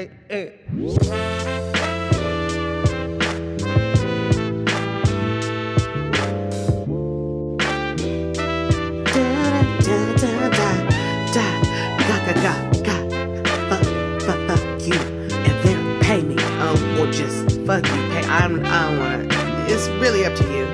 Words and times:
Hey, 0.00 0.08
hey. 0.30 0.52
Fuck 14.24 14.86
you 14.86 14.94
and 14.94 15.64
then 15.64 16.00
pay 16.00 16.22
me. 16.22 16.36
Oh, 16.38 16.98
or 16.98 17.12
just 17.12 17.60
fuck 17.66 17.84
you. 17.84 17.92
Pay. 17.92 18.24
I'm. 18.24 18.64
I 18.64 18.88
don't 18.88 18.98
wanna. 18.98 19.66
It's 19.68 19.86
really 20.00 20.24
up 20.24 20.34
to 20.34 20.44
you. 20.44 20.64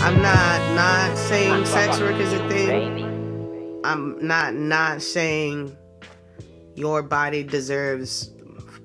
I'm 0.00 0.20
not 0.20 0.74
not 0.74 1.16
saying 1.16 1.64
sex 1.64 2.00
work 2.00 2.16
is 2.16 2.34
a 2.34 2.48
thing. 2.50 3.80
I'm 3.82 4.18
not 4.26 4.52
not 4.52 5.00
saying 5.00 5.74
your 6.74 7.02
body 7.02 7.42
deserves 7.42 8.30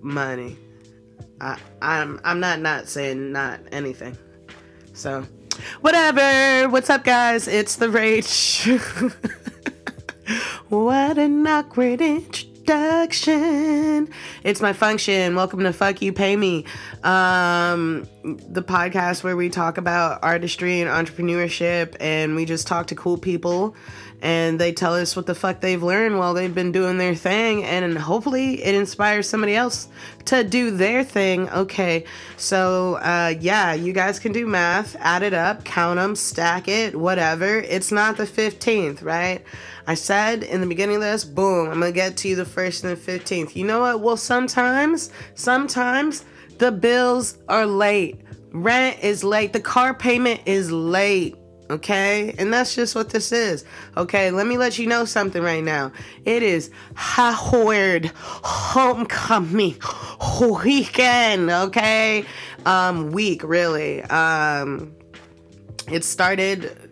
money. 0.02 0.58
I, 1.41 1.58
I'm 1.81 2.20
I'm 2.23 2.39
not 2.39 2.59
not 2.59 2.88
saying 2.88 3.31
not 3.31 3.62
anything. 3.71 4.16
So, 4.94 5.25
whatever. 5.81 6.70
What's 6.70 6.89
up, 6.89 7.03
guys? 7.03 7.48
It's 7.48 7.77
the 7.77 7.89
Rage. 7.89 8.67
what 10.70 11.17
an 11.17 11.48
awkward 11.48 12.02
introduction. 12.02 14.09
It's 14.44 14.62
my 14.62 14.73
function. 14.73 15.35
Welcome 15.35 15.62
to 15.62 15.72
Fuck 15.72 16.02
You 16.02 16.11
Pay 16.11 16.36
Me, 16.36 16.66
um, 17.03 18.05
the 18.23 18.61
podcast 18.61 19.23
where 19.23 19.38
we 19.38 19.50
talk 19.50 19.77
about 19.77 20.22
artistry 20.23 20.81
and 20.81 20.89
entrepreneurship, 20.89 21.95
and 22.00 22.36
we 22.36 22.45
just 22.45 22.67
talk 22.67 22.88
to 22.88 22.95
cool 22.95 23.17
people 23.17 23.75
and 24.22 24.59
they 24.59 24.72
tell 24.73 24.96
us 24.96 25.16
what 25.16 25.26
the 25.26 25.36
fuck 25.36 25.62
they've 25.62 25.82
learned 25.82 26.18
while 26.18 26.34
they've 26.34 26.54
been 26.54 26.72
doing 26.72 26.98
their 26.98 27.16
thing. 27.16 27.64
And 27.64 27.98
hopefully 27.98 28.62
it 28.64 28.76
inspires 28.76 29.30
somebody 29.30 29.55
else 29.55 29.88
to 30.26 30.44
do 30.44 30.72
their 30.72 31.04
thing. 31.04 31.50
Okay. 31.50 32.03
So 32.38 32.95
uh, 32.95 33.34
yeah 33.39 33.73
you 33.73 33.94
guys 33.94 34.20
can 34.20 34.31
do 34.31 34.45
math. 34.45 34.95
Add 35.00 35.23
it 35.23 35.34
up. 35.34 35.64
Count 35.64 35.98
them 35.98 36.16
stack 36.16 36.67
it. 36.67 36.95
Whatever. 36.95 37.59
It's 37.59 37.92
not 37.92 38.17
the 38.17 38.26
15th 38.26 39.03
right? 39.03 39.44
I 39.88 39.94
said 39.94 40.44
in 40.44 40.61
the 40.61 40.67
beginning 40.67 40.98
of 40.98 41.02
this 41.02 41.26
boom 41.26 41.70
i'm 41.70 41.80
gonna 41.80 41.92
get 41.92 42.16
to 42.17 42.28
you 42.28 42.36
the 42.36 42.45
first 42.45 42.83
and 42.83 42.95
the 42.95 43.11
15th 43.11 43.56
you 43.56 43.66
know 43.66 43.80
what? 43.80 44.02
Well 44.02 44.17
sometimes 44.17 45.11
sometimes 45.36 46.26
the 46.58 46.72
bills 46.72 47.38
are 47.48 47.66
late. 47.66 48.22
Rent 48.52 49.00
is 49.02 49.23
late. 49.23 49.54
The 49.54 49.61
car 49.61 49.94
payment 49.94 50.42
is 50.45 50.72
late 50.72 51.38
okay? 51.70 52.36
And 52.38 52.53
that's 52.53 52.75
just 52.75 52.95
what 52.95 53.09
this 53.09 53.31
is. 53.31 53.66
Okay, 53.98 54.31
let 54.31 54.48
me 54.48 54.58
let 54.58 54.78
you 54.80 54.88
know 54.88 55.06
something 55.06 55.42
right 55.42 55.64
now. 55.64 55.92
It 56.26 56.44
is 56.44 56.72
Howard 56.95 58.11
Homecoming 58.16 59.78
weekend, 60.42 61.50
okay? 61.50 62.26
Um 62.66 63.11
week 63.11 63.44
really. 63.44 64.02
Um 64.03 64.95
it 65.92 66.03
started 66.03 66.89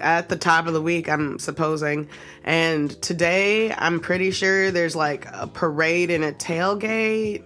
at 0.00 0.28
the 0.28 0.36
top 0.36 0.66
of 0.66 0.72
the 0.72 0.82
week, 0.82 1.08
I'm 1.08 1.38
supposing. 1.38 2.08
And 2.44 2.90
today, 3.02 3.72
I'm 3.72 4.00
pretty 4.00 4.30
sure 4.30 4.70
there's 4.70 4.96
like 4.96 5.26
a 5.32 5.46
parade 5.46 6.10
and 6.10 6.24
a 6.24 6.32
tailgate 6.32 7.44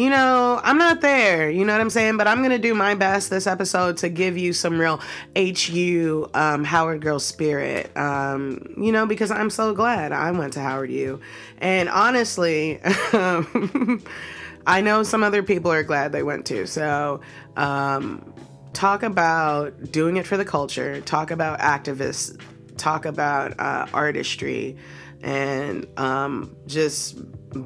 you 0.00 0.08
know, 0.08 0.58
I'm 0.64 0.78
not 0.78 1.02
there. 1.02 1.50
You 1.50 1.62
know 1.66 1.74
what 1.74 1.80
I'm 1.82 1.90
saying? 1.90 2.16
But 2.16 2.26
I'm 2.26 2.38
going 2.38 2.52
to 2.52 2.58
do 2.58 2.72
my 2.72 2.94
best 2.94 3.28
this 3.28 3.46
episode 3.46 3.98
to 3.98 4.08
give 4.08 4.38
you 4.38 4.54
some 4.54 4.80
real 4.80 4.98
HU 5.36 6.26
um, 6.32 6.64
Howard 6.64 7.02
Girl 7.02 7.18
spirit. 7.18 7.94
Um, 7.98 8.74
you 8.78 8.92
know, 8.92 9.04
because 9.04 9.30
I'm 9.30 9.50
so 9.50 9.74
glad 9.74 10.12
I 10.12 10.30
went 10.30 10.54
to 10.54 10.60
Howard 10.60 10.90
U. 10.90 11.20
And 11.58 11.90
honestly, 11.90 12.80
I 12.82 14.80
know 14.80 15.02
some 15.02 15.22
other 15.22 15.42
people 15.42 15.70
are 15.70 15.82
glad 15.82 16.12
they 16.12 16.22
went 16.22 16.46
to. 16.46 16.66
So, 16.66 17.20
um, 17.58 18.32
talk 18.72 19.02
about 19.02 19.92
doing 19.92 20.16
it 20.16 20.26
for 20.26 20.38
the 20.38 20.46
culture, 20.46 21.02
talk 21.02 21.30
about 21.30 21.58
activists, 21.58 22.40
talk 22.78 23.04
about 23.04 23.60
uh, 23.60 23.86
artistry, 23.92 24.78
and 25.22 25.86
um, 25.98 26.56
just 26.66 27.18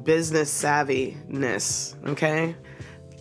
business 0.03 0.51
savviness, 0.51 1.95
okay? 2.07 2.55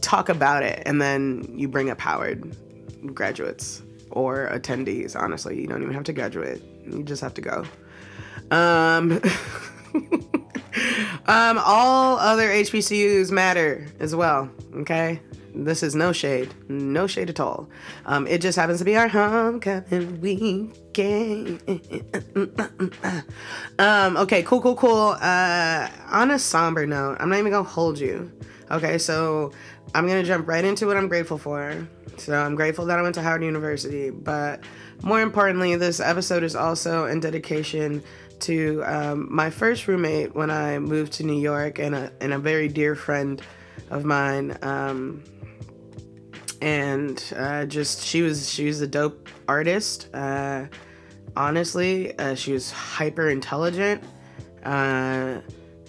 Talk 0.00 0.28
about 0.28 0.62
it 0.62 0.82
and 0.86 1.00
then 1.00 1.46
you 1.56 1.68
bring 1.68 1.90
up 1.90 2.00
Howard 2.00 2.56
graduates 3.14 3.82
or 4.10 4.48
attendees, 4.52 5.18
honestly. 5.18 5.60
You 5.60 5.66
don't 5.66 5.82
even 5.82 5.94
have 5.94 6.04
to 6.04 6.12
graduate. 6.12 6.62
You 6.86 7.02
just 7.02 7.22
have 7.22 7.34
to 7.34 7.40
go. 7.40 7.64
Um 8.50 9.20
um 11.26 11.60
all 11.64 12.18
other 12.18 12.48
HBCUs 12.48 13.30
matter 13.30 13.86
as 14.00 14.14
well, 14.14 14.50
okay? 14.76 15.20
This 15.54 15.82
is 15.82 15.94
no 15.94 16.12
shade, 16.12 16.52
no 16.68 17.06
shade 17.06 17.30
at 17.30 17.38
all. 17.38 17.68
Um, 18.06 18.26
it 18.26 18.40
just 18.40 18.56
happens 18.58 18.80
to 18.80 18.84
be 18.84 18.96
our 18.96 19.08
homecoming 19.08 20.20
weekend. 20.20 21.62
um, 23.78 24.16
okay, 24.16 24.42
cool, 24.42 24.60
cool, 24.60 24.74
cool. 24.74 25.16
Uh, 25.20 25.88
on 26.10 26.32
a 26.32 26.38
somber 26.38 26.86
note, 26.86 27.18
I'm 27.20 27.28
not 27.28 27.38
even 27.38 27.52
gonna 27.52 27.64
hold 27.68 27.98
you. 27.98 28.32
Okay, 28.70 28.98
so 28.98 29.52
I'm 29.94 30.08
gonna 30.08 30.24
jump 30.24 30.48
right 30.48 30.64
into 30.64 30.86
what 30.86 30.96
I'm 30.96 31.08
grateful 31.08 31.38
for. 31.38 31.86
So 32.16 32.34
I'm 32.34 32.54
grateful 32.54 32.86
that 32.86 32.98
I 32.98 33.02
went 33.02 33.14
to 33.16 33.22
Howard 33.22 33.42
University, 33.42 34.10
but 34.10 34.60
more 35.02 35.20
importantly, 35.20 35.76
this 35.76 36.00
episode 36.00 36.42
is 36.42 36.56
also 36.56 37.06
in 37.06 37.20
dedication 37.20 38.02
to 38.40 38.82
um, 38.84 39.28
my 39.30 39.50
first 39.50 39.86
roommate 39.88 40.34
when 40.34 40.50
I 40.50 40.78
moved 40.78 41.12
to 41.14 41.24
New 41.24 41.40
York 41.40 41.78
and 41.78 41.94
a, 41.94 42.12
and 42.20 42.32
a 42.32 42.38
very 42.38 42.68
dear 42.68 42.94
friend 42.94 43.40
of 43.90 44.04
mine. 44.04 44.56
Um, 44.62 45.22
and 46.64 47.22
uh, 47.36 47.66
just 47.66 48.02
she 48.02 48.22
was 48.22 48.50
she 48.50 48.64
was 48.64 48.80
a 48.80 48.86
dope 48.86 49.28
artist. 49.46 50.08
Uh, 50.14 50.64
honestly, 51.36 52.18
uh, 52.18 52.34
she 52.34 52.54
was 52.54 52.70
hyper 52.72 53.28
intelligent. 53.28 54.02
Uh, 54.64 55.40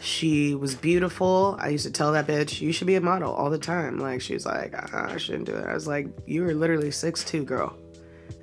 she 0.01 0.53
was 0.53 0.75
beautiful. 0.75 1.55
I 1.61 1.69
used 1.69 1.85
to 1.85 1.91
tell 1.91 2.11
that 2.11 2.27
bitch, 2.27 2.59
you 2.59 2.73
should 2.73 2.87
be 2.87 2.95
a 2.95 3.01
model 3.01 3.33
all 3.33 3.49
the 3.49 3.57
time. 3.57 3.99
Like 3.99 4.19
she 4.19 4.33
was 4.33 4.45
like, 4.45 4.75
uh, 4.75 5.07
I 5.13 5.15
shouldn't 5.15 5.45
do 5.45 5.55
it. 5.55 5.65
I 5.65 5.73
was 5.73 5.87
like, 5.87 6.09
you 6.25 6.45
are 6.45 6.53
literally 6.53 6.91
six 6.91 7.23
two, 7.23 7.45
girl, 7.45 7.77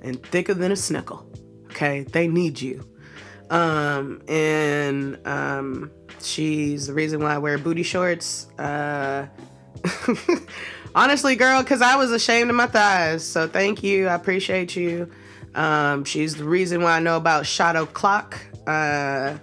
and 0.01 0.21
thicker 0.25 0.55
than 0.55 0.71
a 0.71 0.75
snickle. 0.75 1.25
Okay, 1.65 2.01
they 2.01 2.27
need 2.27 2.59
you. 2.59 2.83
Um, 3.51 4.23
and 4.27 5.19
um, 5.27 5.91
she's 6.19 6.87
the 6.87 6.93
reason 6.93 7.21
why 7.21 7.35
I 7.35 7.37
wear 7.37 7.59
booty 7.59 7.83
shorts. 7.83 8.47
Honestly, 10.95 11.35
girl, 11.35 11.63
because 11.63 11.81
I 11.81 11.95
was 11.95 12.11
ashamed 12.11 12.49
of 12.49 12.55
my 12.55 12.67
thighs. 12.67 13.23
So 13.23 13.47
thank 13.47 13.81
you. 13.81 14.07
I 14.07 14.15
appreciate 14.15 14.75
you. 14.75 15.09
Um, 15.55 16.03
she's 16.03 16.35
the 16.35 16.43
reason 16.43 16.83
why 16.83 16.97
I 16.97 16.99
know 16.99 17.17
about 17.17 17.45
Shadow 17.45 17.85
Clock. 17.85 18.39
Uh, 18.67 19.37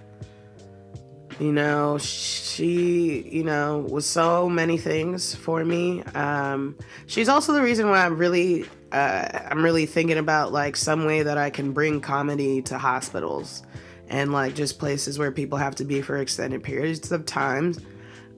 you 1.39 1.51
know, 1.51 1.97
she, 1.97 3.27
you 3.29 3.43
know, 3.43 3.79
was 3.79 4.05
so 4.05 4.47
many 4.47 4.77
things 4.77 5.35
for 5.35 5.65
me. 5.65 6.03
Um, 6.13 6.77
she's 7.07 7.27
also 7.27 7.51
the 7.51 7.61
reason 7.61 7.89
why 7.89 8.05
I'm 8.05 8.17
really, 8.17 8.65
uh, 8.91 9.39
I'm 9.49 9.63
really 9.63 9.85
thinking 9.85 10.17
about 10.17 10.53
like 10.53 10.75
some 10.75 11.05
way 11.05 11.23
that 11.23 11.37
I 11.37 11.49
can 11.49 11.73
bring 11.73 11.99
comedy 11.99 12.61
to 12.63 12.77
hospitals 12.77 13.63
and 14.07 14.31
like 14.31 14.55
just 14.55 14.77
places 14.77 15.17
where 15.17 15.31
people 15.31 15.57
have 15.57 15.75
to 15.75 15.85
be 15.85 16.01
for 16.01 16.17
extended 16.17 16.63
periods 16.63 17.11
of 17.11 17.25
time. 17.25 17.73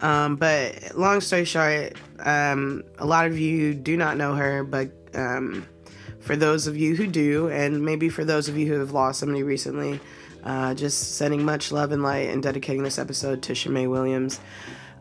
Um, 0.02 0.36
but 0.36 0.96
long 0.96 1.22
story 1.22 1.46
short, 1.46 1.94
um, 2.20 2.84
a 2.98 3.06
lot 3.06 3.26
of 3.26 3.40
you 3.40 3.74
do 3.74 3.96
not 3.96 4.18
know 4.18 4.36
her, 4.36 4.64
but 4.64 4.92
um, 5.14 5.66
for 6.20 6.36
those 6.36 6.68
of 6.68 6.78
you 6.78 6.96
who 6.96 7.08
do, 7.08 7.50
and 7.50 7.84
maybe 7.84 8.10
for 8.10 8.26
those 8.26 8.50
of 8.50 8.58
you 8.58 8.68
who 8.68 8.80
have 8.80 8.92
lost 8.92 9.20
somebody 9.20 9.44
recently, 9.44 10.00
uh, 10.44 10.74
just 10.74 11.16
sending 11.16 11.46
much 11.46 11.72
love 11.72 11.92
and 11.92 12.04
light 12.04 12.30
and 12.30 12.44
dedicating 12.44 12.84
this 12.84 13.00
episode 13.00 13.42
to 13.44 13.54
Shumay 13.54 13.90
Williams. 13.90 14.40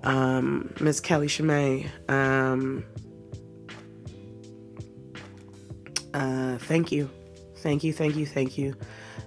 Um, 0.05 0.73
Miss 0.81 1.01
Kelly 1.01 1.29
Shumay, 1.29 1.89
um, 2.11 2.85
uh, 6.13 6.59
thank 6.59 6.93
you. 6.93 7.11
Thank 7.59 7.85
you, 7.85 7.93
thank 7.93 8.17
you, 8.17 8.27
thank 8.27 8.59
you. 8.59 8.75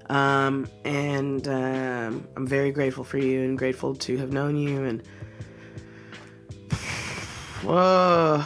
Um, 0.10 0.68
and 0.84 1.48
um, 1.48 2.28
I'm 2.36 2.46
very 2.46 2.72
grateful 2.72 3.04
for 3.04 3.18
you 3.18 3.42
and 3.42 3.58
grateful 3.58 3.96
to 3.96 4.18
have 4.18 4.32
known 4.32 4.58
you 4.58 4.84
and 4.84 5.02
Whoa. 7.64 8.44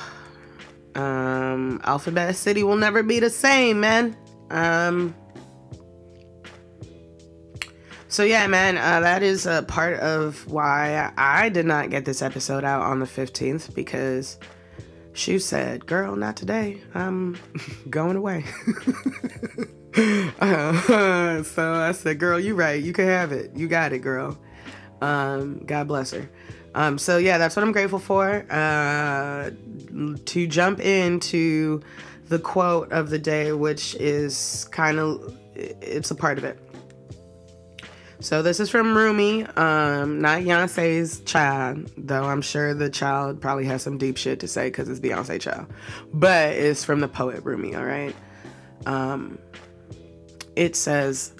Um, 0.96 1.82
Alphabet 1.84 2.36
City 2.36 2.64
will 2.64 2.76
never 2.76 3.04
be 3.04 3.20
the 3.20 3.30
same, 3.30 3.80
man. 3.80 4.18
Um, 4.50 5.16
so 8.08 8.24
yeah, 8.24 8.48
man, 8.48 8.78
uh, 8.78 9.02
that 9.02 9.22
is 9.22 9.46
a 9.46 9.64
part 9.64 10.00
of 10.00 10.48
why 10.48 11.14
I 11.16 11.50
did 11.50 11.66
not 11.66 11.92
get 11.92 12.06
this 12.06 12.22
episode 12.22 12.64
out 12.64 12.82
on 12.82 13.00
the 13.00 13.06
15th 13.06 13.74
because 13.76 14.38
she 15.14 15.38
said, 15.38 15.86
"Girl, 15.86 16.16
not 16.16 16.36
today. 16.36 16.82
I'm 16.96 17.38
going 17.90 18.16
away." 18.16 18.46
uh, 20.40 21.44
so 21.44 21.74
I 21.74 21.92
said, 21.92 22.20
"Girl, 22.20 22.40
you 22.40 22.56
right. 22.56 22.82
You 22.82 22.94
can 22.94 23.06
have 23.06 23.32
it. 23.32 23.52
You 23.56 23.68
got 23.68 23.94
it, 23.94 24.00
girl." 24.00 24.40
Um, 25.02 25.60
God 25.66 25.88
bless 25.88 26.12
her. 26.12 26.30
Um, 26.76 26.98
so 26.98 27.18
yeah, 27.18 27.38
that's 27.38 27.56
what 27.56 27.64
I'm 27.64 27.72
grateful 27.72 28.00
for. 28.00 28.46
Uh, 28.50 29.52
to 30.26 30.48
jump 30.48 30.80
into 30.80 31.82
the 32.28 32.40
quote 32.40 32.92
of 32.92 33.10
the 33.10 33.20
day, 33.20 33.52
which 33.52 33.96
is 33.96 34.68
kind 34.72 35.00
of 35.00 35.36
it's 35.56 36.12
a 36.12 36.16
part 36.16 36.38
of 36.38 36.44
it. 36.44 36.60
So 38.22 38.42
this 38.42 38.60
is 38.60 38.70
from 38.70 38.98
Rumi, 38.98 39.44
um, 39.46 40.20
not 40.20 40.42
Beyonce's 40.42 41.22
child, 41.22 41.90
though 41.98 42.26
I'm 42.26 42.42
sure 42.42 42.74
the 42.74 42.90
child 42.90 43.40
probably 43.40 43.64
has 43.66 43.82
some 43.82 43.98
deep 43.98 44.18
shit 44.18 44.42
to 44.42 44.48
say 44.48 44.68
because 44.68 44.90
it's 44.90 45.00
Beyonce 45.00 45.40
child. 45.40 45.68
But 46.14 46.52
it's 46.52 46.84
from 46.84 47.00
the 47.00 47.08
poet 47.08 47.46
Rumi, 47.46 47.76
all 47.76 47.86
right? 47.86 48.14
Um, 48.86 49.40
it 50.58 50.76
says, 50.76 51.34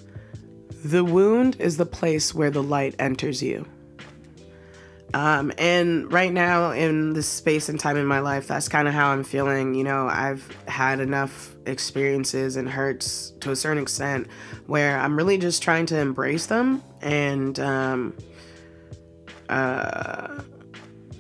The 0.86 1.04
wound 1.04 1.58
is 1.60 1.76
the 1.76 1.86
place 1.86 2.34
where 2.34 2.50
the 2.50 2.64
light 2.64 2.96
enters 2.98 3.44
you. 3.44 3.66
Um, 5.14 5.52
and 5.58 6.12
right 6.12 6.32
now, 6.32 6.72
in 6.72 7.14
this 7.14 7.28
space 7.28 7.68
and 7.68 7.80
time 7.80 7.98
in 7.98 8.06
my 8.06 8.20
life, 8.20 8.48
that's 8.48 8.70
kind 8.70 8.88
of 8.88 8.94
how 8.94 9.10
I'm 9.10 9.24
feeling. 9.24 9.74
You 9.74 9.84
know, 9.84 10.08
I've 10.08 10.48
had 10.68 11.00
enough 11.00 11.56
experiences 11.66 12.56
and 12.56 12.70
hurts 12.70 13.32
to 13.42 13.52
a 13.52 13.56
certain 13.56 13.82
extent 13.82 14.28
where 14.68 15.00
I'm 15.00 15.18
really 15.18 15.38
just 15.38 15.64
trying 15.64 15.88
to 15.88 15.98
embrace 15.98 16.46
them 16.46 16.84
and 17.02 17.60
um, 17.60 18.18
uh, 19.50 20.42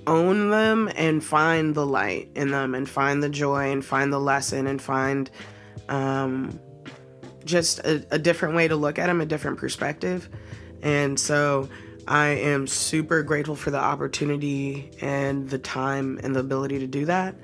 own 0.06 0.50
them 0.50 0.92
and 0.96 1.24
find 1.24 1.74
the 1.74 1.86
light 1.86 2.30
in 2.36 2.52
them 2.52 2.76
and 2.76 2.88
find 2.88 3.24
the 3.24 3.30
joy 3.30 3.72
and 3.72 3.84
find 3.84 4.14
the 4.14 4.20
lesson 4.20 4.68
and 4.68 4.82
find 4.82 5.32
um, 5.88 6.60
just 7.44 7.80
a, 7.80 8.06
a 8.12 8.20
different 8.20 8.56
way 8.56 8.68
to 8.68 8.76
look 8.76 9.00
at 9.00 9.08
them, 9.08 9.20
a 9.20 9.26
different 9.26 9.58
perspective. 9.58 10.30
And 10.82 11.20
so, 11.20 11.70
I 12.10 12.30
am 12.30 12.66
super 12.66 13.22
grateful 13.22 13.56
for 13.56 13.70
the 13.70 13.78
opportunity 13.78 14.90
and 15.00 15.48
the 15.48 15.60
time 15.60 16.20
and 16.24 16.36
the 16.36 16.40
ability 16.40 16.80
to 16.80 16.88
do 16.88 17.06
that. 17.06 17.36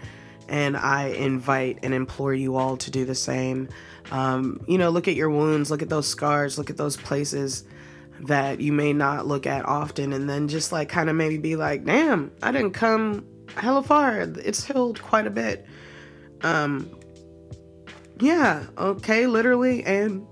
And 0.50 0.76
I 0.76 1.10
invite 1.10 1.80
and 1.84 1.94
implore 1.94 2.34
you 2.34 2.56
all 2.56 2.76
to 2.78 2.90
do 2.90 3.06
the 3.06 3.14
same. 3.14 3.70
Um, 4.12 4.66
you 4.68 4.80
know, 4.80 4.90
look 4.90 5.08
at 5.08 5.14
your 5.14 5.30
wounds, 5.30 5.70
look 5.70 5.84
at 5.84 5.90
those 5.90 6.08
scars, 6.08 6.58
look 6.58 6.72
at 6.72 6.78
those 6.78 6.98
places 6.98 7.64
that 8.22 8.60
you 8.60 8.74
may 8.74 8.92
not 8.92 9.28
look 9.28 9.46
at 9.46 9.66
often, 9.66 10.14
and 10.14 10.28
then 10.28 10.48
just 10.48 10.72
like 10.72 10.90
kind 10.90 11.12
of 11.12 11.16
maybe 11.16 11.38
be 11.38 11.56
like, 11.56 11.86
damn, 11.86 12.32
I 12.42 12.52
didn't 12.52 12.72
come 12.72 13.24
hella 13.56 13.84
far. 13.84 14.22
It's 14.22 14.64
healed 14.64 15.00
quite 15.00 15.28
a 15.28 15.32
bit. 15.32 15.68
Um, 16.42 16.90
yeah, 18.20 18.66
okay, 18.78 19.28
literally. 19.28 19.84
And 19.84 20.26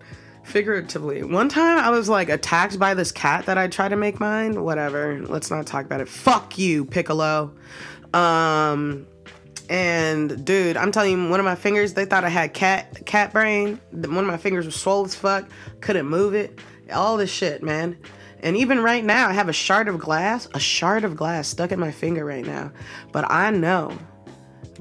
figuratively. 0.43 1.23
One 1.23 1.49
time 1.49 1.79
I 1.79 1.89
was 1.89 2.09
like 2.09 2.29
attacked 2.29 2.77
by 2.77 2.93
this 2.93 3.11
cat 3.11 3.45
that 3.45 3.57
I 3.57 3.67
tried 3.67 3.89
to 3.89 3.95
make 3.95 4.19
mine. 4.19 4.63
Whatever. 4.63 5.21
Let's 5.21 5.49
not 5.49 5.65
talk 5.65 5.85
about 5.85 6.01
it. 6.01 6.07
Fuck 6.07 6.57
you, 6.57 6.85
Piccolo. 6.85 7.53
Um 8.13 9.07
and 9.69 10.45
dude, 10.45 10.75
I'm 10.77 10.91
telling 10.91 11.11
you, 11.11 11.29
one 11.29 11.39
of 11.39 11.45
my 11.45 11.55
fingers, 11.55 11.93
they 11.93 12.05
thought 12.05 12.23
I 12.23 12.29
had 12.29 12.53
cat 12.53 13.05
cat 13.05 13.31
brain. 13.31 13.79
One 13.91 14.17
of 14.17 14.25
my 14.25 14.37
fingers 14.37 14.65
was 14.65 14.75
swollen 14.75 15.05
as 15.05 15.15
fuck. 15.15 15.49
Couldn't 15.81 16.05
move 16.05 16.33
it. 16.33 16.59
All 16.91 17.17
this 17.17 17.31
shit, 17.31 17.63
man. 17.63 17.97
And 18.41 18.57
even 18.57 18.83
right 18.83 19.03
now, 19.03 19.29
I 19.29 19.33
have 19.33 19.47
a 19.47 19.53
shard 19.53 19.87
of 19.87 19.97
glass, 19.97 20.49
a 20.53 20.59
shard 20.59 21.05
of 21.05 21.15
glass 21.15 21.47
stuck 21.47 21.71
in 21.71 21.79
my 21.79 21.91
finger 21.91 22.25
right 22.25 22.45
now. 22.45 22.73
But 23.13 23.31
I 23.31 23.51
know 23.51 23.97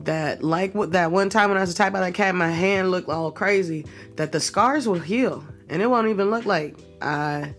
that, 0.00 0.43
like 0.43 0.73
that 0.91 1.12
one 1.12 1.31
time 1.31 1.49
when 1.49 1.59
I 1.59 1.61
was 1.61 1.70
attacked 1.70 1.93
by 1.93 2.00
that 2.00 2.14
cat, 2.14 2.35
my 2.35 2.50
hand 2.50 2.91
looked 2.91 3.09
all 3.09 3.31
crazy. 3.31 3.87
That 4.17 4.32
the 4.32 4.41
scars 4.41 4.88
will 4.88 4.99
heal 4.99 5.44
and 5.72 5.80
it 5.80 5.86
won't 5.86 6.06
even 6.08 6.30
look 6.30 6.44
like 6.44 6.76
I 7.00 7.54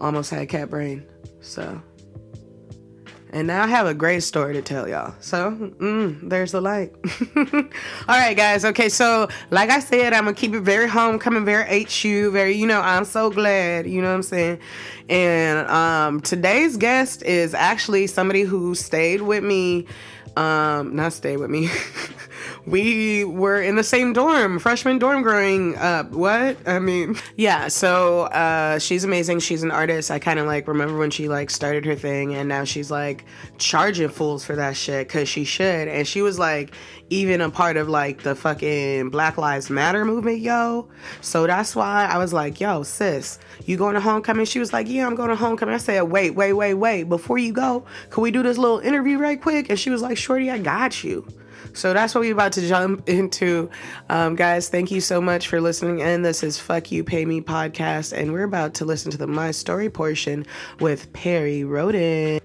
almost 0.00 0.30
had 0.30 0.48
cat 0.48 0.70
brain. 0.70 1.04
So, 1.40 1.82
and 3.30 3.48
now 3.48 3.64
I 3.64 3.66
have 3.66 3.88
a 3.88 3.92
great 3.92 4.22
story 4.22 4.54
to 4.54 4.62
tell 4.62 4.88
y'all. 4.88 5.16
So, 5.18 5.50
mm, 5.50 6.30
there's 6.30 6.52
the 6.52 6.60
light. 6.60 6.92
All 7.36 7.64
right, 8.06 8.36
guys. 8.36 8.64
Okay, 8.64 8.88
so 8.88 9.28
like 9.50 9.68
I 9.68 9.80
said, 9.80 10.12
I'm 10.12 10.24
gonna 10.24 10.36
keep 10.36 10.54
it 10.54 10.60
very 10.60 10.86
homecoming, 10.86 11.44
very 11.44 11.82
HU, 11.82 12.30
very, 12.30 12.52
you 12.52 12.68
know, 12.68 12.80
I'm 12.80 13.04
so 13.04 13.30
glad, 13.30 13.88
you 13.88 14.00
know 14.00 14.10
what 14.10 14.14
I'm 14.14 14.22
saying? 14.22 14.60
And 15.08 15.68
um, 15.68 16.20
today's 16.20 16.76
guest 16.76 17.24
is 17.24 17.52
actually 17.52 18.06
somebody 18.06 18.42
who 18.42 18.76
stayed 18.76 19.22
with 19.22 19.42
me, 19.42 19.86
um, 20.36 20.94
not 20.94 21.12
stayed 21.12 21.38
with 21.38 21.50
me. 21.50 21.68
we 22.66 23.24
were 23.24 23.60
in 23.60 23.76
the 23.76 23.84
same 23.84 24.12
dorm, 24.12 24.58
freshman 24.58 24.98
dorm 24.98 25.22
growing 25.22 25.76
up. 25.76 26.10
What? 26.10 26.56
I 26.66 26.78
mean, 26.78 27.16
yeah, 27.36 27.68
so 27.68 28.22
uh, 28.24 28.78
she's 28.78 29.04
amazing. 29.04 29.40
She's 29.40 29.62
an 29.62 29.70
artist. 29.70 30.10
I 30.10 30.18
kind 30.18 30.38
of 30.38 30.46
like 30.46 30.68
remember 30.68 30.98
when 30.98 31.10
she 31.10 31.28
like 31.28 31.50
started 31.50 31.84
her 31.84 31.94
thing 31.94 32.34
and 32.34 32.48
now 32.48 32.64
she's 32.64 32.90
like 32.90 33.24
charging 33.58 34.08
fools 34.08 34.44
for 34.44 34.56
that 34.56 34.76
shit 34.76 35.08
because 35.08 35.28
she 35.28 35.44
should. 35.44 35.88
And 35.88 36.06
she 36.06 36.22
was 36.22 36.38
like 36.38 36.74
even 37.10 37.40
a 37.40 37.50
part 37.50 37.76
of 37.76 37.88
like 37.88 38.22
the 38.22 38.34
fucking 38.34 39.10
Black 39.10 39.36
Lives 39.36 39.70
Matter 39.70 40.04
movement, 40.04 40.40
yo. 40.40 40.88
So 41.20 41.46
that's 41.46 41.76
why 41.76 42.06
I 42.06 42.18
was 42.18 42.32
like, 42.32 42.60
yo, 42.60 42.82
sis, 42.82 43.38
you 43.66 43.76
going 43.76 43.94
to 43.94 44.00
homecoming? 44.00 44.46
She 44.46 44.58
was 44.58 44.72
like, 44.72 44.88
yeah, 44.88 45.06
I'm 45.06 45.14
going 45.14 45.28
to 45.28 45.36
homecoming. 45.36 45.74
I 45.74 45.78
said, 45.78 46.02
wait, 46.02 46.30
wait, 46.30 46.54
wait, 46.54 46.74
wait. 46.74 47.04
Before 47.04 47.38
you 47.38 47.52
go, 47.52 47.84
can 48.10 48.22
we 48.22 48.30
do 48.30 48.42
this 48.42 48.58
little 48.58 48.78
interview 48.80 49.18
right 49.18 49.40
quick? 49.40 49.70
And 49.70 49.78
she 49.78 49.90
was 49.90 50.02
like, 50.02 50.16
shorty, 50.16 50.50
I 50.50 50.58
got 50.58 51.04
you. 51.04 51.26
So 51.74 51.92
that's 51.92 52.14
what 52.14 52.20
we're 52.20 52.32
about 52.32 52.52
to 52.52 52.66
jump 52.66 53.08
into. 53.08 53.68
Um, 54.08 54.36
guys, 54.36 54.68
thank 54.68 54.92
you 54.92 55.00
so 55.00 55.20
much 55.20 55.48
for 55.48 55.60
listening 55.60 55.98
in. 55.98 56.22
This 56.22 56.44
is 56.44 56.56
Fuck 56.56 56.92
You 56.92 57.02
Pay 57.02 57.24
Me 57.24 57.40
podcast, 57.40 58.16
and 58.16 58.32
we're 58.32 58.44
about 58.44 58.74
to 58.74 58.84
listen 58.84 59.10
to 59.10 59.18
the 59.18 59.26
My 59.26 59.50
Story 59.50 59.90
portion 59.90 60.46
with 60.78 61.12
Perri 61.12 61.62
Rhoden. 61.62 62.40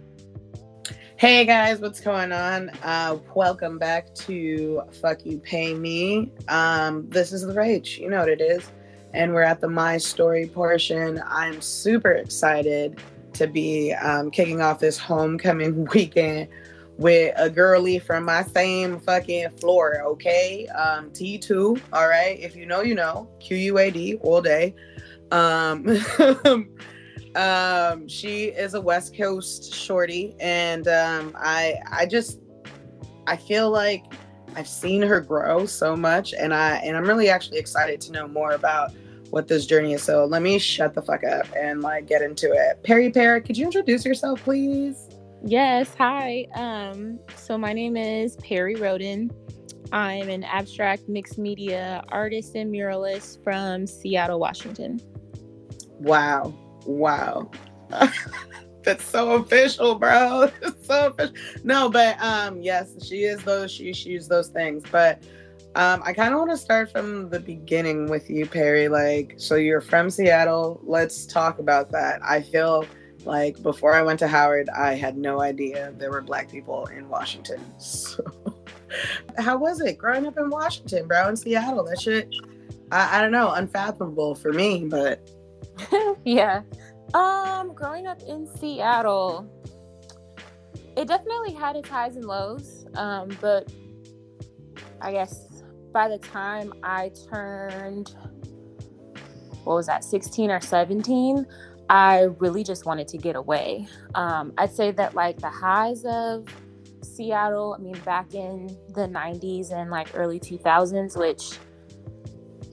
Hey 1.18 1.46
guys, 1.46 1.80
what's 1.80 2.00
going 2.00 2.32
on? 2.32 2.70
Uh, 2.82 3.20
welcome 3.36 3.78
back 3.78 4.16
to 4.16 4.82
Fuck 5.00 5.24
You 5.26 5.38
Pay 5.38 5.76
Me. 5.76 6.32
Um, 6.48 7.08
this 7.10 7.32
is 7.32 7.46
the 7.46 7.54
Rage, 7.54 8.00
you 8.00 8.10
know 8.10 8.20
what 8.20 8.30
it 8.30 8.42
is. 8.42 8.72
And 9.14 9.34
we're 9.36 9.44
at 9.44 9.62
the 9.62 9.70
My 9.70 9.98
Story 9.98 10.48
portion. 10.48 11.22
I'm 11.28 11.62
super 11.62 12.14
excited 12.14 13.00
to 13.34 13.46
be 13.46 13.94
um, 13.94 14.32
kicking 14.32 14.62
off 14.62 14.80
this 14.80 14.98
homecoming 14.98 15.86
weekend 15.94 16.48
with 17.00 17.34
a 17.38 17.50
girly 17.50 17.98
from 17.98 18.26
my 18.26 18.44
same 18.44 19.00
fucking 19.00 19.50
floor, 19.52 20.02
okay? 20.06 20.68
Um, 20.68 21.10
T2, 21.12 21.82
all 21.94 22.10
right? 22.10 22.38
If 22.38 22.58
you 22.58 22.66
know, 22.66 22.82
you 22.82 22.94
know. 22.94 23.30
Q-U-A-D 23.40 24.16
all 24.16 24.42
day. 24.42 24.76
Um, 25.32 25.88
um, 27.36 28.08
she 28.10 28.46
is 28.48 28.74
a 28.74 28.82
West 28.82 29.16
Coast 29.16 29.74
shorty, 29.74 30.36
and 30.42 30.90
um, 30.90 31.34
I 31.38 31.76
I 31.90 32.06
just 32.06 32.42
I 33.28 33.38
feel 33.38 33.70
like 33.70 34.04
I've 34.56 34.68
seen 34.68 35.02
her 35.02 35.22
grow 35.22 35.66
so 35.66 35.96
much, 35.96 36.34
and 36.34 36.54
I 36.54 36.78
and 36.78 36.98
I'm 36.98 37.06
really 37.06 37.30
actually 37.30 37.60
excited 37.60 38.02
to 38.02 38.12
know 38.12 38.28
more 38.28 38.52
about 38.52 38.92
what 39.30 39.48
this 39.48 39.66
journey 39.66 39.94
is. 39.94 40.04
So 40.04 40.26
let 40.26 40.42
me 40.42 40.60
shut 40.60 40.96
the 40.96 41.02
fuck 41.02 41.24
up 41.24 41.46
and 41.56 41.82
like 41.82 42.08
get 42.08 42.22
into 42.22 42.52
it. 42.52 42.84
Perri 42.84 43.10
Perri, 43.10 43.42
could 43.42 43.58
you 43.58 43.66
introduce 43.66 44.04
yourself, 44.04 44.44
please? 44.44 45.09
Yes, 45.44 45.96
hi. 45.98 46.48
Um, 46.56 47.20
so 47.36 47.58
my 47.58 47.72
name 47.72 47.96
is 47.96 48.36
Perri 48.38 48.76
Rhoden. 48.76 49.32
I'm 49.92 50.30
an 50.30 50.44
abstract 50.44 51.08
mixed 51.08 51.38
media 51.38 52.04
artist 52.10 52.56
and 52.56 52.72
muralist 52.72 53.44
from 53.44 53.88
Seattle, 53.88 54.40
Washington. 54.40 55.00
Wow. 56.00 56.54
Wow. 56.86 57.50
That's 58.84 59.04
so 59.04 59.34
official, 59.34 59.96
bro. 59.96 60.52
That's 60.62 60.86
so 60.86 61.08
official. 61.08 61.36
No, 61.64 61.90
but 61.90 62.22
um, 62.22 62.62
yes, 62.62 63.06
she 63.06 63.24
is 63.24 63.42
those 63.44 63.72
she 63.72 63.94
she's 63.94 64.28
those 64.28 64.50
things. 64.50 64.84
But 64.92 65.24
um, 65.76 66.02
I 66.06 66.14
kind 66.14 66.34
of 66.34 66.40
want 66.40 66.52
to 66.52 66.58
start 66.58 66.92
from 66.92 67.30
the 67.30 67.40
beginning 67.40 68.10
with 68.10 68.30
you, 68.30 68.46
Perri. 68.46 68.90
Like, 68.90 69.36
so 69.38 69.56
you're 69.56 69.82
from 69.82 70.10
Seattle. 70.10 70.82
Let's 70.84 71.26
talk 71.26 71.60
about 71.60 71.92
that. 71.92 72.20
I 72.24 72.42
feel 72.42 72.86
like 73.26 73.62
before 73.62 73.94
I 73.94 74.02
went 74.02 74.20
to 74.20 74.28
Howard, 74.28 74.70
I 74.70 74.96
had 74.96 75.18
no 75.18 75.42
idea 75.42 75.94
there 75.98 76.12
were 76.12 76.22
black 76.22 76.50
people 76.50 76.86
in 76.88 77.10
Washington. 77.10 77.62
So 77.80 78.24
how 79.38 79.56
was 79.56 79.82
it 79.82 80.00
growing 80.00 80.26
up 80.26 80.36
in 80.38 80.50
Washington, 80.50 81.08
bro, 81.08 81.30
in 81.30 81.36
Seattle? 81.36 81.84
That 81.84 82.02
shit 82.02 82.34
I, 82.92 83.18
I 83.18 83.22
don't 83.22 83.32
know, 83.32 83.52
unfathomable 83.52 84.36
for 84.36 84.52
me, 84.52 84.86
but 84.86 85.30
yeah. 86.26 86.62
Um, 87.14 87.74
growing 87.74 88.08
up 88.08 88.22
in 88.24 88.48
Seattle, 88.58 89.48
it 90.98 91.08
definitely 91.08 91.54
had 91.54 91.76
its 91.76 91.90
highs 91.90 92.16
and 92.16 92.26
lows. 92.26 92.86
Um, 92.96 93.30
but 93.42 93.72
I 95.02 95.12
guess 95.12 95.64
by 95.92 96.08
the 96.08 96.18
time 96.18 96.74
I 96.84 97.12
turned 97.30 98.16
what 99.64 99.76
was 99.76 99.88
that, 99.88 100.04
16 100.04 100.50
or 100.50 100.62
17, 100.62 101.46
I 101.90 102.24
really 102.38 102.64
just 102.64 102.86
wanted 102.86 103.08
to 103.10 103.18
get 103.18 103.36
away. 103.36 103.88
Um, 104.14 104.54
I'd 104.58 104.74
say 104.74 104.92
that 104.92 105.16
like 105.16 105.38
the 105.38 105.50
highs 105.50 106.06
of 106.06 106.48
Seattle, 107.02 107.76
I 107.78 107.82
mean, 107.82 107.98
back 108.00 108.34
in 108.34 108.68
the 108.94 109.08
90s 109.08 109.72
and 109.72 109.90
like 109.90 110.10
early 110.14 110.40
2000s, 110.40 111.18
which 111.18 111.58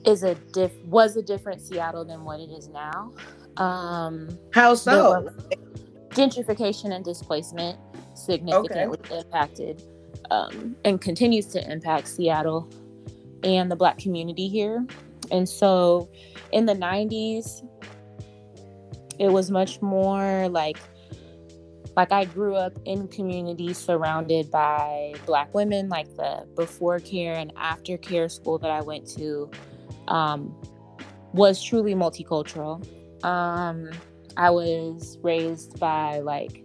is 0.05 0.23
a 0.23 0.35
diff 0.53 0.71
was 0.85 1.17
a 1.17 1.21
different 1.21 1.61
Seattle 1.61 2.05
than 2.05 2.23
what 2.23 2.39
it 2.39 2.51
is 2.51 2.67
now. 2.67 3.11
Um, 3.57 4.29
How 4.53 4.75
so? 4.75 5.29
gentrification 6.09 6.95
and 6.95 7.03
displacement 7.03 7.77
significantly 8.13 8.99
okay. 9.03 9.19
impacted 9.19 9.83
um, 10.31 10.75
and 10.85 11.01
continues 11.01 11.47
to 11.47 11.71
impact 11.71 12.07
Seattle 12.07 12.69
and 13.43 13.69
the 13.69 13.75
Black 13.75 13.97
community 13.97 14.47
here. 14.47 14.85
And 15.31 15.47
so 15.47 16.09
in 16.51 16.65
the 16.65 16.73
90s, 16.73 17.67
it 19.19 19.29
was 19.29 19.51
much 19.51 19.81
more 19.81 20.47
like 20.49 20.77
like 21.95 22.11
I 22.11 22.25
grew 22.25 22.55
up 22.55 22.77
in 22.85 23.07
communities 23.07 23.77
surrounded 23.77 24.51
by 24.51 25.15
black 25.25 25.51
women, 25.55 25.89
like 25.89 26.15
the 26.15 26.47
before 26.55 26.99
care 26.99 27.33
and 27.33 27.51
after 27.57 27.97
care 27.97 28.29
school 28.29 28.59
that 28.59 28.69
I 28.69 28.81
went 28.81 29.07
to 29.17 29.49
um, 30.07 30.55
was 31.33 31.61
truly 31.61 31.95
multicultural. 31.95 32.85
Um, 33.25 33.89
I 34.37 34.51
was 34.51 35.17
raised 35.23 35.79
by 35.79 36.19
like 36.19 36.63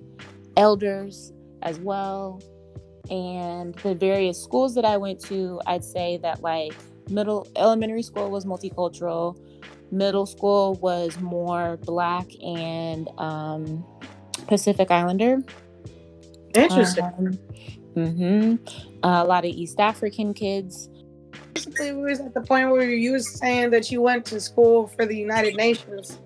elders 0.59 1.33
as 1.63 1.79
well. 1.79 2.43
And 3.11 3.75
the 3.77 3.95
various 3.95 4.41
schools 4.41 4.75
that 4.75 4.85
I 4.85 4.99
went 4.99 5.19
to, 5.25 5.63
I'd 5.67 5.83
say 5.83 6.19
that 6.19 6.43
like 6.43 6.75
middle 7.09 7.49
elementary 7.57 8.03
school 8.03 8.31
was 8.31 8.45
multicultural, 8.45 9.39
middle 9.93 10.27
school 10.27 10.75
was 10.75 11.21
more 11.21 11.77
black 11.85 12.27
and 12.43 13.09
um, 13.19 13.85
Pacific 14.49 14.91
Islander. 14.91 15.43
Interesting. 16.55 17.05
Um, 17.05 17.39
mm-hmm. 17.95 19.05
Uh, 19.05 19.23
a 19.23 19.25
lot 19.25 19.45
of 19.45 19.51
East 19.51 19.79
African 19.79 20.35
kids. 20.35 20.89
Basically, 21.55 21.93
we 21.93 22.03
was 22.03 22.21
at 22.21 22.35
the 22.35 22.41
point 22.41 22.71
where 22.71 22.89
you 22.89 23.13
was 23.13 23.39
saying 23.39 23.71
that 23.71 23.91
you 23.91 24.01
went 24.01 24.25
to 24.27 24.41
school 24.41 24.87
for 24.89 25.05
the 25.07 25.17
United 25.17 25.55
Nations, 25.55 26.19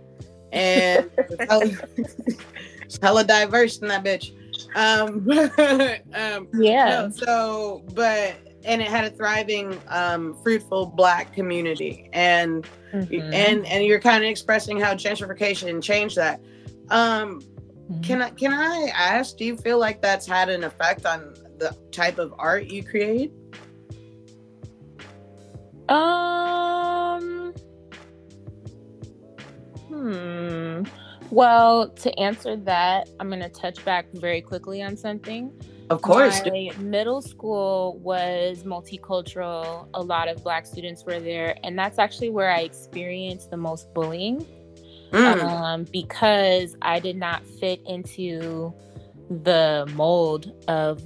and 0.53 1.11
hella, 3.03 3.25
diverse 3.25 3.79
in 3.79 3.89
that 3.89 4.05
bitch. 4.05 4.31
Um, 4.77 5.29
um, 6.15 6.49
yeah. 6.55 7.03
No, 7.03 7.11
so, 7.11 7.85
but 7.95 8.37
and 8.67 8.83
it 8.83 8.89
had 8.89 9.05
a 9.05 9.11
thriving, 9.11 9.81
um, 9.89 10.37
fruitful 10.43 10.87
Black 10.87 11.33
community, 11.33 12.11
and 12.13 12.67
mm-hmm. 12.93 13.33
and 13.33 13.65
and 13.67 13.85
you're 13.85 14.01
kind 14.01 14.25
of 14.25 14.31
expressing 14.31 14.79
how 14.79 14.95
gentrification 14.95 15.83
changed 15.83 16.17
that. 16.17 16.41
Um, 16.91 17.41
Mm-hmm. 17.91 18.01
Can 18.01 18.23
I 18.23 18.31
can 18.31 18.53
I 18.53 18.91
ask? 18.93 19.37
Do 19.37 19.45
you 19.45 19.57
feel 19.57 19.79
like 19.79 20.03
that's 20.03 20.27
had 20.27 20.49
an 20.49 20.65
effect 20.65 21.07
on 21.07 21.35
the 21.59 21.77
type 21.93 22.19
of 22.19 22.35
art 22.37 22.67
you 22.67 22.83
create? 22.83 23.33
Um. 25.89 27.55
Hmm. 29.87 30.83
Well, 31.31 31.91
to 31.91 32.19
answer 32.19 32.57
that, 32.57 33.09
I'm 33.21 33.29
going 33.29 33.41
to 33.41 33.49
touch 33.49 33.85
back 33.85 34.07
very 34.15 34.41
quickly 34.41 34.83
on 34.83 34.97
something. 34.97 35.53
Of 35.89 36.03
course. 36.03 36.41
My 36.45 36.71
middle 36.79 37.23
school 37.23 37.99
was 38.03 38.65
multicultural. 38.65 39.89
A 39.95 40.03
lot 40.03 40.29
of 40.29 40.43
black 40.43 40.67
students 40.67 41.05
were 41.05 41.21
there, 41.21 41.57
and 41.63 41.79
that's 41.79 41.99
actually 41.99 42.31
where 42.31 42.51
I 42.51 42.61
experienced 42.61 43.51
the 43.51 43.57
most 43.57 43.93
bullying 43.95 44.45
mm. 45.13 45.43
um, 45.43 45.85
because 45.93 46.77
I 46.83 46.99
did 46.99 47.17
not 47.17 47.45
fit 47.45 47.81
into 47.87 48.75
the 49.29 49.91
mold 49.95 50.53
of 50.69 51.03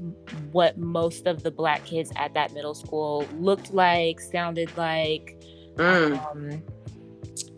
what 0.52 0.78
most 0.78 1.26
of 1.26 1.42
the 1.42 1.50
black 1.50 1.84
kids 1.84 2.12
at 2.16 2.34
that 2.34 2.52
middle 2.52 2.75
school 2.75 3.26
looked 3.38 3.72
like, 3.72 4.20
sounded 4.20 4.75
like, 4.76 5.42
mm. 5.76 6.30
um, 6.30 6.62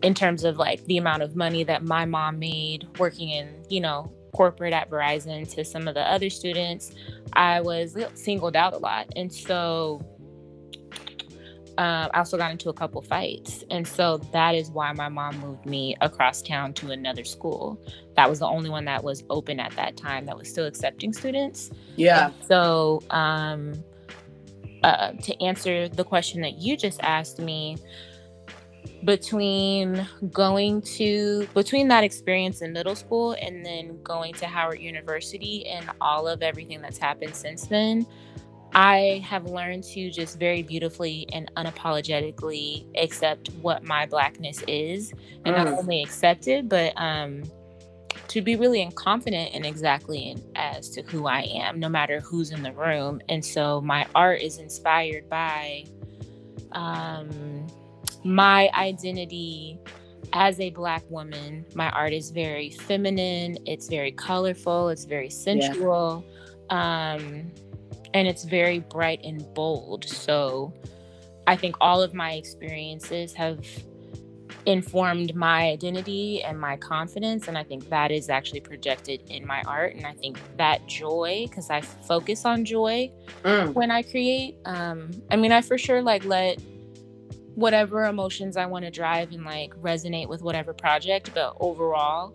in 0.01 0.13
terms 0.13 0.43
of 0.43 0.57
like 0.57 0.83
the 0.85 0.97
amount 0.97 1.23
of 1.23 1.35
money 1.35 1.63
that 1.63 1.83
my 1.83 2.05
mom 2.05 2.39
made 2.39 2.87
working 2.97 3.29
in, 3.29 3.63
you 3.69 3.81
know, 3.81 4.11
corporate 4.33 4.73
at 4.73 4.89
Verizon 4.89 5.49
to 5.53 5.63
some 5.63 5.87
of 5.87 5.93
the 5.93 6.01
other 6.01 6.29
students. 6.29 6.91
I 7.33 7.61
was 7.61 7.95
singled 8.15 8.55
out 8.55 8.73
a 8.73 8.77
lot. 8.77 9.07
And 9.15 9.31
so 9.31 10.01
um, 11.77 12.09
I 12.13 12.19
also 12.19 12.37
got 12.37 12.51
into 12.51 12.69
a 12.69 12.73
couple 12.73 13.01
fights. 13.01 13.63
And 13.71 13.87
so 13.87 14.17
that 14.31 14.53
is 14.53 14.69
why 14.69 14.91
my 14.93 15.09
mom 15.09 15.39
moved 15.39 15.65
me 15.65 15.95
across 16.01 16.41
town 16.41 16.73
to 16.73 16.91
another 16.91 17.23
school. 17.23 17.81
That 18.15 18.29
was 18.29 18.39
the 18.39 18.45
only 18.45 18.69
one 18.69 18.85
that 18.85 19.03
was 19.03 19.23
open 19.29 19.59
at 19.59 19.71
that 19.75 19.97
time 19.97 20.25
that 20.27 20.37
was 20.37 20.49
still 20.49 20.67
accepting 20.67 21.13
students. 21.13 21.71
Yeah. 21.95 22.27
And 22.27 22.35
so 22.45 23.01
um, 23.09 23.83
uh, 24.83 25.13
to 25.13 25.41
answer 25.41 25.87
the 25.89 26.03
question 26.03 26.41
that 26.41 26.59
you 26.59 26.77
just 26.77 27.01
asked 27.01 27.39
me, 27.39 27.77
between 29.03 30.07
going 30.31 30.81
to 30.81 31.47
between 31.53 31.87
that 31.89 32.03
experience 32.03 32.61
in 32.61 32.73
middle 32.73 32.95
school 32.95 33.35
and 33.41 33.65
then 33.65 34.01
going 34.03 34.33
to 34.35 34.45
Howard 34.45 34.79
University 34.79 35.65
and 35.67 35.89
all 35.99 36.27
of 36.27 36.41
everything 36.41 36.81
that's 36.81 36.97
happened 36.97 37.35
since 37.35 37.67
then, 37.67 38.05
I 38.73 39.23
have 39.27 39.45
learned 39.45 39.83
to 39.85 40.09
just 40.09 40.39
very 40.39 40.63
beautifully 40.63 41.27
and 41.31 41.51
unapologetically 41.55 42.85
accept 42.97 43.49
what 43.61 43.83
my 43.83 44.05
blackness 44.05 44.63
is, 44.67 45.11
and 45.45 45.55
mm. 45.55 45.65
not 45.65 45.67
only 45.67 46.01
accept 46.01 46.47
it, 46.47 46.67
but 46.67 46.93
um, 46.95 47.43
to 48.29 48.41
be 48.41 48.55
really 48.55 48.89
confident 48.95 49.53
in 49.53 49.63
exactly 49.63 50.31
in, 50.31 50.43
as 50.55 50.89
to 50.91 51.03
who 51.03 51.27
I 51.27 51.41
am, 51.41 51.79
no 51.79 51.87
matter 51.87 52.19
who's 52.19 52.51
in 52.51 52.63
the 52.63 52.71
room. 52.71 53.21
And 53.29 53.45
so 53.45 53.79
my 53.81 54.07
art 54.15 54.41
is 54.41 54.57
inspired 54.57 55.29
by 55.29 55.85
um, 56.71 57.52
my 58.23 58.69
identity 58.73 59.79
as 60.33 60.59
a 60.59 60.69
black 60.71 61.03
woman. 61.09 61.65
My 61.75 61.89
art 61.91 62.13
is 62.13 62.31
very 62.31 62.69
feminine. 62.69 63.57
It's 63.65 63.87
very 63.87 64.11
colorful. 64.11 64.89
It's 64.89 65.05
very 65.05 65.29
sensual. 65.29 66.25
Yeah. 66.69 67.13
Um, 67.13 67.51
and 68.13 68.27
it's 68.27 68.43
very 68.43 68.79
bright 68.79 69.21
and 69.23 69.45
bold. 69.53 70.05
So 70.05 70.73
I 71.47 71.55
think 71.55 71.75
all 71.81 72.01
of 72.01 72.13
my 72.13 72.33
experiences 72.33 73.33
have 73.33 73.65
informed 74.65 75.35
my 75.35 75.63
identity 75.69 76.41
and 76.43 76.57
my 76.57 76.77
confidence 76.77 77.49
and 77.49 77.57
i 77.57 77.63
think 77.63 77.89
that 77.89 78.11
is 78.11 78.29
actually 78.29 78.61
projected 78.61 79.19
in 79.29 79.45
my 79.45 79.61
art 79.63 79.93
and 79.93 80.05
i 80.05 80.13
think 80.13 80.39
that 80.57 80.85
joy 80.87 81.45
because 81.49 81.69
i 81.69 81.81
focus 81.81 82.45
on 82.45 82.63
joy 82.63 83.11
mm. 83.43 83.73
when 83.73 83.91
i 83.91 84.01
create 84.01 84.55
um 84.63 85.11
i 85.31 85.35
mean 85.35 85.51
i 85.51 85.61
for 85.61 85.77
sure 85.77 86.01
like 86.01 86.23
let 86.23 86.61
whatever 87.55 88.05
emotions 88.05 88.57
i 88.57 88.65
want 88.65 88.83
to 88.83 88.91
drive 88.91 89.31
and 89.31 89.43
like 89.45 89.73
resonate 89.81 90.27
with 90.27 90.41
whatever 90.41 90.73
project 90.73 91.31
but 91.33 91.55
overall 91.59 92.33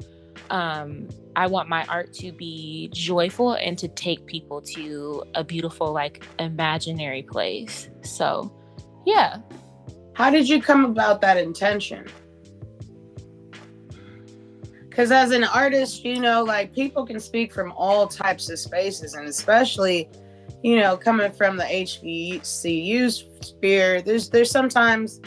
um, 0.51 1.09
I 1.37 1.47
want 1.47 1.69
my 1.69 1.85
art 1.85 2.13
to 2.15 2.33
be 2.33 2.91
joyful 2.93 3.55
and 3.55 3.79
to 3.79 3.89
take 3.89 4.27
people 4.27 4.61
to 4.63 5.25
a 5.35 5.45
beautiful, 5.45 5.93
like, 5.93 6.25
imaginary 6.39 7.23
place. 7.23 7.89
So, 8.03 8.53
yeah. 9.07 9.39
How 10.15 10.31
did 10.31 10.49
you 10.49 10.61
come 10.61 10.85
about 10.85 11.21
that 11.21 11.37
intention? 11.37 12.07
Because 14.89 15.13
as 15.13 15.31
an 15.31 15.45
artist, 15.45 16.05
you 16.05 16.19
know, 16.19 16.43
like 16.43 16.75
people 16.75 17.07
can 17.07 17.21
speak 17.21 17.53
from 17.53 17.73
all 17.77 18.09
types 18.09 18.51
of 18.51 18.59
spaces, 18.59 19.15
and 19.15 19.29
especially, 19.29 20.11
you 20.63 20.77
know, 20.77 20.97
coming 20.97 21.33
from 21.33 21.57
the 21.57 21.65
HBCU 21.65 23.45
sphere, 23.45 24.03
there's 24.03 24.29
there's 24.29 24.51
sometimes 24.51 25.21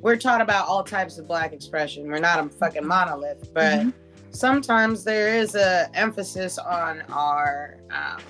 we're 0.00 0.16
taught 0.16 0.40
about 0.40 0.66
all 0.68 0.84
types 0.84 1.18
of 1.18 1.26
black 1.26 1.52
expression. 1.52 2.08
We're 2.08 2.18
not 2.18 2.44
a 2.44 2.48
fucking 2.48 2.86
monolith, 2.86 3.52
but 3.54 3.80
mm-hmm 3.80 3.90
sometimes 4.34 5.04
there 5.04 5.28
is 5.28 5.54
a 5.54 5.88
emphasis 5.94 6.58
on 6.58 7.02
our 7.10 7.78
um, 7.90 8.20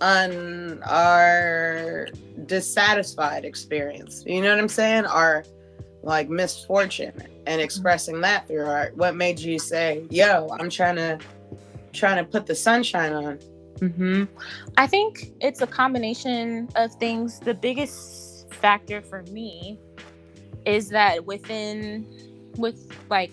on 0.00 0.82
our 0.84 2.08
dissatisfied 2.46 3.44
experience. 3.44 4.22
You 4.26 4.42
know 4.42 4.50
what 4.50 4.58
I'm 4.58 4.68
saying? 4.68 5.06
Our 5.06 5.44
like 6.02 6.28
misfortune 6.30 7.12
and 7.46 7.60
expressing 7.60 8.20
that 8.22 8.46
through 8.46 8.64
art. 8.64 8.96
What 8.96 9.16
made 9.16 9.40
you 9.40 9.58
say, 9.58 10.06
"Yo, 10.10 10.48
I'm 10.58 10.70
trying 10.70 10.96
to 10.96 11.18
trying 11.92 12.24
to 12.24 12.30
put 12.30 12.46
the 12.46 12.54
sunshine 12.54 13.12
on"? 13.12 13.38
Mm-hmm. 13.80 14.24
I 14.76 14.86
think 14.86 15.32
it's 15.40 15.62
a 15.62 15.66
combination 15.66 16.68
of 16.76 16.94
things. 16.94 17.40
The 17.40 17.54
biggest 17.54 18.52
factor 18.52 19.00
for 19.00 19.22
me 19.24 19.78
is 20.66 20.90
that 20.90 21.24
within 21.24 22.06
with 22.56 22.92
like 23.08 23.32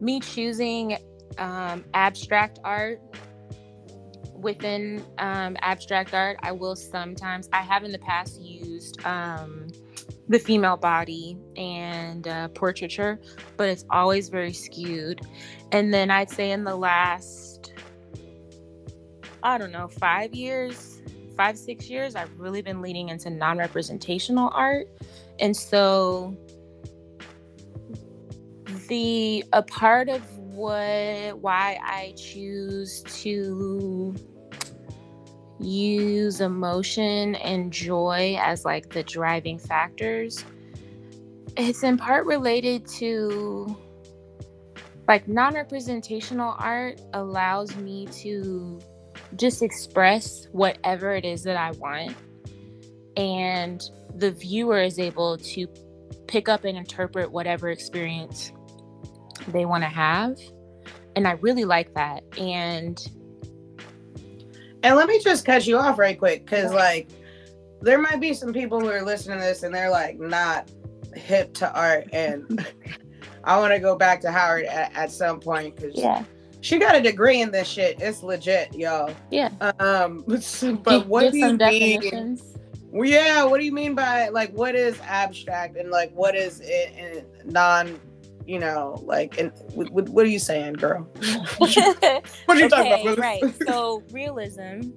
me 0.00 0.20
choosing 0.20 0.98
um, 1.38 1.84
abstract 1.94 2.58
art 2.64 3.00
within 4.34 5.02
um, 5.18 5.56
abstract 5.60 6.12
art 6.12 6.36
i 6.42 6.52
will 6.52 6.76
sometimes 6.76 7.48
i 7.52 7.62
have 7.62 7.82
in 7.84 7.92
the 7.92 7.98
past 7.98 8.40
used 8.40 9.04
um, 9.06 9.68
the 10.28 10.38
female 10.38 10.76
body 10.76 11.38
and 11.56 12.28
uh, 12.28 12.48
portraiture 12.48 13.18
but 13.56 13.68
it's 13.68 13.84
always 13.90 14.28
very 14.28 14.52
skewed 14.52 15.20
and 15.72 15.94
then 15.94 16.10
i'd 16.10 16.30
say 16.30 16.50
in 16.50 16.64
the 16.64 16.76
last 16.76 17.53
i 19.44 19.56
don't 19.56 19.70
know 19.70 19.86
five 19.86 20.34
years 20.34 21.00
five 21.36 21.56
six 21.56 21.88
years 21.88 22.16
i've 22.16 22.36
really 22.38 22.62
been 22.62 22.80
leaning 22.82 23.08
into 23.08 23.30
non-representational 23.30 24.50
art. 24.52 24.88
And 25.40 25.56
so 25.56 26.36
the 28.88 29.44
a 29.52 29.62
part 29.62 30.08
of 30.08 30.22
what 30.38 31.38
why 31.40 31.78
I 31.82 32.14
choose 32.16 33.02
to 33.22 34.14
use 35.58 36.40
emotion 36.40 37.34
and 37.36 37.72
joy 37.72 38.36
as 38.38 38.64
like 38.64 38.90
the 38.90 39.02
driving 39.02 39.58
factors, 39.58 40.44
it's 41.56 41.82
in 41.82 41.96
part 41.96 42.26
related 42.26 42.86
to 42.86 43.76
like 45.08 45.26
non-representational 45.26 46.54
art 46.58 47.00
allows 47.12 47.74
me 47.76 48.06
to 48.06 48.80
just 49.36 49.62
express 49.62 50.46
whatever 50.52 51.14
it 51.14 51.24
is 51.24 51.42
that 51.44 51.56
I 51.56 51.72
want. 51.72 52.16
And 53.16 53.82
the 54.14 54.30
viewer 54.30 54.80
is 54.80 54.98
able 54.98 55.38
to 55.38 55.66
pick 56.26 56.48
up 56.48 56.64
and 56.64 56.76
interpret 56.76 57.30
whatever 57.30 57.70
experience 57.70 58.52
they 59.48 59.64
want 59.64 59.82
to 59.82 59.88
have. 59.88 60.38
And 61.16 61.28
I 61.28 61.32
really 61.32 61.64
like 61.64 61.94
that. 61.94 62.24
And 62.38 62.98
and 64.82 64.96
let 64.96 65.08
me 65.08 65.18
just 65.20 65.46
cut 65.46 65.66
you 65.66 65.78
off 65.78 65.98
right 65.98 66.18
quick 66.18 66.44
because 66.44 66.72
like 66.72 67.08
there 67.80 67.98
might 67.98 68.20
be 68.20 68.34
some 68.34 68.52
people 68.52 68.80
who 68.80 68.88
are 68.88 69.02
listening 69.02 69.38
to 69.38 69.44
this 69.44 69.62
and 69.62 69.74
they're 69.74 69.90
like 69.90 70.18
not 70.18 70.70
hip 71.14 71.54
to 71.54 71.72
art. 71.72 72.08
And 72.12 72.66
I 73.44 73.58
want 73.58 73.72
to 73.72 73.78
go 73.78 73.96
back 73.96 74.20
to 74.22 74.30
Howard 74.30 74.64
at, 74.64 74.94
at 74.94 75.10
some 75.10 75.40
point 75.40 75.76
because 75.76 75.94
yeah 75.94 76.24
she 76.64 76.78
got 76.78 76.96
a 76.96 77.00
degree 77.00 77.42
in 77.42 77.50
this 77.50 77.68
shit. 77.68 78.00
It's 78.00 78.22
legit, 78.22 78.74
y'all. 78.74 79.14
Yeah. 79.30 79.50
Um, 79.78 80.24
but 80.82 81.06
what 81.06 81.30
do 81.30 81.38
you 81.38 81.58
mean? 81.58 82.40
Yeah, 82.90 83.44
what 83.44 83.58
do 83.58 83.66
you 83.66 83.72
mean 83.72 83.94
by 83.94 84.28
like 84.28 84.50
what 84.52 84.74
is 84.74 84.98
abstract 85.02 85.76
and 85.76 85.90
like 85.90 86.10
what 86.12 86.34
is 86.34 86.60
it 86.64 86.94
in 86.96 87.52
non, 87.52 88.00
you 88.46 88.58
know, 88.58 89.02
like 89.04 89.38
and 89.38 89.52
what, 89.74 90.08
what 90.08 90.24
are 90.24 90.28
you 90.28 90.38
saying, 90.38 90.74
girl? 90.74 91.02
what 91.58 91.76
you, 91.76 91.82
what 92.46 92.56
you 92.56 92.66
okay, 92.66 92.68
talking 92.68 93.08
about? 93.08 93.18
right. 93.18 93.42
So 93.66 94.02
realism 94.10 94.90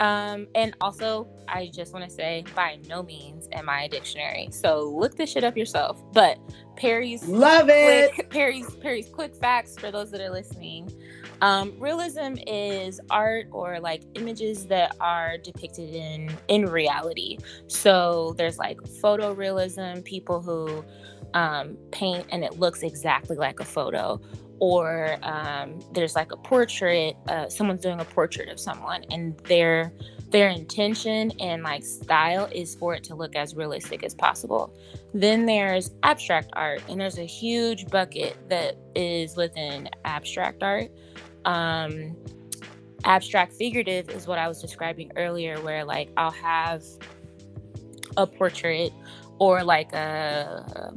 um, 0.00 0.48
and 0.54 0.74
also, 0.80 1.28
I 1.46 1.70
just 1.72 1.92
want 1.92 2.08
to 2.08 2.10
say, 2.10 2.42
by 2.54 2.78
no 2.88 3.02
means 3.02 3.48
am 3.52 3.68
I 3.68 3.84
a 3.84 3.88
dictionary. 3.88 4.48
So 4.50 4.94
look 4.96 5.14
this 5.16 5.30
shit 5.30 5.44
up 5.44 5.58
yourself. 5.58 6.02
But 6.14 6.38
Perri's 6.76 7.28
love 7.28 7.68
it. 7.68 8.14
Quick, 8.14 8.30
Perri's 8.30 8.74
Perri's 8.76 9.10
quick 9.10 9.34
facts 9.34 9.76
for 9.76 9.90
those 9.90 10.10
that 10.12 10.22
are 10.22 10.30
listening. 10.30 10.90
Um, 11.42 11.74
realism 11.78 12.36
is 12.46 12.98
art 13.10 13.48
or 13.50 13.78
like 13.78 14.02
images 14.14 14.66
that 14.66 14.96
are 15.00 15.36
depicted 15.36 15.94
in 15.94 16.34
in 16.48 16.64
reality. 16.64 17.36
So 17.66 18.34
there's 18.38 18.56
like 18.56 18.78
photorealism, 18.78 20.02
people 20.04 20.40
who 20.40 20.82
um, 21.34 21.76
paint 21.92 22.26
and 22.30 22.42
it 22.42 22.58
looks 22.58 22.82
exactly 22.82 23.36
like 23.36 23.60
a 23.60 23.64
photo, 23.64 24.18
or 24.60 25.16
um, 25.22 25.80
there's 25.92 26.14
like 26.14 26.32
a 26.32 26.36
portrait 26.36 27.16
uh, 27.28 27.48
someone's 27.48 27.82
doing 27.82 27.98
a 27.98 28.04
portrait 28.04 28.48
of 28.48 28.60
someone 28.60 29.04
and 29.10 29.36
their 29.40 29.92
their 30.30 30.48
intention 30.48 31.32
and 31.40 31.64
like 31.64 31.82
style 31.82 32.48
is 32.52 32.76
for 32.76 32.94
it 32.94 33.02
to 33.02 33.16
look 33.16 33.34
as 33.34 33.56
realistic 33.56 34.04
as 34.04 34.14
possible. 34.14 34.72
Then 35.12 35.44
there's 35.44 35.90
abstract 36.04 36.50
art 36.52 36.82
and 36.88 37.00
there's 37.00 37.18
a 37.18 37.26
huge 37.26 37.88
bucket 37.88 38.36
that 38.48 38.76
is 38.94 39.36
within 39.36 39.88
abstract 40.04 40.62
art. 40.62 40.90
Um, 41.44 42.16
abstract 43.04 43.54
figurative 43.54 44.10
is 44.10 44.26
what 44.26 44.38
i 44.38 44.46
was 44.46 44.60
describing 44.60 45.10
earlier 45.16 45.58
where 45.60 45.84
like 45.84 46.10
i'll 46.18 46.30
have 46.30 46.82
a 48.16 48.26
portrait 48.26 48.92
or 49.38 49.64
like 49.64 49.92
a 49.94 50.92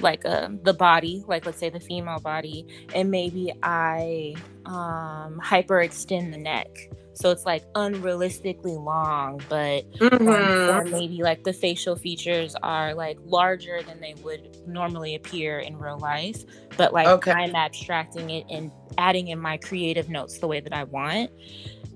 like 0.00 0.24
uh, 0.24 0.48
the 0.62 0.74
body, 0.74 1.24
like 1.26 1.46
let's 1.46 1.58
say 1.58 1.70
the 1.70 1.80
female 1.80 2.20
body, 2.20 2.66
and 2.94 3.10
maybe 3.10 3.52
I 3.62 4.34
um, 4.66 5.40
hyperextend 5.42 6.32
the 6.32 6.38
neck. 6.38 6.68
So 7.14 7.30
it's 7.30 7.46
like 7.46 7.64
unrealistically 7.72 8.78
long, 8.82 9.40
but 9.48 9.90
mm-hmm. 9.92 10.76
or 10.76 10.84
maybe 10.84 11.22
like 11.22 11.44
the 11.44 11.52
facial 11.54 11.96
features 11.96 12.54
are 12.62 12.92
like 12.92 13.18
larger 13.24 13.80
than 13.82 14.00
they 14.00 14.14
would 14.22 14.68
normally 14.68 15.14
appear 15.14 15.60
in 15.60 15.78
real 15.78 15.98
life. 15.98 16.44
But 16.76 16.92
like 16.92 17.06
okay. 17.06 17.32
I'm 17.32 17.54
abstracting 17.54 18.28
it 18.28 18.44
and 18.50 18.70
adding 18.98 19.28
in 19.28 19.38
my 19.38 19.56
creative 19.56 20.10
notes 20.10 20.38
the 20.38 20.46
way 20.46 20.60
that 20.60 20.74
I 20.74 20.84
want. 20.84 21.30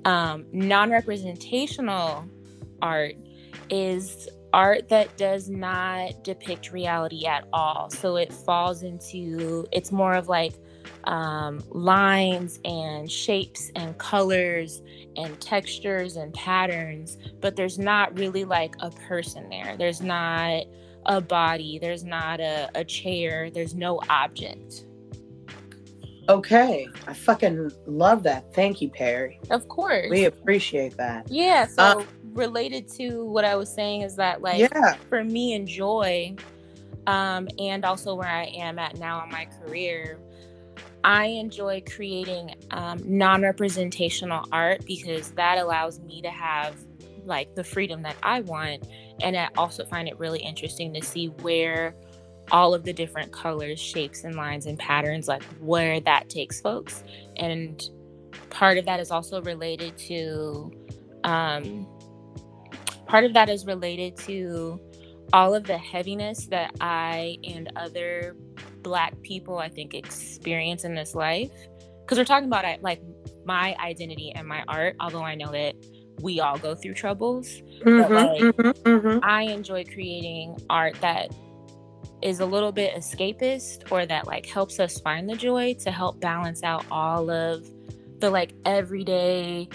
Um, 0.07 0.47
non 0.53 0.91
representational 0.91 2.25
art 2.81 3.15
is 3.69 4.27
art 4.53 4.89
that 4.89 5.17
does 5.17 5.49
not 5.49 6.25
depict 6.25 6.73
reality 6.73 7.27
at 7.27 7.45
all. 7.53 7.91
So 7.91 8.17
it 8.17 8.33
falls 8.33 8.83
into, 8.83 9.67
it's 9.73 9.93
more 9.93 10.15
of 10.15 10.29
like 10.29 10.55
um, 11.05 11.63
lines 11.71 12.61
and 12.65 13.11
shapes 13.11 13.71
and 13.77 13.97
colors 13.99 14.83
and 15.17 15.41
textures 15.41 16.17
and 16.17 16.33
patterns, 16.35 17.17
but 17.41 17.57
there's 17.57 17.79
not 17.79 18.19
really 18.19 18.45
like 18.45 18.75
a 18.81 18.91
person 18.91 19.49
there. 19.49 19.77
There's 19.77 20.01
not 20.01 20.65
a 21.07 21.21
body, 21.21 21.79
there's 21.79 22.05
not 22.05 22.41
a, 22.41 22.71
a 22.75 22.85
chair, 22.85 23.51
there's 23.51 23.75
no 23.75 24.01
object. 24.09 24.85
Okay. 26.29 26.87
I 27.09 27.13
fucking 27.13 27.73
love 27.87 28.23
that. 28.23 28.55
Thank 28.55 28.81
you, 28.81 28.89
Perri. 28.89 29.41
Of 29.51 29.67
course. 29.69 30.09
We 30.11 30.27
appreciate 30.27 30.97
that. 30.97 31.27
Yeah. 31.29 31.67
So 31.67 32.01
um, 32.01 32.07
related 32.33 32.89
to 32.95 33.25
what 33.25 33.45
I 33.45 33.57
was 33.57 33.73
saying 33.73 34.03
is 34.03 34.17
that 34.17 34.43
like 34.43 34.61
yeah. 34.61 34.95
for 35.09 35.25
me 35.25 35.55
and 35.55 35.67
joy, 35.67 36.35
um, 37.07 37.49
and 37.59 37.85
also 37.85 38.15
where 38.15 38.29
I 38.29 38.45
am 38.45 38.79
at 38.79 38.99
now 38.99 39.23
in 39.25 39.31
my 39.31 39.47
career, 39.47 40.19
I 41.03 41.27
enjoy 41.27 41.83
creating 41.95 42.55
um, 42.71 43.03
non-representational 43.05 44.47
art 44.53 44.85
because 44.87 45.31
that 45.33 45.59
allows 45.59 46.01
me 46.01 46.21
to 46.23 46.31
have 46.31 46.77
like 47.25 47.55
the 47.55 47.65
freedom 47.65 48.03
that 48.03 48.17
I 48.23 48.41
want, 48.41 48.87
and 49.21 49.37
I 49.37 49.49
also 49.57 49.85
find 49.85 50.09
it 50.09 50.19
really 50.19 50.41
interesting 50.41 50.93
to 50.95 51.03
see 51.03 51.27
where 51.43 51.95
all 52.51 52.75
of 52.75 52.85
the 52.85 52.93
different 52.93 53.33
colors, 53.33 53.79
shapes, 53.79 54.25
and 54.25 54.35
lines 54.35 54.67
and 54.67 54.79
patterns, 54.79 55.29
like 55.29 55.43
where 55.61 56.01
that 56.01 56.29
takes 56.29 56.61
folks. 56.61 57.05
And 57.37 57.83
part 58.51 58.79
of 58.79 58.85
that 58.87 59.01
is 59.01 59.11
also 59.11 59.41
related 59.43 59.97
to 59.99 60.73
um, 61.25 61.87
part 63.11 63.25
of 63.25 63.35
that 63.35 63.49
is 63.49 63.67
related 63.67 64.17
to 64.17 64.81
all 65.33 65.55
of 65.55 65.65
the 65.65 65.77
heaviness 65.77 66.47
that 66.47 66.75
I 66.81 67.39
and 67.45 67.71
other 67.77 68.37
Black 68.83 69.21
people, 69.23 69.59
I 69.59 69.69
think, 69.69 69.95
experience 69.95 70.85
in 70.85 70.95
this 70.95 71.15
life. 71.15 71.51
Because 72.01 72.19
we're 72.19 72.25
talking 72.25 72.47
about 72.47 72.65
like 72.83 73.03
my 73.45 73.77
identity 73.81 74.33
and 74.35 74.47
my 74.47 74.65
art, 74.69 74.97
although 75.01 75.23
I 75.23 75.35
know 75.35 75.51
that 75.53 75.75
we 76.21 76.41
all 76.41 76.59
go 76.59 76.75
through 76.75 76.95
troubles. 76.95 77.49
Mm-hmm, 77.85 77.99
but 77.99 78.11
like, 78.11 78.41
mm-hmm, 78.41 78.89
mm-hmm. 78.89 79.19
I 79.23 79.43
enjoy 79.43 79.85
creating 79.85 80.61
art 80.71 80.95
that 81.01 81.35
is 82.23 82.41
a 82.41 82.47
little 82.47 82.73
bit 82.73 82.95
escapist 82.95 83.91
or 83.91 84.07
that 84.07 84.27
like 84.27 84.47
helps 84.47 84.79
us 84.79 85.01
find 85.01 85.29
the 85.29 85.37
joy 85.37 85.75
to 85.81 85.91
help 85.91 86.21
balance 86.21 86.63
out 86.63 86.85
all 86.91 87.31
of 87.31 87.67
the 88.19 88.31
like 88.31 88.53
everyday 88.65 89.69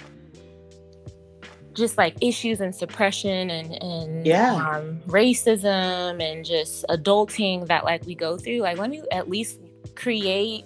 just 1.75 1.97
like 1.97 2.15
issues 2.21 2.61
and 2.61 2.73
suppression 2.73 3.49
and 3.49 3.83
and 3.83 4.25
yeah. 4.25 4.55
um, 4.55 4.99
racism 5.07 6.21
and 6.23 6.43
just 6.43 6.85
adulting 6.89 7.67
that 7.67 7.83
like 7.83 8.03
we 8.05 8.15
go 8.15 8.37
through 8.37 8.59
like 8.59 8.77
let 8.77 8.89
me 8.89 9.03
at 9.11 9.29
least 9.29 9.59
create 9.95 10.65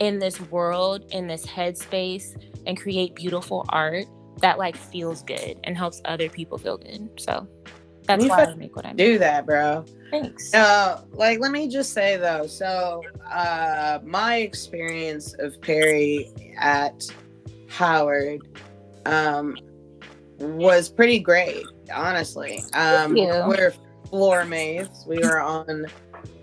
in 0.00 0.18
this 0.18 0.40
world 0.50 1.04
in 1.12 1.26
this 1.26 1.46
headspace 1.46 2.36
and 2.66 2.78
create 2.78 3.14
beautiful 3.14 3.64
art 3.68 4.04
that 4.38 4.58
like 4.58 4.76
feels 4.76 5.22
good 5.22 5.58
and 5.64 5.76
helps 5.76 6.02
other 6.04 6.28
people 6.28 6.58
feel 6.58 6.76
good. 6.76 7.08
So 7.18 7.46
that's 8.04 8.24
why 8.26 8.44
I 8.44 8.54
make 8.54 8.74
what 8.74 8.84
I 8.84 8.92
do 8.92 9.18
that 9.18 9.46
bro. 9.46 9.84
Thanks. 10.10 10.52
Uh 10.52 11.02
like 11.12 11.38
let 11.38 11.52
me 11.52 11.68
just 11.68 11.92
say 11.92 12.16
though 12.16 12.46
so 12.46 13.02
uh 13.30 14.00
my 14.02 14.36
experience 14.38 15.34
of 15.38 15.60
perri 15.60 16.32
at 16.58 17.06
howard 17.68 18.40
um 19.06 19.56
was 20.42 20.88
pretty 20.88 21.18
great, 21.18 21.64
honestly. 21.92 22.62
Um, 22.74 23.14
we're 23.14 23.72
floor 24.08 24.44
mates. 24.44 25.04
We 25.06 25.18
were 25.18 25.40
on 25.40 25.86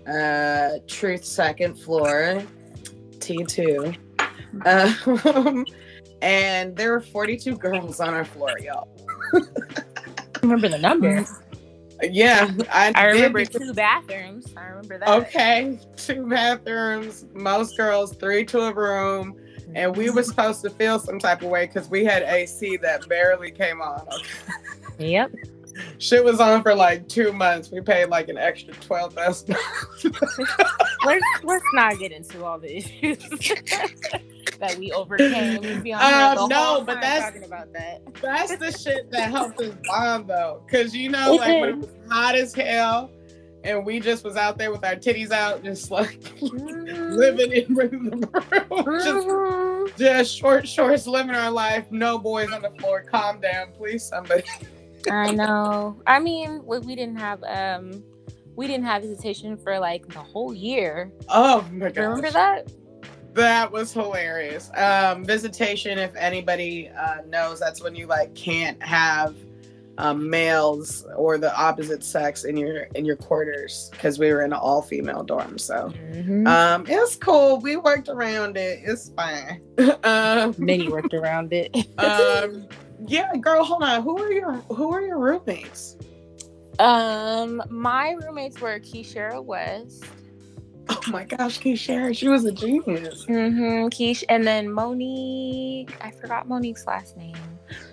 uh, 0.06 0.78
Truth 0.86 1.24
second 1.24 1.74
floor, 1.76 2.42
T2. 3.18 3.96
Um, 4.66 5.64
and 6.22 6.76
there 6.76 6.90
were 6.92 7.00
42 7.00 7.56
girls 7.56 8.00
on 8.00 8.14
our 8.14 8.24
floor, 8.24 8.58
y'all. 8.58 8.88
remember 10.42 10.68
the 10.68 10.78
numbers. 10.78 11.30
Yeah, 12.02 12.50
I, 12.72 12.92
I 12.94 13.06
remember 13.06 13.44
two 13.44 13.74
bathrooms. 13.74 14.52
I 14.56 14.64
remember 14.64 14.98
that. 14.98 15.08
Okay, 15.08 15.78
two 15.96 16.26
bathrooms, 16.26 17.26
most 17.34 17.76
girls, 17.76 18.16
three 18.16 18.44
to 18.46 18.60
a 18.60 18.74
room 18.74 19.39
and 19.74 19.96
we 19.96 20.10
were 20.10 20.22
supposed 20.22 20.62
to 20.62 20.70
feel 20.70 20.98
some 20.98 21.18
type 21.18 21.42
of 21.42 21.48
way 21.48 21.66
because 21.66 21.88
we 21.88 22.04
had 22.04 22.22
AC 22.22 22.76
that 22.78 23.08
barely 23.08 23.50
came 23.50 23.80
on. 23.80 24.06
yep. 24.98 25.30
Shit 25.98 26.22
was 26.24 26.40
on 26.40 26.62
for 26.62 26.74
like 26.74 27.08
two 27.08 27.32
months. 27.32 27.70
We 27.70 27.80
paid 27.80 28.06
like 28.06 28.28
an 28.28 28.36
extra 28.36 28.74
twelve 28.74 29.14
thousand. 29.14 29.56
let's 31.06 31.24
let's 31.44 31.64
not 31.72 31.98
get 31.98 32.12
into 32.12 32.44
all 32.44 32.58
the 32.58 32.76
issues 32.78 33.18
that 34.58 34.76
we 34.78 34.92
overcame. 34.92 35.60
We 35.62 35.78
be 35.78 35.92
on 35.94 36.02
Um, 36.38 36.48
no, 36.48 36.82
but 36.84 37.00
that's- 37.00 37.22
talking 37.24 37.44
about 37.44 37.72
that. 37.72 38.02
That's 38.20 38.56
the 38.56 38.72
shit 38.72 39.10
that 39.12 39.30
helped 39.30 39.60
us 39.60 39.74
bond 39.86 40.28
though. 40.28 40.62
Cause 40.70 40.94
you 40.94 41.08
know, 41.08 41.34
like 41.36 41.60
when 41.60 41.68
it 41.70 41.76
was 41.78 41.88
hot 42.10 42.34
as 42.34 42.52
hell 42.54 43.10
and 43.64 43.84
we 43.84 44.00
just 44.00 44.24
was 44.24 44.36
out 44.36 44.58
there 44.58 44.70
with 44.72 44.84
our 44.84 44.94
titties 44.96 45.30
out, 45.32 45.62
just 45.62 45.90
like 45.90 46.18
living 46.40 47.52
in 47.52 47.74
the 47.74 47.90
room. 47.90 49.00
just 49.00 49.26
Mhm. 49.26 49.96
just 49.98 50.36
short 50.36 50.66
shorts 50.68 51.06
living 51.06 51.34
our 51.34 51.50
life. 51.50 51.90
No 51.90 52.18
boys 52.18 52.50
on 52.52 52.62
the 52.62 52.70
floor. 52.70 53.02
Calm 53.02 53.40
down, 53.40 53.68
please, 53.76 54.04
somebody. 54.04 54.44
I 55.10 55.32
know. 55.32 56.00
I 56.06 56.18
mean, 56.20 56.62
we, 56.64 56.78
we 56.80 56.94
didn't 56.94 57.16
have 57.16 57.42
um, 57.44 58.02
we 58.56 58.66
didn't 58.66 58.84
have 58.84 59.02
visitation 59.02 59.56
for 59.56 59.78
like 59.78 60.06
the 60.08 60.18
whole 60.18 60.52
year. 60.54 61.10
Oh 61.28 61.66
my 61.72 61.90
god. 61.90 62.02
Remember 62.02 62.30
that? 62.30 62.70
That 63.34 63.70
was 63.70 63.92
hilarious. 63.92 64.70
Um, 64.74 65.24
visitation, 65.24 65.98
if 65.98 66.14
anybody 66.16 66.88
uh, 66.90 67.18
knows, 67.28 67.60
that's 67.60 67.80
when 67.82 67.94
you 67.94 68.06
like 68.06 68.34
can't 68.34 68.82
have 68.82 69.36
um, 69.98 70.30
males 70.30 71.04
or 71.16 71.36
the 71.36 71.54
opposite 71.54 72.02
sex 72.02 72.44
in 72.44 72.56
your 72.56 72.82
in 72.94 73.04
your 73.04 73.16
quarters 73.16 73.88
because 73.92 74.18
we 74.18 74.32
were 74.32 74.40
in 74.42 74.52
an 74.52 74.58
all 74.58 74.82
female 74.82 75.22
dorm. 75.22 75.58
So 75.58 75.92
Mm-hmm. 76.12 76.46
um, 76.46 76.84
it's 76.88 77.16
cool. 77.16 77.58
We 77.60 77.76
worked 77.76 78.08
around 78.08 78.56
it. 78.56 78.80
It's 78.82 79.10
fine. 79.10 79.60
um, 80.04 80.54
Many 80.58 80.88
worked 80.88 81.12
around 81.14 81.52
it. 81.52 81.74
um, 81.98 82.66
yeah, 83.06 83.34
girl, 83.36 83.64
hold 83.64 83.82
on. 83.82 84.02
Who 84.02 84.18
are 84.18 84.32
your 84.32 84.52
Who 84.52 84.92
are 84.92 85.02
your 85.02 85.18
roommates? 85.18 85.96
um, 86.78 87.62
my 87.68 88.12
roommates 88.22 88.58
were 88.60 88.78
Keishara 88.80 89.44
West, 89.44 90.04
Oh 90.88 91.00
my 91.08 91.24
gosh, 91.24 91.60
Keisha, 91.60 92.16
she 92.16 92.26
was 92.28 92.44
a 92.46 92.52
genius. 92.52 93.26
mm-hmm, 93.26 93.86
Keish, 93.88 94.24
and 94.30 94.46
then 94.46 94.70
Monique. 94.72 95.94
I 96.00 96.10
forgot 96.10 96.48
Monique's 96.48 96.86
last 96.86 97.16
name. 97.18 97.36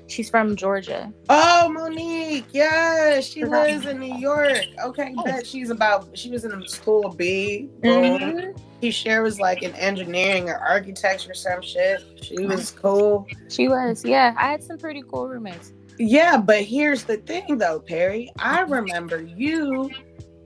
She's 0.08 0.30
from 0.30 0.56
Georgia. 0.56 1.12
Oh, 1.30 1.70
Monique. 1.70 2.46
Yeah, 2.52 3.20
she 3.20 3.43
lives 3.43 3.86
in 3.86 4.00
New 4.00 4.15
York. 4.17 4.58
Okay, 4.84 5.13
Oh. 5.17 5.24
bet 5.24 5.46
she's 5.46 5.70
about, 5.70 6.08
she 6.17 6.30
was 6.30 6.46
in 6.46 6.52
a 6.54 6.67
school 6.67 7.10
B. 7.10 7.70
Boom. 7.82 8.04
Mhm. 8.20 8.60
Keisha 8.82 9.22
was 9.24 9.39
like 9.39 9.63
in 9.63 9.74
engineering 9.76 10.50
or 10.50 10.56
architecture 10.56 11.32
or 11.32 11.34
some 11.34 11.62
shit. 11.62 12.02
She 12.22 12.46
was 12.46 12.72
cool. 12.72 13.26
She 13.50 13.67
was. 13.67 14.06
Yeah, 14.06 14.34
I 14.38 14.52
had 14.52 14.63
some 14.63 14.78
pretty 14.78 15.04
cool 15.12 15.28
roommates. 15.28 15.74
Yeah, 16.00 16.38
but 16.38 16.62
here's 16.62 17.04
the 17.04 17.17
thing 17.17 17.58
though, 17.58 17.80
Perri. 17.80 18.32
I 18.39 18.62
remember 18.62 19.24
you 19.24 19.89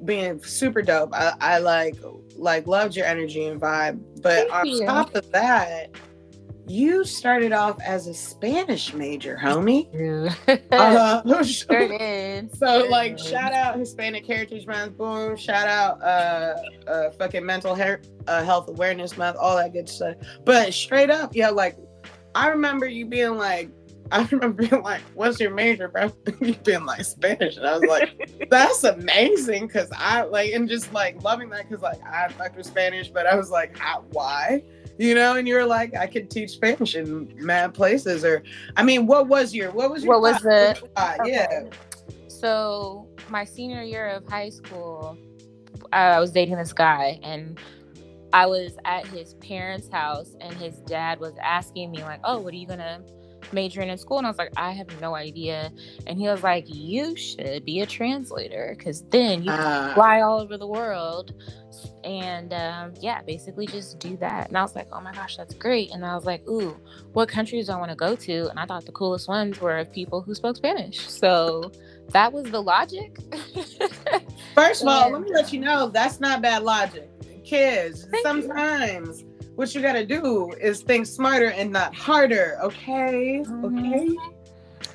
being 0.05 0.41
super 0.43 0.81
dope. 0.81 1.13
I, 1.13 1.33
I 1.41 1.57
like 1.59 1.95
like 2.37 2.65
loved 2.67 2.95
your 2.95 3.05
energy 3.05 3.45
and 3.45 3.59
vibe. 3.61 3.99
But 4.21 4.47
Thank 4.49 4.53
on 4.53 4.65
you. 4.65 4.85
top 4.85 5.13
of 5.13 5.29
that, 5.33 5.89
you 6.67 7.03
started 7.03 7.51
off 7.51 7.79
as 7.81 8.07
a 8.07 8.13
Spanish 8.13 8.93
major, 8.93 9.37
homie. 9.41 9.87
Uh, 10.71 11.43
sure 11.43 11.87
did. 11.87 12.55
So 12.55 12.81
Sure 12.81 12.89
like 12.89 13.17
did. 13.17 13.25
shout 13.25 13.53
out 13.53 13.77
Hispanic 13.77 14.25
Heritage 14.25 14.65
Month, 14.67 14.97
boom! 14.97 15.35
Shout 15.35 15.67
out 15.67 16.01
uh, 16.01 16.55
uh 16.87 17.11
fucking 17.11 17.45
mental 17.45 17.73
uh, 17.73 18.43
health 18.43 18.69
awareness 18.69 19.17
month, 19.17 19.37
all 19.39 19.57
that 19.57 19.73
good 19.73 19.89
stuff. 19.89 20.15
But 20.45 20.73
straight 20.73 21.09
up, 21.09 21.35
yeah, 21.35 21.49
like 21.49 21.77
I 22.35 22.47
remember 22.49 22.87
you 22.87 23.05
being 23.05 23.37
like, 23.37 23.69
I 24.11 24.27
remember 24.31 24.67
being 24.67 24.83
like, 24.83 25.01
"What's 25.13 25.39
your 25.39 25.51
major, 25.51 25.87
bro?" 25.87 26.11
you 26.41 26.53
being 26.55 26.85
like 26.85 27.05
Spanish, 27.05 27.57
and 27.57 27.65
I 27.65 27.77
was 27.77 27.89
like, 27.89 28.49
"That's 28.49 28.83
amazing," 28.83 29.67
because 29.67 29.89
I 29.95 30.23
like 30.23 30.51
and 30.53 30.67
just 30.67 30.91
like 30.93 31.21
loving 31.23 31.49
that 31.51 31.69
because 31.69 31.81
like 31.81 32.01
I 32.05 32.27
fucked 32.29 32.57
with 32.57 32.65
Spanish, 32.65 33.09
but 33.09 33.25
I 33.25 33.35
was 33.35 33.49
like, 33.49 33.77
How, 33.77 34.03
"Why?" 34.11 34.63
You 35.01 35.15
know, 35.15 35.35
and 35.35 35.47
you're 35.47 35.65
like, 35.65 35.95
"I 35.95 36.05
could 36.05 36.29
teach 36.29 36.51
Spanish 36.51 36.93
in 36.95 37.33
mad 37.35 37.73
places," 37.73 38.23
or 38.23 38.43
I 38.77 38.83
mean, 38.83 39.07
what 39.07 39.27
was 39.27 39.51
your 39.51 39.71
what 39.71 39.89
was 39.89 40.03
your 40.03 40.13
What 40.19 40.21
was 40.21 40.33
thought? 40.43 40.43
the- 40.43 40.89
Uh, 40.95 41.17
yeah. 41.25 41.63
So 42.27 43.07
my 43.29 43.43
senior 43.43 43.81
year 43.81 44.07
of 44.09 44.27
high 44.27 44.49
school, 44.49 45.17
I 45.91 46.19
was 46.19 46.31
dating 46.31 46.57
this 46.57 46.71
guy, 46.71 47.19
and 47.23 47.59
I 48.31 48.45
was 48.45 48.77
at 48.85 49.07
his 49.07 49.33
parents' 49.35 49.89
house, 49.89 50.35
and 50.39 50.53
his 50.53 50.75
dad 50.81 51.19
was 51.19 51.33
asking 51.41 51.89
me 51.89 52.03
like, 52.03 52.19
"Oh, 52.23 52.39
what 52.39 52.53
are 52.53 52.57
you 52.57 52.67
gonna 52.67 53.01
major 53.01 53.20
in 53.53 53.89
in 53.89 53.97
school?" 53.97 54.17
And 54.17 54.27
I 54.27 54.29
was 54.29 54.37
like, 54.37 54.51
"I 54.57 54.71
have 54.71 55.01
no 55.01 55.15
idea." 55.15 55.71
And 56.07 56.17
he 56.19 56.27
was 56.27 56.43
like, 56.43 56.65
"You 56.67 57.15
should 57.15 57.65
be 57.65 57.81
a 57.81 57.85
translator, 57.85 58.75
because 58.77 59.03
then 59.09 59.43
you 59.43 59.51
Uh, 59.51 59.93
fly 59.93 60.21
all 60.21 60.39
over 60.39 60.57
the 60.57 60.67
world." 60.67 61.33
And 62.03 62.53
um, 62.53 62.93
yeah, 62.99 63.21
basically 63.21 63.65
just 63.67 63.99
do 63.99 64.17
that. 64.17 64.49
And 64.49 64.57
I 64.57 64.61
was 64.61 64.75
like, 64.75 64.87
oh 64.91 64.99
my 65.01 65.13
gosh, 65.13 65.37
that's 65.37 65.53
great. 65.53 65.91
And 65.91 66.03
I 66.05 66.15
was 66.15 66.25
like, 66.25 66.45
ooh, 66.47 66.75
what 67.13 67.29
countries 67.29 67.67
do 67.67 67.73
I 67.73 67.77
want 67.77 67.89
to 67.91 67.95
go 67.95 68.15
to? 68.15 68.49
And 68.49 68.59
I 68.59 68.65
thought 68.65 68.85
the 68.85 68.91
coolest 68.91 69.27
ones 69.27 69.59
were 69.61 69.77
of 69.77 69.91
people 69.91 70.21
who 70.21 70.33
spoke 70.35 70.57
Spanish. 70.57 70.99
So 71.09 71.71
that 72.09 72.33
was 72.33 72.45
the 72.51 72.61
logic. 72.61 73.17
First 74.55 74.81
of 74.81 74.87
all, 74.89 75.03
And- 75.05 75.13
let 75.13 75.21
me 75.21 75.31
let 75.31 75.53
you 75.53 75.59
know 75.59 75.89
that's 75.89 76.19
not 76.19 76.41
bad 76.41 76.63
logic. 76.63 77.09
Kids, 77.43 78.07
sometimes. 78.21 79.21
you. 79.21 79.30
What 79.55 79.73
you 79.75 79.81
gotta 79.81 80.05
do 80.05 80.51
is 80.59 80.81
think 80.81 81.05
smarter 81.05 81.51
and 81.51 81.71
not 81.71 81.93
harder, 81.95 82.57
okay? 82.63 83.43
Mhm. 83.47 83.65
Okay. 83.65 84.17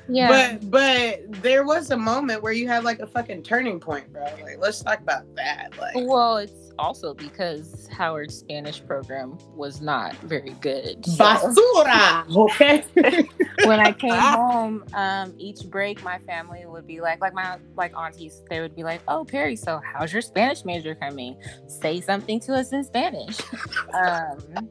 Yeah. 0.09 0.57
But 0.59 0.71
but 0.71 1.41
there 1.41 1.65
was 1.65 1.91
a 1.91 1.97
moment 1.97 2.41
where 2.41 2.53
you 2.53 2.67
had 2.67 2.83
like 2.83 2.99
a 2.99 3.07
fucking 3.07 3.43
turning 3.43 3.79
point, 3.79 4.11
bro. 4.11 4.23
Like 4.23 4.57
let's 4.59 4.81
talk 4.81 4.99
about 4.99 5.23
that. 5.35 5.77
Like 5.77 5.95
well, 5.95 6.37
it's 6.37 6.67
also 6.79 7.13
because 7.13 7.87
Howard's 7.91 8.35
Spanish 8.35 8.85
program 8.85 9.37
was 9.55 9.81
not 9.81 10.15
very 10.17 10.55
good. 10.61 11.05
So 11.05 11.23
basura. 11.23 12.35
Okay. 12.35 12.83
when 13.65 13.79
I 13.79 13.91
came 13.91 14.13
home, 14.13 14.85
um, 14.93 15.33
each 15.37 15.69
break 15.69 16.03
my 16.03 16.19
family 16.19 16.65
would 16.65 16.87
be 16.87 17.01
like, 17.01 17.21
like 17.21 17.33
my 17.33 17.57
like 17.75 17.95
aunties, 17.95 18.43
they 18.49 18.61
would 18.61 18.75
be 18.75 18.83
like, 18.83 19.01
"Oh, 19.07 19.25
Perri, 19.25 19.55
so 19.55 19.81
how's 19.83 20.13
your 20.13 20.21
Spanish 20.21 20.65
major 20.65 20.95
coming? 20.95 21.35
Say 21.67 22.01
something 22.01 22.39
to 22.41 22.53
us 22.53 22.71
in 22.71 22.83
Spanish." 22.83 23.39
um, 23.93 24.69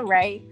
right. 0.06 0.42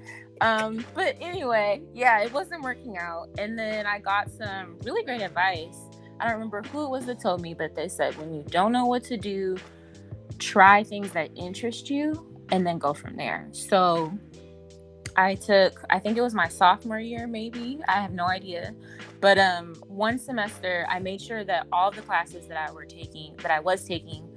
Um, 0.41 0.85
but 0.95 1.17
anyway, 1.21 1.83
yeah, 1.95 2.21
it 2.21 2.33
wasn't 2.33 2.63
working 2.63 2.97
out, 2.97 3.29
and 3.39 3.59
then 3.59 3.87
I 3.87 3.99
got 3.99 4.31
some 4.31 4.79
really 4.85 5.05
great 5.05 5.21
advice. 5.21 5.77
I 6.21 6.25
don't 6.25 6.35
remember 6.35 6.63
who 6.63 6.85
it 6.85 6.91
was 6.91 7.07
that 7.07 7.21
told 7.21 7.41
me, 7.41 7.55
but 7.55 7.75
they 7.75 7.89
said 7.89 8.17
when 8.17 8.33
you 8.33 8.45
don't 8.49 8.73
know 8.73 8.87
what 8.87 9.05
to 9.05 9.17
do, 9.17 9.57
try 10.39 10.83
things 10.83 11.13
that 11.13 11.31
interest 11.37 11.91
you, 11.91 12.27
and 12.51 12.67
then 12.67 12.79
go 12.79 12.93
from 12.95 13.17
there. 13.17 13.49
So 13.53 14.13
I 15.17 15.35
took, 15.35 15.85
I 15.91 15.99
think 15.99 16.17
it 16.17 16.21
was 16.21 16.35
my 16.35 16.49
sophomore 16.49 17.01
year, 17.01 17.27
maybe. 17.27 17.81
I 17.89 18.01
have 18.01 18.13
no 18.13 18.27
idea. 18.27 18.75
But 19.21 19.39
um, 19.39 19.75
one 19.89 20.19
semester, 20.19 20.87
I 20.89 21.01
made 21.01 21.21
sure 21.21 21.43
that 21.45 21.67
all 21.73 21.91
the 21.91 22.03
classes 22.03 22.47
that 22.47 22.57
I 22.57 22.73
were 22.73 22.85
taking, 22.85 23.35
that 23.39 23.51
I 23.51 23.59
was 23.59 23.85
taking, 23.85 24.29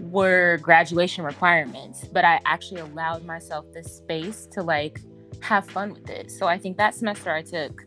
were 0.00 0.58
graduation 0.62 1.22
requirements. 1.22 2.06
But 2.10 2.24
I 2.24 2.40
actually 2.46 2.80
allowed 2.80 3.26
myself 3.26 3.66
the 3.72 3.84
space 3.84 4.46
to 4.52 4.62
like 4.62 5.00
have 5.40 5.68
fun 5.68 5.92
with 5.92 6.08
it. 6.10 6.30
So 6.30 6.46
I 6.46 6.58
think 6.58 6.76
that 6.76 6.94
semester 6.94 7.32
I 7.32 7.42
took 7.42 7.84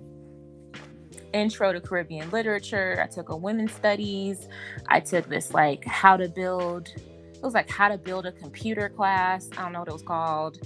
intro 1.33 1.71
to 1.71 1.81
Caribbean 1.81 2.29
literature. 2.31 2.99
I 3.01 3.07
took 3.07 3.29
a 3.29 3.35
women's 3.35 3.73
studies. 3.73 4.47
I 4.87 4.99
took 4.99 5.27
this 5.29 5.53
like 5.53 5.85
how 5.85 6.17
to 6.17 6.27
build. 6.27 6.87
It 6.87 7.43
was 7.43 7.53
like 7.53 7.69
how 7.69 7.87
to 7.87 7.97
build 7.97 8.25
a 8.25 8.31
computer 8.31 8.89
class. 8.89 9.49
I 9.57 9.63
don't 9.63 9.73
know 9.73 9.79
what 9.79 9.87
it 9.87 9.93
was 9.93 10.01
called 10.01 10.59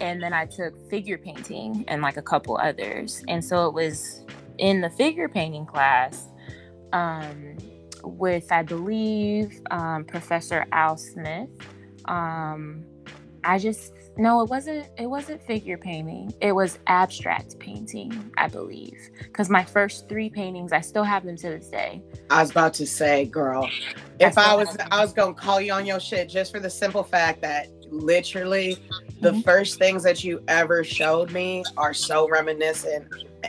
and 0.00 0.22
then 0.22 0.32
I 0.32 0.46
took 0.46 0.78
figure 0.88 1.18
painting 1.18 1.84
and 1.88 2.02
like 2.02 2.16
a 2.16 2.22
couple 2.22 2.56
others. 2.56 3.22
And 3.28 3.44
so 3.44 3.66
it 3.66 3.74
was 3.74 4.24
in 4.58 4.80
the 4.80 4.90
figure 4.90 5.28
painting 5.28 5.66
class 5.66 6.26
um, 6.92 7.56
with, 8.02 8.50
I 8.52 8.62
believe, 8.62 9.60
um, 9.70 10.04
Professor 10.04 10.66
Al 10.72 10.96
Smith. 10.96 11.48
Um, 12.04 12.84
I 13.44 13.58
just 13.58 13.92
no, 14.16 14.42
it 14.42 14.50
wasn't. 14.50 14.86
It 14.98 15.06
wasn't 15.06 15.42
figure 15.42 15.78
painting. 15.78 16.32
It 16.40 16.52
was 16.52 16.78
abstract 16.86 17.58
painting, 17.58 18.30
I 18.36 18.48
believe. 18.48 18.98
Because 19.18 19.48
my 19.48 19.64
first 19.64 20.08
three 20.08 20.28
paintings, 20.28 20.72
I 20.72 20.80
still 20.80 21.04
have 21.04 21.24
them 21.24 21.36
to 21.36 21.48
this 21.50 21.68
day. 21.68 22.02
I 22.28 22.42
was 22.42 22.50
about 22.50 22.74
to 22.74 22.86
say, 22.86 23.24
girl, 23.26 23.68
if 24.18 24.36
I 24.36 24.42
still 24.42 24.56
was. 24.58 24.76
I 24.90 25.00
was 25.00 25.12
gonna 25.12 25.34
call 25.34 25.60
you 25.60 25.72
on 25.72 25.86
your 25.86 26.00
shit 26.00 26.28
just 26.28 26.52
for 26.52 26.60
the 26.60 26.70
simple 26.70 27.02
fact 27.02 27.40
that 27.42 27.68
literally 27.90 28.76
the 29.20 29.32
Mhm. 29.32 29.44
first 29.44 29.78
things 29.78 30.02
that 30.02 30.22
you 30.24 30.42
ever 30.48 30.82
showed 30.84 31.30
me 31.32 31.62
are 31.76 31.92
so 31.94 32.28
reminiscent 32.28 33.06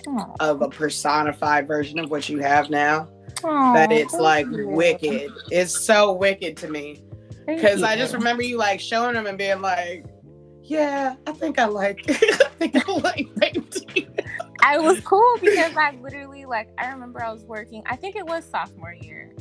Aw. 0.08 0.26
of 0.40 0.62
a 0.62 0.70
personified 0.70 1.68
version 1.68 2.00
of 2.00 2.10
what 2.12 2.28
you 2.30 2.40
have 2.40 2.70
now 2.70 3.08
Aw, 3.44 3.74
that 3.74 3.92
it's 3.92 4.14
like 4.14 4.46
you. 4.48 4.68
wicked. 4.68 5.32
It's 5.52 5.78
so 5.86 6.12
wicked 6.14 6.58
to 6.58 6.70
me 6.70 7.04
because 7.46 7.84
I 7.84 7.96
just 7.96 8.14
remember 8.14 8.44
you 8.44 8.58
like 8.58 8.80
showing 8.80 9.14
them 9.14 9.28
and 9.28 9.38
being 9.38 9.62
like, 9.62 10.06
"Yeah, 10.72 11.16
I 11.28 11.34
think 11.34 11.60
I 11.60 11.66
like, 11.66 12.06
I 12.10 12.48
think 12.58 12.88
I 12.88 12.92
like 12.94 13.28
painting." 13.36 14.08
I 14.64 14.78
was 14.80 15.02
cool 15.02 15.38
because 15.42 15.76
I 15.76 15.98
literally 16.02 16.46
like 16.46 16.70
I 16.78 16.90
remember 16.92 17.22
I 17.22 17.30
was 17.30 17.44
working. 17.44 17.84
I 17.88 17.98
think 17.98 18.16
it 18.16 18.26
was 18.26 18.46
sophomore 18.46 18.94
year, 18.94 19.36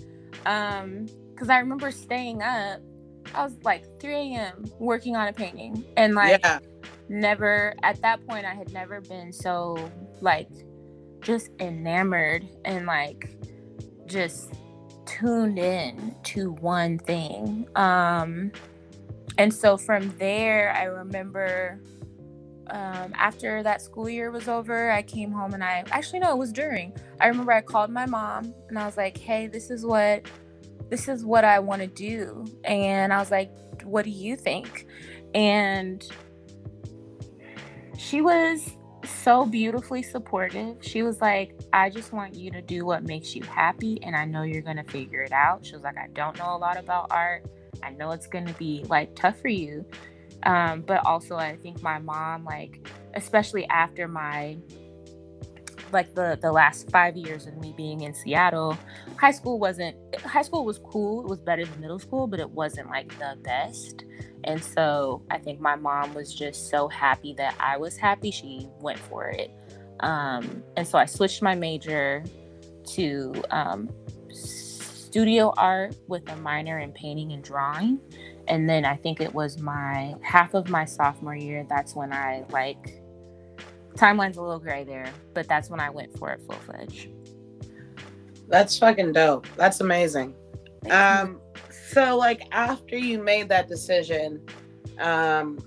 um, 0.44 1.06
because 1.32 1.48
I 1.48 1.60
remember 1.60 1.92
staying 1.92 2.42
up. 2.42 2.80
I 3.32 3.44
was 3.44 3.54
like 3.62 3.84
3 4.00 4.14
a.m. 4.14 4.64
working 4.80 5.14
on 5.14 5.28
a 5.28 5.32
painting, 5.32 5.84
and 5.96 6.16
like 6.16 6.40
yeah. 6.42 6.58
never 7.08 7.74
at 7.84 8.02
that 8.02 8.26
point 8.26 8.44
I 8.44 8.54
had 8.54 8.72
never 8.72 9.00
been 9.00 9.32
so 9.32 9.78
like 10.20 10.48
just 11.20 11.50
enamored 11.60 12.44
and 12.64 12.86
like 12.86 13.36
just 14.06 14.52
tuned 15.06 15.60
in 15.60 16.16
to 16.24 16.50
one 16.54 16.98
thing. 16.98 17.68
Um, 17.76 18.50
and 19.40 19.54
so 19.54 19.78
from 19.78 20.14
there, 20.18 20.70
I 20.76 20.82
remember 20.84 21.80
um, 22.66 23.14
after 23.14 23.62
that 23.62 23.80
school 23.80 24.06
year 24.06 24.30
was 24.30 24.48
over, 24.48 24.90
I 24.90 25.00
came 25.00 25.32
home 25.32 25.54
and 25.54 25.64
I 25.64 25.82
actually 25.92 26.18
no, 26.18 26.32
it 26.32 26.36
was 26.36 26.52
during. 26.52 26.94
I 27.22 27.28
remember 27.28 27.50
I 27.50 27.62
called 27.62 27.88
my 27.88 28.04
mom 28.04 28.52
and 28.68 28.78
I 28.78 28.84
was 28.84 28.98
like, 28.98 29.16
"Hey, 29.16 29.46
this 29.46 29.70
is 29.70 29.86
what 29.86 30.26
this 30.90 31.08
is 31.08 31.24
what 31.24 31.46
I 31.46 31.58
want 31.58 31.80
to 31.80 31.86
do," 31.86 32.44
and 32.64 33.14
I 33.14 33.18
was 33.18 33.30
like, 33.30 33.50
"What 33.82 34.04
do 34.04 34.10
you 34.10 34.36
think?" 34.36 34.86
And 35.34 36.04
she 37.96 38.20
was 38.20 38.76
so 39.06 39.46
beautifully 39.46 40.02
supportive. 40.02 40.76
She 40.82 41.02
was 41.02 41.22
like, 41.22 41.58
I 41.72 41.88
just 41.88 42.12
want 42.12 42.34
you 42.34 42.50
to 42.50 42.60
do 42.60 42.84
what 42.84 43.04
makes 43.04 43.34
you 43.34 43.42
happy, 43.44 44.02
and 44.02 44.14
I 44.14 44.26
know 44.26 44.42
you're 44.42 44.60
going 44.60 44.76
to 44.76 44.84
figure 44.84 45.22
it 45.22 45.32
out. 45.32 45.64
She 45.64 45.72
was 45.72 45.82
like, 45.82 45.96
I 45.96 46.08
don't 46.12 46.38
know 46.38 46.54
a 46.54 46.58
lot 46.58 46.76
about 46.76 47.06
art. 47.10 47.46
I 47.82 47.90
know 47.90 48.12
it's 48.12 48.26
going 48.26 48.46
to 48.46 48.54
be 48.54 48.84
like 48.88 49.14
tough 49.14 49.40
for 49.40 49.48
you. 49.48 49.84
Um, 50.44 50.82
but 50.82 51.04
also, 51.04 51.36
I 51.36 51.56
think 51.56 51.82
my 51.82 51.98
mom, 51.98 52.44
like, 52.44 52.88
especially 53.14 53.66
after 53.66 54.08
my 54.08 54.56
like 55.92 56.14
the 56.14 56.38
the 56.40 56.52
last 56.52 56.88
five 56.90 57.16
years 57.16 57.46
of 57.46 57.56
me 57.58 57.74
being 57.76 58.02
in 58.02 58.14
Seattle, 58.14 58.78
high 59.16 59.32
school 59.32 59.58
wasn't 59.58 59.96
high 60.24 60.42
school 60.42 60.64
was 60.64 60.78
cool. 60.78 61.20
It 61.20 61.28
was 61.28 61.40
better 61.40 61.64
than 61.64 61.80
middle 61.80 61.98
school, 61.98 62.26
but 62.26 62.40
it 62.40 62.50
wasn't 62.50 62.88
like 62.88 63.16
the 63.18 63.36
best. 63.42 64.04
And 64.44 64.62
so 64.62 65.22
I 65.30 65.38
think 65.38 65.60
my 65.60 65.76
mom 65.76 66.14
was 66.14 66.34
just 66.34 66.70
so 66.70 66.88
happy 66.88 67.34
that 67.34 67.54
I 67.60 67.76
was 67.76 67.96
happy, 67.96 68.30
she 68.30 68.68
went 68.80 68.98
for 68.98 69.28
it. 69.28 69.50
Um, 70.00 70.62
and 70.76 70.86
so 70.86 70.98
I 70.98 71.04
switched 71.04 71.42
my 71.42 71.54
major 71.54 72.24
to 72.94 73.34
um, 73.50 73.90
studio 75.10 75.52
art 75.56 75.96
with 76.06 76.28
a 76.30 76.36
minor 76.36 76.78
in 76.78 76.92
painting 76.92 77.32
and 77.32 77.42
drawing. 77.42 77.98
And 78.46 78.68
then 78.68 78.84
I 78.84 78.94
think 78.96 79.20
it 79.20 79.34
was 79.34 79.58
my 79.58 80.14
half 80.22 80.54
of 80.54 80.68
my 80.68 80.84
sophomore 80.84 81.34
year, 81.34 81.66
that's 81.68 81.96
when 81.96 82.12
I 82.12 82.44
like, 82.50 83.02
timeline's 83.96 84.36
a 84.36 84.42
little 84.42 84.60
gray 84.60 84.84
there, 84.84 85.10
but 85.34 85.48
that's 85.48 85.68
when 85.68 85.80
I 85.80 85.90
went 85.90 86.16
for 86.16 86.30
it 86.30 86.40
full 86.46 86.54
fledged. 86.56 87.08
That's 88.46 88.78
fucking 88.78 89.12
dope. 89.12 89.48
That's 89.56 89.80
amazing. 89.80 90.34
Um, 90.88 91.40
so 91.88 92.16
like 92.16 92.42
after 92.52 92.96
you 92.96 93.20
made 93.22 93.48
that 93.48 93.68
decision 93.68 94.40
um 94.98 95.58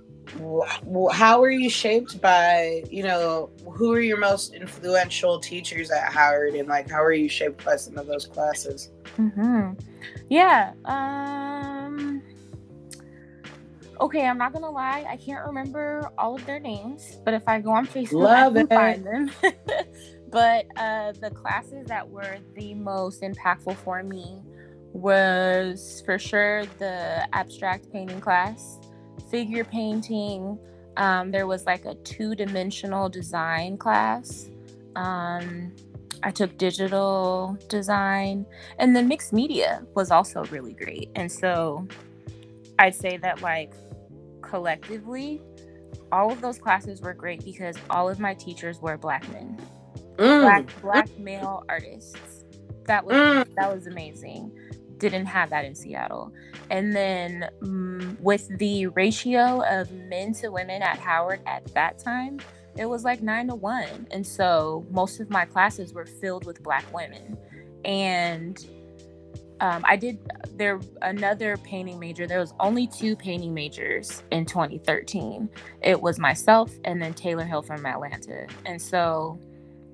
how 1.11 1.39
were 1.39 1.51
you 1.51 1.69
shaped 1.69 2.19
by 2.21 2.83
you 2.89 3.03
know 3.03 3.49
who 3.71 3.91
are 3.93 3.99
your 3.99 4.17
most 4.17 4.53
influential 4.53 5.39
teachers 5.39 5.91
at 5.91 6.11
howard 6.11 6.55
and 6.55 6.67
like 6.67 6.89
how 6.89 7.03
are 7.03 7.13
you 7.13 7.29
shaped 7.29 7.63
by 7.63 7.75
some 7.75 7.97
of 7.97 8.07
those 8.07 8.25
classes 8.25 8.91
mm-hmm. 9.17 9.73
yeah 10.29 10.73
um 10.85 12.21
okay 14.01 14.25
i'm 14.25 14.37
not 14.37 14.53
gonna 14.53 14.69
lie 14.69 15.05
i 15.07 15.17
can't 15.17 15.45
remember 15.45 16.09
all 16.17 16.35
of 16.35 16.45
their 16.45 16.59
names 16.59 17.19
but 17.23 17.33
if 17.33 17.43
i 17.47 17.59
go 17.59 17.71
on 17.71 17.85
facebook 17.85 18.23
Love 18.23 18.57
i 18.57 18.63
can 18.63 18.71
it. 18.71 18.75
find 18.75 19.05
them 19.05 19.31
but 20.29 20.65
uh 20.77 21.11
the 21.21 21.29
classes 21.29 21.87
that 21.87 22.09
were 22.09 22.37
the 22.55 22.73
most 22.73 23.21
impactful 23.21 23.75
for 23.75 24.01
me 24.03 24.41
was 24.93 26.03
for 26.05 26.17
sure 26.19 26.65
the 26.77 27.27
abstract 27.33 27.91
painting 27.91 28.21
class, 28.21 28.79
figure 29.29 29.63
painting. 29.63 30.57
Um, 30.97 31.31
there 31.31 31.47
was 31.47 31.65
like 31.65 31.85
a 31.85 31.95
two 31.95 32.35
dimensional 32.35 33.09
design 33.09 33.77
class. 33.77 34.49
Um, 34.95 35.73
I 36.21 36.31
took 36.31 36.57
digital 36.57 37.57
design, 37.67 38.45
and 38.79 38.95
then 38.95 39.07
mixed 39.07 39.33
media 39.33 39.85
was 39.95 40.11
also 40.11 40.45
really 40.45 40.73
great. 40.73 41.09
And 41.15 41.31
so 41.31 41.87
I'd 42.79 42.95
say 42.95 43.17
that, 43.17 43.41
like, 43.41 43.73
collectively, 44.41 45.41
all 46.11 46.31
of 46.31 46.39
those 46.41 46.59
classes 46.59 47.01
were 47.01 47.13
great 47.13 47.43
because 47.43 47.75
all 47.89 48.07
of 48.07 48.19
my 48.19 48.33
teachers 48.35 48.79
were 48.79 48.97
black 48.97 49.27
men, 49.33 49.59
mm. 50.15 50.41
black, 50.41 50.81
black 50.81 51.17
male 51.17 51.65
artists. 51.67 52.45
That 52.85 53.05
was 53.05 53.15
mm. 53.15 53.55
that 53.55 53.73
was 53.73 53.87
amazing 53.87 54.51
didn't 55.09 55.27
have 55.27 55.49
that 55.49 55.65
in 55.65 55.75
Seattle. 55.75 56.31
And 56.69 56.95
then 56.95 57.49
um, 57.61 58.17
with 58.21 58.57
the 58.57 58.87
ratio 58.87 59.63
of 59.69 59.91
men 59.91 60.33
to 60.35 60.49
women 60.49 60.81
at 60.81 60.97
Howard 60.97 61.41
at 61.45 61.65
that 61.73 61.99
time, 61.99 62.39
it 62.77 62.85
was 62.85 63.03
like 63.03 63.21
nine 63.21 63.47
to 63.49 63.55
one. 63.55 64.07
And 64.11 64.25
so 64.25 64.85
most 64.89 65.19
of 65.19 65.29
my 65.29 65.45
classes 65.45 65.93
were 65.93 66.05
filled 66.05 66.45
with 66.45 66.63
Black 66.63 66.85
women. 66.93 67.37
And 67.85 68.65
um, 69.59 69.83
I 69.87 69.95
did 69.95 70.19
there 70.57 70.79
another 71.01 71.57
painting 71.57 71.99
major. 71.99 72.25
There 72.25 72.39
was 72.39 72.53
only 72.59 72.87
two 72.87 73.15
painting 73.15 73.53
majors 73.53 74.23
in 74.31 74.45
2013. 74.45 75.49
It 75.81 76.01
was 76.01 76.17
myself 76.17 76.71
and 76.85 77.01
then 77.01 77.13
Taylor 77.13 77.43
Hill 77.43 77.61
from 77.61 77.85
Atlanta. 77.85 78.47
And 78.65 78.81
so 78.81 79.39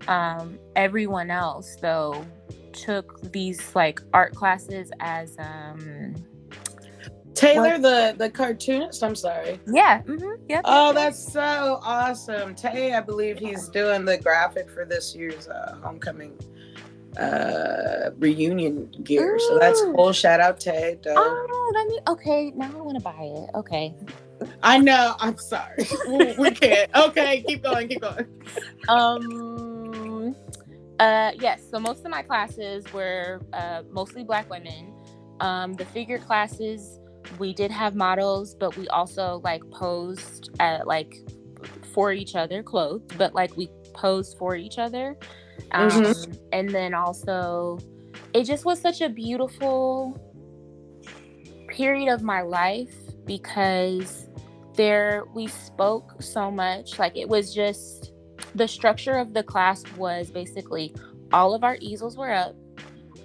um, 0.08 0.58
everyone 0.76 1.30
else, 1.32 1.76
though, 1.82 2.26
took 2.74 3.32
these 3.32 3.76
like 3.76 4.02
art 4.14 4.34
classes 4.36 4.92
as 5.00 5.38
um 5.40 6.16
Taylor, 7.40 7.80
what? 7.80 7.82
the 7.82 8.16
the 8.18 8.30
cartoonist. 8.30 9.04
I'm 9.04 9.16
sorry. 9.16 9.60
Yeah. 9.66 10.02
Mm-hmm. 10.02 10.44
Yep, 10.50 10.62
oh, 10.66 10.94
that's 10.94 11.32
so 11.32 11.80
awesome. 11.84 12.54
Tay, 12.56 12.94
I 12.94 13.02
believe 13.02 13.40
he's 13.40 13.70
doing 13.70 14.04
the 14.04 14.18
graphic 14.18 14.70
for 14.70 14.86
this 14.86 15.16
year's 15.16 15.48
uh, 15.48 15.78
homecoming 15.82 16.38
uh 17.18 18.12
reunion 18.18 18.90
gear. 19.04 19.36
Ooh. 19.36 19.40
So 19.40 19.60
that's 19.60 19.82
cool. 19.82 20.12
Shout 20.12 20.40
out 20.40 20.60
Tay. 20.60 21.00
Dope. 21.02 21.16
Oh, 21.18 21.72
let 21.74 21.88
me. 21.88 22.00
Okay, 22.08 22.52
now 22.56 22.72
I 22.76 22.82
want 22.82 22.98
to 22.98 23.04
buy 23.04 23.22
it. 23.22 23.50
Okay. 23.56 23.96
I 24.64 24.78
know. 24.78 25.16
I'm 25.20 25.38
sorry. 25.38 25.86
we 26.38 26.52
can't. 26.52 26.90
Okay, 26.96 27.44
keep 27.48 27.64
going. 27.64 27.88
Keep 27.88 28.02
going. 28.02 28.26
Um. 28.90 29.69
Uh, 31.00 31.32
yes. 31.40 31.64
So 31.70 31.80
most 31.80 32.04
of 32.06 32.12
my 32.12 32.22
classes 32.22 32.84
were 32.94 33.42
uh, 33.54 33.84
mostly 33.90 34.24
Black 34.24 34.50
women. 34.50 34.94
Um, 35.40 35.74
the 35.74 35.86
figure 35.86 36.20
classes, 36.20 37.00
we 37.40 37.54
did 37.54 37.72
have 37.72 37.96
models, 37.96 38.54
but 38.54 38.76
we 38.76 38.88
also 38.90 39.40
like 39.44 39.64
posed 39.72 40.50
at 40.60 40.86
like 40.88 41.16
for 41.94 42.12
each 42.12 42.36
other, 42.36 42.62
clothed, 42.62 43.18
but 43.18 43.34
like 43.34 43.56
we 43.56 43.70
posed 43.94 44.38
for 44.38 44.56
each 44.56 44.78
other. 44.78 45.18
Um, 45.72 45.90
mm-hmm. 45.90 46.34
And 46.52 46.70
then 46.70 46.94
also, 46.94 47.80
it 48.34 48.44
just 48.44 48.66
was 48.66 48.82
such 48.82 49.02
a 49.02 49.10
beautiful 49.10 50.20
period 51.70 52.14
of 52.14 52.22
my 52.22 52.42
life 52.42 52.94
because 53.26 54.28
there 54.76 55.24
we 55.34 55.48
spoke 55.48 56.22
so 56.22 56.52
much. 56.52 57.00
Like 57.00 57.16
it 57.18 57.28
was 57.28 57.54
just 57.54 58.09
the 58.56 58.68
structure 58.68 59.18
of 59.18 59.34
the 59.34 59.44
class 59.44 59.84
was 59.98 60.30
basically 60.30 60.94
all 61.32 61.54
of 61.54 61.64
our 61.64 61.78
easels 61.82 62.18
were 62.18 62.32
up, 62.32 62.56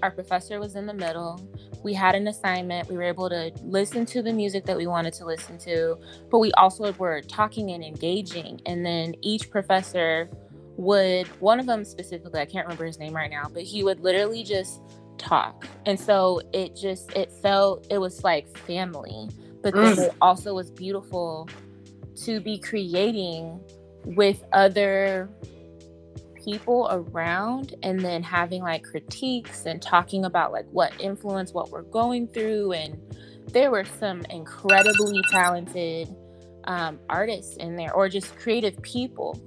our 0.02 0.10
professor 0.10 0.60
was 0.60 0.76
in 0.76 0.87
the 0.87 0.94
middle. 0.94 1.40
We 1.82 1.94
had 1.94 2.14
an 2.14 2.28
assignment. 2.28 2.88
We 2.88 2.96
were 2.96 3.02
able 3.02 3.28
to 3.30 3.52
listen 3.62 4.06
to 4.06 4.22
the 4.22 4.32
music 4.32 4.64
that 4.66 4.76
we 4.76 4.87
wanted 4.87 5.14
to 5.14 5.24
listen 5.24 5.58
to, 5.58 5.98
but 6.30 6.38
we 6.38 6.52
also 6.52 6.92
were 6.94 7.20
talking 7.22 7.70
and 7.72 7.82
engaging. 7.82 8.60
And 8.66 8.84
then 8.84 9.14
each 9.22 9.50
professor 9.50 10.28
would, 10.76 11.26
one 11.40 11.60
of 11.60 11.66
them 11.66 11.84
specifically, 11.84 12.40
I 12.40 12.46
can't 12.46 12.66
remember 12.66 12.84
his 12.84 12.98
name 12.98 13.14
right 13.14 13.30
now, 13.30 13.48
but 13.52 13.62
he 13.62 13.84
would 13.84 14.00
literally 14.00 14.44
just 14.44 14.80
talk. 15.18 15.66
And 15.87 15.98
so 15.98 16.40
it 16.52 16.76
just, 16.76 17.12
it 17.12 17.30
felt, 17.30 17.87
it 17.90 17.98
was 17.98 18.24
like 18.24 18.56
family. 18.58 19.28
But 19.62 19.74
then 19.74 19.96
mm. 19.96 20.08
it 20.08 20.14
also 20.20 20.54
was 20.54 20.70
beautiful 20.70 21.48
to 22.24 22.40
be 22.40 22.58
creating 22.58 23.60
with 24.04 24.44
other 24.52 25.28
people 26.44 26.88
around 26.90 27.74
and 27.82 28.00
then 28.00 28.22
having 28.22 28.62
like 28.62 28.84
critiques 28.84 29.66
and 29.66 29.80
talking 29.80 30.24
about 30.24 30.52
like 30.52 30.66
what 30.70 30.92
influence 31.00 31.52
what 31.52 31.70
we're 31.70 31.82
going 31.82 32.28
through. 32.28 32.72
And 32.72 33.00
there 33.48 33.70
were 33.70 33.84
some 33.84 34.22
incredibly 34.30 35.22
talented 35.30 36.14
um, 36.64 36.98
artists 37.08 37.56
in 37.56 37.76
there 37.76 37.92
or 37.92 38.08
just 38.08 38.36
creative 38.38 38.80
people 38.82 39.40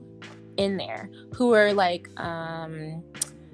in 0.58 0.78
there 0.78 1.10
who 1.34 1.54
are 1.54 1.74
like 1.74 2.08
um, 2.20 3.04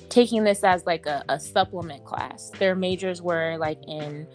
taking 0.09 0.43
this 0.43 0.63
as 0.63 0.85
like 0.85 1.05
a, 1.05 1.23
a, 1.29 1.39
supplement 1.39 2.03
class. 2.05 2.49
Their 2.59 2.75
majors 2.75 3.21
were 3.21 3.57
like 3.57 3.79
in 3.87 4.27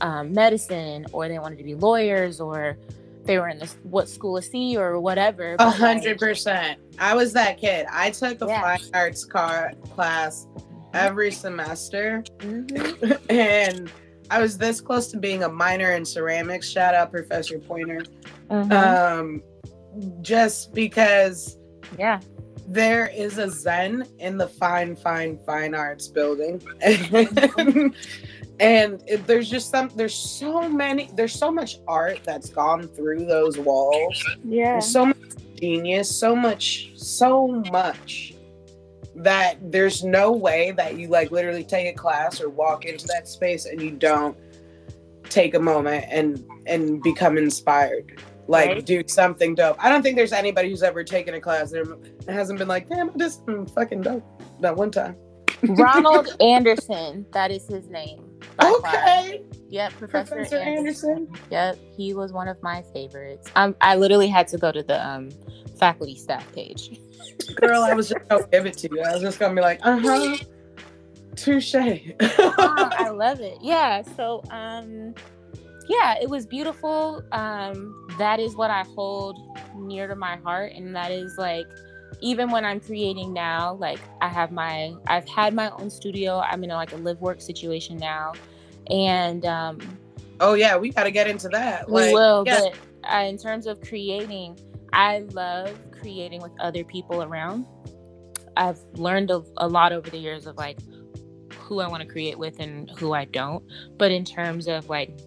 um, 0.00 0.32
medicine 0.32 1.06
or 1.12 1.28
they 1.28 1.38
wanted 1.38 1.58
to 1.58 1.64
be 1.64 1.74
lawyers 1.74 2.40
or 2.40 2.78
they 3.26 3.38
were 3.38 3.48
in 3.48 3.58
this 3.58 3.76
what 3.82 4.08
school 4.08 4.36
of 4.36 4.44
C 4.44 4.76
or 4.76 5.00
whatever. 5.00 5.56
A 5.58 5.70
hundred 5.70 6.18
percent. 6.18 6.78
I 6.98 7.14
was 7.14 7.32
that 7.34 7.58
kid. 7.58 7.86
I 7.92 8.10
took 8.10 8.40
a 8.42 8.46
Yeah. 8.46 8.60
fine 8.60 8.90
arts 8.94 9.24
car 9.24 9.72
class 9.94 10.46
every 10.94 11.30
semester, 11.30 12.24
mhm. 12.38 13.18
and 13.30 13.90
I 14.30 14.40
was 14.40 14.58
this 14.58 14.80
close 14.80 15.08
to 15.08 15.18
being 15.18 15.42
a 15.44 15.48
minor 15.48 15.92
in 15.92 16.04
ceramics. 16.04 16.68
Shout 16.68 16.94
out 16.94 17.10
Professor 17.10 17.58
Pointer. 17.58 18.04
Mhm. 18.50 18.72
Um, 18.72 19.42
just 20.22 20.74
because 20.74 21.58
yeah. 21.98 22.20
there 22.68 23.08
is 23.14 23.38
a 23.38 23.50
zen 23.50 24.06
in 24.18 24.36
the 24.36 24.48
fine, 24.48 24.96
fine, 24.96 25.38
fine 25.46 25.74
arts 25.74 26.08
building. 26.08 26.60
and 28.60 29.02
it, 29.06 29.26
there's 29.26 29.50
just 29.50 29.70
some 29.70 29.90
there's 29.96 30.14
so 30.14 30.68
many 30.68 31.10
there's 31.14 31.34
so 31.34 31.50
much 31.50 31.78
art 31.86 32.20
that's 32.24 32.48
gone 32.48 32.88
through 32.88 33.26
those 33.26 33.58
walls 33.58 34.22
Yeah. 34.44 34.72
there's 34.72 34.86
so 34.90 35.06
much 35.06 35.16
genius 35.56 36.14
so 36.18 36.34
much 36.34 36.92
so 36.96 37.48
much 37.70 38.34
that 39.14 39.56
there's 39.72 40.04
no 40.04 40.32
way 40.32 40.72
that 40.72 40.96
you 40.98 41.08
like 41.08 41.30
literally 41.30 41.64
take 41.64 41.86
a 41.86 41.96
class 41.96 42.40
or 42.40 42.48
walk 42.50 42.84
into 42.84 43.06
that 43.08 43.26
space 43.28 43.64
and 43.66 43.80
you 43.80 43.90
don't 43.90 44.36
take 45.28 45.54
a 45.54 45.60
moment 45.60 46.04
and 46.08 46.44
and 46.66 47.02
become 47.02 47.36
inspired 47.38 48.20
like 48.48 48.68
Right. 48.68 48.86
do 48.86 49.02
something 49.06 49.54
dope 49.54 49.76
i 49.82 49.88
don't 49.88 50.02
think 50.02 50.16
there's 50.16 50.32
anybody 50.32 50.70
who's 50.70 50.82
ever 50.82 51.02
taken 51.02 51.34
a 51.34 51.40
class 51.40 51.70
that 51.72 51.86
hasn't 52.28 52.58
been 52.58 52.68
like 52.68 52.88
damn 52.88 53.10
this 53.16 53.34
is 53.34 53.38
mm, 53.40 53.70
fucking 53.74 54.02
dope 54.02 54.22
that 54.60 54.74
one 54.76 54.90
time 54.90 55.16
Ronald 55.62 56.36
Anderson, 56.40 57.24
that 57.32 57.50
is 57.50 57.66
his 57.66 57.88
name. 57.88 58.22
Far. 58.58 58.74
okay 58.76 59.42
Yep, 59.68 59.92
Professor, 59.94 60.34
professor 60.36 60.56
Anderson. 60.58 61.10
anderson 61.28 61.40
Yep, 61.50 61.78
he 61.96 62.14
was 62.14 62.32
one 62.32 62.46
of 62.48 62.62
my 62.62 62.82
favorites. 62.92 63.50
Um, 63.56 63.74
I 63.80 63.96
literally 63.96 64.28
had 64.28 64.46
to 64.48 64.58
go 64.58 64.70
to 64.72 64.82
the 64.82 65.04
um 65.06 65.30
faculty 65.78 66.14
staff 66.16 66.50
page. 66.54 67.00
girl 67.56 67.82
i 67.82 67.92
was 67.92 68.08
just 68.08 68.28
gonna 68.28 68.46
give 68.52 68.64
it 68.66 68.78
to 68.78 68.88
you 68.90 69.02
i 69.02 69.12
was 69.12 69.20
just 69.20 69.38
gonna 69.38 69.54
be 69.54 69.60
like 69.60 69.78
uh-huh 69.82 70.36
touche 71.36 71.74
Oh, 72.38 72.90
I 72.98 73.10
love 73.10 73.40
it. 73.40 73.58
Yeah. 73.60 74.02
So, 74.16 74.42
um, 74.50 75.14
yeah, 75.88 76.14
it 76.20 76.28
was 76.30 76.46
beautiful. 76.46 77.22
Um, 77.32 78.08
that 78.18 78.40
is 78.40 78.56
what 78.56 78.70
I 78.70 78.84
hold 78.94 79.36
near 79.76 80.08
to 80.08 80.16
my 80.16 80.36
heart, 80.36 80.72
and 80.72 80.96
that 80.96 81.10
is 81.12 81.34
like, 81.36 81.66
even 82.20 82.50
when 82.50 82.64
I'm 82.64 82.80
creating 82.80 83.32
now, 83.32 83.74
like 83.74 84.00
I 84.20 84.28
have 84.28 84.52
my, 84.52 84.94
I've 85.06 85.28
had 85.28 85.54
my 85.54 85.70
own 85.70 85.90
studio. 85.90 86.40
I'm 86.40 86.64
in 86.64 86.70
a, 86.70 86.74
like 86.74 86.92
a 86.92 86.96
live 86.96 87.20
work 87.20 87.40
situation 87.40 87.98
now, 87.98 88.32
and 88.90 89.44
um, 89.44 89.78
oh 90.40 90.54
yeah 90.54 90.76
we 90.76 90.90
gotta 90.90 91.10
get 91.10 91.28
into 91.28 91.48
that 91.48 91.86
we 91.88 91.94
like 91.94 92.14
will. 92.14 92.44
yes, 92.46 92.64
But 93.02 93.12
uh, 93.12 93.24
in 93.24 93.38
terms 93.38 93.66
of 93.66 93.80
creating, 93.80 94.58
I 94.92 95.20
love 95.32 95.78
creating 96.00 96.42
with 96.42 96.52
other 96.60 96.84
people 96.84 97.22
around. 97.22 97.66
I've 98.56 98.78
learned 98.94 99.30
a, 99.30 99.42
a 99.58 99.68
lot 99.68 99.92
over 99.92 100.08
the 100.08 100.18
years 100.18 100.46
of 100.46 100.56
like 100.56 100.78
who 101.58 101.80
I 101.80 101.88
want 101.88 102.02
to 102.02 102.08
create 102.08 102.38
with 102.38 102.60
and 102.60 102.90
who 102.98 103.12
I 103.12 103.24
don't. 103.26 103.64
But 103.98 104.10
in 104.10 104.24
terms 104.24 104.68
of 104.68 104.88
like 104.88 105.18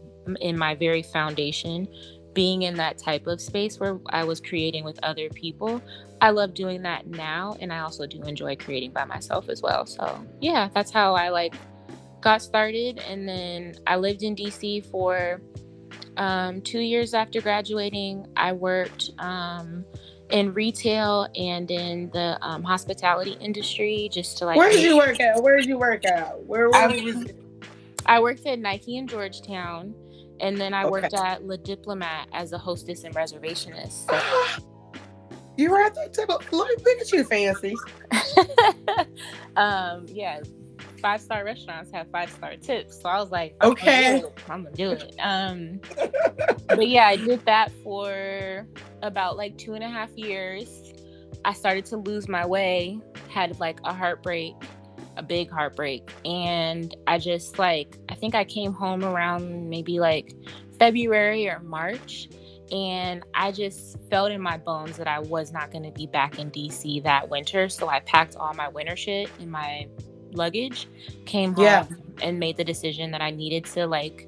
in 0.41 0.57
my 0.57 0.75
very 0.75 1.03
foundation, 1.03 1.87
being 2.33 2.63
in 2.63 2.75
that 2.75 2.97
type 2.97 3.27
of 3.27 3.41
space 3.41 3.79
where 3.79 3.99
I 4.09 4.23
was 4.23 4.39
creating 4.39 4.83
with 4.83 4.99
other 5.03 5.29
people, 5.29 5.81
I 6.21 6.29
love 6.31 6.53
doing 6.53 6.81
that 6.83 7.07
now. 7.07 7.57
And 7.59 7.71
I 7.71 7.79
also 7.79 8.05
do 8.05 8.21
enjoy 8.23 8.55
creating 8.55 8.91
by 8.91 9.05
myself 9.05 9.49
as 9.49 9.61
well. 9.61 9.85
So 9.85 10.23
yeah, 10.39 10.69
that's 10.73 10.91
how 10.91 11.15
I 11.15 11.29
like 11.29 11.55
got 12.21 12.41
started. 12.41 12.99
And 12.99 13.27
then 13.27 13.75
I 13.87 13.95
lived 13.95 14.23
in 14.23 14.35
DC 14.35 14.85
for 14.91 15.41
um, 16.17 16.61
two 16.61 16.79
years 16.79 17.13
after 17.13 17.41
graduating. 17.41 18.27
I 18.35 18.51
worked 18.51 19.11
um, 19.19 19.85
in 20.29 20.53
retail 20.53 21.27
and 21.35 21.69
in 21.71 22.09
the 22.11 22.37
um, 22.41 22.63
hospitality 22.63 23.37
industry 23.39 24.09
just 24.11 24.37
to 24.37 24.45
like 24.45 24.57
where 24.57 24.69
did 24.69 24.83
you 24.83 24.97
work 24.97 25.19
at 25.19 25.41
where 25.41 25.57
did 25.57 25.65
you 25.65 25.77
work 25.77 26.05
at 26.05 26.39
where, 26.45 26.69
where 26.69 26.89
I- 26.89 27.01
was? 27.01 27.31
I 28.05 28.19
worked 28.19 28.45
at 28.47 28.57
Nike 28.57 28.97
in 28.97 29.07
Georgetown, 29.07 29.93
and 30.39 30.57
then 30.57 30.73
I 30.73 30.87
worked 30.89 31.13
at 31.13 31.45
Le 31.45 31.57
Diplomate 31.57 32.27
as 32.33 32.51
a 32.53 32.57
hostess 32.57 33.03
and 33.03 33.13
reservationist. 33.15 34.07
So- 34.09 34.63
you 35.57 35.69
were 35.71 35.81
at 35.81 35.93
that 35.95 36.13
table 36.13 36.41
look, 36.51 36.71
look 36.85 37.01
at 37.01 37.11
you 37.11 37.23
fancy 37.25 37.75
um, 39.57 40.05
yeah, 40.07 40.39
five 41.01 41.21
star 41.21 41.43
restaurants 41.43 41.91
have 41.91 42.07
five 42.11 42.29
star 42.31 42.55
tips, 42.57 43.01
so 43.01 43.09
I 43.09 43.19
was 43.19 43.31
like, 43.31 43.55
Okay. 43.63 44.23
I'm 44.49 44.63
gonna 44.63 44.75
do 44.75 44.91
it. 44.91 45.15
Um, 45.19 45.79
but 46.67 46.87
yeah, 46.87 47.07
I 47.07 47.15
did 47.15 47.43
that 47.45 47.71
for 47.83 48.67
about 49.01 49.37
like 49.37 49.57
two 49.57 49.73
and 49.73 49.83
a 49.83 49.89
half 49.89 50.09
years. 50.15 50.93
I 51.45 51.53
started 51.53 51.85
to 51.87 51.97
lose 51.97 52.27
my 52.27 52.45
way, 52.45 52.99
had 53.29 53.59
like 53.59 53.79
a 53.85 53.93
heartbreak, 53.93 54.55
a 55.19 55.23
big 55.23 55.49
heartbreak, 55.51 56.09
and 56.25 56.95
I 57.07 57.19
just 57.19 57.59
like 57.59 57.97
I 58.09 58.15
think 58.15 58.33
I 58.35 58.43
came 58.43 58.73
home 58.73 59.03
around 59.03 59.69
maybe 59.69 59.99
like 59.99 60.33
February 60.79 61.47
or 61.49 61.59
March. 61.59 62.29
And 62.71 63.23
I 63.33 63.51
just 63.51 63.97
felt 64.11 64.31
in 64.31 64.41
my 64.41 64.57
bones 64.57 64.97
that 64.97 65.07
I 65.07 65.17
was 65.17 65.51
not 65.51 65.71
going 65.71 65.83
to 65.85 65.91
be 65.91 66.05
back 66.05 66.37
in 66.37 66.51
DC 66.51 67.01
that 67.03 67.27
winter. 67.27 67.67
So 67.67 67.89
I 67.89 67.99
packed 68.01 68.35
all 68.35 68.53
my 68.53 68.67
winter 68.67 68.95
shit 68.95 69.27
in 69.39 69.49
my 69.49 69.87
luggage, 70.33 70.87
came 71.25 71.53
home, 71.53 71.63
Yeah. 71.63 71.87
and 72.21 72.37
made 72.39 72.57
the 72.57 72.63
decision 72.63 73.09
that 73.09 73.21
I 73.21 73.31
needed 73.31 73.65
to 73.73 73.87
like 73.87 74.27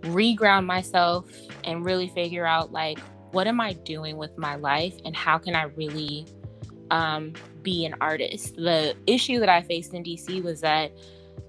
reground 0.00 0.66
myself 0.66 1.30
and 1.62 1.84
really 1.84 2.08
figure 2.08 2.44
out 2.44 2.72
like 2.72 2.98
what 3.30 3.46
am 3.46 3.60
I 3.60 3.74
doing 3.74 4.16
with 4.16 4.36
my 4.36 4.56
life 4.56 4.94
and 5.04 5.14
how 5.14 5.38
can 5.38 5.54
I 5.54 5.64
really 5.76 6.26
um, 6.90 7.32
be 7.62 7.84
an 7.84 7.94
artist. 8.00 8.56
The 8.56 8.94
issue 9.06 9.38
that 9.40 9.48
I 9.48 9.62
faced 9.62 9.94
in 9.94 10.02
DC 10.02 10.42
was 10.42 10.60
that 10.60 10.92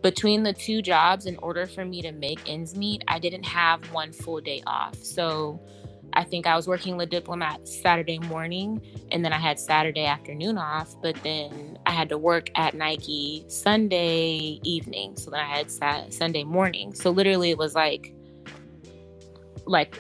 between 0.02 0.44
the 0.44 0.54
two 0.54 0.82
jobs, 0.82 1.26
in 1.26 1.38
order 1.38 1.66
for 1.66 1.86
me 1.86 2.02
to 2.02 2.12
make 2.12 2.50
ends 2.50 2.76
meet, 2.76 3.04
I 3.08 3.20
didn't 3.20 3.44
have 3.44 3.84
one 3.92 4.12
full 4.12 4.42
day 4.42 4.62
off. 4.68 4.96
So 5.02 5.62
I 6.14 6.24
think 6.24 6.46
I 6.46 6.56
was 6.56 6.68
working 6.68 6.98
the 6.98 7.06
Diplomate 7.06 7.68
Saturday 7.68 8.20
morning 8.20 8.82
and 9.12 9.26
then 9.26 9.34
I 9.34 9.40
had 9.40 9.60
Saturday 9.60 10.06
afternoon 10.06 10.58
off, 10.58 10.96
but 11.02 11.16
then 11.24 11.80
I 11.86 11.92
had 11.92 12.10
to 12.10 12.18
work 12.18 12.50
at 12.56 12.76
Nike 12.76 13.46
Sunday 13.48 14.60
evening. 14.64 15.16
So 15.18 15.32
then 15.32 15.40
I 15.40 15.46
had 15.58 15.72
Sat- 15.72 16.14
Sunday 16.14 16.44
morning. 16.44 16.94
So 16.94 17.10
literally 17.10 17.50
it 17.50 17.58
was 17.58 17.74
like 17.74 18.14
like 19.66 19.98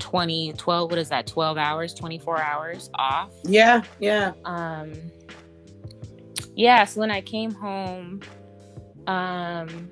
20 0.00 0.52
12 0.54 0.90
what 0.90 0.98
is 0.98 1.08
that 1.08 1.24
12 1.26 1.56
hours 1.56 1.94
24 1.94 2.42
hours 2.42 2.90
off 2.94 3.32
yeah 3.44 3.80
yeah 4.00 4.32
um 4.44 4.92
yeah 6.54 6.84
so 6.84 7.00
when 7.00 7.10
i 7.10 7.20
came 7.20 7.50
home 7.52 8.20
um 9.06 9.90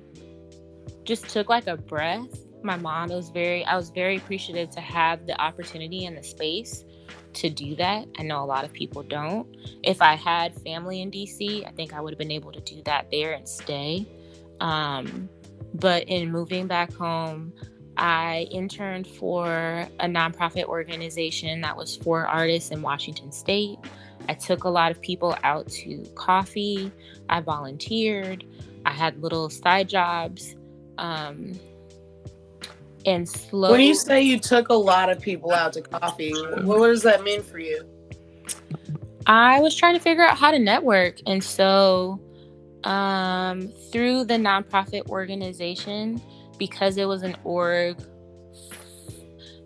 just 1.03 1.29
took 1.29 1.49
like 1.49 1.67
a 1.67 1.77
breath. 1.77 2.27
My 2.63 2.77
mom 2.77 3.09
was 3.09 3.29
very 3.29 3.65
i 3.65 3.75
was 3.75 3.89
very 3.89 4.17
appreciative 4.17 4.69
to 4.71 4.79
have 4.79 5.25
the 5.25 5.39
opportunity 5.41 6.05
and 6.05 6.17
the 6.17 6.23
space 6.23 6.85
to 7.33 7.49
do 7.49 7.75
that. 7.75 8.07
I 8.19 8.23
know 8.23 8.43
a 8.43 8.45
lot 8.45 8.63
of 8.63 8.71
people 8.71 9.03
don't. 9.03 9.47
If 9.83 10.01
i 10.01 10.15
had 10.15 10.55
family 10.61 11.01
in 11.01 11.11
dc 11.11 11.67
i 11.67 11.71
think 11.71 11.93
i 11.93 11.99
would 11.99 12.13
have 12.13 12.19
been 12.19 12.31
able 12.31 12.51
to 12.51 12.61
do 12.61 12.81
that 12.85 13.11
there 13.11 13.33
and 13.33 13.47
stay. 13.47 14.07
Um 14.61 15.29
but 15.75 16.07
in 16.07 16.31
moving 16.31 16.67
back 16.67 16.93
home 16.93 17.53
I 17.95 18.47
interned 18.49 19.05
for 19.05 19.87
a 19.99 20.05
nonprofit 20.07 20.63
organization 20.65 21.61
that 21.61 21.77
was 21.77 21.95
for 21.97 22.25
artists 22.25 22.71
in 22.71 22.81
Washington 22.81 23.31
State. 23.31 23.77
I 24.29 24.33
took 24.33 24.63
a 24.63 24.69
lot 24.69 24.91
of 24.91 25.01
people 25.01 25.35
out 25.43 25.67
to 25.69 26.03
coffee. 26.15 26.91
I 27.29 27.41
volunteered. 27.41 28.43
I 28.85 28.91
had 28.91 29.21
little 29.21 29.49
side 29.49 29.89
jobs. 29.89 30.55
Um, 30.97 31.59
and 33.05 33.27
slowly, 33.27 33.71
when 33.71 33.81
you 33.81 33.95
say 33.95 34.21
you 34.21 34.39
took 34.39 34.69
a 34.69 34.73
lot 34.73 35.09
of 35.09 35.19
people 35.19 35.51
out 35.51 35.73
to 35.73 35.81
coffee 35.81 36.31
what, 36.31 36.63
what 36.63 36.87
does 36.87 37.03
that 37.03 37.21
mean 37.23 37.43
for 37.43 37.59
you 37.59 37.83
I 39.25 39.59
was 39.59 39.75
trying 39.75 39.93
to 39.95 39.99
figure 39.99 40.23
out 40.23 40.37
how 40.37 40.51
to 40.51 40.59
network. 40.59 41.19
And 41.25 41.43
so, 41.43 42.19
um, 42.83 43.69
through 43.91 44.25
the 44.25 44.35
nonprofit 44.35 45.07
organization, 45.09 46.21
because 46.57 46.97
it 46.97 47.05
was 47.05 47.23
an 47.23 47.35
org, 47.43 47.97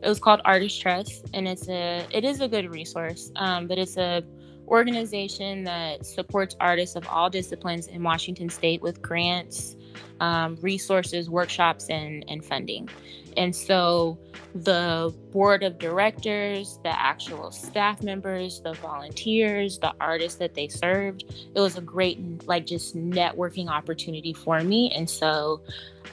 it 0.02 0.08
was 0.08 0.20
called 0.20 0.42
Artist 0.46 0.80
Trust, 0.80 1.26
and 1.34 1.48
it's 1.48 1.68
a 1.70 2.06
it 2.12 2.24
is 2.24 2.42
a 2.42 2.48
good 2.48 2.70
resource. 2.70 3.32
Um, 3.36 3.68
but 3.68 3.78
it's 3.78 3.98
a 3.98 4.24
organization 4.68 5.64
that 5.64 6.06
supports 6.06 6.56
artists 6.60 6.96
of 6.96 7.08
all 7.08 7.30
disciplines 7.30 7.88
in 7.88 8.04
Washington 8.04 8.50
State 8.50 8.82
with 8.82 9.02
grants, 9.02 9.76
um, 10.20 10.58
resources, 10.62 11.30
workshops, 11.30 11.90
and 11.90 12.26
and 12.28 12.44
funding. 12.44 12.90
And 13.38 13.56
so 13.56 14.18
the 14.56 15.14
board 15.32 15.62
of 15.62 15.78
directors, 15.78 16.80
the 16.84 17.00
actual 17.00 17.52
staff 17.52 18.02
members, 18.02 18.62
the 18.62 18.74
volunteers, 18.74 19.78
the 19.78 19.94
artists 20.02 20.40
that 20.40 20.56
they 20.56 20.68
served. 20.68 21.24
It 21.54 21.60
was 21.60 21.78
a 21.78 21.82
great, 21.82 22.48
like, 22.48 22.66
just 22.66 22.98
networking 22.98 23.68
opportunity 23.68 24.34
for 24.34 24.64
me. 24.64 24.92
And 24.92 25.08
so 25.08 25.62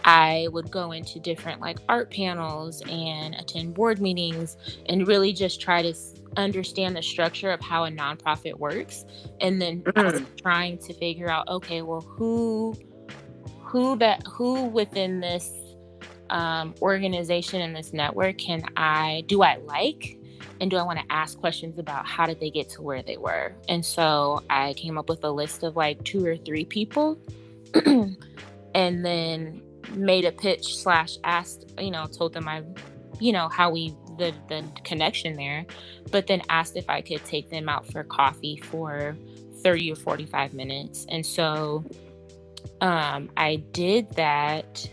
I 0.04 0.48
would 0.52 0.70
go 0.70 0.92
into 0.92 1.18
different 1.18 1.60
like 1.60 1.78
art 1.88 2.10
panels 2.10 2.82
and 2.88 3.34
attend 3.36 3.74
board 3.74 4.00
meetings 4.00 4.58
and 4.86 5.08
really 5.08 5.32
just 5.32 5.60
try 5.60 5.80
to 5.80 5.94
understand 6.36 6.96
the 6.96 7.02
structure 7.02 7.50
of 7.50 7.60
how 7.60 7.84
a 7.84 7.90
nonprofit 7.90 8.58
works 8.58 9.04
and 9.40 9.62
then 9.62 9.82
mm-hmm. 9.82 10.24
trying 10.36 10.76
to 10.78 10.92
figure 10.92 11.30
out 11.30 11.48
okay 11.48 11.80
well 11.80 12.00
who 12.00 12.76
who 13.74 13.96
that 13.96 14.24
who 14.24 14.66
within 14.66 15.18
this 15.18 15.50
um, 16.30 16.76
organization 16.80 17.60
and 17.60 17.74
this 17.74 17.92
network 17.92 18.38
can 18.38 18.62
i 18.76 19.24
do 19.26 19.42
i 19.42 19.56
like? 19.56 20.16
And 20.60 20.70
do 20.70 20.76
i 20.76 20.82
want 20.84 21.00
to 21.00 21.04
ask 21.10 21.36
questions 21.40 21.80
about 21.80 22.06
how 22.06 22.24
did 22.24 22.38
they 22.38 22.50
get 22.50 22.68
to 22.70 22.82
where 22.82 23.02
they 23.02 23.16
were? 23.16 23.52
And 23.68 23.84
so 23.84 24.44
i 24.48 24.74
came 24.74 24.96
up 24.96 25.08
with 25.08 25.24
a 25.24 25.30
list 25.30 25.64
of 25.64 25.74
like 25.74 26.04
two 26.04 26.24
or 26.24 26.36
three 26.36 26.64
people 26.64 27.18
and 27.84 29.04
then 29.04 29.60
made 29.90 30.24
a 30.24 30.30
pitch 30.30 30.76
slash 30.76 31.18
asked 31.24 31.72
you 31.80 31.90
know 31.90 32.06
told 32.06 32.32
them 32.32 32.46
i 32.46 32.62
you 33.18 33.32
know 33.32 33.48
how 33.48 33.70
we 33.70 33.92
the 34.18 34.32
the 34.48 34.64
connection 34.84 35.36
there 35.36 35.66
but 36.12 36.26
then 36.28 36.40
asked 36.48 36.76
if 36.76 36.88
i 36.88 37.00
could 37.00 37.22
take 37.24 37.50
them 37.50 37.68
out 37.68 37.84
for 37.86 38.04
coffee 38.04 38.56
for 38.56 39.16
30 39.64 39.92
or 39.92 39.96
45 39.96 40.54
minutes. 40.54 41.06
And 41.08 41.26
so 41.26 41.84
um 42.84 43.30
i 43.36 43.56
did 43.72 44.10
that 44.12 44.88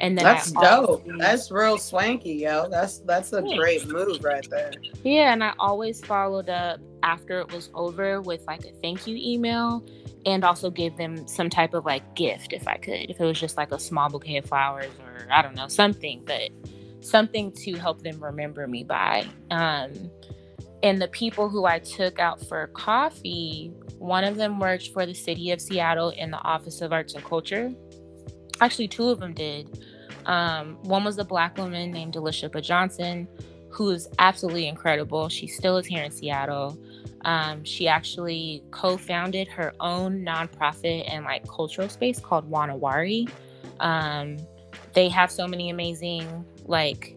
and 0.00 0.16
then 0.16 0.24
that's 0.24 0.52
dope. 0.52 1.04
that's 1.18 1.50
real 1.50 1.76
swanky 1.76 2.34
yo. 2.34 2.68
That's 2.68 2.98
that's 3.00 3.32
a 3.32 3.42
great 3.42 3.88
move 3.88 4.22
right 4.22 4.48
there. 4.48 4.70
Yeah 5.02 5.32
and 5.32 5.42
i 5.42 5.52
always 5.58 6.00
followed 6.04 6.48
up 6.48 6.78
after 7.02 7.40
it 7.40 7.52
was 7.52 7.70
over 7.74 8.20
with 8.20 8.46
like 8.46 8.64
a 8.64 8.72
thank 8.80 9.08
you 9.08 9.16
email 9.16 9.84
and 10.24 10.44
also 10.44 10.70
give 10.70 10.96
them 10.96 11.26
some 11.26 11.50
type 11.50 11.74
of 11.74 11.84
like 11.84 12.14
gift 12.14 12.52
if 12.52 12.68
i 12.68 12.76
could 12.76 13.10
if 13.10 13.20
it 13.20 13.24
was 13.24 13.40
just 13.40 13.56
like 13.56 13.72
a 13.72 13.78
small 13.78 14.08
bouquet 14.08 14.36
of 14.36 14.44
flowers 14.44 14.92
or 15.04 15.26
i 15.32 15.42
don't 15.42 15.56
know 15.56 15.66
something 15.66 16.22
but 16.24 16.50
something 17.00 17.52
to 17.52 17.74
help 17.74 18.02
them 18.02 18.22
remember 18.22 18.66
me 18.66 18.84
by. 18.84 19.26
Um, 19.50 19.92
and 20.82 21.00
the 21.00 21.08
people 21.08 21.48
who 21.48 21.64
I 21.64 21.78
took 21.80 22.18
out 22.18 22.46
for 22.46 22.68
coffee, 22.68 23.72
one 23.98 24.24
of 24.24 24.36
them 24.36 24.58
worked 24.58 24.88
for 24.92 25.06
the 25.06 25.14
city 25.14 25.50
of 25.50 25.60
Seattle 25.60 26.10
in 26.10 26.30
the 26.30 26.38
Office 26.38 26.80
of 26.80 26.92
Arts 26.92 27.14
and 27.14 27.24
Culture. 27.24 27.72
Actually, 28.60 28.88
two 28.88 29.08
of 29.08 29.20
them 29.20 29.34
did. 29.34 29.84
Um, 30.26 30.78
one 30.82 31.04
was 31.04 31.18
a 31.18 31.24
black 31.24 31.56
woman 31.56 31.90
named 31.90 32.12
B. 32.12 32.60
Johnson, 32.60 33.28
who 33.70 33.90
is 33.90 34.08
absolutely 34.18 34.68
incredible. 34.68 35.28
She 35.28 35.46
still 35.46 35.76
is 35.78 35.86
here 35.86 36.02
in 36.02 36.10
Seattle. 36.10 36.78
Um, 37.24 37.64
she 37.64 37.88
actually 37.88 38.62
co-founded 38.70 39.48
her 39.48 39.74
own 39.80 40.24
nonprofit 40.24 41.12
and 41.12 41.24
like 41.24 41.46
cultural 41.48 41.88
space 41.88 42.20
called 42.20 42.48
Wa 42.48 42.66
Na 42.66 42.74
Wari. 42.74 43.26
Um, 43.80 44.36
they 44.94 45.08
have 45.08 45.30
so 45.30 45.46
many 45.46 45.70
amazing 45.70 46.44
like 46.64 47.16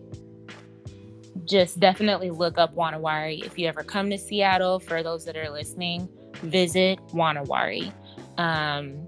just 1.46 1.80
definitely 1.80 2.30
look 2.30 2.58
up 2.58 2.74
Wa 2.74 2.92
Na 2.92 2.98
Wari. 2.98 3.42
If 3.46 3.58
you 3.58 3.68
ever 3.68 3.84
come 3.84 4.10
to 4.10 4.18
Seattle, 4.18 4.80
for 4.80 5.04
those 5.04 5.26
that 5.26 5.38
are 5.38 5.50
listening, 5.50 6.08
visit 6.42 7.00
Wa 7.14 7.34
Na 7.34 7.44
Wari. 7.44 7.92
Um, 8.38 9.08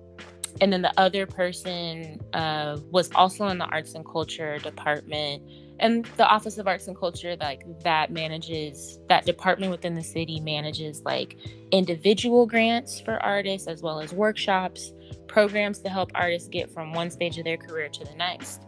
and 0.62 0.72
then 0.72 0.82
the 0.82 0.94
other 0.98 1.26
person 1.26 2.22
uh, 2.34 2.78
was 2.92 3.12
also 3.16 3.48
in 3.48 3.58
the 3.58 3.66
arts 3.66 3.96
and 3.96 4.06
culture 4.06 4.60
department 4.60 5.42
and 5.80 6.06
the 6.18 6.28
office 6.28 6.60
of 6.60 6.68
arts 6.68 6.88
and 6.88 6.96
culture 6.96 7.36
like 7.38 7.64
that 7.80 8.12
manages 8.12 9.00
that 9.10 9.26
department 9.26 9.72
within 9.72 9.96
the 9.96 10.04
city 10.04 10.40
manages 10.40 11.02
like 11.04 11.36
individual 11.72 12.46
grants 12.46 13.00
for 13.02 13.22
artists 13.24 13.68
as 13.68 13.82
well 13.82 14.00
as 14.00 14.14
workshops 14.14 14.94
programs 15.28 15.80
to 15.80 15.90
help 15.90 16.12
artists 16.14 16.48
get 16.48 16.72
from 16.72 16.94
one 16.94 17.10
stage 17.10 17.40
of 17.40 17.44
their 17.44 17.58
career 17.58 17.90
to 17.90 18.06
the 18.06 18.14
next 18.14 18.62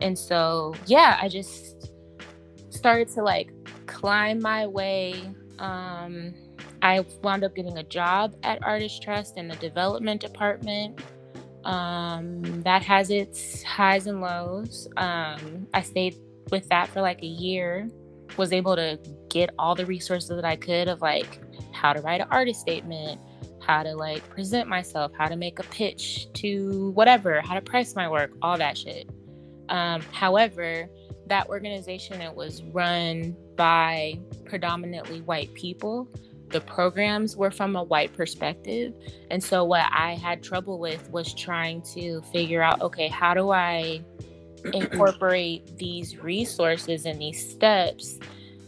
and 0.00 0.18
so, 0.18 0.74
yeah, 0.86 1.18
I 1.20 1.28
just 1.28 1.90
started 2.70 3.08
to 3.10 3.22
like 3.22 3.52
climb 3.86 4.40
my 4.40 4.66
way. 4.66 5.14
Um, 5.58 6.34
I 6.82 7.04
wound 7.22 7.44
up 7.44 7.54
getting 7.54 7.78
a 7.78 7.82
job 7.82 8.34
at 8.42 8.62
Artist 8.62 9.02
Trust 9.02 9.36
in 9.36 9.48
the 9.48 9.56
development 9.56 10.20
department. 10.20 11.00
Um, 11.64 12.62
that 12.62 12.82
has 12.82 13.10
its 13.10 13.62
highs 13.62 14.06
and 14.06 14.20
lows. 14.20 14.88
Um, 14.96 15.66
I 15.74 15.82
stayed 15.82 16.16
with 16.50 16.68
that 16.68 16.88
for 16.88 17.02
like 17.02 17.22
a 17.22 17.26
year, 17.26 17.88
was 18.36 18.52
able 18.52 18.76
to 18.76 18.98
get 19.28 19.50
all 19.58 19.74
the 19.74 19.86
resources 19.86 20.30
that 20.30 20.44
I 20.44 20.56
could 20.56 20.88
of 20.88 21.02
like 21.02 21.38
how 21.72 21.92
to 21.92 22.00
write 22.00 22.20
an 22.20 22.28
artist 22.30 22.60
statement, 22.60 23.20
how 23.60 23.82
to 23.82 23.94
like 23.94 24.26
present 24.30 24.68
myself, 24.68 25.12
how 25.16 25.28
to 25.28 25.36
make 25.36 25.58
a 25.58 25.64
pitch 25.64 26.28
to 26.34 26.90
whatever, 26.92 27.40
how 27.40 27.54
to 27.54 27.60
price 27.60 27.94
my 27.94 28.08
work, 28.08 28.32
all 28.42 28.56
that 28.58 28.76
shit. 28.76 29.08
Um, 29.68 30.00
however, 30.12 30.88
that 31.26 31.48
organization 31.48 32.20
it 32.20 32.34
was 32.34 32.62
run 32.72 33.36
by 33.56 34.18
predominantly 34.44 35.20
white 35.20 35.52
people. 35.54 36.08
The 36.50 36.60
programs 36.60 37.36
were 37.36 37.50
from 37.50 37.76
a 37.76 37.82
white 37.82 38.12
perspective. 38.12 38.92
And 39.30 39.42
so 39.42 39.64
what 39.64 39.86
I 39.92 40.14
had 40.14 40.42
trouble 40.42 40.78
with 40.78 41.10
was 41.10 41.32
trying 41.34 41.82
to 41.94 42.22
figure 42.32 42.62
out 42.62 42.80
okay, 42.82 43.08
how 43.08 43.34
do 43.34 43.50
I 43.50 44.02
incorporate 44.74 45.78
these 45.78 46.18
resources 46.18 47.06
and 47.06 47.20
these 47.20 47.50
steps 47.50 48.18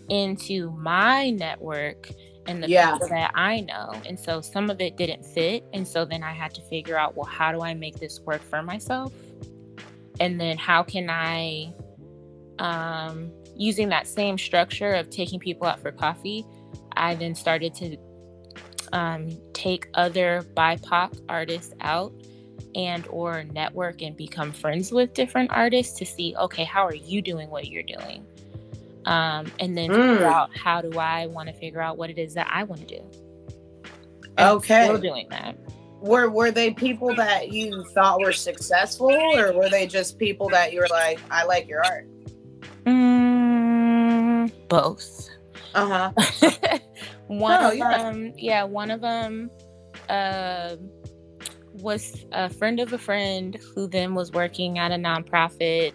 into 0.08 0.70
my 0.72 1.30
network 1.30 2.10
and 2.46 2.62
the 2.62 2.68
yeah. 2.68 2.92
people 2.92 3.08
that 3.08 3.30
I 3.34 3.60
know. 3.60 3.92
And 4.06 4.18
so 4.18 4.40
some 4.40 4.68
of 4.68 4.80
it 4.80 4.96
didn't 4.96 5.24
fit. 5.24 5.64
And 5.72 5.86
so 5.86 6.04
then 6.04 6.22
I 6.22 6.32
had 6.32 6.52
to 6.54 6.60
figure 6.62 6.98
out, 6.98 7.16
well, 7.16 7.26
how 7.26 7.52
do 7.52 7.60
I 7.60 7.74
make 7.74 8.00
this 8.00 8.20
work 8.20 8.42
for 8.42 8.62
myself? 8.62 9.12
and 10.20 10.40
then 10.40 10.56
how 10.56 10.82
can 10.82 11.10
i 11.10 11.72
um, 12.58 13.32
using 13.56 13.88
that 13.88 14.06
same 14.06 14.38
structure 14.38 14.94
of 14.94 15.10
taking 15.10 15.40
people 15.40 15.66
out 15.66 15.80
for 15.80 15.90
coffee 15.90 16.46
i 17.02 17.14
then 17.14 17.34
started 17.34 17.74
to 17.74 17.96
um, 18.92 19.30
take 19.52 19.88
other 19.94 20.44
bipoc 20.54 21.18
artists 21.28 21.72
out 21.80 22.12
and 22.74 23.06
or 23.08 23.44
network 23.44 24.02
and 24.02 24.16
become 24.16 24.52
friends 24.52 24.92
with 24.92 25.12
different 25.14 25.50
artists 25.50 25.98
to 25.98 26.06
see 26.06 26.34
okay 26.38 26.64
how 26.64 26.86
are 26.86 26.94
you 26.94 27.20
doing 27.22 27.50
what 27.50 27.68
you're 27.68 27.82
doing? 27.82 28.24
Um, 29.04 29.50
and 29.58 29.76
then 29.76 29.90
mm. 29.90 30.12
figure 30.12 30.26
out 30.26 30.56
how 30.56 30.80
do 30.80 30.96
i 30.98 31.26
want 31.26 31.48
to 31.48 31.54
figure 31.54 31.80
out 31.80 31.96
what 31.96 32.08
it 32.08 32.18
is 32.18 32.34
that 32.34 32.48
i 32.50 32.62
want 32.62 32.86
to 32.86 32.98
do. 32.98 33.02
And 34.38 34.50
okay. 34.56 34.84
still 34.84 34.98
doing 34.98 35.26
that. 35.30 35.58
Were 36.00 36.30
were 36.30 36.50
they 36.50 36.72
people 36.72 37.14
that 37.16 37.52
you 37.52 37.84
thought 37.94 38.20
were 38.20 38.32
successful 38.32 39.10
or 39.10 39.52
were 39.52 39.68
they 39.68 39.86
just 39.86 40.18
people 40.18 40.48
that 40.50 40.72
you 40.72 40.80
were 40.80 40.88
like 40.88 41.18
i 41.30 41.44
like 41.44 41.68
your 41.68 41.84
art 41.84 42.06
mm, 42.84 44.50
both. 44.68 45.28
Uh-huh 45.74 46.12
one 47.38 47.62
oh, 47.62 47.70
of 47.70 47.76
yeah. 47.76 47.98
them 47.98 48.32
yeah 48.36 48.64
one 48.64 48.90
of 48.90 49.00
them 49.00 49.50
uh, 50.08 50.76
was 51.74 52.24
a 52.32 52.48
friend 52.50 52.80
of 52.80 52.92
a 52.92 52.98
friend 52.98 53.58
who 53.74 53.86
then 53.86 54.14
was 54.14 54.32
working 54.32 54.78
at 54.78 54.92
a 54.92 54.96
nonprofit 54.96 55.92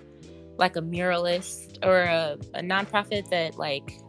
like 0.58 0.76
a 0.76 0.82
muralist 0.82 1.78
or 1.84 2.02
a, 2.02 2.38
a 2.56 2.62
nonprofit 2.62 3.30
that 3.30 3.58
like 3.58 4.00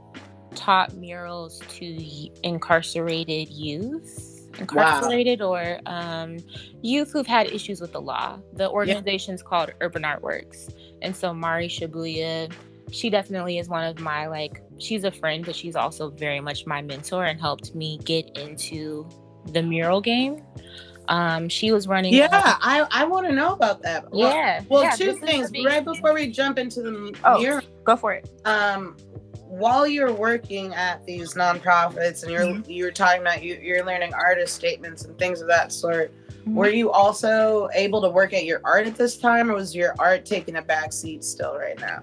taught 0.54 0.94
murals 0.96 1.60
to 1.68 2.30
incarcerated 2.42 3.48
youth 3.48 4.38
incarcerated 4.58 5.40
wow. 5.40 5.54
or 5.54 5.80
um, 5.86 6.38
youth 6.82 7.12
who've 7.12 7.26
had 7.26 7.46
issues 7.52 7.80
with 7.80 7.92
the 7.92 8.00
law. 8.00 8.38
The 8.54 8.68
organization's 8.68 9.40
yeah. 9.42 9.48
called 9.48 9.72
Urban 9.80 10.02
Artworks. 10.02 10.74
And 11.02 11.14
so 11.14 11.32
Mari 11.32 11.68
Shibuya, 11.68 12.52
she 12.90 13.10
definitely 13.10 13.58
is 13.58 13.68
one 13.68 13.84
of 13.84 14.00
my 14.00 14.26
like 14.26 14.62
she's 14.78 15.04
a 15.04 15.10
friend, 15.10 15.44
but 15.44 15.54
she's 15.54 15.76
also 15.76 16.10
very 16.10 16.40
much 16.40 16.66
my 16.66 16.82
mentor 16.82 17.24
and 17.24 17.40
helped 17.40 17.74
me 17.74 17.98
get 18.04 18.36
into 18.38 19.08
the 19.52 19.62
mural 19.62 20.00
game. 20.00 20.42
Um, 21.08 21.48
she 21.48 21.72
was 21.72 21.88
running. 21.88 22.12
Yeah, 22.12 22.28
I, 22.32 22.86
I 22.90 23.04
want 23.04 23.26
to 23.26 23.32
know 23.32 23.52
about 23.52 23.82
that. 23.82 24.10
Well, 24.10 24.30
yeah. 24.30 24.62
Well, 24.68 24.82
yeah, 24.82 24.90
two 24.90 25.14
things. 25.14 25.50
Right 25.64 25.84
before 25.84 26.12
we 26.12 26.30
jump 26.30 26.58
into 26.58 26.82
the 26.82 27.16
oh, 27.24 27.38
mural, 27.38 27.62
go 27.84 27.96
for 27.96 28.12
it. 28.12 28.30
Um, 28.44 28.96
while 29.48 29.86
you're 29.86 30.12
working 30.12 30.74
at 30.74 31.04
these 31.06 31.34
nonprofits 31.34 32.22
and 32.22 32.30
you're 32.30 32.42
mm-hmm. 32.42 32.70
you're 32.70 32.92
talking 32.92 33.22
about 33.22 33.42
you, 33.42 33.58
you're 33.62 33.84
learning 33.84 34.12
artist 34.12 34.54
statements 34.54 35.06
and 35.06 35.18
things 35.18 35.40
of 35.40 35.48
that 35.48 35.72
sort 35.72 36.12
mm-hmm. 36.12 36.54
were 36.54 36.68
you 36.68 36.90
also 36.90 37.68
able 37.72 38.02
to 38.02 38.10
work 38.10 38.34
at 38.34 38.44
your 38.44 38.60
art 38.64 38.86
at 38.86 38.94
this 38.94 39.16
time 39.16 39.50
or 39.50 39.54
was 39.54 39.74
your 39.74 39.94
art 39.98 40.26
taking 40.26 40.56
a 40.56 40.62
back 40.62 40.92
seat 40.92 41.24
still 41.24 41.56
right 41.56 41.80
now 41.80 42.02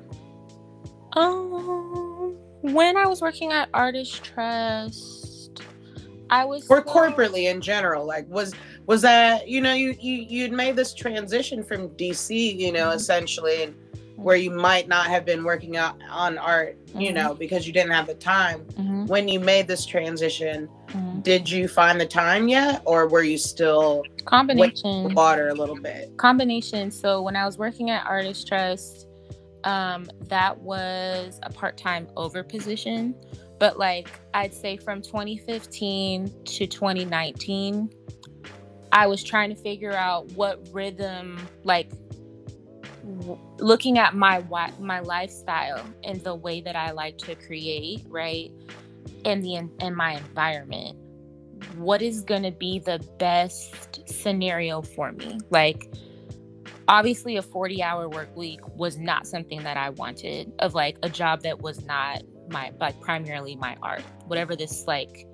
um 1.14 2.05
when 2.74 2.98
i 2.98 3.06
was 3.06 3.22
working 3.22 3.52
at 3.52 3.70
artist 3.74 4.24
trust 4.24 5.62
i 6.30 6.44
was 6.44 6.70
or 6.70 6.82
corporately 6.84 7.50
in 7.50 7.62
general 7.62 8.06
like 8.06 8.28
was 8.30 8.54
was 8.88 9.02
that 9.02 9.48
you 9.48 9.62
know 9.62 9.74
you 9.74 9.96
you 10.00 10.14
you'd 10.28 10.52
made 10.52 10.76
this 10.76 10.94
transition 10.94 11.64
from 11.64 11.90
dc 11.90 12.30
you 12.58 12.72
know 12.72 12.88
mm-hmm. 12.88 12.96
essentially 12.98 13.64
and 13.64 13.76
where 14.18 14.38
you 14.38 14.50
might 14.50 14.88
not 14.88 15.08
have 15.08 15.26
been 15.26 15.44
working 15.44 15.76
out 15.76 15.98
on 16.10 16.38
art, 16.38 16.78
you 16.98 17.12
Mhm. 17.12 17.16
know, 17.16 17.34
because 17.36 17.68
you 17.68 17.74
didn't 17.74 17.92
have 17.92 18.08
the 18.08 18.14
time. 18.16 18.66
Mhm, 18.80 19.08
When 19.08 19.28
you 19.28 19.42
made 19.42 19.68
this 19.68 19.86
transition, 19.86 20.70
mhm. 20.88 21.22
did 21.22 21.52
you 21.52 21.68
find 21.68 22.00
the 22.00 22.06
time 22.06 22.48
yet, 22.48 22.82
or 22.86 23.08
were 23.10 23.24
you 23.24 23.38
still 23.38 24.04
Combination. 24.24 25.14
water 25.14 25.50
a 25.50 25.54
little 25.54 25.76
bit? 25.76 26.16
combination. 26.16 26.92
So 26.92 27.22
when 27.22 27.36
I 27.36 27.46
was 27.46 27.58
working 27.58 27.90
at 27.90 28.08
Artist 28.08 28.48
Trust, 28.48 29.06
um, 29.66 30.08
that 30.28 30.58
was 30.60 31.40
a 31.44 31.50
part-time 31.52 32.08
over 32.16 32.44
position. 32.44 33.16
But 33.60 33.78
like 33.78 34.10
I'd 34.34 34.54
say 34.54 34.78
from 34.78 35.02
2015 35.02 36.32
to 36.46 36.68
2019, 36.68 37.90
I 38.92 39.08
was 39.08 39.24
trying 39.24 39.50
to 39.50 39.56
figure 39.56 39.94
out 39.94 40.32
what 40.34 40.68
rhythm, 40.72 41.40
like 41.64 41.90
w- 43.04 43.40
looking 43.58 43.98
at 43.98 44.16
my 44.16 44.44
my 44.80 45.00
lifestyle 45.00 45.86
and 46.04 46.22
the 46.22 46.36
way 46.36 46.62
that 46.62 46.76
I 46.76 46.92
like 46.92 47.18
to 47.20 47.36
create, 47.36 48.06
right, 48.08 48.52
and 49.26 49.44
the 49.44 49.56
and 49.80 49.96
my 49.96 50.14
environment. 50.14 50.98
What 51.78 52.02
is 52.02 52.22
going 52.22 52.44
to 52.44 52.52
be 52.52 52.80
the 52.80 53.00
best 53.20 54.08
scenario 54.08 54.82
for 54.82 55.12
me? 55.12 55.40
Like 55.50 55.92
obviously 56.88 57.38
a 57.38 57.42
40 57.42 57.82
hour 57.82 58.08
work 58.10 58.36
week 58.36 58.60
was 58.76 58.98
not 58.98 59.28
something 59.28 59.64
that 59.64 59.78
I 59.78 59.90
wanted 59.92 60.52
of 60.60 60.74
like 60.74 60.98
a 61.04 61.10
job 61.10 61.42
that 61.42 61.62
was 61.62 61.86
not 61.86 62.24
my 62.50 62.72
like 62.80 63.00
primarily 63.02 63.56
my 63.56 63.76
art. 63.82 64.04
Whatever 64.28 64.56
this 64.56 64.86
like 64.88 65.28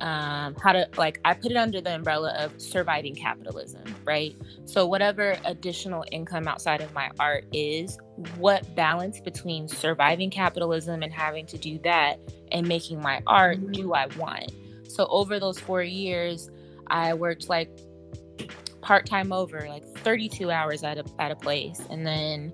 um 0.00 0.56
how 0.62 0.72
to 0.72 0.88
like 0.96 1.20
I 1.24 1.34
put 1.34 1.50
it 1.50 1.56
under 1.56 1.80
the 1.80 1.94
umbrella 1.94 2.34
of 2.38 2.60
surviving 2.60 3.14
capitalism, 3.14 3.82
right? 4.04 4.34
So 4.64 4.86
whatever 4.86 5.36
additional 5.44 6.04
income 6.10 6.48
outside 6.48 6.80
of 6.80 6.92
my 6.94 7.10
art 7.18 7.44
is, 7.52 7.98
what 8.36 8.74
balance 8.74 9.20
between 9.20 9.68
surviving 9.68 10.30
capitalism 10.30 11.02
and 11.02 11.12
having 11.12 11.46
to 11.46 11.58
do 11.58 11.78
that 11.80 12.18
and 12.52 12.66
making 12.66 13.00
my 13.00 13.22
art 13.26 13.72
do 13.72 13.92
I 13.92 14.06
want? 14.16 14.52
So 14.88 15.06
over 15.10 15.38
those 15.38 15.58
4 15.58 15.82
years, 15.82 16.50
I 16.86 17.12
worked 17.12 17.50
like 17.50 17.70
part-time 18.80 19.32
over 19.32 19.66
like 19.68 19.84
32 19.98 20.50
hours 20.50 20.82
at 20.82 20.98
a, 20.98 21.04
at 21.18 21.30
a 21.30 21.36
place. 21.36 21.82
And 21.90 22.06
then 22.06 22.52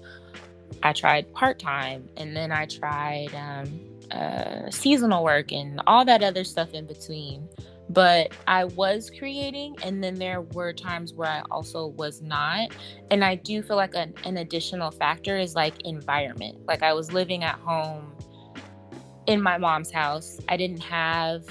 i 0.82 0.92
tried 0.92 1.32
part-time 1.32 2.08
and 2.16 2.36
then 2.36 2.50
i 2.50 2.66
tried 2.66 3.32
um, 3.34 3.80
uh, 4.10 4.70
seasonal 4.70 5.22
work 5.24 5.52
and 5.52 5.80
all 5.86 6.04
that 6.04 6.22
other 6.22 6.44
stuff 6.44 6.72
in 6.72 6.86
between. 6.86 7.48
But 7.90 8.32
i 8.46 8.64
was 8.64 9.10
creating 9.16 9.76
and 9.82 10.02
then 10.02 10.14
there 10.14 10.40
were 10.40 10.72
times 10.72 11.12
where 11.14 11.28
i 11.28 11.42
also 11.50 11.88
was 11.88 12.22
not. 12.22 12.70
And 13.10 13.24
i 13.24 13.34
do 13.34 13.62
feel 13.62 13.76
like 13.76 13.94
an, 13.94 14.14
an 14.24 14.38
additional 14.38 14.90
factor 14.90 15.38
is 15.38 15.54
like 15.54 15.82
environment. 15.82 16.58
Like 16.66 16.82
i 16.82 16.92
was 16.92 17.12
living 17.12 17.44
at 17.44 17.58
home 17.60 18.12
in 19.26 19.40
my 19.40 19.58
mom's 19.58 19.90
house. 19.90 20.38
I 20.48 20.56
didn't 20.56 20.82
have 20.82 21.44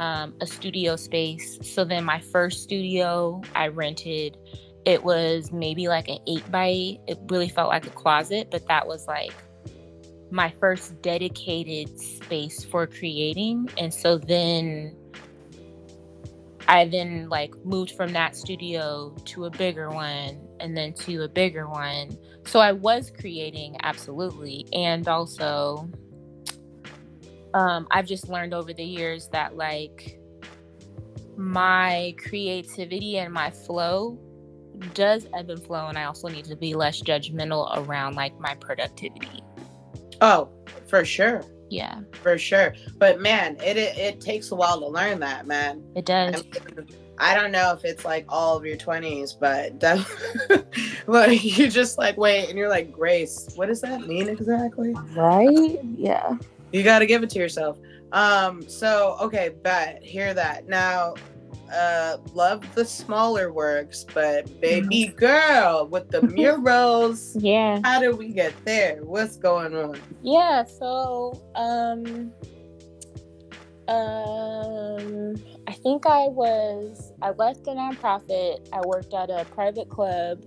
um, 0.00 0.34
a 0.40 0.46
studio 0.46 0.96
space. 0.96 1.58
So 1.62 1.84
then 1.84 2.04
my 2.04 2.20
first 2.20 2.62
studio 2.62 3.42
I 3.54 3.68
rented, 3.68 4.38
it 4.86 5.04
was 5.04 5.52
maybe 5.52 5.88
like 5.88 6.08
an 6.08 6.18
eight 6.26 6.50
by 6.50 6.68
eight. 6.68 7.00
It 7.06 7.18
really 7.28 7.50
felt 7.50 7.68
like 7.68 7.86
a 7.86 7.90
closet, 7.90 8.48
but 8.50 8.66
that 8.66 8.86
was 8.86 9.06
like 9.06 9.34
my 10.30 10.48
first 10.58 11.00
dedicated 11.02 12.00
space 12.00 12.64
for 12.64 12.86
creating. 12.86 13.68
And 13.76 13.92
so 13.92 14.16
then 14.16 14.96
I 16.66 16.86
then 16.86 17.28
like 17.28 17.54
moved 17.66 17.90
from 17.90 18.14
that 18.14 18.34
studio 18.34 19.14
to 19.26 19.44
a 19.44 19.50
bigger 19.50 19.90
one 19.90 20.40
and 20.60 20.74
then 20.74 20.94
to 20.94 21.24
a 21.24 21.28
bigger 21.28 21.68
one. 21.68 22.16
So 22.46 22.60
I 22.60 22.72
was 22.72 23.10
creating 23.10 23.76
absolutely. 23.82 24.64
And 24.72 25.06
also 25.08 25.90
um, 27.54 27.86
I've 27.90 28.06
just 28.06 28.28
learned 28.28 28.54
over 28.54 28.72
the 28.72 28.84
years 28.84 29.28
that 29.28 29.56
like 29.56 30.18
my 31.36 32.14
creativity 32.18 33.18
and 33.18 33.32
my 33.32 33.50
flow 33.50 34.18
does 34.94 35.26
ebb 35.34 35.50
and 35.50 35.62
flow, 35.62 35.86
and 35.88 35.98
I 35.98 36.04
also 36.04 36.28
need 36.28 36.44
to 36.46 36.56
be 36.56 36.74
less 36.74 37.02
judgmental 37.02 37.70
around 37.86 38.14
like 38.14 38.38
my 38.40 38.54
productivity. 38.54 39.42
Oh, 40.20 40.48
for 40.86 41.04
sure, 41.04 41.42
Yeah, 41.70 42.00
for 42.22 42.36
sure. 42.38 42.74
But 42.98 43.20
man, 43.20 43.56
it 43.64 43.76
it, 43.76 43.96
it 43.96 44.20
takes 44.20 44.50
a 44.50 44.54
while 44.54 44.80
to 44.80 44.86
learn 44.88 45.20
that, 45.20 45.46
man. 45.46 45.82
it 45.94 46.08
I, 46.10 46.30
does. 46.30 46.44
mean, 46.44 46.86
I 47.18 47.34
don't 47.34 47.52
know 47.52 47.72
if 47.72 47.84
it's 47.84 48.04
like 48.04 48.24
all 48.28 48.56
of 48.56 48.64
your 48.66 48.76
twenties, 48.76 49.32
but 49.34 49.78
that, 49.80 50.64
like 51.06 51.42
you 51.44 51.70
just 51.70 51.98
like 51.98 52.16
wait 52.16 52.48
and 52.48 52.58
you're 52.58 52.68
like 52.68 52.92
Grace. 52.92 53.48
What 53.56 53.66
does 53.68 53.80
that 53.82 54.06
mean 54.06 54.28
exactly? 54.28 54.92
Right? 55.14 55.78
Yeah. 55.96 56.36
You 56.72 56.82
got 56.82 57.00
to 57.00 57.06
give 57.06 57.22
it 57.22 57.30
to 57.30 57.38
yourself. 57.38 57.78
Um. 58.12 58.68
So 58.68 59.16
okay, 59.20 59.50
bet 59.62 60.02
hear 60.02 60.34
that 60.34 60.68
now. 60.68 61.14
Uh, 61.72 62.16
love 62.34 62.64
the 62.74 62.84
smaller 62.84 63.52
works, 63.52 64.04
but 64.12 64.60
baby 64.60 65.06
girl 65.16 65.86
with 65.86 66.08
the 66.10 66.22
murals. 66.36 67.36
Yeah. 67.36 67.80
How 67.84 68.00
did 68.00 68.18
we 68.18 68.28
get 68.28 68.52
there? 68.64 69.04
What's 69.04 69.36
going 69.36 69.76
on? 69.76 70.00
Yeah. 70.22 70.64
So, 70.64 71.40
um, 71.54 72.32
um, 73.86 75.36
I 75.68 75.72
think 75.72 76.06
I 76.06 76.26
was, 76.26 77.12
I 77.22 77.30
left 77.30 77.66
a 77.68 77.70
nonprofit. 77.70 78.68
I 78.72 78.80
worked 78.84 79.14
at 79.14 79.30
a 79.30 79.44
private 79.44 79.88
club 79.88 80.42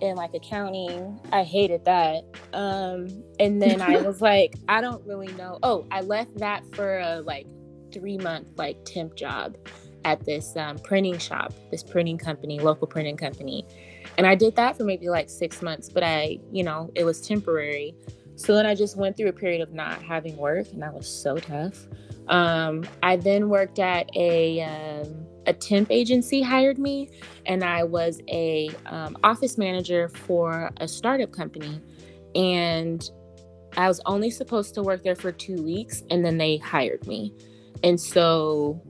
in 0.00 0.16
like 0.16 0.34
accounting. 0.34 1.18
I 1.32 1.42
hated 1.42 1.84
that. 1.84 2.24
Um, 2.52 3.22
and 3.38 3.60
then 3.60 3.80
I 3.80 4.00
was 4.00 4.20
like, 4.32 4.54
I 4.68 4.80
don't 4.80 5.04
really 5.06 5.32
know. 5.32 5.58
Oh, 5.62 5.86
I 5.90 6.00
left 6.00 6.36
that 6.38 6.64
for 6.74 6.98
a 6.98 7.20
like 7.20 7.46
three 7.92 8.18
month 8.18 8.48
like 8.56 8.84
temp 8.84 9.14
job 9.14 9.56
at 10.04 10.24
this 10.24 10.56
um, 10.56 10.78
printing 10.78 11.18
shop, 11.18 11.52
this 11.70 11.82
printing 11.82 12.18
company, 12.18 12.58
local 12.58 12.86
printing 12.86 13.16
company. 13.16 13.66
And 14.16 14.26
I 14.26 14.34
did 14.34 14.56
that 14.56 14.76
for 14.76 14.84
maybe 14.84 15.08
like 15.08 15.28
six 15.28 15.62
months, 15.62 15.88
but 15.88 16.02
I, 16.02 16.38
you 16.52 16.62
know, 16.62 16.90
it 16.94 17.04
was 17.04 17.20
temporary. 17.20 17.94
So 18.36 18.54
then 18.54 18.66
I 18.66 18.74
just 18.74 18.96
went 18.96 19.16
through 19.16 19.28
a 19.28 19.32
period 19.32 19.60
of 19.60 19.72
not 19.72 20.00
having 20.00 20.36
work, 20.36 20.68
and 20.72 20.80
that 20.80 20.94
was 20.94 21.08
so 21.08 21.38
tough. 21.38 21.88
Um, 22.28 22.86
I 23.02 23.16
then 23.16 23.48
worked 23.48 23.80
at 23.80 24.08
a 24.14 24.60
um, 24.62 25.26
a 25.48 25.52
temp 25.52 25.90
agency 25.90 26.42
hired 26.42 26.78
me, 26.78 27.10
and 27.46 27.64
I 27.64 27.84
was 27.84 28.20
a 28.28 28.70
um, 28.86 29.16
office 29.24 29.58
manager 29.58 30.08
for 30.08 30.70
a 30.78 30.86
startup 30.86 31.32
company, 31.32 31.80
and 32.34 33.02
I 33.76 33.88
was 33.88 34.00
only 34.06 34.30
supposed 34.30 34.74
to 34.74 34.82
work 34.82 35.02
there 35.02 35.16
for 35.16 35.32
two 35.32 35.62
weeks, 35.62 36.02
and 36.10 36.24
then 36.24 36.38
they 36.38 36.58
hired 36.58 37.06
me, 37.06 37.34
and 37.82 38.00
so 38.00 38.80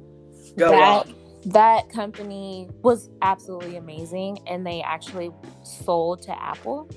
Go 0.59 0.71
that 0.71 1.07
on. 1.07 1.15
that 1.47 1.89
company 1.89 2.69
was 2.83 3.09
absolutely 3.23 3.77
amazing, 3.77 4.39
and 4.47 4.67
they 4.67 4.83
actually 4.83 5.31
sold 5.63 6.23
to 6.23 6.43
Apple 6.43 6.89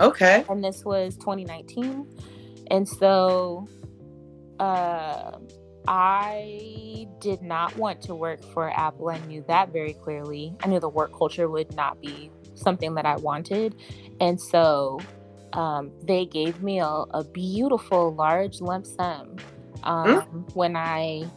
Okay. 0.00 0.44
and 0.48 0.62
this 0.62 0.84
was 0.84 1.16
2019 1.16 2.06
and 2.70 2.88
so 2.88 3.68
uh, 4.58 5.38
i 5.86 7.06
did 7.20 7.42
not 7.42 7.76
want 7.76 8.02
to 8.02 8.14
work 8.14 8.42
for 8.52 8.70
apple. 8.70 9.08
I 9.08 9.18
knew 9.26 9.44
that 9.48 9.72
very 9.72 9.94
clearly. 9.94 10.54
I 10.62 10.68
knew 10.68 10.80
the 10.80 10.88
work 10.88 11.16
culture 11.16 11.48
would 11.48 11.74
not 11.74 12.00
be 12.00 12.30
something 12.54 12.94
that 12.94 13.06
i 13.06 13.16
wanted. 13.16 13.74
And 14.20 14.40
so 14.40 15.00
um, 15.52 15.92
they 16.02 16.26
gave 16.26 16.62
me 16.62 16.80
a, 16.80 16.86
a 16.86 17.24
beautiful 17.24 18.14
large 18.14 18.60
lump 18.60 18.86
sum 18.86 19.36
um, 19.82 20.46
when 20.54 20.76
i 20.76 21.30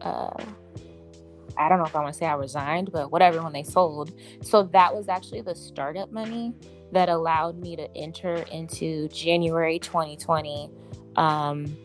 uh, 0.00 0.44
I 1.56 1.68
don't 1.68 1.78
know 1.78 1.84
if 1.84 1.94
I 1.94 2.00
want 2.00 2.14
to 2.14 2.18
say 2.18 2.26
I 2.26 2.34
resigned, 2.34 2.92
but 2.92 3.12
whatever, 3.12 3.42
when 3.42 3.52
they 3.52 3.62
sold. 3.62 4.12
So 4.42 4.64
that 4.64 4.94
was 4.94 5.08
actually 5.08 5.42
the 5.42 5.54
startup 5.54 6.10
money 6.10 6.54
that 6.92 7.08
allowed 7.08 7.58
me 7.58 7.76
to 7.76 7.94
enter 7.96 8.36
into 8.50 9.08
January 9.08 9.78
2020 9.78 10.70
um, 11.16 11.76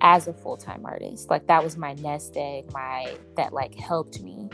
as 0.00 0.28
a 0.28 0.32
full 0.32 0.56
time 0.56 0.84
artist. 0.84 1.30
Like 1.30 1.46
that 1.48 1.62
was 1.62 1.76
my 1.76 1.94
nest 1.94 2.34
egg, 2.36 2.72
my 2.72 3.14
that 3.36 3.52
like 3.52 3.74
helped 3.74 4.20
me. 4.22 4.48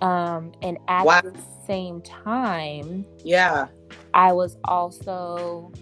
Um, 0.00 0.52
and 0.62 0.78
at 0.88 1.04
Wow. 1.04 1.20
the 1.22 1.34
same 1.66 2.00
time, 2.02 3.04
Yeah. 3.24 3.68
I 4.14 4.32
was 4.32 4.56
also 4.64 5.72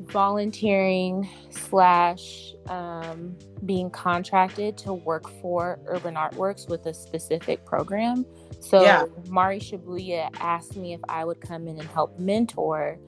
volunteering 0.00 1.28
slash 1.50 2.54
um, 2.68 3.36
being 3.64 3.90
contracted 3.90 4.76
to 4.78 4.92
work 4.92 5.28
for 5.40 5.78
Urban 5.86 6.14
Artworks 6.14 6.68
with 6.68 6.86
a 6.86 6.94
specific 6.94 7.64
program. 7.64 8.24
So 8.60 8.82
Yeah. 8.82 9.04
Mari 9.28 9.58
Shibuya 9.58 10.30
asked 10.40 10.76
me 10.76 10.92
if 10.94 11.00
I 11.08 11.24
would 11.24 11.40
come 11.40 11.66
in 11.68 11.78
and 11.78 11.88
help 11.88 12.18
mentor 12.18 12.98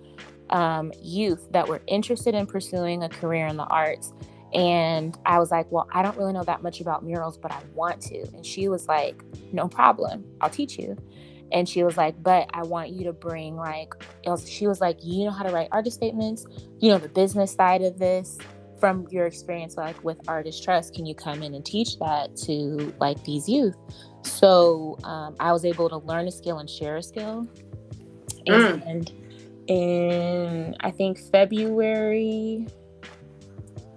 um, 0.50 0.92
youth 1.02 1.46
that 1.52 1.68
were 1.68 1.82
interested 1.86 2.34
in 2.34 2.46
pursuing 2.46 3.02
a 3.02 3.08
career 3.08 3.46
in 3.46 3.56
the 3.56 3.64
arts. 3.66 4.12
And 4.54 5.16
I 5.26 5.38
was 5.38 5.50
like, 5.50 5.70
well, 5.70 5.88
I 5.92 6.02
don't 6.02 6.16
really 6.16 6.32
know 6.32 6.44
that 6.44 6.62
much 6.62 6.80
about 6.80 7.04
murals, 7.04 7.36
but 7.36 7.52
I 7.52 7.60
want 7.74 8.00
to. 8.02 8.20
And 8.34 8.46
she 8.46 8.68
was 8.68 8.88
like, 8.88 9.22
no 9.52 9.68
problem, 9.68 10.24
I'll 10.40 10.50
teach 10.50 10.78
you. 10.78 10.96
and 11.52 11.68
she 11.68 11.82
was 11.82 11.96
like 11.96 12.20
but 12.22 12.48
i 12.54 12.62
want 12.62 12.90
you 12.90 13.04
to 13.04 13.12
bring 13.12 13.56
like 13.56 13.94
was, 14.24 14.48
she 14.48 14.66
was 14.66 14.80
like 14.80 14.98
you 15.02 15.24
know 15.24 15.30
how 15.30 15.42
to 15.42 15.50
write 15.50 15.68
artist 15.72 15.96
statements 15.96 16.46
you 16.80 16.90
know 16.90 16.98
the 16.98 17.08
business 17.08 17.52
side 17.52 17.82
of 17.82 17.98
this 17.98 18.38
from 18.80 19.06
your 19.10 19.26
experience 19.26 19.76
like 19.76 20.02
with 20.04 20.18
artist 20.28 20.62
trust 20.62 20.94
can 20.94 21.04
you 21.04 21.14
come 21.14 21.42
in 21.42 21.54
and 21.54 21.64
teach 21.64 21.98
that 21.98 22.36
to 22.36 22.92
like 23.00 23.22
these 23.24 23.48
youth 23.48 23.76
so 24.22 24.96
um, 25.04 25.34
i 25.40 25.52
was 25.52 25.64
able 25.64 25.88
to 25.88 25.98
learn 25.98 26.28
a 26.28 26.32
skill 26.32 26.58
and 26.58 26.68
share 26.68 26.96
a 26.96 27.02
skill 27.02 27.46
mm. 28.46 28.86
and 28.86 29.12
in 29.68 30.76
i 30.80 30.90
think 30.90 31.18
february 31.30 32.66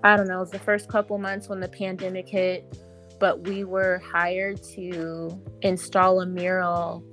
i 0.03 0.15
don't 0.17 0.27
know 0.27 0.37
it 0.37 0.41
was 0.41 0.51
the 0.51 0.59
first 0.59 0.87
couple 0.89 1.17
months 1.17 1.47
when 1.49 1.59
the 1.59 1.67
pandemic 1.67 2.27
hit 2.27 2.77
but 3.19 3.47
we 3.47 3.63
were 3.63 3.99
hired 3.99 4.61
to 4.63 5.39
install 5.61 6.21
a 6.21 6.25
mural 6.25 7.03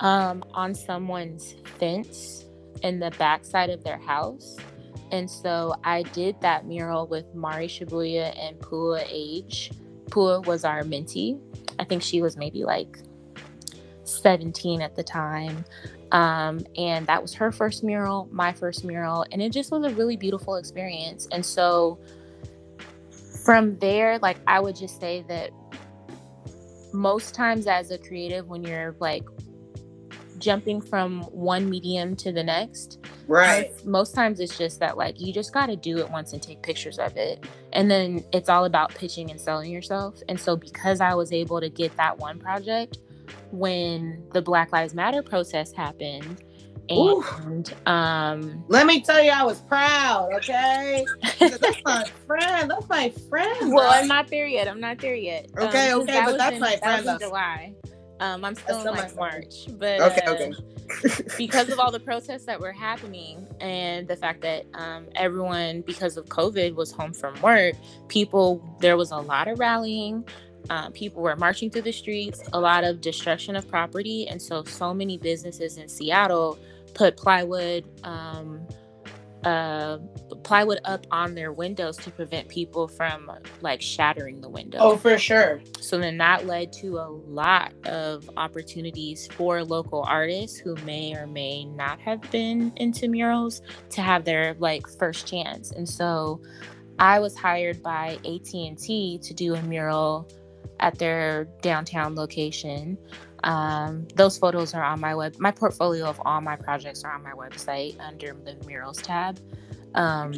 um, 0.00 0.44
on 0.52 0.74
someone's 0.74 1.54
fence 1.78 2.44
in 2.82 2.98
the 3.00 3.10
backside 3.18 3.70
of 3.70 3.82
their 3.82 3.98
house. 3.98 4.56
And 5.12 5.30
so 5.30 5.74
I 5.84 6.02
did 6.02 6.40
that 6.40 6.66
mural 6.66 7.06
with 7.06 7.34
Mari 7.34 7.68
Shibuya 7.68 8.38
and 8.38 8.58
Pua 8.58 9.06
Age. 9.08 9.70
Pua 10.10 10.44
was 10.44 10.64
our 10.64 10.82
mentee. 10.82 11.40
I 11.78 11.84
think 11.84 12.02
she 12.02 12.22
was 12.22 12.36
maybe 12.36 12.64
like 12.64 12.98
17 14.04 14.82
at 14.82 14.96
the 14.96 15.02
time. 15.02 15.64
Um, 16.12 16.66
and 16.76 17.06
that 17.06 17.22
was 17.22 17.34
her 17.34 17.50
first 17.50 17.82
mural, 17.82 18.28
my 18.30 18.52
first 18.52 18.84
mural. 18.84 19.24
And 19.32 19.40
it 19.40 19.52
just 19.52 19.70
was 19.70 19.84
a 19.84 19.94
really 19.94 20.16
beautiful 20.16 20.56
experience. 20.56 21.28
And 21.32 21.44
so 21.44 21.98
from 23.46 23.78
there, 23.78 24.18
like 24.18 24.38
I 24.48 24.58
would 24.58 24.74
just 24.74 25.00
say 25.00 25.24
that 25.28 25.50
most 26.92 27.32
times 27.32 27.68
as 27.68 27.92
a 27.92 27.96
creative, 27.96 28.48
when 28.48 28.64
you're 28.64 28.96
like 28.98 29.22
jumping 30.38 30.80
from 30.80 31.22
one 31.22 31.70
medium 31.70 32.16
to 32.16 32.32
the 32.32 32.42
next. 32.42 32.98
Right. 33.28 33.72
Most, 33.84 34.14
times 34.14 34.40
it's 34.40 34.58
just 34.58 34.80
that 34.80 34.96
like 34.96 35.20
you 35.20 35.32
just 35.32 35.54
got 35.54 35.66
to 35.66 35.76
do 35.76 35.98
it 35.98 36.10
once 36.10 36.32
and 36.32 36.42
take 36.42 36.60
pictures 36.62 36.98
of 36.98 37.16
it. 37.16 37.46
And 37.72 37.88
then 37.88 38.24
it's 38.32 38.48
all 38.48 38.64
about 38.64 38.92
pitching 38.94 39.30
and 39.30 39.40
selling 39.40 39.70
yourself. 39.70 40.20
And 40.28 40.38
so 40.38 40.56
because 40.56 41.00
I 41.00 41.14
was 41.14 41.32
able 41.32 41.60
to 41.60 41.68
get 41.68 41.96
that 41.96 42.18
one 42.18 42.40
project 42.40 42.98
when 43.52 44.22
the 44.32 44.42
Black 44.42 44.72
Lives 44.72 44.92
Matter 44.92 45.22
protest 45.22 45.76
happened, 45.76 46.42
and 46.88 47.74
um 47.86 48.64
let 48.68 48.86
me 48.86 49.00
tell 49.00 49.22
you 49.22 49.30
i 49.30 49.42
was 49.42 49.60
proud 49.62 50.32
okay? 50.34 51.04
That's 51.38 51.82
my 51.84 52.04
friend 52.26 52.70
that's 52.70 52.88
my 52.88 53.10
friend 53.28 53.72
well 53.72 53.90
i'm 53.92 54.08
not 54.08 54.28
there 54.28 54.46
yet 54.46 54.68
i'm 54.68 54.80
not 54.80 54.98
there 54.98 55.14
yet. 55.14 55.48
Okay 55.58 55.90
um, 55.90 56.02
okay 56.02 56.22
but 56.24 56.38
that's 56.38 56.54
in, 56.54 56.60
my 56.60 56.76
friend 56.76 57.06
that 57.06 57.20
july 57.20 57.74
um, 58.20 58.44
I'm 58.44 58.54
still 58.54 58.80
in 58.80 58.94
like 58.94 59.14
March, 59.14 59.66
but 59.78 60.00
okay, 60.00 60.20
uh, 60.26 60.32
okay. 60.32 60.52
because 61.36 61.68
of 61.68 61.78
all 61.78 61.90
the 61.90 62.00
protests 62.00 62.46
that 62.46 62.58
were 62.58 62.72
happening 62.72 63.46
and 63.60 64.08
the 64.08 64.16
fact 64.16 64.40
that 64.40 64.64
um, 64.74 65.06
everyone, 65.14 65.82
because 65.82 66.16
of 66.16 66.24
COVID, 66.26 66.74
was 66.74 66.90
home 66.90 67.12
from 67.12 67.38
work, 67.42 67.74
people 68.08 68.62
there 68.80 68.96
was 68.96 69.10
a 69.10 69.18
lot 69.18 69.48
of 69.48 69.58
rallying. 69.58 70.26
Um, 70.70 70.92
people 70.92 71.22
were 71.22 71.36
marching 71.36 71.70
through 71.70 71.82
the 71.82 71.92
streets, 71.92 72.42
a 72.52 72.58
lot 72.58 72.84
of 72.84 73.00
destruction 73.00 73.54
of 73.54 73.68
property, 73.68 74.26
and 74.28 74.40
so 74.40 74.64
so 74.64 74.94
many 74.94 75.18
businesses 75.18 75.76
in 75.76 75.88
Seattle 75.88 76.58
put 76.96 77.16
plywood. 77.16 77.84
Um, 78.04 78.66
uh, 79.44 79.98
plywood 80.42 80.80
up 80.84 81.06
on 81.12 81.36
their 81.36 81.52
windows 81.52 81.96
to 81.96 82.10
prevent 82.10 82.48
people 82.48 82.88
from 82.88 83.30
like 83.60 83.80
shattering 83.80 84.40
the 84.40 84.48
window. 84.48 84.78
Oh, 84.80 84.96
for 84.96 85.18
sure. 85.18 85.60
So 85.78 85.98
then 85.98 86.18
that 86.18 86.46
led 86.46 86.72
to 86.74 86.98
a 86.98 87.06
lot 87.08 87.72
of 87.84 88.28
opportunities 88.36 89.28
for 89.28 89.62
local 89.62 90.02
artists 90.02 90.58
who 90.58 90.74
may 90.84 91.14
or 91.14 91.28
may 91.28 91.64
not 91.64 92.00
have 92.00 92.28
been 92.32 92.72
into 92.74 93.06
murals 93.06 93.62
to 93.90 94.02
have 94.02 94.24
their 94.24 94.54
like 94.58 94.88
first 94.88 95.28
chance. 95.28 95.70
And 95.70 95.88
so 95.88 96.40
I 96.98 97.20
was 97.20 97.36
hired 97.36 97.84
by 97.84 98.18
AT&T 98.24 99.20
to 99.22 99.34
do 99.34 99.54
a 99.54 99.62
mural 99.62 100.28
at 100.80 100.98
their 100.98 101.44
downtown 101.62 102.16
location. 102.16 102.98
Um, 103.46 104.08
those 104.16 104.36
photos 104.36 104.74
are 104.74 104.82
on 104.82 105.00
my 105.00 105.14
web. 105.14 105.36
My 105.38 105.52
portfolio 105.52 106.06
of 106.06 106.20
all 106.24 106.40
my 106.40 106.56
projects 106.56 107.04
are 107.04 107.12
on 107.12 107.22
my 107.22 107.30
website 107.30 107.98
under 108.00 108.36
the 108.44 108.56
murals 108.66 109.00
tab. 109.00 109.38
Um, 109.94 110.34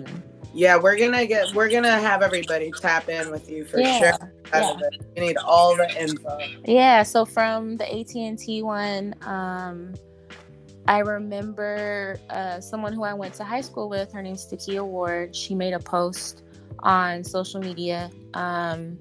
yeah, 0.53 0.77
we're 0.77 0.97
gonna 0.99 1.27
get. 1.27 1.55
We're 1.55 1.71
gonna 1.71 1.99
have 1.99 2.23
everybody 2.23 2.71
tap 2.71 3.09
in 3.09 3.31
with 3.31 3.51
you 3.51 3.65
for 3.65 3.81
yeah, 3.81 3.99
sure. 3.99 4.33
Yeah. 4.53 4.79
You 5.17 5.23
need 5.23 5.37
all 5.39 5.75
the 5.75 5.89
info. 6.01 6.39
Yeah. 6.67 7.03
So 7.03 7.25
from 7.25 7.79
the 7.79 7.91
AT 7.91 8.15
and 8.15 8.39
T 8.39 8.63
one, 8.63 9.15
um, 9.23 9.95
I 10.87 10.99
remember 10.99 12.19
uh, 12.29 12.61
someone 12.61 12.93
who 12.93 13.05
I 13.05 13.15
went 13.15 13.35
to 13.35 13.45
high 13.45 13.63
school 13.63 13.89
with. 13.89 14.13
Her 14.13 14.23
name's 14.23 14.47
Takia 14.47 14.85
Ward. 14.85 15.35
She 15.35 15.55
made 15.55 15.73
a 15.73 15.79
post 15.79 16.43
on 16.81 17.25
social 17.25 17.61
media. 17.61 18.11
Um, 18.35 18.99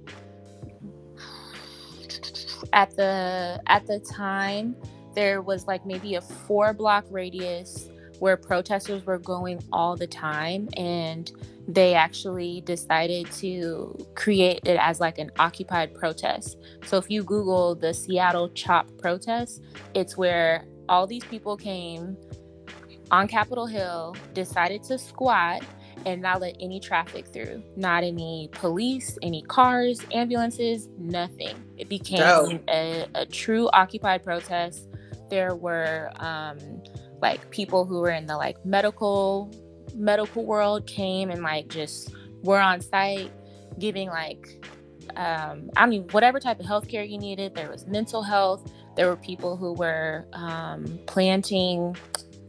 at 2.74 2.96
the 2.96 3.62
at 3.68 3.86
the 3.88 4.00
time 4.00 4.76
there 5.16 5.42
was 5.42 5.66
like 5.68 5.86
maybe 5.86 6.16
a 6.16 6.22
four 6.22 6.74
block 6.74 7.06
radius 7.10 7.90
where 8.20 8.38
protesters 8.38 9.06
were 9.06 9.18
going 9.18 9.60
all 9.72 9.96
the 9.96 10.08
time 10.08 10.70
and 10.78 11.32
they 11.68 11.94
actually 11.94 12.62
decided 12.62 13.30
to 13.32 13.96
create 14.16 14.62
it 14.66 14.78
as 14.80 15.00
like 15.00 15.18
an 15.18 15.30
occupied 15.38 15.94
protest. 15.94 16.58
So 16.86 16.98
if 16.98 17.10
you 17.10 17.24
Google 17.24 17.76
the 17.76 17.94
Seattle 17.94 18.50
CHOP 18.50 18.90
protest, 18.98 19.62
it's 19.94 20.16
where 20.16 20.66
all 20.88 21.06
these 21.06 21.24
people 21.26 21.58
came 21.58 22.16
on 23.12 23.28
Capitol 23.28 23.66
Hill, 23.66 24.16
decided 24.34 24.84
to 24.84 24.98
squat 24.98 25.62
and 26.06 26.22
not 26.22 26.42
let 26.42 26.56
any 26.60 26.80
traffic 26.80 27.28
through. 27.28 27.64
Not 27.76 28.04
any 28.04 28.50
police, 28.52 29.18
any 29.22 29.42
cars, 29.44 30.02
ambulances, 30.12 30.88
nothing. 30.98 31.56
It 31.78 31.90
became 31.90 32.22
oh. 32.24 32.60
a, 32.70 33.06
a, 33.16 33.26
true 33.26 33.70
occupied 33.74 34.24
protest. 34.24 34.88
There 35.30 35.56
were 35.56 36.12
um, 36.18 36.58
like 37.22 37.50
people 37.50 37.86
who 37.86 38.00
were 38.00 38.12
in 38.12 38.26
the 38.26 38.38
like 38.38 38.64
medical 38.66 39.52
medical 39.96 40.46
world 40.46 40.86
came 40.86 41.30
and 41.32 41.42
like 41.42 41.68
just 41.68 42.14
were 42.44 42.60
on 42.60 42.82
site 42.82 43.32
giving 43.80 44.10
like 44.10 44.66
um, 45.16 45.70
I 45.76 45.86
mean 45.88 46.08
whatever 46.12 46.40
type 46.40 46.60
of 46.60 46.66
healthcare 46.66 47.10
you 47.10 47.18
needed. 47.18 47.56
There 47.56 47.70
was 47.70 47.88
mental 47.88 48.24
health. 48.24 48.72
There 48.96 49.08
were 49.08 49.16
people 49.16 49.58
who 49.58 49.74
were 49.74 50.26
um, 50.34 51.00
planting 51.06 51.96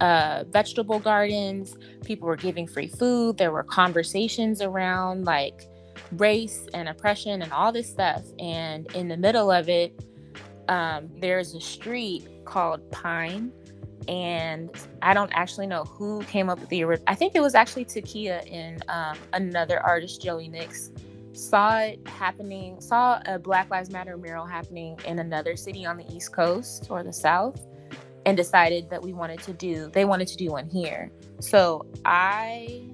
uh, 0.00 0.44
vegetable 0.48 0.98
gardens. 0.98 1.76
People 2.04 2.28
were 2.28 2.36
giving 2.36 2.66
free 2.66 2.88
food. 2.88 3.36
There 3.38 3.52
were 3.52 3.64
conversations 3.64 4.62
around 4.62 5.24
like 5.24 5.68
race 6.12 6.66
and 6.74 6.88
oppression 6.88 7.42
and 7.42 7.52
all 7.52 7.72
this 7.72 7.88
stuff. 7.88 8.22
And 8.38 8.90
in 8.94 9.08
the 9.08 9.16
middle 9.16 9.50
of 9.50 9.68
it, 9.68 10.04
um, 10.68 11.08
there's 11.18 11.54
a 11.54 11.60
street 11.60 12.26
called 12.44 12.90
Pine. 12.90 13.52
And 14.06 14.70
I 15.02 15.12
don't 15.12 15.30
actually 15.34 15.66
know 15.66 15.84
who 15.84 16.22
came 16.24 16.48
up 16.48 16.60
with 16.60 16.70
the. 16.70 16.84
I 17.06 17.14
think 17.14 17.34
it 17.34 17.40
was 17.40 17.54
actually 17.54 17.84
Takia 17.84 18.50
and 18.50 18.82
um, 18.88 19.18
another 19.34 19.80
artist, 19.80 20.22
Joey 20.22 20.48
Nix, 20.48 20.90
saw 21.34 21.80
it 21.80 22.06
happening, 22.08 22.80
saw 22.80 23.20
a 23.26 23.38
Black 23.38 23.68
Lives 23.70 23.90
Matter 23.90 24.16
mural 24.16 24.46
happening 24.46 24.98
in 25.04 25.18
another 25.18 25.56
city 25.56 25.84
on 25.84 25.98
the 25.98 26.10
East 26.10 26.32
Coast 26.32 26.86
or 26.88 27.02
the 27.02 27.12
South 27.12 27.67
and 28.28 28.36
decided 28.36 28.90
that 28.90 29.02
we 29.02 29.14
wanted 29.14 29.40
to 29.40 29.54
do 29.54 29.90
they 29.94 30.04
wanted 30.04 30.28
to 30.28 30.36
do 30.36 30.50
one 30.50 30.68
here. 30.68 31.10
So 31.40 31.86
i 32.04 32.84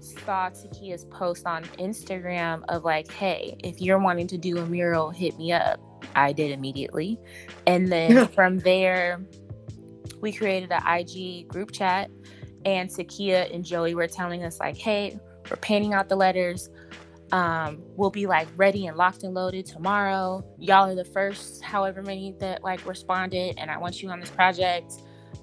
saw 0.00 0.48
takia's 0.48 1.04
post 1.06 1.44
on 1.46 1.64
instagram 1.78 2.62
of 2.68 2.84
like 2.84 3.10
hey 3.10 3.56
if 3.64 3.80
you're 3.80 3.98
wanting 3.98 4.26
to 4.26 4.38
do 4.38 4.58
a 4.58 4.66
mural 4.66 5.10
hit 5.10 5.36
me 5.38 5.52
up. 5.52 5.80
I 6.14 6.32
did 6.32 6.52
immediately. 6.52 7.18
And 7.66 7.90
then 7.90 8.28
from 8.28 8.58
there 8.58 9.24
we 10.20 10.32
created 10.32 10.70
an 10.70 10.82
ig 11.00 11.48
group 11.48 11.72
chat 11.72 12.10
and 12.64 12.90
takia 12.90 13.52
and 13.54 13.64
joey 13.64 13.94
were 13.94 14.08
telling 14.08 14.44
us 14.44 14.58
like 14.60 14.76
hey 14.76 15.18
we're 15.50 15.56
painting 15.56 15.94
out 15.94 16.08
the 16.08 16.16
letters 16.16 16.68
um, 17.32 17.82
we'll 17.96 18.10
be 18.10 18.26
like 18.26 18.48
ready 18.56 18.86
and 18.86 18.96
locked 18.96 19.22
and 19.22 19.34
loaded 19.34 19.66
tomorrow. 19.66 20.44
Y'all 20.58 20.90
are 20.90 20.94
the 20.94 21.04
first, 21.04 21.62
however 21.62 22.02
many 22.02 22.34
that 22.40 22.64
like 22.64 22.86
responded, 22.86 23.56
and 23.58 23.70
I 23.70 23.78
want 23.78 24.02
you 24.02 24.08
on 24.10 24.20
this 24.20 24.30
project. 24.30 24.94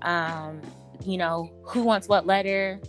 Um, 0.02 0.62
you 1.06 1.18
know, 1.18 1.52
who 1.64 1.84
wants 1.84 2.08
what 2.08 2.26
letter? 2.26 2.80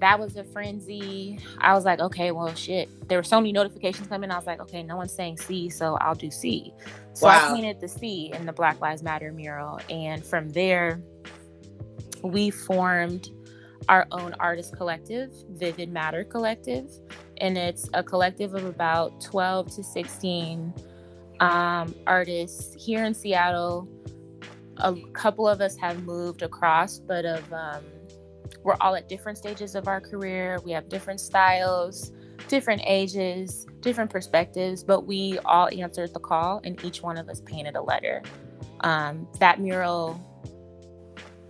That 0.00 0.18
was 0.18 0.36
a 0.36 0.44
frenzy. 0.44 1.38
I 1.58 1.74
was 1.74 1.84
like, 1.84 2.00
okay, 2.00 2.30
well, 2.30 2.54
shit. 2.54 2.88
There 3.08 3.18
were 3.18 3.22
so 3.22 3.38
many 3.38 3.52
notifications 3.52 4.08
coming. 4.08 4.30
I 4.30 4.36
was 4.36 4.46
like, 4.46 4.60
okay, 4.60 4.82
no 4.82 4.96
one's 4.96 5.12
saying 5.12 5.38
C, 5.38 5.68
so 5.68 5.96
I'll 5.96 6.14
do 6.14 6.30
C. 6.30 6.72
So 7.12 7.26
wow. 7.26 7.50
I 7.50 7.54
painted 7.54 7.80
the 7.80 7.88
C 7.88 8.32
in 8.34 8.46
the 8.46 8.52
Black 8.52 8.80
Lives 8.80 9.02
Matter 9.02 9.32
mural, 9.32 9.80
and 9.88 10.24
from 10.24 10.50
there, 10.50 11.02
we 12.22 12.50
formed 12.50 13.30
our 13.88 14.06
own 14.12 14.34
artist 14.38 14.76
collective, 14.76 15.32
Vivid 15.52 15.90
Matter 15.90 16.22
Collective 16.24 16.90
and 17.40 17.56
it's 17.56 17.88
a 17.94 18.02
collective 18.02 18.54
of 18.54 18.64
about 18.64 19.20
12 19.20 19.74
to 19.76 19.82
16 19.82 20.74
um, 21.40 21.94
artists 22.06 22.74
here 22.84 23.04
in 23.04 23.14
Seattle. 23.14 23.88
a 24.78 24.94
couple 25.12 25.48
of 25.48 25.60
us 25.60 25.76
have 25.76 26.04
moved 26.04 26.42
across, 26.42 26.98
but 26.98 27.24
of 27.24 27.52
um, 27.52 27.84
we're 28.62 28.76
all 28.80 28.94
at 28.94 29.08
different 29.08 29.38
stages 29.38 29.74
of 29.74 29.88
our 29.88 30.00
career. 30.00 30.58
We 30.64 30.72
have 30.72 30.88
different 30.88 31.20
styles, 31.20 32.12
different 32.48 32.82
ages, 32.86 33.66
different 33.80 34.10
perspectives, 34.10 34.82
but 34.82 35.06
we 35.06 35.38
all 35.44 35.68
answered 35.68 36.12
the 36.12 36.20
call 36.20 36.60
and 36.64 36.82
each 36.84 37.02
one 37.02 37.16
of 37.16 37.28
us 37.28 37.40
painted 37.40 37.76
a 37.76 37.82
letter. 37.82 38.22
Um, 38.80 39.26
that 39.38 39.60
mural 39.60 40.20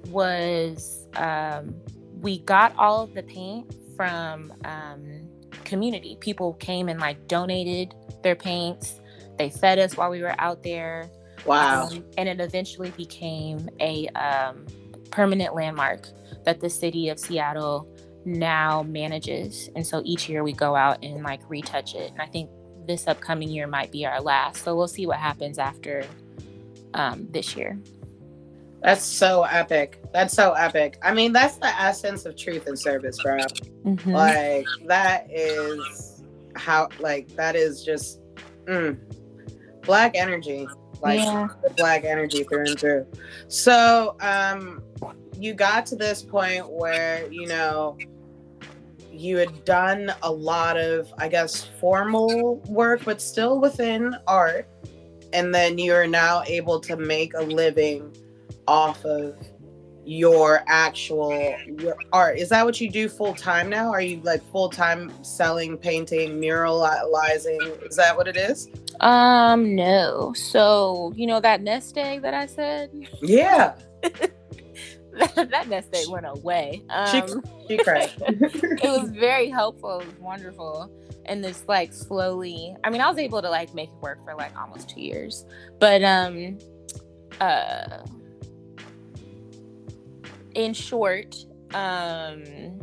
was, 0.09 1.07
um, 1.14 1.74
we 2.20 2.41
got 2.41 2.74
all 2.76 3.03
of 3.03 3.14
the 3.14 3.22
paint 3.22 3.74
from 3.97 4.53
um, 4.64 5.29
community. 5.70 6.16
People 6.20 6.54
came 6.54 6.88
and 6.88 6.98
like 7.00 7.28
donated 7.28 7.94
their 8.22 8.34
paints. 8.34 9.00
They 9.38 9.48
fed 9.48 9.78
us 9.78 9.96
while 9.96 10.10
we 10.10 10.20
were 10.20 10.34
out 10.38 10.62
there. 10.62 11.08
Wow. 11.46 11.86
Um, 11.86 12.04
and 12.18 12.28
it 12.28 12.40
eventually 12.40 12.90
became 12.90 13.70
a 13.78 14.08
um, 14.08 14.66
permanent 15.10 15.54
landmark 15.54 16.08
that 16.44 16.60
the 16.60 16.68
city 16.68 17.08
of 17.08 17.18
Seattle 17.18 17.88
now 18.24 18.82
manages. 18.82 19.70
And 19.76 19.86
so 19.86 20.02
each 20.04 20.28
year 20.28 20.42
we 20.42 20.52
go 20.52 20.74
out 20.74 21.02
and 21.02 21.22
like 21.22 21.40
retouch 21.48 21.94
it. 21.94 22.10
And 22.10 22.20
I 22.20 22.26
think 22.26 22.50
this 22.86 23.06
upcoming 23.06 23.48
year 23.48 23.66
might 23.66 23.92
be 23.92 24.04
our 24.04 24.20
last. 24.20 24.64
So 24.64 24.76
we'll 24.76 24.88
see 24.88 25.06
what 25.06 25.18
happens 25.18 25.58
after 25.58 26.04
um, 26.94 27.28
this 27.30 27.56
year. 27.56 27.78
That's 28.82 29.04
so 29.04 29.44
epic. 29.44 30.00
That's 30.12 30.32
so 30.34 30.52
epic. 30.52 30.98
I 31.02 31.12
mean, 31.12 31.32
that's 31.32 31.56
the 31.56 31.68
essence 31.80 32.24
of 32.24 32.36
truth 32.36 32.66
and 32.66 32.78
service, 32.78 33.22
bro. 33.22 33.38
Mm-hmm. 33.84 34.10
Like 34.10 34.66
that 34.86 35.26
is 35.30 36.22
how 36.56 36.88
like 36.98 37.28
that 37.36 37.56
is 37.56 37.84
just 37.84 38.20
mm, 38.64 38.98
black 39.82 40.16
energy. 40.16 40.66
Like 41.02 41.20
yeah. 41.20 41.48
black 41.76 42.04
energy 42.04 42.42
through 42.44 42.66
and 42.66 42.78
through. 42.78 43.06
So 43.48 44.16
um 44.20 44.82
you 45.38 45.54
got 45.54 45.86
to 45.86 45.96
this 45.96 46.22
point 46.22 46.68
where, 46.70 47.30
you 47.32 47.46
know, 47.46 47.96
you 49.10 49.38
had 49.38 49.64
done 49.64 50.12
a 50.22 50.30
lot 50.30 50.76
of, 50.76 51.12
I 51.18 51.28
guess, 51.28 51.64
formal 51.80 52.56
work, 52.68 53.02
but 53.04 53.20
still 53.20 53.58
within 53.58 54.14
art. 54.26 54.68
And 55.32 55.54
then 55.54 55.78
you're 55.78 56.06
now 56.06 56.42
able 56.46 56.80
to 56.80 56.96
make 56.96 57.34
a 57.34 57.42
living 57.42 58.14
off 58.70 59.04
of 59.04 59.34
your 60.04 60.62
actual 60.66 61.32
your 61.78 61.96
art. 62.12 62.38
Is 62.38 62.48
that 62.50 62.64
what 62.64 62.80
you 62.80 62.90
do 62.90 63.08
full 63.08 63.34
time 63.34 63.68
now? 63.68 63.90
Are 63.90 64.00
you 64.00 64.20
like 64.22 64.42
full 64.50 64.70
time 64.70 65.12
selling, 65.22 65.76
painting, 65.76 66.40
muralizing? 66.40 67.86
Is 67.88 67.96
that 67.96 68.16
what 68.16 68.28
it 68.28 68.36
is? 68.36 68.68
Um, 69.00 69.74
no. 69.74 70.32
So 70.34 71.12
you 71.16 71.26
know 71.26 71.40
that 71.40 71.62
nest 71.62 71.98
egg 71.98 72.22
that 72.22 72.34
I 72.34 72.46
said? 72.46 72.90
Yeah. 73.20 73.74
that 74.02 75.68
nest 75.68 75.88
egg 75.94 76.08
went 76.08 76.26
away. 76.26 76.82
Um, 76.88 77.06
she, 77.68 77.76
she 77.76 77.78
cried. 77.78 78.10
it 78.20 78.82
was 78.82 79.10
very 79.10 79.50
helpful. 79.50 80.00
It 80.00 80.06
was 80.06 80.16
wonderful. 80.18 80.90
And 81.26 81.44
this 81.44 81.64
like 81.68 81.92
slowly, 81.92 82.74
I 82.84 82.90
mean, 82.90 83.00
I 83.00 83.08
was 83.08 83.18
able 83.18 83.42
to 83.42 83.50
like 83.50 83.74
make 83.74 83.90
it 83.90 84.02
work 84.02 84.24
for 84.24 84.34
like 84.34 84.56
almost 84.56 84.88
two 84.88 85.02
years. 85.02 85.44
But 85.78 86.02
um 86.02 86.58
uh 87.40 87.98
in 90.55 90.72
short, 90.72 91.36
um 91.74 92.80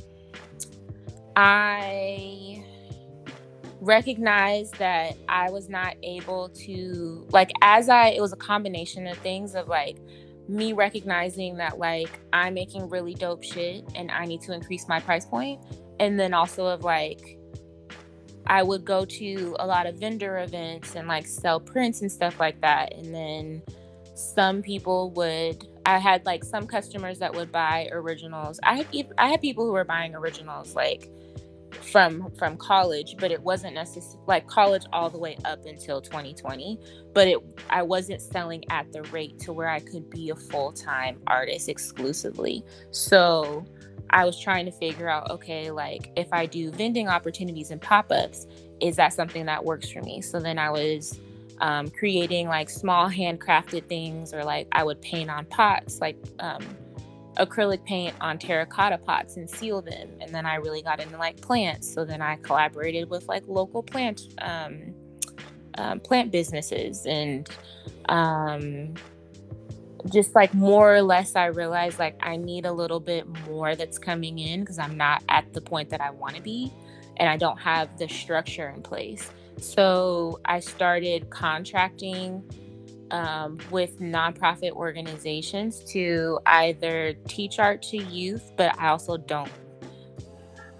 I 1.35 2.63
recognized 3.79 4.79
that 4.79 5.15
I 5.29 5.51
was 5.51 5.69
not 5.69 5.95
able 6.01 6.49
to 6.49 7.27
like 7.31 7.51
as 7.61 7.89
I 7.89 8.09
it 8.09 8.21
was 8.21 8.33
a 8.33 8.37
combination 8.37 9.05
of 9.07 9.17
things 9.19 9.53
of 9.53 9.67
like 9.67 9.97
me 10.47 10.73
recognizing 10.73 11.57
that 11.57 11.77
like 11.77 12.19
I'm 12.33 12.53
making 12.53 12.89
really 12.89 13.13
dope 13.13 13.43
shit 13.43 13.83
and 13.95 14.11
I 14.11 14.25
need 14.25 14.41
to 14.43 14.53
increase 14.53 14.87
my 14.87 14.99
price 14.99 15.25
point. 15.25 15.61
And 15.99 16.19
then 16.19 16.33
also 16.33 16.65
of 16.65 16.83
like 16.83 17.37
I 18.47 18.63
would 18.63 18.85
go 18.85 19.03
to 19.03 19.55
a 19.59 19.67
lot 19.67 19.87
of 19.87 19.95
vendor 19.95 20.39
events 20.39 20.95
and 20.95 21.07
like 21.07 21.27
sell 21.27 21.59
prints 21.59 22.01
and 22.01 22.11
stuff 22.11 22.39
like 22.39 22.61
that. 22.61 22.93
And 22.93 23.13
then 23.13 23.61
some 24.15 24.61
people 24.61 25.11
would 25.11 25.67
I 25.87 25.99
had 25.99 26.25
like 26.25 26.43
some 26.43 26.67
customers 26.67 27.17
that 27.19 27.33
would 27.33 27.49
buy 27.49 27.87
originals. 27.93 28.59
I 28.61 28.75
had 28.75 29.07
I 29.17 29.29
had 29.29 29.39
people 29.39 29.65
who 29.65 29.71
were 29.71 29.85
buying 29.85 30.15
originals 30.15 30.75
like 30.75 31.09
from 31.71 32.31
from 32.37 32.57
college 32.57 33.15
but 33.19 33.29
it 33.29 33.41
wasn't 33.41 33.73
necessarily 33.73 34.19
like 34.25 34.47
college 34.47 34.83
all 34.93 35.09
the 35.09 35.17
way 35.17 35.37
up 35.43 35.65
until 35.65 36.01
2020 36.01 36.79
but 37.13 37.27
it 37.27 37.37
i 37.69 37.81
wasn't 37.81 38.21
selling 38.21 38.63
at 38.69 38.91
the 38.93 39.03
rate 39.03 39.37
to 39.37 39.51
where 39.51 39.67
i 39.67 39.79
could 39.81 40.09
be 40.09 40.29
a 40.29 40.35
full-time 40.35 41.19
artist 41.27 41.67
exclusively 41.67 42.63
so 42.91 43.65
i 44.11 44.23
was 44.23 44.39
trying 44.39 44.65
to 44.65 44.71
figure 44.71 45.09
out 45.09 45.29
okay 45.29 45.69
like 45.69 46.09
if 46.15 46.27
i 46.31 46.45
do 46.45 46.71
vending 46.71 47.09
opportunities 47.09 47.69
and 47.69 47.81
pop-ups 47.81 48.47
is 48.79 48.95
that 48.95 49.11
something 49.11 49.45
that 49.45 49.63
works 49.63 49.91
for 49.91 50.01
me 50.01 50.21
so 50.21 50.39
then 50.39 50.57
i 50.57 50.69
was 50.69 51.19
um, 51.59 51.89
creating 51.89 52.47
like 52.47 52.69
small 52.69 53.09
handcrafted 53.09 53.87
things 53.87 54.33
or 54.33 54.43
like 54.43 54.67
i 54.71 54.83
would 54.83 55.01
paint 55.01 55.29
on 55.29 55.45
pots 55.45 55.99
like 55.99 56.17
um, 56.39 56.61
acrylic 57.37 57.83
paint 57.85 58.15
on 58.19 58.37
terracotta 58.37 58.97
pots 58.97 59.37
and 59.37 59.49
seal 59.49 59.81
them. 59.81 60.09
And 60.19 60.33
then 60.33 60.45
I 60.45 60.55
really 60.55 60.81
got 60.81 60.99
into 60.99 61.17
like 61.17 61.39
plants. 61.39 61.91
So 61.91 62.03
then 62.03 62.21
I 62.21 62.37
collaborated 62.37 63.09
with 63.09 63.27
like 63.27 63.43
local 63.47 63.83
plant 63.83 64.21
um, 64.39 64.93
um, 65.77 65.99
plant 65.99 66.31
businesses 66.31 67.05
and 67.05 67.47
um, 68.09 68.95
just 70.11 70.33
like 70.33 70.53
more 70.53 70.95
or 70.95 71.01
less 71.01 71.35
I 71.35 71.47
realized 71.47 71.99
like 71.99 72.17
I 72.21 72.37
need 72.37 72.65
a 72.65 72.71
little 72.71 72.99
bit 72.99 73.27
more 73.47 73.75
that's 73.75 73.99
coming 73.99 74.39
in 74.39 74.61
because 74.61 74.79
I'm 74.79 74.97
not 74.97 75.23
at 75.29 75.53
the 75.53 75.61
point 75.61 75.89
that 75.89 76.01
I 76.01 76.09
want 76.09 76.35
to 76.35 76.41
be 76.41 76.71
and 77.17 77.29
I 77.29 77.37
don't 77.37 77.59
have 77.59 77.97
the 77.97 78.07
structure 78.07 78.69
in 78.69 78.81
place. 78.81 79.29
So 79.59 80.39
I 80.45 80.59
started 80.59 81.29
contracting 81.29 82.43
um, 83.11 83.59
with 83.71 83.99
nonprofit 83.99 84.71
organizations 84.71 85.83
to 85.91 86.39
either 86.45 87.13
teach 87.27 87.59
art 87.59 87.81
to 87.83 87.97
youth, 87.97 88.51
but 88.57 88.77
I 88.79 88.89
also 88.89 89.17
don't. 89.17 89.51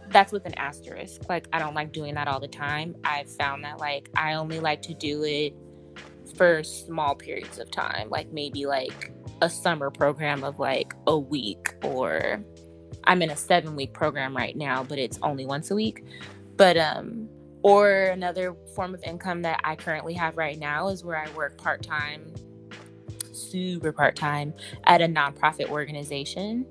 That's 0.10 0.32
with 0.32 0.46
an 0.46 0.54
asterisk. 0.56 1.28
Like, 1.28 1.48
I 1.52 1.60
don't 1.60 1.74
like 1.74 1.92
doing 1.92 2.16
that 2.16 2.28
all 2.28 2.40
the 2.40 2.48
time. 2.48 2.96
I've 3.04 3.30
found 3.30 3.64
that, 3.66 3.80
like, 3.80 4.10
I 4.16 4.34
only 4.34 4.60
like 4.60 4.82
to 4.84 4.94
do 4.94 5.24
it 5.24 5.54
for 6.36 6.64
small 6.64 7.16
periods 7.16 7.58
of 7.58 7.72
time, 7.72 8.10
like 8.10 8.32
maybe 8.32 8.66
like 8.66 9.12
a 9.42 9.50
summer 9.50 9.90
program 9.90 10.44
of 10.44 10.60
like 10.60 10.94
a 11.08 11.18
week, 11.18 11.74
or 11.84 12.44
I'm 13.06 13.22
in 13.22 13.30
a 13.30 13.36
seven 13.36 13.76
week 13.76 13.94
program 13.94 14.36
right 14.36 14.56
now, 14.56 14.84
but 14.84 15.00
it's 15.00 15.18
only 15.24 15.46
once 15.46 15.72
a 15.72 15.76
week. 15.76 16.04
But, 16.56 16.78
um, 16.78 17.30
or 17.64 17.90
another 17.90 18.56
form 18.76 18.94
of 18.94 19.04
income 19.04 19.42
that 19.42 19.60
I 19.64 19.76
currently 19.76 20.14
have 20.14 20.38
right 20.38 20.58
now 20.58 20.90
is 20.90 21.04
where 21.04 21.18
I 21.18 21.30
work 21.36 21.58
part 21.58 21.84
time, 21.84 22.34
super 23.34 23.92
part 23.92 24.16
time, 24.16 24.54
at 24.86 25.02
a 25.02 25.06
nonprofit 25.06 25.70
organization. 25.70 26.66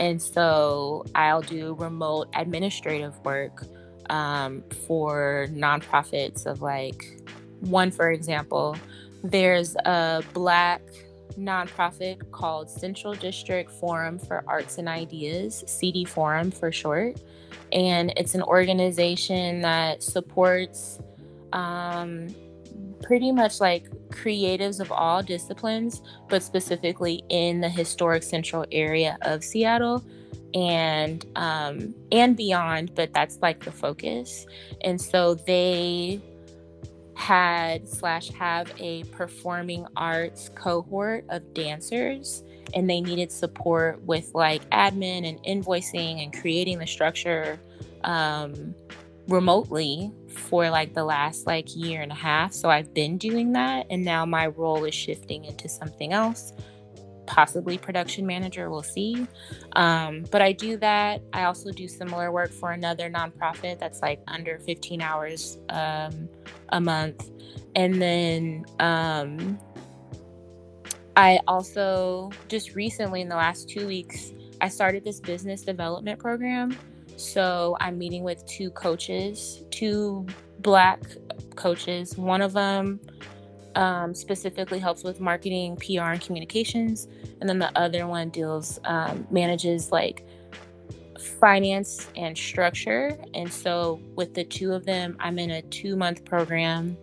And 0.00 0.20
so 0.20 1.04
I'll 1.14 1.42
do 1.42 1.74
remote 1.74 2.28
administrative 2.34 3.18
work 3.24 3.64
um, 4.10 4.62
for 4.86 5.46
nonprofits 5.50 6.46
of 6.46 6.62
like, 6.62 7.20
one, 7.60 7.90
for 7.90 8.10
example, 8.10 8.76
there's 9.22 9.76
a 9.84 10.22
Black 10.32 10.82
nonprofit 11.38 12.30
called 12.30 12.68
Central 12.68 13.14
District 13.14 13.70
Forum 13.70 14.18
for 14.18 14.44
Arts 14.46 14.78
and 14.78 14.88
Ideas, 14.88 15.64
CD 15.66 16.04
Forum 16.04 16.50
for 16.50 16.72
short 16.72 17.18
and 17.72 18.12
it's 18.16 18.34
an 18.34 18.42
organization 18.42 19.60
that 19.62 20.02
supports 20.02 21.00
um, 21.52 22.34
pretty 23.02 23.32
much 23.32 23.60
like 23.60 23.88
creatives 24.08 24.80
of 24.80 24.92
all 24.92 25.22
disciplines, 25.22 26.02
but 26.28 26.42
specifically 26.42 27.22
in 27.28 27.60
the 27.60 27.68
historic 27.68 28.22
central 28.22 28.64
area 28.72 29.18
of 29.22 29.42
Seattle 29.42 30.04
and 30.54 31.26
um, 31.36 31.94
and 32.10 32.36
beyond. 32.36 32.94
But 32.94 33.12
that's 33.12 33.38
like 33.42 33.64
the 33.64 33.72
focus, 33.72 34.46
and 34.82 35.00
so 35.00 35.34
they 35.34 36.20
had 37.14 37.88
slash 37.88 38.30
have 38.30 38.72
a 38.78 39.04
performing 39.04 39.86
arts 39.96 40.50
cohort 40.54 41.24
of 41.28 41.54
dancers 41.54 42.42
and 42.74 42.88
they 42.88 43.00
needed 43.00 43.30
support 43.30 44.02
with 44.02 44.34
like 44.34 44.68
admin 44.70 45.28
and 45.28 45.42
invoicing 45.44 46.22
and 46.22 46.32
creating 46.32 46.78
the 46.78 46.86
structure 46.86 47.60
um, 48.04 48.74
remotely 49.28 50.12
for 50.28 50.70
like 50.70 50.94
the 50.94 51.04
last 51.04 51.46
like 51.46 51.74
year 51.76 52.02
and 52.02 52.12
a 52.12 52.16
half. 52.16 52.52
So 52.52 52.70
I've 52.70 52.92
been 52.94 53.18
doing 53.18 53.52
that, 53.52 53.86
and 53.90 54.04
now 54.04 54.24
my 54.24 54.48
role 54.48 54.84
is 54.84 54.94
shifting 54.94 55.44
into 55.44 55.68
something 55.68 56.12
else, 56.12 56.52
possibly 57.26 57.78
production 57.78 58.26
manager. 58.26 58.70
We'll 58.70 58.82
see. 58.82 59.26
Um, 59.74 60.24
but 60.30 60.42
I 60.42 60.52
do 60.52 60.76
that. 60.78 61.22
I 61.32 61.44
also 61.44 61.70
do 61.70 61.88
similar 61.88 62.32
work 62.32 62.50
for 62.50 62.72
another 62.72 63.10
nonprofit 63.10 63.78
that's 63.78 64.02
like 64.02 64.20
under 64.28 64.58
15 64.60 65.00
hours 65.00 65.58
um, 65.68 66.28
a 66.70 66.80
month, 66.80 67.30
and 67.74 68.00
then 68.00 68.64
um, 68.80 69.58
I 71.16 71.40
also 71.46 72.30
just 72.48 72.74
recently 72.74 73.20
in 73.20 73.28
the 73.28 73.36
last 73.36 73.68
two 73.68 73.86
weeks, 73.86 74.32
I 74.60 74.68
started 74.68 75.04
this 75.04 75.20
business 75.20 75.62
development 75.62 76.18
program. 76.18 76.76
So 77.16 77.76
I'm 77.80 77.98
meeting 77.98 78.22
with 78.22 78.44
two 78.46 78.70
coaches, 78.70 79.64
two 79.70 80.26
black 80.60 81.02
coaches. 81.56 82.16
One 82.16 82.40
of 82.40 82.52
them 82.52 83.00
um, 83.74 84.14
specifically 84.14 84.78
helps 84.78 85.04
with 85.04 85.20
marketing, 85.20 85.76
PR, 85.76 86.12
and 86.12 86.20
communications, 86.20 87.08
and 87.40 87.48
then 87.48 87.58
the 87.58 87.76
other 87.78 88.06
one 88.06 88.30
deals 88.30 88.78
um, 88.84 89.26
manages 89.30 89.92
like 89.92 90.26
finance 91.40 92.08
and 92.16 92.36
structure. 92.36 93.18
And 93.34 93.52
so 93.52 94.00
with 94.14 94.34
the 94.34 94.44
two 94.44 94.72
of 94.72 94.84
them, 94.84 95.16
I'm 95.20 95.38
in 95.38 95.50
a 95.52 95.62
two 95.62 95.96
month 95.96 96.24
program 96.24 96.96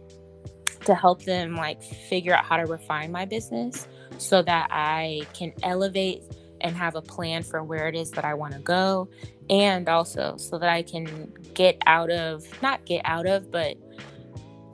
to 0.90 0.96
help 0.96 1.22
them 1.22 1.56
like 1.56 1.84
figure 1.84 2.34
out 2.34 2.44
how 2.44 2.58
to 2.58 2.66
refine 2.66 3.12
my 3.12 3.24
business 3.24 3.88
so 4.18 4.42
that 4.42 4.68
I 4.72 5.22
can 5.34 5.54
elevate 5.62 6.24
and 6.62 6.76
have 6.76 6.96
a 6.96 7.02
plan 7.02 7.44
for 7.44 7.64
where 7.64 7.88
it 7.88 7.94
is 7.94 8.10
that 8.12 8.26
I 8.26 8.34
want 8.34 8.54
to 8.54 8.60
go 8.60 9.08
and 9.52 9.88
also 9.88 10.36
so 10.38 10.58
that 10.58 10.68
I 10.68 10.82
can 10.82 11.32
get 11.54 11.78
out 11.86 12.10
of 12.10 12.44
not 12.64 12.84
get 12.86 13.04
out 13.06 13.28
of 13.28 13.52
but 13.52 13.78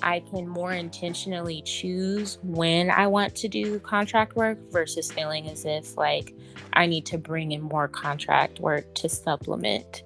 I 0.01 0.21
can 0.21 0.47
more 0.47 0.71
intentionally 0.71 1.61
choose 1.63 2.37
when 2.43 2.89
I 2.89 3.07
want 3.07 3.35
to 3.35 3.49
do 3.49 3.77
contract 3.79 4.37
work 4.37 4.57
versus 4.71 5.11
feeling 5.11 5.49
as 5.49 5.65
if 5.65 5.97
like 5.97 6.33
I 6.71 6.85
need 6.85 7.05
to 7.07 7.17
bring 7.17 7.51
in 7.51 7.61
more 7.61 7.89
contract 7.89 8.61
work 8.61 8.93
to 8.95 9.09
supplement 9.09 10.03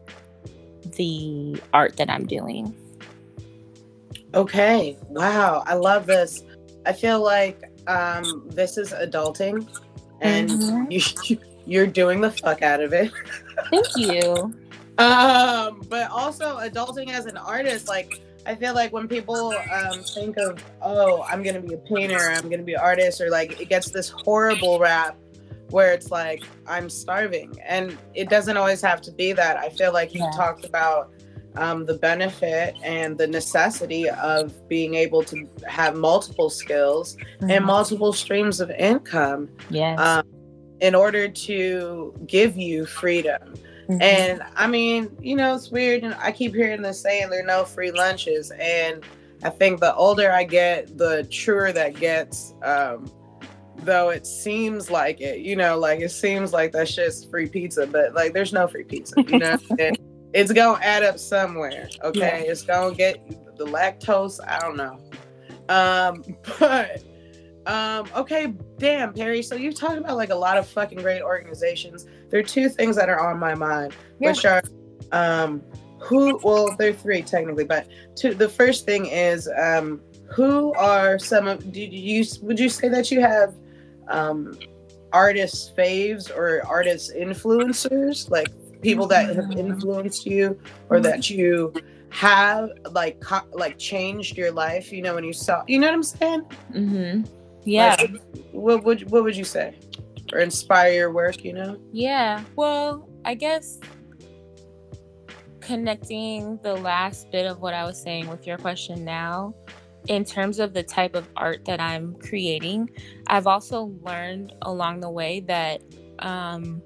the 0.95 1.61
art 1.71 1.97
that 1.97 2.09
I'm 2.09 2.25
doing. 2.25 2.75
Okay. 4.33 4.97
Wow. 5.09 5.63
I 5.65 5.75
love 5.75 6.05
this. 6.05 6.43
I 6.85 6.93
feel 6.93 7.21
like 7.21 7.63
um, 7.87 8.43
this 8.49 8.77
is 8.77 8.91
adulting 8.91 9.67
and 10.21 10.49
mm-hmm. 10.49 10.85
you, 11.29 11.37
you're 11.65 11.87
doing 11.87 12.21
the 12.21 12.31
fuck 12.31 12.61
out 12.61 12.81
of 12.81 12.93
it. 12.93 13.11
Thank 13.69 13.87
you. 13.95 14.53
um, 14.97 15.81
but 15.89 16.09
also 16.11 16.57
adulting 16.59 17.09
as 17.09 17.25
an 17.25 17.37
artist, 17.37 17.87
like 17.87 18.21
I 18.45 18.55
feel 18.55 18.73
like 18.73 18.91
when 18.91 19.07
people 19.07 19.53
um, 19.71 20.01
think 20.01 20.37
of, 20.37 20.63
oh, 20.81 21.23
I'm 21.23 21.43
gonna 21.43 21.61
be 21.61 21.73
a 21.73 21.77
painter, 21.77 22.17
I'm 22.17 22.49
gonna 22.49 22.63
be 22.63 22.73
an 22.73 22.79
artist, 22.79 23.21
or 23.21 23.29
like 23.29 23.61
it 23.61 23.69
gets 23.69 23.91
this 23.91 24.09
horrible 24.09 24.79
rap 24.79 25.17
where 25.69 25.93
it's 25.93 26.09
like 26.09 26.43
I'm 26.65 26.89
starving, 26.89 27.59
and 27.63 27.97
it 28.15 28.29
doesn't 28.29 28.57
always 28.57 28.81
have 28.81 29.01
to 29.01 29.11
be 29.11 29.33
that. 29.33 29.57
I 29.57 29.69
feel 29.69 29.93
like 29.93 30.13
you 30.13 30.21
yeah. 30.21 30.31
talked 30.31 30.65
about 30.65 31.11
um, 31.59 31.85
the 31.85 31.95
benefit 31.95 32.75
and 32.83 33.17
the 33.17 33.27
necessity 33.27 34.09
of 34.09 34.67
being 34.69 34.95
able 34.95 35.23
to 35.23 35.47
have 35.67 35.95
multiple 35.95 36.49
skills 36.49 37.17
mm-hmm. 37.17 37.51
and 37.51 37.65
multiple 37.65 38.13
streams 38.13 38.61
of 38.61 38.71
income. 38.71 39.49
Yes. 39.69 39.99
Um, 39.99 40.23
in 40.79 40.95
order 40.95 41.27
to 41.27 42.13
give 42.25 42.55
you 42.55 42.85
freedom. 42.85 43.53
Mm-hmm. 43.89 44.01
And 44.01 44.41
I 44.55 44.67
mean, 44.67 45.15
you 45.19 45.35
know, 45.35 45.53
it's 45.55 45.69
weird. 45.69 46.03
And 46.03 46.13
I 46.15 46.31
keep 46.31 46.55
hearing 46.55 46.81
this 46.81 47.01
saying 47.01 47.29
there 47.29 47.41
are 47.41 47.45
no 47.45 47.65
free 47.65 47.91
lunches. 47.91 48.51
And 48.51 49.03
I 49.43 49.49
think 49.49 49.81
the 49.81 49.93
older 49.95 50.31
I 50.31 50.45
get, 50.45 50.97
the 50.97 51.27
truer 51.29 51.73
that 51.73 51.95
gets. 51.99 52.53
Um, 52.63 53.11
though 53.83 54.09
it 54.09 54.27
seems 54.27 54.89
like 54.89 55.21
it, 55.21 55.39
you 55.39 55.55
know, 55.55 55.77
like 55.77 55.99
it 55.99 56.11
seems 56.11 56.53
like 56.53 56.71
that's 56.71 56.95
just 56.95 57.29
free 57.29 57.47
pizza, 57.47 57.87
but 57.87 58.13
like 58.13 58.33
there's 58.33 58.53
no 58.53 58.67
free 58.67 58.83
pizza, 58.83 59.15
you 59.27 59.39
know? 59.39 59.57
it's 60.33 60.51
gonna 60.51 60.79
add 60.83 61.03
up 61.03 61.19
somewhere. 61.19 61.89
Okay. 62.03 62.19
Yeah. 62.19 62.51
It's 62.51 62.63
gonna 62.63 62.95
get 62.95 63.17
the 63.57 63.65
lactose. 63.65 64.39
I 64.45 64.59
don't 64.59 64.77
know. 64.77 64.99
Um, 65.69 66.23
but 66.59 67.03
um, 67.65 68.07
okay, 68.15 68.53
damn, 68.77 69.13
Perri. 69.13 69.43
So 69.43 69.55
you 69.55 69.71
talked 69.71 69.97
about 69.97 70.17
like 70.17 70.29
a 70.29 70.35
lot 70.35 70.57
of 70.57 70.67
fucking 70.67 70.99
great 70.99 71.21
organizations. 71.21 72.05
There 72.29 72.39
are 72.39 72.43
two 72.43 72.69
things 72.69 72.95
that 72.95 73.09
are 73.09 73.19
on 73.19 73.39
my 73.39 73.55
mind, 73.55 73.93
yeah. 74.19 74.31
which 74.31 74.45
are 74.45 74.63
um 75.11 75.63
who 75.99 76.39
well, 76.43 76.75
there 76.77 76.89
are 76.89 76.93
three 76.93 77.21
technically, 77.21 77.65
but 77.65 77.87
two 78.15 78.33
the 78.33 78.49
first 78.49 78.85
thing 78.85 79.07
is 79.07 79.49
um 79.57 80.01
who 80.29 80.73
are 80.73 81.17
some 81.17 81.47
of 81.47 81.71
do 81.71 81.81
you 81.81 82.23
would 82.41 82.59
you 82.59 82.69
say 82.69 82.87
that 82.87 83.11
you 83.11 83.19
have 83.19 83.55
um 84.07 84.57
artist 85.11 85.75
faves 85.75 86.29
or 86.35 86.65
artist 86.67 87.11
influencers 87.15 88.29
like 88.29 88.47
people 88.81 89.07
that 89.07 89.35
have 89.35 89.51
influenced 89.51 90.25
you 90.25 90.59
or 90.89 90.99
that 90.99 91.29
you 91.29 91.73
have 92.09 92.69
like 92.91 93.19
co- 93.21 93.47
like 93.51 93.77
changed 93.77 94.37
your 94.37 94.51
life 94.51 94.91
you 94.91 95.01
know 95.01 95.13
when 95.13 95.23
you 95.23 95.33
saw 95.33 95.63
you 95.67 95.79
know 95.79 95.87
what 95.87 95.93
i'm 95.93 96.03
saying? 96.03 96.41
Mm-hmm. 96.73 97.21
Yeah. 97.63 97.95
like, 97.99 98.21
what 98.51 98.83
would 98.83 99.09
what 99.11 99.23
would 99.23 99.35
you 99.35 99.43
say? 99.43 99.75
Or 100.33 100.39
inspire 100.39 100.93
your 100.93 101.11
work 101.11 101.43
you 101.43 101.53
know? 101.53 101.79
Yeah. 101.91 102.43
Well 102.55 103.07
i 103.25 103.33
guess 103.33 103.79
connecting 105.59 106.57
the 106.63 106.73
last 106.73 107.29
bit 107.31 107.45
of 107.45 107.59
what 107.61 107.73
i 107.73 107.83
was 107.83 108.01
saying 108.01 108.27
with 108.27 108.47
your 108.47 108.57
question 108.57 109.03
now 109.05 109.53
in 110.07 110.23
terms 110.23 110.57
of 110.57 110.73
the 110.73 110.81
type 110.81 111.15
of 111.15 111.27
art 111.35 111.63
that 111.65 111.79
i'm 111.79 112.15
creating 112.15 112.89
i've 113.27 113.45
also 113.45 113.93
learned 114.01 114.53
along 114.63 114.99
the 114.99 115.09
way 115.09 115.41
that 115.41 115.81
um, 116.19 116.81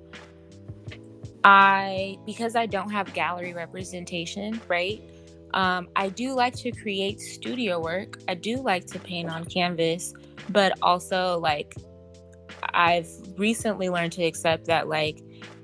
I, 1.44 2.18
because 2.26 2.56
I 2.56 2.66
don't 2.66 2.90
have 2.92 3.14
gallery 3.14 3.54
representation, 3.54 4.62
right? 4.68 5.02
Um, 5.54 5.88
I 5.96 6.10
do 6.10 6.34
like 6.34 6.56
to 6.58 6.72
create 6.72 7.20
studio 7.20 7.80
work. 7.80 8.20
I 8.28 8.34
do 8.36 8.58
like 8.58 8.88
to 8.88 9.00
paint 9.00 9.30
on 9.30 9.46
canvas, 9.46 10.14
but 10.50 10.74
also 10.82 11.40
like 11.40 11.76
I've 12.74 13.10
recently 13.38 13.90
learned 13.90 14.14
to 14.14 14.24
accept 14.24 14.66
that 14.66 14.88
like 14.88 15.22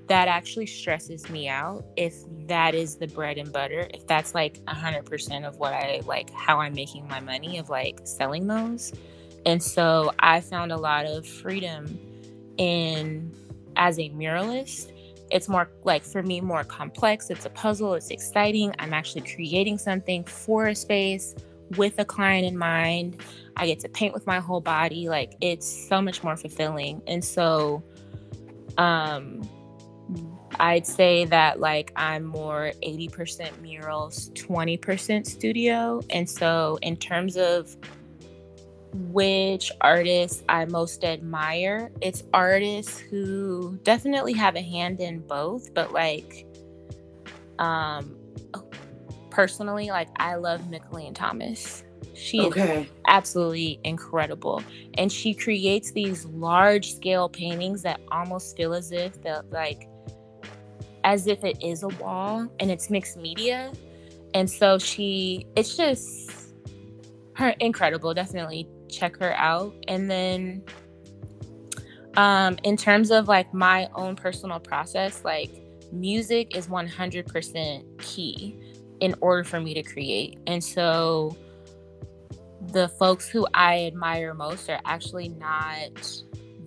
that 0.08 0.28
actually 0.28 0.66
stresses 0.66 1.30
me 1.30 1.48
out 1.48 1.86
if 1.96 2.16
that 2.48 2.74
is 2.74 2.96
the 2.98 3.08
bread 3.08 3.38
and 3.38 3.54
butter 3.54 3.88
if 3.94 4.06
that's 4.08 4.34
like 4.34 4.60
100% 4.66 5.48
of 5.48 5.58
what 5.58 5.72
i 5.72 6.02
like 6.08 6.32
how 6.32 6.60
i'm 6.60 6.74
making 6.74 7.08
my 7.08 7.20
money 7.20 7.60
of 7.60 7.70
like 7.70 8.00
selling 8.06 8.48
those 8.48 8.92
and 9.46 9.62
so 9.62 10.12
i 10.18 10.42
found 10.42 10.72
a 10.72 10.78
lot 10.78 11.06
of 11.06 11.28
freedom 11.28 12.00
in 12.58 13.32
as 13.76 14.00
a 14.00 14.10
muralist 14.10 14.92
it's 15.32 15.48
more 15.48 15.70
like 15.84 16.04
for 16.04 16.24
me 16.24 16.42
more 16.42 16.64
complex. 16.64 17.30
It's 17.30 17.46
a 17.46 17.50
puzzle. 17.50 17.94
It's 17.94 18.10
exciting. 18.10 18.74
I'm 18.80 18.94
actually 18.94 19.22
creating 19.22 19.78
something 19.78 20.24
for 20.24 20.68
a 20.68 20.76
space 20.76 21.36
with 21.78 22.00
a 22.00 22.06
client 22.06 22.46
in 22.46 22.58
mind. 22.58 23.22
I 23.56 23.68
get 23.68 23.80
to 23.82 23.90
paint 23.90 24.14
with 24.14 24.26
my 24.26 24.40
whole 24.40 24.62
body. 24.62 25.10
Like 25.10 25.36
it's 25.42 25.68
so 25.88 26.02
much 26.02 26.24
more 26.24 26.36
fulfilling. 26.36 27.02
And 27.08 27.24
so 27.24 27.84
um 28.78 29.48
i'd 30.60 30.88
say 30.88 31.26
that 31.26 31.60
like 31.60 31.92
i'm 31.96 32.24
more 32.24 32.72
80% 32.82 33.62
murals 33.62 34.32
20% 34.32 35.26
studio. 35.26 36.02
And 36.10 36.30
so 36.30 36.80
in 36.82 36.98
terms 36.98 37.38
of 37.38 37.78
which 38.94 39.72
artists 39.82 40.44
I 40.50 40.66
most 40.66 41.04
admire. 41.04 41.92
It's 42.02 42.24
artists 42.34 42.98
who 43.00 43.78
definitely 43.84 44.34
have 44.34 44.56
a 44.56 44.62
hand 44.62 45.00
in 45.00 45.20
both, 45.20 45.74
but 45.74 45.92
like 45.92 46.46
um 47.60 48.16
personally, 49.30 49.90
like 49.90 50.10
I 50.18 50.36
love 50.36 50.62
Mickalene 50.62 51.16
Thomas. 51.16 51.84
She 52.14 52.42
okay. 52.42 52.82
is 52.82 52.88
absolutely 53.08 53.80
incredible. 53.84 54.62
And 54.96 55.12
she 55.12 55.34
creates 55.34 55.92
these 55.92 56.26
large 56.26 56.94
scale 56.94 57.30
paintings 57.30 57.82
that 57.84 58.02
almost 58.12 58.58
feel 58.58 58.74
as 58.74 58.92
if 58.92 59.22
that 59.22 59.50
like 59.52 59.88
as 61.04 61.28
if 61.28 61.44
it 61.44 61.64
is 61.64 61.84
a 61.84 61.88
wall 61.88 62.48
and 62.60 62.70
it's 62.70 62.90
mixed 62.90 63.18
media. 63.18 63.72
And 64.34 64.50
so 64.50 64.78
she 64.78 65.46
it's 65.56 65.78
just 65.78 66.32
her 67.36 67.56
incredible, 67.60 68.14
definitely 68.14 68.68
check 68.90 69.18
her 69.18 69.34
out. 69.34 69.74
And 69.88 70.10
then 70.10 70.64
um 72.18 72.58
in 72.64 72.76
terms 72.76 73.12
of 73.12 73.28
like 73.28 73.54
my 73.54 73.90
own 73.96 74.16
personal 74.16 74.60
process, 74.60 75.24
like 75.24 75.52
music 75.92 76.56
is 76.56 76.68
100% 76.68 78.00
key 78.00 78.60
in 79.00 79.16
order 79.22 79.44
for 79.44 79.60
me 79.60 79.74
to 79.74 79.84
create. 79.84 80.38
And 80.48 80.64
so 80.64 81.36
the 82.72 82.90
folks 82.90 83.28
who 83.28 83.48
I 83.54 83.86
admire 83.86 84.34
most 84.34 84.70
are 84.70 84.82
actually 84.86 85.30
not 85.30 85.92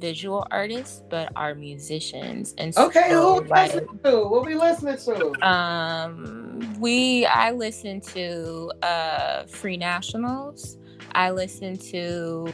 visual 0.02 0.46
artists, 0.50 1.02
but 1.08 1.30
are 1.36 1.54
musicians. 1.54 2.54
And 2.58 2.74
so 2.74 2.86
okay, 2.86 3.10
so, 3.10 3.40
who 3.40 3.48
like, 3.48 3.72
to? 3.72 4.26
What 4.26 4.44
we 4.44 4.56
listening 4.56 4.96
to? 4.96 5.46
Um, 5.46 6.76
we 6.80 7.24
I 7.26 7.52
listen 7.52 8.00
to 8.12 8.72
uh 8.82 9.44
Free 9.44 9.76
Nationals. 9.76 10.76
I 11.14 11.30
listen 11.30 11.76
to 11.90 12.52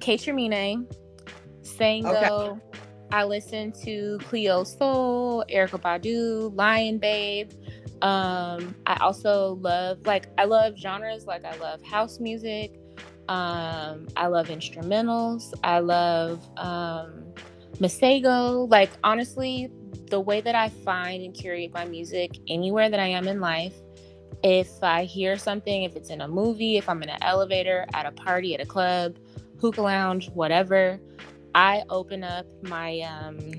Kate 0.00 0.20
Tremine, 0.20 0.86
Sango. 1.62 2.52
Okay. 2.52 2.60
I 3.12 3.24
listen 3.24 3.72
to 3.84 4.18
Cleo 4.22 4.62
Sol, 4.62 5.44
Erykah 5.52 5.82
Badu, 5.82 6.54
Lion 6.56 6.98
Babe. 6.98 7.50
Um, 8.02 8.74
I 8.86 8.96
also 9.00 9.58
love 9.60 9.98
like 10.06 10.28
I 10.38 10.44
love 10.44 10.76
genres 10.78 11.26
like 11.26 11.44
I 11.44 11.56
love 11.56 11.82
house 11.82 12.20
music. 12.20 12.80
Um, 13.28 14.08
I 14.16 14.26
love 14.26 14.48
instrumentals. 14.48 15.52
I 15.62 15.80
love 15.80 16.46
um, 16.56 17.24
Masego. 17.78 18.70
Like 18.70 18.90
honestly, 19.04 19.70
the 20.08 20.20
way 20.20 20.40
that 20.40 20.54
I 20.54 20.68
find 20.68 21.22
and 21.22 21.34
curate 21.34 21.72
my 21.72 21.84
music 21.84 22.32
anywhere 22.48 22.90
that 22.90 23.00
I 23.00 23.06
am 23.06 23.28
in 23.28 23.40
life, 23.40 23.74
if 24.42 24.82
I 24.82 25.04
hear 25.04 25.36
something, 25.36 25.82
if 25.82 25.96
it's 25.96 26.10
in 26.10 26.20
a 26.20 26.28
movie, 26.28 26.76
if 26.76 26.88
I'm 26.88 27.02
in 27.02 27.08
an 27.08 27.18
elevator, 27.22 27.86
at 27.92 28.06
a 28.06 28.12
party, 28.12 28.54
at 28.54 28.60
a 28.60 28.66
club, 28.66 29.16
hookah 29.60 29.82
lounge, 29.82 30.30
whatever, 30.30 30.98
I 31.54 31.82
open 31.90 32.24
up 32.24 32.46
my 32.62 33.00
um 33.00 33.52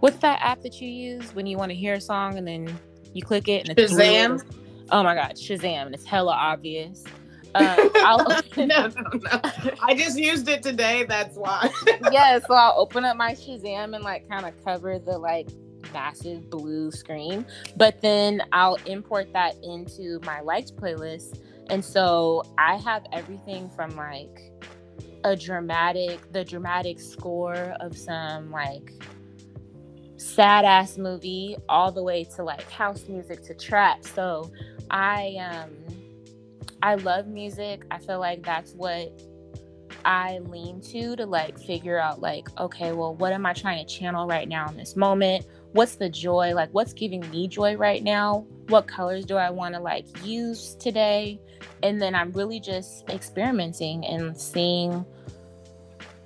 what's 0.00 0.18
that 0.18 0.40
app 0.40 0.62
that 0.62 0.80
you 0.80 0.88
use 0.88 1.34
when 1.34 1.46
you 1.46 1.56
want 1.56 1.70
to 1.70 1.74
hear 1.74 1.94
a 1.94 2.00
song 2.00 2.38
and 2.38 2.46
then 2.46 2.78
you 3.12 3.22
click 3.22 3.48
it 3.48 3.68
and 3.68 3.78
it's 3.78 3.92
Shazam. 3.92 4.42
Oh 4.90 5.02
my 5.02 5.14
god, 5.14 5.34
Shazam, 5.36 5.86
and 5.86 5.94
it's 5.94 6.04
hella 6.04 6.32
obvious. 6.32 7.04
Uh, 7.54 7.88
I'll 8.04 8.30
open... 8.30 8.68
no, 8.68 8.88
no, 8.88 9.02
no. 9.14 9.40
I 9.82 9.94
just 9.94 10.18
used 10.18 10.46
it 10.46 10.62
today. 10.62 11.04
That's 11.04 11.36
why. 11.36 11.70
yeah, 12.12 12.38
so 12.38 12.52
I'll 12.52 12.78
open 12.78 13.06
up 13.06 13.16
my 13.16 13.32
Shazam 13.32 13.94
and 13.94 14.04
like 14.04 14.28
kind 14.28 14.44
of 14.44 14.52
cover 14.62 14.98
the 14.98 15.16
like 15.16 15.48
massive 15.92 16.50
blue 16.50 16.90
screen, 16.90 17.46
but 17.76 18.00
then 18.00 18.42
I'll 18.52 18.78
import 18.86 19.32
that 19.32 19.56
into 19.62 20.20
my 20.24 20.40
liked 20.40 20.76
playlist, 20.76 21.40
and 21.70 21.84
so 21.84 22.42
I 22.58 22.76
have 22.76 23.04
everything 23.12 23.70
from 23.70 23.96
like 23.96 24.52
a 25.24 25.34
dramatic, 25.34 26.32
the 26.32 26.44
dramatic 26.44 27.00
score 27.00 27.74
of 27.80 27.96
some 27.96 28.50
like 28.50 28.92
sad 30.16 30.64
ass 30.64 30.98
movie 30.98 31.56
all 31.68 31.90
the 31.90 32.02
way 32.02 32.24
to 32.24 32.42
like 32.42 32.70
house 32.70 33.08
music 33.08 33.42
to 33.44 33.54
trap. 33.54 34.04
So 34.04 34.50
I 34.90 35.36
um 35.40 35.70
I 36.82 36.94
love 36.96 37.26
music. 37.26 37.84
I 37.90 37.98
feel 37.98 38.20
like 38.20 38.44
that's 38.44 38.72
what 38.72 39.12
I 40.04 40.38
lean 40.38 40.80
to 40.82 41.16
to 41.16 41.26
like 41.26 41.58
figure 41.58 41.98
out 41.98 42.20
like 42.20 42.48
okay, 42.58 42.92
well 42.92 43.14
what 43.14 43.32
am 43.32 43.46
I 43.46 43.52
trying 43.52 43.84
to 43.84 43.92
channel 43.92 44.26
right 44.26 44.48
now 44.48 44.68
in 44.68 44.76
this 44.76 44.94
moment? 44.94 45.46
What's 45.72 45.96
the 45.96 46.08
joy? 46.08 46.54
Like 46.54 46.70
what's 46.72 46.92
giving 46.92 47.28
me 47.30 47.48
joy 47.48 47.76
right 47.76 48.02
now? 48.02 48.46
What 48.68 48.86
colors 48.86 49.24
do 49.24 49.36
I 49.36 49.50
want 49.50 49.74
to 49.74 49.80
like 49.80 50.06
use 50.24 50.74
today? 50.76 51.40
And 51.82 52.00
then 52.00 52.14
I'm 52.14 52.32
really 52.32 52.60
just 52.60 53.08
experimenting 53.08 54.04
and 54.06 54.36
seeing 54.36 55.04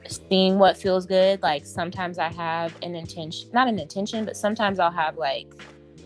seeing 0.09 0.59
what 0.59 0.77
feels 0.77 1.07
good. 1.07 1.43
Like 1.43 1.67
sometimes 1.67 2.19
I 2.19 2.33
have 2.33 2.75
an 2.83 2.95
intention, 2.95 3.51
not 3.53 3.69
an 3.69 3.79
intention, 3.79 4.25
but 4.25 4.37
sometimes 4.37 4.79
I'll 4.79 4.91
have 4.91 5.17
like 5.17 5.53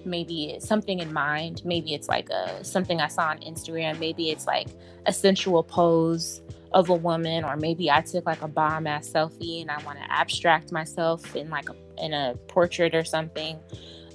maybe 0.05 0.57
something 0.61 1.01
in 1.01 1.13
mind. 1.13 1.63
Maybe 1.65 1.95
it's 1.95 2.09
like 2.09 2.29
a 2.31 2.65
something 2.65 3.01
I 3.01 3.09
saw 3.09 3.29
on 3.29 3.39
Instagram. 3.39 3.99
Maybe 3.99 4.31
it's 4.31 4.47
like 4.47 4.69
a 5.07 5.13
sensual 5.13 5.63
pose 5.63 6.43
of 6.73 6.91
a 6.91 6.95
woman, 6.95 7.45
or 7.45 7.57
maybe 7.57 7.91
I 7.91 8.01
took 8.01 8.27
like 8.27 8.43
a 8.43 8.49
bomb 8.49 8.87
ass 8.87 9.09
selfie 9.09 9.61
and 9.61 9.71
I 9.71 9.83
want 9.85 9.99
to 9.99 10.13
abstract 10.13 10.73
myself 10.73 11.37
in 11.37 11.49
like 11.49 11.69
a, 11.69 11.77
in 11.99 12.13
a 12.13 12.35
portrait 12.49 12.95
or 12.95 13.05
something. 13.05 13.59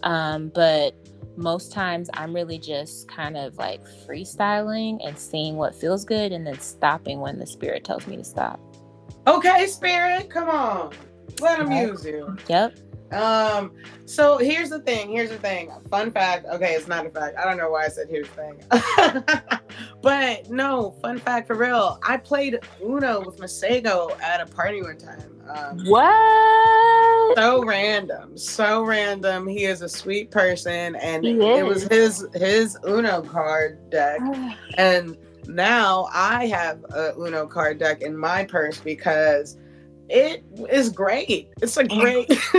Um, 0.04 0.50
but 0.50 0.96
most 1.36 1.72
times 1.72 2.10
I'm 2.14 2.34
really 2.34 2.60
just 2.60 3.08
kind 3.08 3.38
of 3.38 3.58
like 3.58 3.82
freestyling 4.06 5.00
and 5.06 5.18
seeing 5.18 5.56
what 5.56 5.74
feels 5.74 6.04
good 6.04 6.32
and 6.32 6.46
then 6.46 6.60
stopping 6.60 7.20
when 7.20 7.40
the 7.40 7.48
spirit 7.48 7.84
tells 7.84 8.08
me 8.08 8.18
to 8.18 8.24
stop. 8.24 8.60
Okay, 9.28 9.68
spirit, 9.68 10.30
come 10.30 10.50
on. 10.50 10.94
Let 11.40 11.60
them 11.60 11.72
use 11.72 12.06
you. 12.06 12.36
Yep. 12.48 12.78
Um, 13.12 13.72
so 14.06 14.38
here's 14.38 14.70
the 14.70 14.80
thing. 14.80 15.10
Here's 15.12 15.30
the 15.30 15.38
thing. 15.38 15.72
Fun 15.90 16.12
fact. 16.12 16.46
Okay, 16.46 16.74
it's 16.74 16.88
not 16.88 17.06
a 17.06 17.10
fact. 17.10 17.38
I 17.38 17.46
don't 17.46 17.58
know 17.58 17.72
why 17.72 17.86
I 17.86 17.88
said 17.88 18.08
here's 18.10 18.28
the 18.30 18.36
thing. 18.36 19.60
but 20.02 20.50
no, 20.50 20.92
fun 21.02 21.18
fact 21.18 21.48
for 21.48 21.56
real. 21.56 22.00
I 22.04 22.18
played 22.18 22.60
Uno 22.84 23.22
with 23.22 23.38
Masego 23.38 24.20
at 24.22 24.42
a 24.42 24.46
party 24.46 24.82
one 24.82 24.98
time. 24.98 25.39
Um, 25.50 25.84
what? 25.86 27.38
So 27.38 27.64
random. 27.64 28.38
So 28.38 28.84
random. 28.84 29.48
He 29.48 29.66
is 29.66 29.82
a 29.82 29.90
sweet 29.90 30.32
person 30.32 30.96
and 30.96 31.26
it 31.26 31.66
was 31.66 31.84
his 31.84 32.28
his 32.34 32.78
Uno 32.88 33.22
card 33.22 33.90
deck. 33.90 34.20
and 34.78 35.18
now 35.48 36.08
I 36.14 36.48
have 36.48 36.84
a 36.92 37.14
Uno 37.18 37.48
card 37.48 37.80
deck 37.80 38.02
in 38.02 38.16
my 38.16 38.46
purse 38.46 38.80
because 38.80 39.58
it 40.10 40.44
is 40.70 40.90
great. 40.90 41.50
It's 41.62 41.78
a 41.78 41.84
great 41.84 42.28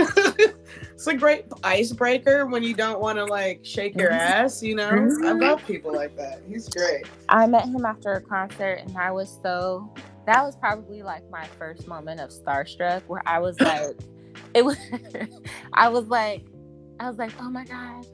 it's 1.01 1.07
a 1.07 1.13
great 1.13 1.45
icebreaker 1.63 2.45
when 2.45 2.63
you 2.63 2.73
don't 2.73 3.01
want 3.01 3.17
to 3.17 3.25
like 3.25 3.61
shake 3.63 3.97
your 3.97 4.11
mm-hmm. 4.11 4.45
ass, 4.45 4.63
you 4.63 4.75
know? 4.75 4.89
Mm-hmm. 4.89 5.25
I 5.25 5.31
love 5.31 5.65
people 5.65 5.93
like 5.93 6.15
that. 6.17 6.41
He's 6.47 6.69
great. 6.69 7.05
I 7.29 7.47
met 7.47 7.65
him 7.65 7.85
after 7.85 8.13
a 8.13 8.21
concert 8.21 8.81
and 8.85 8.97
I 8.97 9.11
was 9.11 9.39
so 9.43 9.93
that 10.25 10.43
was 10.43 10.55
probably 10.55 11.01
like 11.03 11.29
my 11.29 11.45
first 11.59 11.87
moment 11.87 12.19
of 12.19 12.29
starstruck 12.29 13.01
where 13.07 13.21
I 13.25 13.39
was 13.39 13.59
like 13.59 13.97
it 14.53 14.63
was 14.63 14.77
I 15.73 15.89
was 15.89 16.07
like 16.07 16.45
I 16.99 17.07
was 17.07 17.17
like, 17.17 17.31
"Oh 17.39 17.49
my 17.49 17.65
god. 17.65 18.05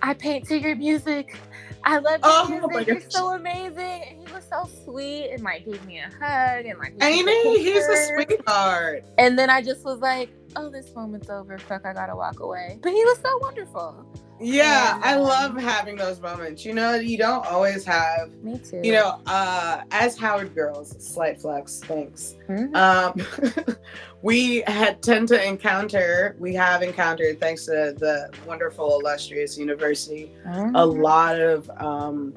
I 0.00 0.14
paint 0.14 0.46
to 0.48 0.58
your 0.58 0.76
music. 0.76 1.36
I 1.82 1.98
love 1.98 2.20
your 2.20 2.20
oh, 2.24 2.68
music. 2.68 2.86
You're 2.86 3.10
so 3.10 3.34
amazing. 3.34 4.04
And 4.08 4.28
he 4.28 4.34
was 4.34 4.44
so 4.48 4.68
sweet 4.84 5.30
and 5.30 5.42
like 5.42 5.64
gave 5.64 5.84
me 5.86 5.98
a 5.98 6.10
hug 6.20 6.66
and 6.66 6.78
like 6.78 6.94
Amy. 7.02 7.58
He's 7.58 7.84
a 7.84 8.06
sweetheart. 8.06 9.04
And 9.18 9.38
then 9.38 9.50
I 9.50 9.62
just 9.62 9.84
was 9.84 10.00
like, 10.00 10.30
oh, 10.56 10.70
this 10.70 10.94
moment's 10.94 11.28
over. 11.28 11.58
Fuck, 11.58 11.84
I 11.84 11.92
gotta 11.92 12.14
walk 12.14 12.40
away. 12.40 12.78
But 12.82 12.92
he 12.92 13.04
was 13.04 13.18
so 13.18 13.38
wonderful. 13.38 14.06
Yeah, 14.40 15.00
I 15.02 15.16
love 15.16 15.56
having 15.56 15.96
those 15.96 16.20
moments. 16.20 16.64
You 16.64 16.74
know, 16.74 16.94
you 16.94 17.16
don't 17.16 17.46
always 17.46 17.84
have. 17.84 18.32
Me 18.42 18.58
too. 18.58 18.80
You 18.82 18.92
know, 18.92 19.20
uh, 19.26 19.82
as 19.90 20.16
Howard 20.18 20.54
girls, 20.54 20.94
slight 20.98 21.40
flex, 21.40 21.80
thanks. 21.80 22.36
Mm-hmm. 22.48 22.74
Um, 22.74 23.76
we 24.22 24.62
had 24.66 25.02
tend 25.02 25.28
to 25.28 25.46
encounter, 25.46 26.36
we 26.38 26.52
have 26.54 26.82
encountered, 26.82 27.38
thanks 27.38 27.64
to 27.66 27.94
the 27.96 28.30
wonderful, 28.46 28.98
illustrious 28.98 29.56
university, 29.56 30.32
mm-hmm. 30.46 30.74
a 30.74 30.84
lot 30.84 31.40
of 31.40 31.70
um, 31.78 32.34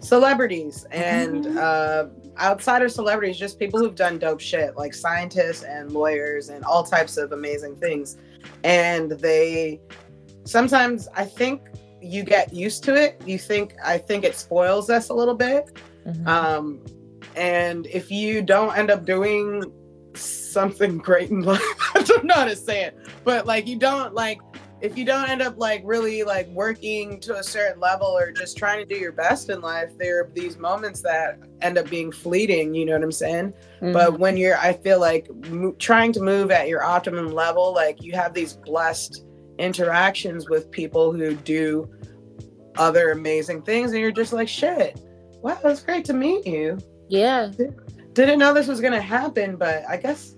celebrities 0.00 0.86
and 0.90 1.44
mm-hmm. 1.44 1.58
uh, 1.58 2.04
outside 2.38 2.82
of 2.82 2.90
celebrities, 2.90 3.36
just 3.38 3.58
people 3.58 3.78
who've 3.78 3.94
done 3.94 4.18
dope 4.18 4.40
shit, 4.40 4.76
like 4.76 4.94
scientists 4.94 5.62
and 5.62 5.92
lawyers 5.92 6.48
and 6.48 6.64
all 6.64 6.82
types 6.82 7.16
of 7.16 7.32
amazing 7.32 7.76
things. 7.76 8.16
And 8.64 9.12
they 9.12 9.80
sometimes 10.48 11.08
I 11.14 11.24
think 11.24 11.62
you 12.00 12.22
get 12.22 12.52
used 12.52 12.84
to 12.84 12.94
it. 12.94 13.20
You 13.26 13.38
think 13.38 13.74
I 13.84 13.98
think 13.98 14.24
it 14.24 14.36
spoils 14.36 14.90
us 14.90 15.10
a 15.10 15.14
little 15.14 15.34
bit. 15.34 15.70
Mm-hmm. 16.06 16.26
Um, 16.26 16.84
and 17.36 17.86
if 17.86 18.10
you 18.10 18.42
don't 18.42 18.76
end 18.76 18.90
up 18.90 19.04
doing 19.04 19.64
something 20.14 20.98
great 21.08 21.30
in 21.30 21.42
life. 21.42 21.62
I 21.94 22.02
don't 22.02 22.24
know 22.24 22.34
how 22.34 22.44
to 22.44 22.56
say 22.56 22.84
it, 22.84 22.96
but 23.24 23.46
like 23.46 23.66
you 23.66 23.78
don't 23.78 24.14
like 24.14 24.40
if 24.80 24.96
you 24.96 25.04
don't 25.04 25.28
end 25.28 25.42
up 25.42 25.58
like 25.58 25.82
really 25.84 26.22
like 26.22 26.46
working 26.48 27.18
to 27.20 27.36
a 27.36 27.42
certain 27.42 27.80
level 27.80 28.06
or 28.06 28.30
just 28.30 28.56
trying 28.56 28.78
to 28.78 28.84
do 28.84 28.98
your 28.98 29.10
best 29.10 29.50
in 29.50 29.60
life, 29.60 29.90
there 29.98 30.20
are 30.20 30.30
these 30.34 30.56
moments 30.56 31.00
that 31.02 31.38
end 31.62 31.78
up 31.78 31.90
being 31.90 32.12
fleeting. 32.12 32.74
You 32.74 32.86
know 32.86 32.92
what 32.92 33.02
I'm 33.02 33.10
saying? 33.10 33.52
Mm-hmm. 33.80 33.92
But 33.92 34.20
when 34.20 34.36
you're, 34.36 34.56
I 34.56 34.74
feel 34.74 35.00
like 35.00 35.28
mo- 35.48 35.74
trying 35.80 36.12
to 36.12 36.20
move 36.20 36.52
at 36.52 36.68
your 36.68 36.84
optimum 36.84 37.32
level, 37.32 37.74
like 37.74 38.02
you 38.04 38.12
have 38.12 38.34
these 38.34 38.52
blessed 38.52 39.24
interactions 39.58 40.48
with 40.48 40.70
people 40.70 41.12
who 41.12 41.34
do 41.34 41.88
other 42.76 43.10
amazing 43.10 43.62
things, 43.62 43.92
and 43.92 44.00
you're 44.00 44.10
just 44.10 44.32
like, 44.32 44.48
shit, 44.48 45.00
wow, 45.42 45.58
it's 45.64 45.82
great 45.82 46.04
to 46.06 46.12
meet 46.12 46.46
you. 46.46 46.78
Yeah 47.08 47.50
didn't 48.26 48.40
know 48.40 48.52
this 48.52 48.66
was 48.66 48.80
gonna 48.80 49.00
happen, 49.00 49.56
but 49.56 49.88
I 49.88 49.96
guess 49.96 50.34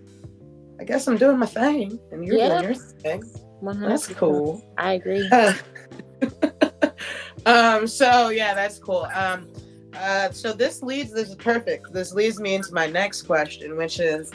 I 0.78 0.84
guess 0.84 1.06
I'm 1.06 1.16
doing 1.16 1.38
my 1.38 1.46
thing 1.46 1.98
and 2.10 2.24
you're 2.24 2.36
doing 2.36 2.62
your 2.62 2.74
thing. 2.74 3.22
100%. 3.62 3.88
That's 3.88 4.08
cool. 4.08 4.62
I 4.78 4.94
agree. 4.94 5.28
um, 7.46 7.86
so 7.86 8.30
yeah, 8.30 8.54
that's 8.54 8.78
cool. 8.78 9.06
Um, 9.14 9.48
uh, 9.94 10.30
so 10.30 10.52
this 10.52 10.82
leads 10.82 11.12
this 11.12 11.30
is 11.30 11.34
perfect. 11.34 11.92
This 11.92 12.12
leads 12.12 12.40
me 12.40 12.54
into 12.54 12.72
my 12.72 12.86
next 12.86 13.22
question, 13.22 13.76
which 13.76 14.00
is 14.00 14.30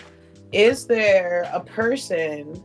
is 0.51 0.86
there 0.86 1.49
a 1.53 1.59
person 1.59 2.63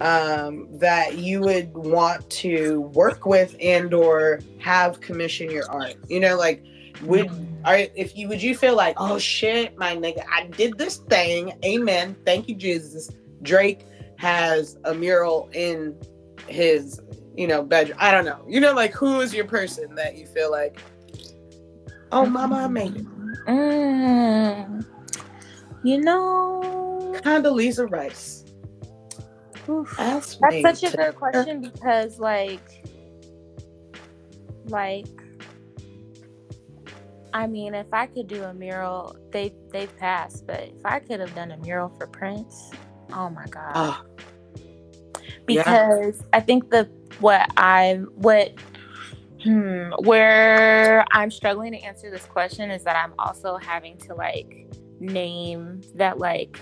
um, 0.00 0.68
that 0.78 1.18
you 1.18 1.40
would 1.40 1.72
want 1.74 2.28
to 2.30 2.80
work 2.80 3.26
with 3.26 3.56
and 3.60 3.92
or 3.92 4.40
have 4.58 5.00
commission 5.00 5.50
your 5.50 5.70
art? 5.70 5.94
You 6.08 6.20
know, 6.20 6.36
like 6.36 6.64
would 7.02 7.30
are 7.64 7.78
if 7.94 8.16
you 8.16 8.28
would 8.28 8.42
you 8.42 8.56
feel 8.56 8.74
like 8.74 8.94
oh 8.98 9.18
shit 9.18 9.76
my 9.78 9.94
nigga 9.94 10.24
i 10.32 10.44
did 10.46 10.76
this 10.78 10.96
thing 10.96 11.52
amen 11.64 12.16
thank 12.24 12.48
you 12.48 12.54
jesus. 12.56 13.10
Drake 13.42 13.86
has 14.16 14.76
a 14.84 14.94
mural 14.94 15.48
in 15.52 15.96
his 16.48 17.00
you 17.36 17.46
know 17.46 17.62
bedroom. 17.62 17.96
I 18.00 18.10
don't 18.10 18.24
know. 18.24 18.44
You 18.48 18.60
know 18.60 18.74
like 18.74 18.92
who 18.92 19.20
is 19.20 19.32
your 19.32 19.44
person 19.44 19.94
that 19.94 20.16
you 20.16 20.26
feel 20.26 20.50
like 20.50 20.80
oh 22.10 22.26
mama 22.26 22.56
i 22.56 22.66
made 22.66 22.96
it? 22.96 23.06
Mm, 23.46 24.84
you 25.84 26.00
know 26.00 27.14
condoleezza 27.22 27.90
rice 27.90 28.37
Oof, 29.68 29.94
that's 29.98 30.38
such 30.62 30.82
a 30.82 30.96
good 30.96 31.14
question 31.14 31.60
because 31.60 32.18
like 32.18 32.84
like 34.66 35.06
I 37.32 37.46
mean, 37.46 37.74
if 37.74 37.92
I 37.92 38.06
could 38.06 38.26
do 38.26 38.42
a 38.44 38.54
mural, 38.54 39.14
they 39.30 39.54
they've 39.70 39.94
passed, 39.98 40.46
but 40.46 40.60
if 40.60 40.84
I 40.84 40.98
could 40.98 41.20
have 41.20 41.34
done 41.34 41.52
a 41.52 41.56
mural 41.58 41.90
for 41.90 42.06
Prince, 42.06 42.70
oh 43.12 43.28
my 43.28 43.46
god. 43.46 43.72
Oh, 43.74 44.02
because 45.46 46.22
I 46.32 46.40
think 46.40 46.70
the 46.70 46.88
what 47.20 47.50
I'm 47.56 48.04
what 48.14 48.52
hmm, 49.42 49.90
where 50.04 51.04
I'm 51.12 51.30
struggling 51.30 51.72
to 51.72 51.78
answer 51.78 52.10
this 52.10 52.24
question 52.24 52.70
is 52.70 52.84
that 52.84 52.96
I'm 52.96 53.14
also 53.18 53.56
having 53.56 53.98
to 53.98 54.14
like 54.14 54.66
name 55.00 55.82
that 55.94 56.18
like 56.18 56.58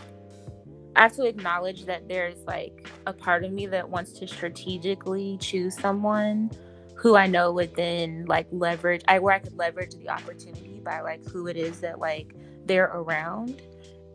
I 0.96 1.02
have 1.02 1.14
to 1.16 1.26
acknowledge 1.26 1.84
that 1.84 2.08
there's 2.08 2.38
like 2.46 2.88
a 3.06 3.12
part 3.12 3.44
of 3.44 3.52
me 3.52 3.66
that 3.66 3.88
wants 3.88 4.12
to 4.12 4.26
strategically 4.26 5.36
choose 5.40 5.76
someone 5.78 6.50
who 6.94 7.16
I 7.16 7.26
know 7.26 7.52
would 7.52 7.76
then 7.76 8.24
like 8.26 8.46
leverage 8.50 9.02
I 9.06 9.18
where 9.18 9.34
I 9.34 9.38
could 9.38 9.56
leverage 9.56 9.94
the 9.94 10.08
opportunity 10.08 10.80
by 10.82 11.02
like 11.02 11.22
who 11.28 11.48
it 11.48 11.56
is 11.58 11.80
that 11.80 11.98
like 11.98 12.34
they're 12.64 12.90
around. 12.94 13.60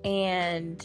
And 0.04 0.84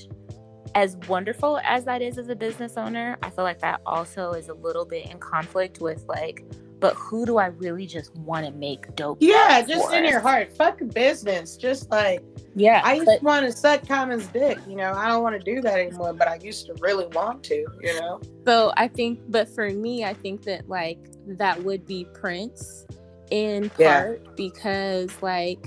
as 0.74 0.96
wonderful 1.08 1.58
as 1.64 1.86
that 1.86 2.02
is 2.02 2.18
as 2.18 2.28
a 2.28 2.36
business 2.36 2.76
owner, 2.76 3.16
I 3.22 3.30
feel 3.30 3.44
like 3.44 3.60
that 3.60 3.80
also 3.86 4.32
is 4.32 4.50
a 4.50 4.54
little 4.54 4.84
bit 4.84 5.10
in 5.10 5.18
conflict 5.18 5.80
with 5.80 6.04
like, 6.06 6.44
but 6.80 6.94
who 6.94 7.24
do 7.24 7.38
I 7.38 7.46
really 7.46 7.86
just 7.86 8.14
want 8.16 8.44
to 8.46 8.52
make 8.52 8.94
dope? 8.96 9.18
yeah, 9.20 9.62
just 9.62 9.88
for? 9.88 9.94
in 9.96 10.04
your 10.04 10.20
heart. 10.20 10.52
Fuck 10.56 10.80
business. 10.92 11.56
Just 11.56 11.90
like 11.90 12.22
Yeah, 12.54 12.80
I 12.84 12.94
used 12.94 13.06
but- 13.06 13.18
to 13.20 13.24
want 13.24 13.46
to 13.46 13.52
suck 13.52 13.86
Common's 13.86 14.26
dick. 14.28 14.58
You 14.68 14.76
know, 14.76 14.92
I 14.92 15.08
don't 15.08 15.22
want 15.22 15.42
to 15.42 15.54
do 15.54 15.60
that 15.62 15.78
anymore, 15.78 16.12
but 16.12 16.28
I 16.28 16.36
used 16.36 16.66
to 16.66 16.74
really 16.80 17.06
want 17.08 17.42
to. 17.44 17.66
You 17.82 18.00
know. 18.00 18.20
So 18.46 18.72
I 18.76 18.88
think, 18.88 19.20
but 19.28 19.48
for 19.48 19.70
me, 19.70 20.04
I 20.04 20.14
think 20.14 20.42
that 20.44 20.68
like 20.68 20.98
that 21.26 21.62
would 21.64 21.86
be 21.86 22.04
Prince 22.14 22.86
in 23.30 23.70
Yeah. 23.78 24.02
part 24.02 24.36
because 24.36 25.10
like 25.22 25.66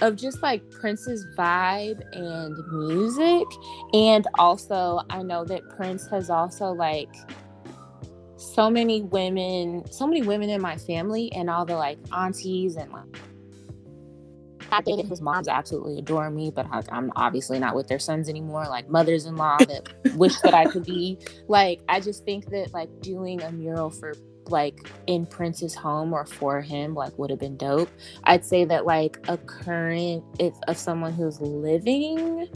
of 0.00 0.14
just 0.14 0.42
like 0.42 0.68
Prince's 0.70 1.26
vibe 1.36 2.00
and 2.12 2.56
music. 2.72 3.46
And 3.94 4.26
also, 4.38 5.00
I 5.10 5.22
know 5.22 5.44
that 5.44 5.68
Prince 5.70 6.06
has 6.08 6.30
also 6.30 6.72
like 6.72 7.12
so 8.38 8.70
many 8.70 9.02
women, 9.02 9.90
so 9.90 10.06
many 10.06 10.22
women 10.22 10.48
in 10.48 10.62
my 10.62 10.76
family, 10.76 11.30
and 11.32 11.50
all 11.50 11.64
the 11.64 11.76
like 11.76 11.98
aunties 12.12 12.76
and 12.76 12.90
like. 12.92 13.18
I 14.70 14.82
dated 14.82 15.06
his 15.06 15.22
moms 15.22 15.48
absolutely 15.48 15.98
adore 15.98 16.28
me, 16.28 16.50
but 16.54 16.66
I, 16.70 16.82
I'm 16.92 17.10
obviously 17.16 17.58
not 17.58 17.74
with 17.74 17.88
their 17.88 17.98
sons 17.98 18.28
anymore. 18.28 18.66
Like 18.68 18.90
mothers-in-law 18.90 19.58
that 19.60 19.88
wish 20.14 20.38
that 20.40 20.52
I 20.52 20.66
could 20.66 20.84
be 20.84 21.18
like 21.48 21.80
i 21.88 22.00
just 22.00 22.24
think 22.24 22.50
that 22.50 22.72
like 22.72 22.88
doing 23.00 23.42
a 23.42 23.52
mural 23.52 23.90
for 23.90 24.14
like 24.46 24.90
in 25.06 25.26
prince's 25.26 25.74
home 25.74 26.12
or 26.12 26.24
for 26.24 26.60
him 26.60 26.94
like 26.94 27.16
would 27.18 27.28
have 27.30 27.38
been 27.38 27.56
dope 27.56 27.90
i'd 28.24 28.44
say 28.44 28.64
that 28.64 28.86
like 28.86 29.18
a 29.28 29.36
current 29.36 30.24
if 30.38 30.54
of 30.66 30.76
someone 30.76 31.12
who's 31.12 31.40
living 31.40 32.48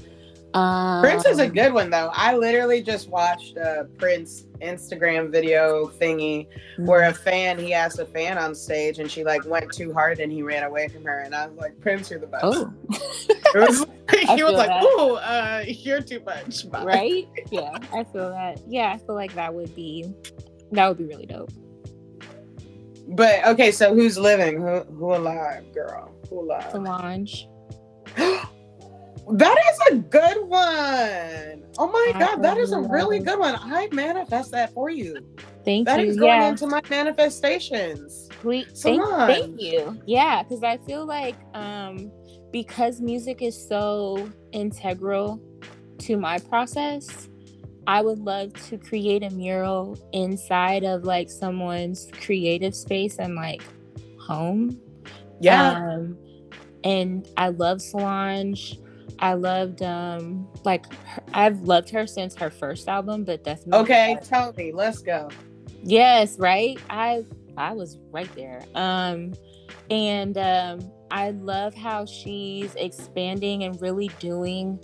um 0.55 1.03
Prince 1.03 1.25
is 1.27 1.39
a 1.39 1.49
good 1.49 1.73
one 1.73 1.91
though. 1.91 2.11
I 2.13 2.37
literally 2.37 2.83
just 2.83 3.09
watched 3.09 3.57
a 3.57 3.89
Prince 3.99 4.45
Instagram 4.61 5.31
video 5.33 5.89
thingy 6.01 6.47
where 6.79 7.05
a 7.09 7.15
fan 7.15 7.59
he 7.59 7.75
asked 7.75 7.99
a 7.99 8.05
fan 8.05 8.39
on 8.39 8.55
stage 8.55 8.99
and 8.99 9.11
she 9.11 9.25
like 9.25 9.45
went 9.47 9.73
too 9.73 9.93
hard 9.93 10.21
and 10.21 10.31
he 10.31 10.43
ran 10.43 10.63
away 10.63 10.89
from 10.89 11.05
her 11.05 11.21
and 11.21 11.35
I 11.35 11.47
was 11.49 11.57
like, 11.59 11.79
Prince, 11.81 12.11
you're 12.11 12.21
the 12.21 12.27
best. 12.27 12.45
oh 12.45 12.73
It 13.55 13.59
was 13.59 13.81
like, 13.81 13.89
he 14.37 14.43
was 14.43 14.55
like, 14.55 14.69
that. 14.69 14.83
"Ooh, 14.83 15.17
uh, 15.17 15.65
you're 15.67 16.01
too 16.01 16.21
much." 16.25 16.71
Bye. 16.71 16.85
right 16.85 17.29
yeah 17.51 17.77
i 17.93 18.03
feel 18.05 18.31
that 18.31 18.61
yeah 18.67 18.93
i 18.93 18.99
feel 18.99 19.15
like 19.15 19.35
that 19.35 19.53
would 19.53 19.75
be 19.75 20.11
that 20.71 20.89
would 20.89 20.99
be 20.99 21.05
really 21.05 21.27
dope 21.27 21.51
But 23.09 23.45
okay, 23.47 23.73
so 23.73 23.95
who's 23.95 24.17
living? 24.17 24.61
Who 24.63 24.81
who 24.97 25.15
alive, 25.15 25.65
girl? 25.75 26.11
Who 26.31 26.41
alive? 26.41 26.71
solange 26.71 27.49
That 29.31 29.57
is 29.71 29.79
a 29.93 29.97
good 29.99 30.49
one. 30.49 31.65
Oh 31.79 31.91
my 31.91 32.13
I 32.15 32.19
god, 32.19 32.43
that 32.43 32.59
is 32.59 32.73
a 32.73 32.81
really 32.81 33.21
good 33.21 33.39
one. 33.39 33.55
I 33.61 33.89
manifest 33.93 34.51
that 34.53 34.73
for 34.75 34.91
you. 34.91 35.17
thank 35.65 35.87
That 35.87 36.01
you 36.01 36.07
That 36.07 36.11
is 36.11 36.17
going 36.17 36.41
yeah 36.41 36.49
into 36.49 36.67
my 36.67 36.81
manifestations. 36.91 38.29
Sweet. 38.41 38.67
Thank, 38.77 39.03
thank 39.27 39.61
you. 39.61 40.01
Yeah, 40.07 40.43
because 40.43 40.63
I 40.63 40.79
feel 40.79 41.07
like 41.07 41.37
um 41.55 42.11
because 42.53 43.01
music 43.01 43.43
is 43.43 43.69
so 43.69 44.31
integral 44.53 45.41
to 46.01 46.17
my 46.17 46.39
process, 46.39 47.29
I 47.87 48.03
would 48.03 48.19
love 48.19 48.53
to 48.69 48.79
create 48.79 49.23
a 49.23 49.31
mural 49.31 49.97
inside 50.13 50.85
of 50.85 51.05
like 51.05 51.31
someone's 51.31 52.09
creative 52.21 52.75
space 52.75 53.19
and 53.19 53.35
like 53.35 53.63
home. 54.19 54.79
Yeah. 55.41 55.73
Um, 55.73 56.19
and 56.85 57.27
I 57.37 57.49
love 57.49 57.81
Solange. 57.81 58.79
I 59.23 59.35
loved 59.35 59.83
um 59.83 60.49
like 60.65 60.93
her, 61.05 61.23
I've 61.33 61.61
loved 61.63 61.89
her 61.91 62.07
since 62.09 62.35
her 62.37 62.51
first 62.51 62.89
album, 62.89 63.23
but 63.25 63.45
that's 63.45 63.65
okay, 63.73 64.19
tell 64.25 64.53
me. 64.55 64.73
Let's 64.73 64.99
go. 64.99 65.31
Yes, 65.85 66.39
right. 66.39 66.79
I 66.91 67.25
I 67.57 67.73
was 67.73 67.99
right 68.11 68.29
there. 68.35 68.63
Um 68.75 69.33
and 69.91 70.37
um 70.37 70.91
I 71.13 71.31
love 71.31 71.73
how 71.75 72.05
she's 72.05 72.75
expanding 72.75 73.63
and 73.63 73.81
really 73.81 74.09
doing 74.19 74.79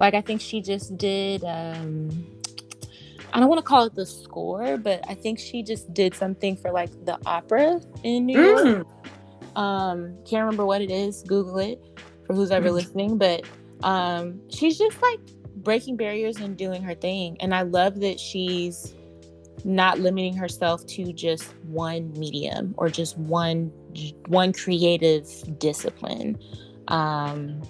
like 0.00 0.14
I 0.14 0.20
think 0.22 0.40
she 0.40 0.60
just 0.60 0.96
did 0.98 1.44
um 1.44 2.10
I 3.32 3.38
don't 3.40 3.48
want 3.48 3.58
to 3.58 3.64
call 3.64 3.84
it 3.84 3.94
the 3.94 4.06
score, 4.06 4.76
but 4.76 5.04
I 5.08 5.14
think 5.14 5.38
she 5.38 5.62
just 5.62 5.92
did 5.94 6.14
something 6.14 6.56
for 6.56 6.72
like 6.72 6.90
the 7.04 7.16
opera 7.26 7.80
in 8.02 8.26
New 8.26 8.40
York. 8.40 8.86
Mm. 9.54 9.56
Um 9.56 10.16
can't 10.28 10.42
remember 10.42 10.66
what 10.66 10.82
it 10.82 10.90
is. 10.90 11.22
Google 11.22 11.58
it 11.58 11.80
for 12.26 12.34
who's 12.34 12.50
ever 12.50 12.70
Mm. 12.70 12.74
listening, 12.74 13.18
but 13.18 13.44
um 13.84 14.40
she's 14.50 14.78
just 14.78 15.00
like 15.02 15.20
breaking 15.56 15.96
barriers 15.96 16.38
and 16.38 16.56
doing 16.56 16.82
her 16.82 16.94
thing 16.94 17.36
and 17.40 17.54
I 17.54 17.62
love 17.62 18.00
that 18.00 18.18
she's 18.18 18.94
not 19.64 19.98
limiting 19.98 20.36
herself 20.36 20.84
to 20.86 21.12
just 21.12 21.54
one 21.64 22.12
medium 22.18 22.74
or 22.76 22.88
just 22.88 23.16
one 23.16 23.70
one 24.26 24.52
creative 24.52 25.26
discipline. 25.58 26.38
Um 26.88 27.62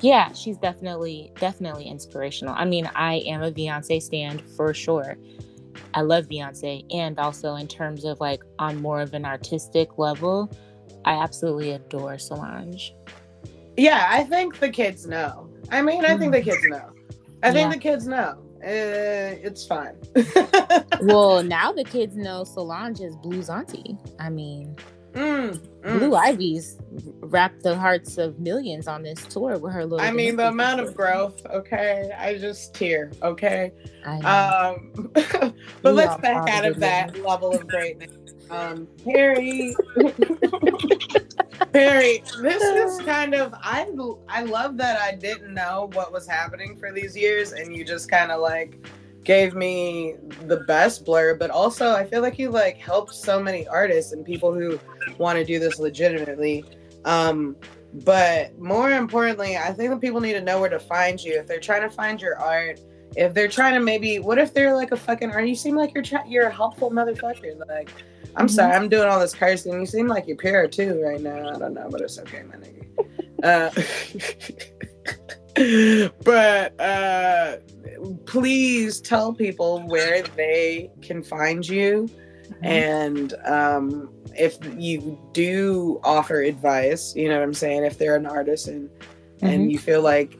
yeah 0.00 0.32
she's 0.32 0.56
definitely 0.56 1.32
definitely 1.38 1.84
inspirational. 1.84 2.54
I 2.56 2.64
mean 2.64 2.90
i 2.94 3.16
am 3.26 3.42
a 3.42 3.52
beyonce 3.52 4.00
stand 4.00 4.42
for 4.56 4.72
sure. 4.72 5.18
I 5.94 6.00
love 6.02 6.26
beyonce 6.28 6.84
and 6.92 7.18
also 7.18 7.56
in 7.56 7.68
terms 7.68 8.04
of 8.04 8.20
like 8.20 8.42
on 8.58 8.80
more 8.80 9.00
of 9.00 9.14
an 9.14 9.24
artistic 9.24 9.98
level 9.98 10.50
i 11.04 11.12
absolutely 11.14 11.72
adore 11.72 12.18
solange 12.18 12.94
Yeah, 13.76 14.06
I 14.08 14.24
think 14.24 14.58
the 14.58 14.70
kids 14.70 15.06
know. 15.06 15.48
I 15.70 15.82
mean, 15.82 16.04
I 16.04 16.16
think 16.16 16.32
the 16.32 16.42
kids 16.42 16.62
know. 16.64 16.92
I 17.42 17.50
think 17.50 17.68
Yeah. 17.70 17.74
the 17.74 17.80
kids 17.80 18.06
know. 18.06 18.38
Uh, 18.62 19.34
it's 19.42 19.66
fine. 19.66 19.96
well 21.02 21.42
now 21.42 21.72
the 21.72 21.82
kids 21.82 22.14
know 22.14 22.44
solange 22.44 23.00
is 23.00 23.16
blue's 23.16 23.50
auntie 23.50 23.98
i 24.20 24.30
mean 24.30 24.76
Mm, 25.14 25.58
mm. 25.82 25.98
Blue 25.98 26.14
Ivy's 26.14 26.78
wrapped 27.20 27.62
the 27.62 27.76
hearts 27.76 28.16
of 28.16 28.38
millions 28.40 28.88
on 28.88 29.02
this 29.02 29.22
tour 29.26 29.58
with 29.58 29.72
her 29.72 29.84
little. 29.84 30.00
I 30.00 30.10
mean, 30.10 30.36
the 30.36 30.48
amount 30.48 30.80
of 30.80 30.94
growth. 30.94 31.44
Okay, 31.46 32.10
I 32.18 32.38
just 32.38 32.74
tear. 32.74 33.12
Okay, 33.22 33.72
um, 34.06 34.90
but 35.12 35.52
We 35.84 35.90
let's 35.90 36.20
back 36.22 36.48
out 36.48 36.64
of 36.64 36.80
that 36.80 37.18
level 37.22 37.54
of 37.54 37.68
greatness. 37.68 38.12
Um, 38.50 38.88
Perri, 39.04 39.74
Perri, 41.72 42.22
this 42.40 42.62
is 42.62 43.00
kind 43.06 43.34
of 43.34 43.54
I. 43.54 43.86
I 44.28 44.42
love 44.42 44.76
that 44.78 45.00
I 45.00 45.14
didn't 45.14 45.54
know 45.54 45.90
what 45.92 46.12
was 46.12 46.26
happening 46.26 46.76
for 46.76 46.92
these 46.92 47.16
years, 47.16 47.52
and 47.52 47.74
you 47.74 47.84
just 47.84 48.10
kind 48.10 48.30
of 48.30 48.40
like 48.40 48.86
gave 49.24 49.54
me 49.54 50.16
the 50.46 50.58
best 50.60 51.04
blur. 51.04 51.34
But 51.34 51.50
also, 51.50 51.92
I 51.92 52.04
feel 52.04 52.22
like 52.22 52.38
you 52.38 52.50
like 52.50 52.76
helped 52.76 53.14
so 53.14 53.42
many 53.42 53.66
artists 53.68 54.12
and 54.12 54.24
people 54.24 54.52
who 54.52 54.78
want 55.18 55.38
to 55.38 55.44
do 55.44 55.58
this 55.58 55.78
legitimately. 55.78 56.64
Um, 57.04 57.56
but 58.04 58.58
more 58.58 58.90
importantly, 58.90 59.56
I 59.56 59.72
think 59.72 59.90
that 59.90 60.00
people 60.00 60.20
need 60.20 60.32
to 60.32 60.40
know 60.40 60.60
where 60.60 60.70
to 60.70 60.80
find 60.80 61.22
you 61.22 61.38
if 61.38 61.46
they're 61.46 61.60
trying 61.60 61.82
to 61.82 61.90
find 61.90 62.20
your 62.20 62.38
art. 62.38 62.80
If 63.16 63.34
they're 63.34 63.48
trying 63.48 63.74
to 63.74 63.80
maybe, 63.80 64.18
what 64.18 64.38
if 64.38 64.54
they're 64.54 64.74
like 64.74 64.92
a 64.92 64.96
fucking 64.96 65.30
are 65.32 65.42
You 65.42 65.54
seem 65.54 65.76
like 65.76 65.92
you're 65.94 66.02
try- 66.02 66.24
you're 66.26 66.46
a 66.46 66.52
helpful 66.52 66.90
motherfucker. 66.90 67.58
Like, 67.68 67.90
I'm 68.36 68.46
Mhm. 68.46 68.50
sorry, 68.50 68.72
I'm 68.74 68.88
doing 68.88 69.08
all 69.08 69.20
this 69.20 69.34
cursing. 69.34 69.78
You 69.80 69.86
seem 69.86 70.06
like 70.06 70.26
you're 70.26 70.36
pure 70.36 70.66
too 70.68 71.02
right 71.04 71.20
now. 71.20 71.50
I 71.54 71.58
don't 71.58 71.74
know, 71.74 71.88
but 71.90 72.00
it's 72.00 72.18
okay, 72.20 72.42
my 72.42 72.56
nigga. 72.56 72.78
Uh, 73.42 73.70
but 76.24 76.80
uh, 76.80 77.56
please 78.26 79.00
tell 79.00 79.32
people 79.34 79.80
where 79.86 80.22
they 80.36 80.90
can 81.02 81.22
find 81.22 81.66
you 81.68 82.08
Mm-hmm. 82.54 82.64
and 82.66 83.34
um, 83.46 84.10
if 84.38 84.58
you 84.76 85.18
do 85.32 86.00
offer 86.04 86.42
advice, 86.42 87.14
you 87.16 87.28
know 87.28 87.36
what 87.38 87.42
I'm 87.44 87.54
saying, 87.54 87.84
if 87.84 87.96
they're 87.98 88.14
an 88.16 88.26
artist 88.26 88.68
and 88.68 88.88
Mhm. 89.40 89.52
and 89.52 89.72
you 89.72 89.78
feel 89.78 90.02
like 90.02 90.36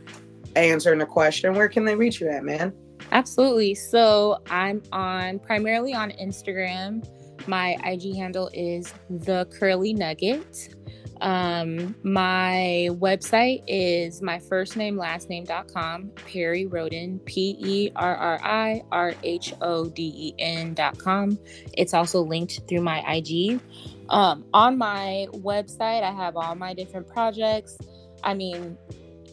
answering 0.56 1.00
a 1.00 1.06
question, 1.06 1.54
where 1.54 1.68
can 1.68 1.84
they 1.84 1.94
reach 1.94 2.20
you 2.20 2.28
at, 2.28 2.44
man? 2.44 2.72
Absolutely. 3.10 3.74
So 3.74 4.38
I'm 4.48 4.82
on 4.92 5.38
primarily 5.40 5.94
on 5.94 6.10
Instagram. 6.12 7.06
My 7.46 7.76
IG 7.84 8.14
handle 8.14 8.50
is 8.54 8.92
the 9.10 9.46
Curly 9.50 9.92
Nugget. 9.92 10.74
Um, 11.20 11.94
my 12.02 12.88
website 12.90 13.62
is 13.68 14.20
my 14.22 14.40
first 14.40 14.76
name, 14.76 14.96
last 14.96 15.30
name.com, 15.30 16.10
Perri 16.16 16.66
Rhoden, 16.66 17.24
P 17.24 17.56
E 17.60 17.92
R 17.94 18.16
R 18.16 18.40
I 18.42 18.82
R 18.90 19.14
H 19.22 19.54
O 19.60 19.88
D 19.88 20.12
E 20.14 20.34
N.com. 20.40 21.38
It's 21.74 21.94
also 21.94 22.22
linked 22.22 22.62
through 22.68 22.80
my 22.80 23.00
IG. 23.08 23.60
Um, 24.08 24.44
on 24.52 24.76
my 24.76 25.28
website, 25.30 26.02
I 26.02 26.10
have 26.10 26.36
all 26.36 26.56
my 26.56 26.74
different 26.74 27.06
projects. 27.06 27.78
I 28.24 28.34
mean, 28.34 28.76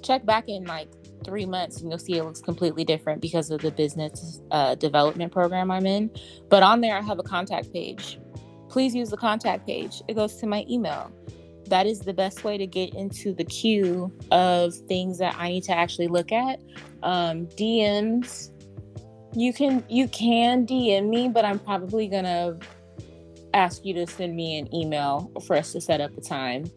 check 0.04 0.26
back 0.26 0.48
in 0.48 0.66
like 0.66 0.90
three 1.30 1.46
months 1.46 1.80
and 1.80 1.90
you'll 1.90 2.00
see 2.00 2.18
it 2.18 2.24
looks 2.24 2.42
completely 2.42 2.84
different 2.84 3.22
because 3.22 3.50
of 3.52 3.62
the 3.62 3.72
business 3.72 4.42
uh, 4.52 4.76
development 4.76 5.32
program 5.32 5.72
I'm 5.72 5.86
in. 5.86 6.12
But 6.50 6.64
on 6.64 6.82
there, 6.82 6.98
I 6.98 7.02
have 7.02 7.20
a 7.20 7.24
contact 7.24 7.72
page. 7.72 8.20
Please 8.68 8.94
use 8.94 9.10
the 9.10 9.18
contact 9.18 9.66
page, 9.66 10.02
it 10.08 10.16
goes 10.16 10.36
to 10.38 10.48
my 10.48 10.66
email 10.70 11.12
that 11.70 11.86
is 11.86 12.00
the 12.00 12.14
best 12.14 12.44
way 12.44 12.58
to 12.58 12.68
get 12.68 12.94
into 12.96 13.34
the 13.34 13.44
queue 13.46 14.12
of 14.32 14.74
things 14.74 15.18
that 15.20 15.36
I 15.38 15.50
need 15.50 15.64
to 15.66 15.78
actually 15.78 16.08
look 16.08 16.32
at. 16.32 16.60
Um, 17.04 17.46
DMs, 17.48 18.52
you 19.34 19.54
can 19.54 19.84
you 19.88 20.08
can 20.08 20.66
DM 20.66 21.10
me, 21.10 21.30
but 21.30 21.46
I'm 21.46 21.60
probably 21.60 22.08
gonna 22.08 22.58
ask 23.54 23.86
you 23.86 23.94
to 23.96 24.08
send 24.08 24.36
me 24.36 24.58
an 24.60 24.74
email 24.74 25.32
for 25.46 25.56
us 25.56 25.72
to 25.74 25.82
set 25.82 26.02
up 26.02 26.16
a 26.18 26.22
time 26.22 26.70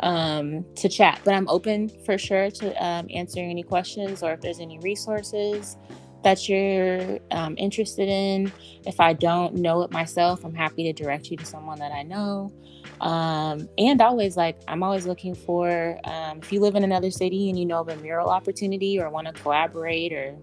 um, 0.00 0.64
to 0.76 0.88
chat. 0.88 1.20
But 1.24 1.34
I'm 1.34 1.48
open 1.48 1.88
for 2.04 2.18
sure 2.18 2.50
to 2.50 2.84
um, 2.84 3.06
answering 3.12 3.50
any 3.50 3.62
questions 3.62 4.22
or 4.22 4.32
if 4.32 4.40
there's 4.40 4.60
any 4.60 4.78
resources 4.78 5.76
that 6.22 6.48
you're 6.48 7.18
um, 7.30 7.54
interested 7.56 8.08
in. 8.08 8.52
If 8.84 9.00
I 9.00 9.12
don't 9.12 9.54
know 9.54 9.82
it 9.82 9.90
myself, 9.90 10.44
I'm 10.44 10.54
happy 10.54 10.84
to 10.84 10.92
direct 10.92 11.30
you 11.30 11.36
to 11.36 11.44
someone 11.44 11.78
that 11.78 11.92
I 11.92 12.02
know. 12.02 12.52
Um, 13.00 13.68
and 13.78 14.00
always 14.00 14.36
like 14.36 14.58
I'm 14.68 14.82
always 14.82 15.06
looking 15.06 15.34
for 15.34 15.98
um, 16.04 16.38
if 16.38 16.50
you 16.52 16.60
live 16.60 16.76
in 16.76 16.84
another 16.84 17.10
city 17.10 17.50
and 17.50 17.58
you 17.58 17.66
know 17.66 17.80
of 17.80 17.88
a 17.88 17.96
mural 17.96 18.30
opportunity 18.30 18.98
or 18.98 19.10
want 19.10 19.26
to 19.26 19.32
collaborate 19.34 20.12
or 20.12 20.36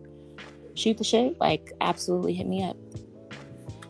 shoot 0.76 0.98
the 0.98 1.04
shit, 1.04 1.40
like 1.40 1.72
absolutely 1.82 2.34
hit 2.34 2.48
me 2.48 2.64
up. 2.64 2.78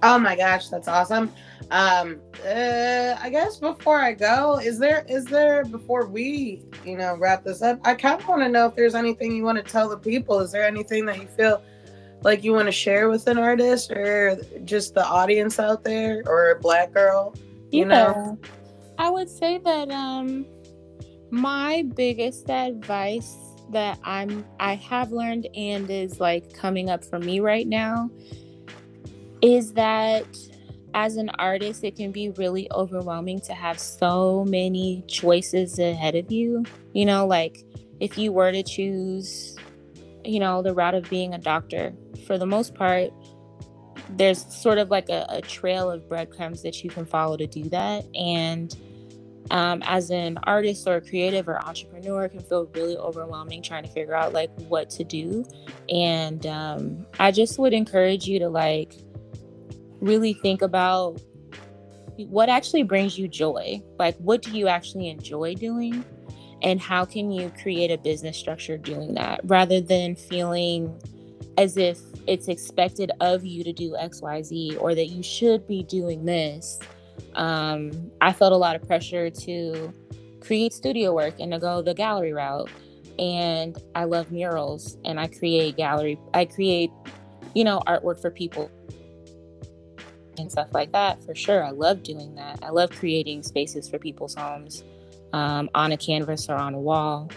Oh 0.01 0.17
my 0.17 0.35
gosh, 0.35 0.69
that's 0.69 0.87
awesome. 0.87 1.31
Um, 1.73 2.21
uh, 2.45 3.15
I 3.19 3.29
guess 3.29 3.57
before 3.57 3.99
I 3.99 4.13
go, 4.13 4.59
is 4.59 4.79
there 4.79 5.05
is 5.09 5.25
there 5.25 5.65
before 5.65 6.05
we 6.05 6.63
you 6.85 6.95
know 6.97 7.17
wrap 7.17 7.43
this 7.43 7.61
up? 7.61 7.79
I 7.83 7.95
kind 7.95 8.21
of 8.21 8.27
want 8.27 8.43
to 8.43 8.49
know 8.49 8.67
if 8.67 8.75
there's 8.75 8.95
anything 8.95 9.35
you 9.35 9.43
want 9.43 9.57
to 9.57 9.69
tell 9.69 9.89
the 9.89 9.97
people. 9.97 10.39
Is 10.39 10.51
there 10.51 10.65
anything 10.65 11.05
that 11.07 11.19
you 11.19 11.27
feel 11.27 11.61
like 12.21 12.43
you 12.43 12.53
want 12.53 12.67
to 12.67 12.71
share 12.71 13.09
with 13.09 13.27
an 13.27 13.37
artist 13.37 13.91
or 13.91 14.37
just 14.63 14.93
the 14.93 15.05
audience 15.05 15.59
out 15.59 15.83
there 15.83 16.23
or 16.25 16.51
a 16.51 16.59
black 16.59 16.93
girl? 16.93 17.33
you 17.73 17.85
know 17.85 18.37
i 18.99 19.09
would 19.09 19.29
say 19.29 19.57
that 19.57 19.89
um 19.89 20.45
my 21.31 21.83
biggest 21.95 22.49
advice 22.49 23.35
that 23.71 23.97
i'm 24.03 24.45
i 24.59 24.75
have 24.75 25.11
learned 25.11 25.47
and 25.55 25.89
is 25.89 26.19
like 26.19 26.53
coming 26.53 26.89
up 26.89 27.03
for 27.03 27.17
me 27.17 27.39
right 27.39 27.67
now 27.67 28.09
is 29.41 29.73
that 29.73 30.25
as 30.93 31.17
an 31.17 31.29
artist 31.39 31.83
it 31.83 31.95
can 31.95 32.11
be 32.11 32.29
really 32.31 32.67
overwhelming 32.71 33.39
to 33.39 33.53
have 33.53 33.79
so 33.79 34.45
many 34.45 35.03
choices 35.07 35.79
ahead 35.79 36.15
of 36.15 36.31
you 36.31 36.63
you 36.93 37.05
know 37.05 37.25
like 37.25 37.63
if 37.99 38.17
you 38.17 38.31
were 38.31 38.51
to 38.51 38.63
choose 38.63 39.55
you 40.23 40.39
know 40.39 40.61
the 40.61 40.73
route 40.73 40.95
of 40.95 41.09
being 41.09 41.33
a 41.33 41.37
doctor 41.37 41.93
for 42.25 42.37
the 42.37 42.45
most 42.45 42.73
part 42.75 43.11
there's 44.09 44.45
sort 44.53 44.77
of 44.77 44.89
like 44.89 45.09
a, 45.09 45.25
a, 45.29 45.41
trail 45.41 45.89
of 45.89 46.07
breadcrumbs 46.07 46.61
that 46.61 46.83
you 46.83 46.89
can 46.89 47.05
follow 47.05 47.37
to 47.37 47.47
do 47.47 47.63
that. 47.69 48.05
And 48.15 48.75
um, 49.51 49.81
as 49.85 50.09
an 50.09 50.37
artist 50.43 50.87
or 50.87 51.01
creative 51.01 51.47
or 51.47 51.59
entrepreneur, 51.65 52.29
can 52.29 52.41
feel 52.41 52.69
really 52.73 52.97
overwhelming 52.97 53.61
trying 53.61 53.83
to 53.83 53.89
figure 53.89 54.15
out 54.15 54.33
like 54.33 54.49
what 54.67 54.89
to 54.91 55.03
do. 55.03 55.45
And 55.89 56.45
um, 56.45 57.05
I 57.19 57.31
just 57.31 57.59
would 57.59 57.73
encourage 57.73 58.25
you 58.25 58.39
to 58.39 58.49
like 58.49 58.95
really 60.03 60.33
think 60.33 60.61
about 60.61 61.19
what 62.17 62.49
actually 62.49 62.83
brings 62.83 63.17
you 63.17 63.27
joy. 63.27 63.81
Like, 63.97 64.15
what 64.17 64.41
do 64.41 64.51
you 64.51 64.67
actually 64.67 65.09
enjoy 65.09 65.55
doing? 65.55 66.03
And 66.61 66.79
how 66.79 67.05
can 67.05 67.31
you 67.31 67.51
create 67.61 67.91
a 67.91 67.97
business 67.97 68.37
structure 68.37 68.77
doing 68.77 69.15
that 69.15 69.41
rather 69.43 69.81
than 69.81 70.15
feeling 70.15 70.97
as 71.57 71.77
if 71.77 71.99
it's 72.27 72.47
expected 72.47 73.11
of 73.19 73.45
you 73.45 73.63
to 73.63 73.73
do 73.73 73.91
xyz 73.91 74.81
or 74.81 74.95
that 74.95 75.07
you 75.07 75.21
should 75.21 75.67
be 75.67 75.83
doing 75.83 76.25
this 76.25 76.79
um, 77.35 77.91
i 78.21 78.31
felt 78.31 78.53
a 78.53 78.57
lot 78.57 78.75
of 78.75 78.87
pressure 78.87 79.29
to 79.29 79.93
create 80.39 80.73
studio 80.73 81.13
work 81.13 81.35
and 81.39 81.51
to 81.51 81.59
go 81.59 81.81
the 81.81 81.93
gallery 81.93 82.33
route 82.33 82.69
and 83.19 83.77
i 83.95 84.03
love 84.03 84.31
murals 84.31 84.97
and 85.05 85.19
i 85.19 85.27
create 85.27 85.77
gallery 85.77 86.17
i 86.33 86.45
create 86.45 86.89
you 87.53 87.63
know 87.63 87.81
artwork 87.85 88.19
for 88.19 88.31
people 88.31 88.71
and 90.39 90.51
stuff 90.51 90.69
like 90.73 90.91
that 90.91 91.23
for 91.23 91.35
sure. 91.35 91.63
I 91.63 91.71
love 91.71 92.03
doing 92.03 92.35
that. 92.35 92.59
I 92.63 92.69
love 92.69 92.91
creating 92.91 93.43
spaces 93.43 93.89
for 93.89 93.99
people's 93.99 94.35
homes 94.35 94.83
um, 95.33 95.69
on 95.75 95.91
a 95.91 95.97
canvas 95.97 96.49
or 96.49 96.55
on 96.55 96.73
a 96.73 96.79
wall. 96.79 97.29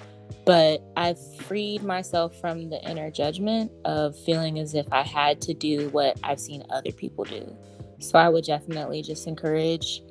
But 0.45 0.83
I've 0.97 1.19
freed 1.37 1.83
myself 1.83 2.39
from 2.41 2.71
the 2.71 2.81
inner 2.89 3.11
judgment 3.11 3.71
of 3.85 4.17
feeling 4.25 4.59
as 4.59 4.75
if 4.75 4.87
I 4.93 5.03
had 5.03 5.41
to 5.43 5.55
do 5.55 5.89
what 5.91 6.19
I've 6.23 6.41
seen 6.41 6.63
other 6.71 6.93
people 6.93 7.25
do. 7.25 7.57
So 7.99 8.19
I 8.19 8.29
would 8.29 8.45
definitely 8.45 9.03
just 9.03 9.27
encourage 9.27 10.03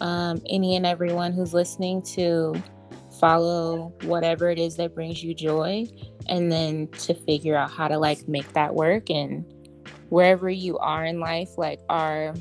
um, 0.00 0.42
any 0.48 0.76
and 0.76 0.86
everyone 0.86 1.32
who's 1.32 1.54
listening 1.54 2.02
to 2.14 2.60
follow 3.18 3.92
whatever 4.02 4.48
it 4.48 4.58
is 4.58 4.76
that 4.76 4.94
brings 4.94 5.22
you 5.22 5.34
joy 5.34 5.86
and 6.28 6.50
then 6.50 6.88
to 6.88 7.14
figure 7.14 7.56
out 7.56 7.70
how 7.70 7.88
to 7.88 7.98
like 7.98 8.26
make 8.28 8.50
that 8.52 8.74
work 8.74 9.10
and 9.10 9.44
wherever 10.10 10.50
you 10.50 10.78
are 10.78 11.04
in 11.04 11.18
life 11.18 11.56
like 11.56 11.80
our 11.88 12.34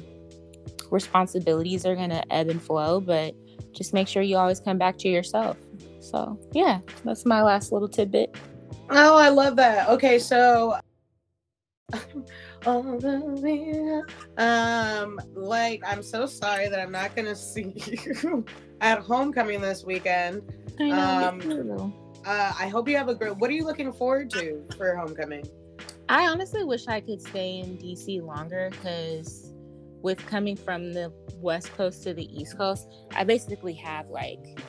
responsibilities 0.92 1.86
are 1.86 1.96
going 1.96 2.10
to 2.10 2.34
ebb 2.34 2.50
and 2.50 2.62
flow 2.62 3.00
but 3.00 3.34
just 3.72 3.94
make 3.94 4.08
sure 4.08 4.22
you 4.22 4.36
always 4.36 4.60
come 4.60 4.78
back 4.78 4.98
to 4.98 5.08
yourself 5.08 5.58
so 6.00 6.40
yeah, 6.54 6.80
that's 7.04 7.26
my 7.26 7.42
last 7.44 7.72
little 7.72 7.88
tidbit. 7.88 8.36
Oh, 8.90 9.18
I 9.18 9.30
love 9.30 9.56
that. 9.58 9.90
Okay, 9.90 10.18
so 10.18 10.80
um, 12.66 13.00
like 15.36 15.84
I'm 15.86 16.02
so 16.02 16.26
sorry 16.26 16.68
that 16.70 16.80
I'm 16.80 16.92
not 16.92 17.16
gonna 17.16 17.36
see 17.36 17.74
you 17.76 18.46
at 18.82 19.00
homecoming 19.00 19.62
this 19.62 19.84
weekend. 19.84 20.42
I 20.80 20.90
know. 20.90 21.30
Um, 21.30 21.94
uh, 22.26 22.54
I 22.58 22.68
hope 22.68 22.90
you 22.90 22.98
have 22.98 23.10
a 23.10 23.16
great. 23.16 23.38
What 23.38 23.50
are 23.50 23.54
you 23.54 23.66
looking 23.66 23.92
forward 23.94 24.30
to 24.32 24.66
for 24.78 24.96
homecoming? 24.96 25.46
I 26.10 26.28
honestly 26.28 26.64
wish 26.64 26.88
I 26.88 27.02
could 27.02 27.22
stay 27.22 27.60
in 27.60 27.78
DC 27.78 28.24
longer 28.24 28.70
because 28.72 29.54
with 30.02 30.26
coming 30.26 30.56
from 30.56 30.92
the 30.92 31.14
west 31.36 31.72
coast 31.78 32.02
to 32.04 32.16
the 32.16 32.26
east 32.36 32.58
coast, 32.58 32.88
I 33.16 33.24
basically 33.24 33.74
have 33.76 34.08
like 34.10 34.60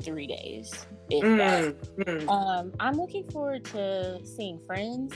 three 0.00 0.28
days. 0.28 0.86
Mm-hmm. 1.10 2.28
Um, 2.28 2.72
I'm 2.78 2.94
looking 2.94 3.28
forward 3.28 3.64
to 3.66 4.20
seeing 4.24 4.60
friends. 4.68 5.14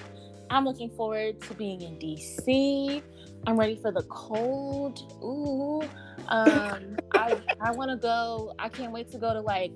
I'm 0.51 0.65
looking 0.65 0.91
forward 0.91 1.41
to 1.43 1.55
being 1.55 1.81
in 1.83 1.97
DC. 1.97 3.01
I'm 3.47 3.57
ready 3.57 3.77
for 3.77 3.93
the 3.93 4.03
cold. 4.03 4.99
Ooh. 5.23 5.89
Um, 6.27 6.97
I 7.15 7.41
I 7.61 7.71
want 7.71 7.93
to 7.93 7.97
go. 7.97 8.53
I 8.59 8.69
can't 8.69 8.93
wait 8.93 9.13
to 9.13 9.19
go 9.19 9.33
to 9.33 9.41
like 9.41 9.73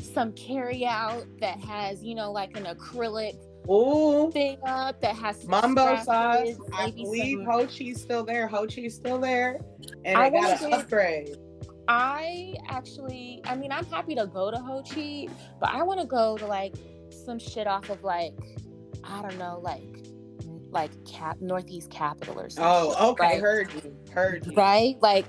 some 0.00 0.32
carry 0.32 0.86
out 0.86 1.26
that 1.40 1.60
has, 1.60 2.02
you 2.02 2.14
know, 2.14 2.32
like 2.32 2.56
an 2.56 2.64
acrylic 2.64 3.36
Ooh. 3.70 4.30
thing 4.30 4.58
up 4.66 5.00
that 5.00 5.16
has 5.16 5.46
Mambo 5.46 5.96
sauce. 6.02 6.48
I 6.74 6.90
believe 6.90 7.38
some... 7.38 7.46
Ho 7.46 7.66
Chi's 7.66 8.00
still 8.00 8.24
there. 8.24 8.46
Ho 8.48 8.66
Chi's 8.66 8.94
still 8.94 9.18
there. 9.18 9.60
And 10.04 10.18
I, 10.18 10.26
I 10.26 10.30
got 10.30 10.62
an 10.62 10.72
upgrade. 10.72 11.36
I 11.86 12.54
actually, 12.68 13.42
I 13.44 13.56
mean, 13.56 13.70
I'm 13.70 13.84
happy 13.86 14.14
to 14.14 14.26
go 14.26 14.50
to 14.50 14.58
Ho 14.58 14.82
Chi, 14.82 15.28
but 15.60 15.70
I 15.70 15.82
want 15.82 16.00
to 16.00 16.06
go 16.06 16.36
to 16.38 16.46
like 16.46 16.74
some 17.10 17.38
shit 17.38 17.66
off 17.66 17.90
of 17.90 18.02
like, 18.02 18.34
I 19.02 19.22
don't 19.22 19.38
know, 19.38 19.60
like, 19.62 19.82
like 20.70 20.90
cap 21.04 21.40
Northeast 21.40 21.90
Capital 21.90 22.40
or 22.40 22.48
something. 22.48 22.94
Oh, 22.98 23.10
okay, 23.10 23.38
heard 23.38 23.72
you, 23.74 23.94
heard 24.12 24.46
you. 24.46 24.54
Right, 24.54 24.96
like, 25.00 25.26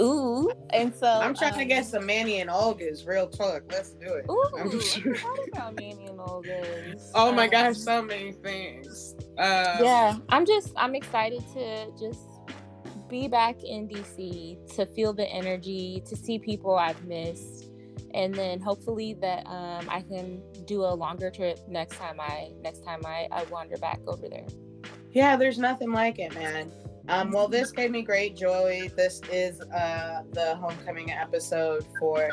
ooh, 0.00 0.50
and 0.70 0.94
so 0.94 1.06
I'm 1.06 1.34
trying 1.34 1.52
um, 1.52 1.58
to 1.58 1.64
get 1.64 1.86
some 1.86 2.06
Manny 2.06 2.40
and 2.40 2.50
Olga's 2.50 3.04
real 3.06 3.28
talk. 3.28 3.62
Let's 3.70 3.90
do 3.90 4.14
it. 4.14 4.26
Ooh, 4.30 4.44
I'm 4.58 4.80
sure. 4.80 5.16
about 5.52 5.76
Manny 5.76 6.06
and 6.06 6.20
Olga's. 6.20 7.10
Oh 7.14 7.32
my 7.32 7.44
um, 7.44 7.50
gosh, 7.50 7.76
so 7.76 8.02
many 8.02 8.32
things. 8.32 9.14
Uh, 9.38 9.78
yeah, 9.80 10.18
I'm 10.28 10.46
just, 10.46 10.72
I'm 10.76 10.94
excited 10.94 11.42
to 11.54 11.90
just 11.98 12.20
be 13.08 13.28
back 13.28 13.62
in 13.62 13.88
DC 13.88 14.74
to 14.76 14.86
feel 14.86 15.12
the 15.12 15.26
energy, 15.26 16.02
to 16.06 16.16
see 16.16 16.38
people 16.38 16.76
I've 16.76 17.04
missed, 17.04 17.66
and 18.14 18.34
then 18.34 18.60
hopefully 18.60 19.14
that 19.20 19.46
um, 19.46 19.88
I 19.88 20.02
can 20.02 20.40
do 20.64 20.82
a 20.82 20.94
longer 20.94 21.30
trip 21.30 21.58
next 21.68 21.96
time 21.96 22.20
I 22.20 22.50
next 22.62 22.84
time 22.84 23.00
I, 23.04 23.28
I 23.32 23.44
wander 23.44 23.76
back 23.76 24.00
over 24.06 24.28
there. 24.28 24.46
Yeah, 25.12 25.36
there's 25.36 25.58
nothing 25.58 25.92
like 25.92 26.18
it, 26.18 26.32
man. 26.34 26.70
Um, 27.10 27.32
well, 27.32 27.48
this 27.48 27.72
gave 27.72 27.90
me 27.90 28.02
great 28.02 28.36
joy. 28.36 28.88
This 28.96 29.20
is 29.32 29.60
uh, 29.60 30.22
the 30.30 30.54
homecoming 30.54 31.10
episode 31.10 31.84
for 31.98 32.30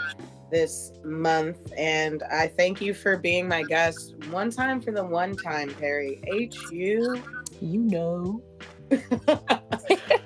this 0.52 0.92
month, 1.04 1.74
and 1.76 2.22
I 2.32 2.48
thank 2.48 2.80
you 2.80 2.94
for 2.94 3.18
being 3.18 3.48
my 3.48 3.64
guest 3.64 4.14
one 4.30 4.52
time 4.52 4.80
for 4.80 4.92
the 4.92 5.04
one 5.04 5.36
time, 5.36 5.74
Perri. 5.74 6.22
H 6.28 6.56
U. 6.72 7.20
You 7.60 7.80
know. 7.80 8.44
All 9.28 9.40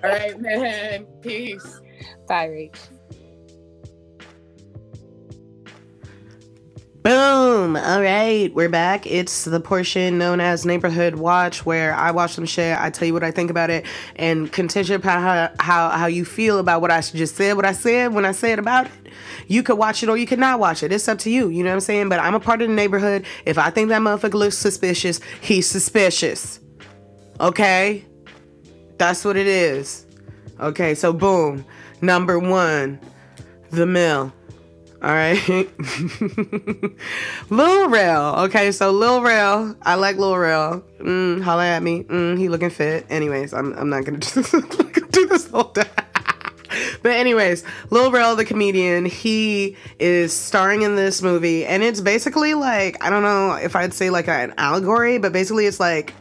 right, 0.03 0.38
man. 0.38 1.06
Peace. 1.22 1.80
Bye, 2.28 2.49
Rach. 2.49 3.01
Boom. 7.03 7.76
All 7.78 8.02
right, 8.02 8.53
we're 8.53 8.69
back. 8.69 9.07
It's 9.07 9.45
the 9.45 9.60
portion 9.60 10.19
known 10.19 10.40
as 10.40 10.68
Neighborhood 10.68 11.15
Watch, 11.15 11.65
where 11.65 11.95
I 11.95 12.11
watch 12.11 12.34
some 12.34 12.45
shit, 12.45 12.80
I 12.80 12.91
tell 12.91 13.07
you 13.07 13.14
what 13.14 13.23
I 13.23 13.32
think 13.32 13.49
about 13.49 13.72
it, 13.72 13.88
and 14.18 14.52
contingent 14.52 15.03
upon 15.03 15.19
how, 15.19 15.49
how, 15.60 15.90
how 15.90 16.06
you 16.06 16.23
feel 16.26 16.60
about 16.60 16.80
what 16.80 16.91
I 16.91 17.02
just 17.02 17.36
said, 17.36 17.56
what 17.56 17.65
I 17.65 17.72
said 17.72 18.14
when 18.14 18.23
I 18.23 18.34
said 18.34 18.60
about 18.60 18.86
it. 18.86 18.91
You 19.48 19.64
could 19.64 19.80
watch 19.80 20.03
it 20.03 20.10
or 20.10 20.18
you 20.18 20.28
could 20.28 20.38
not 20.38 20.60
watch 20.60 20.84
it. 20.84 20.91
It's 20.91 21.07
up 21.07 21.18
to 21.19 21.32
you. 21.32 21.49
You 21.49 21.64
know 21.64 21.72
what 21.72 21.76
I'm 21.76 21.80
saying? 21.80 22.10
But 22.10 22.19
I'm 22.19 22.36
a 22.36 22.40
part 22.40 22.61
of 22.61 22.68
the 22.68 22.76
neighborhood. 22.76 23.26
If 23.48 23.57
I 23.57 23.72
think 23.72 23.90
that 23.90 24.02
motherfucker 24.02 24.36
looks 24.36 24.60
suspicious, 24.60 25.19
he's 25.41 25.65
suspicious. 25.65 26.60
Okay? 27.40 28.06
That's 28.99 29.26
what 29.26 29.38
it 29.38 29.48
is. 29.48 30.06
Okay, 30.60 30.94
so 30.94 31.14
boom. 31.14 31.65
Number 31.99 32.38
one, 32.38 32.99
the 33.72 33.88
mill. 33.88 34.32
All 35.03 35.10
right. 35.10 35.40
Lil 37.49 37.90
Rel. 37.90 38.40
Okay, 38.45 38.72
so 38.72 38.91
Lil 38.91 39.23
Rel. 39.23 39.76
I 39.82 39.95
like 39.95 40.18
Lil 40.18 40.38
Rel. 40.38 40.84
Mm, 40.99 41.41
holla 41.41 41.65
at 41.65 41.82
me. 41.82 42.03
Mm, 42.03 42.38
he 42.38 42.49
looking 42.49 42.69
fit. 42.69 43.07
Anyways, 43.10 43.52
I'm, 43.52 43.73
I'm 43.73 43.90
not 43.90 44.06
going 44.06 44.19
to 44.19 45.07
do 45.11 45.28
this 45.28 45.49
whole 45.49 45.64
time. 45.65 45.88
but 47.02 47.14
anyways, 47.14 47.64
Lil 47.90 48.11
Rel, 48.11 48.36
the 48.36 48.45
comedian, 48.45 49.06
he 49.06 49.76
is 49.98 50.34
starring 50.34 50.84
in 50.84 50.95
this 50.95 51.23
movie. 51.23 51.65
And 51.65 51.82
it's 51.82 51.99
basically 51.99 52.53
like, 52.53 53.03
I 53.03 53.10
don't 53.10 53.23
know 53.23 53.53
if 53.56 53.76
I'd 53.76 53.95
say 53.95 54.11
like 54.11 54.28
an 54.28 54.53
allegory, 54.60 55.18
but 55.18 55.34
basically 55.34 55.65
it's 55.65 55.80
like 55.80 56.14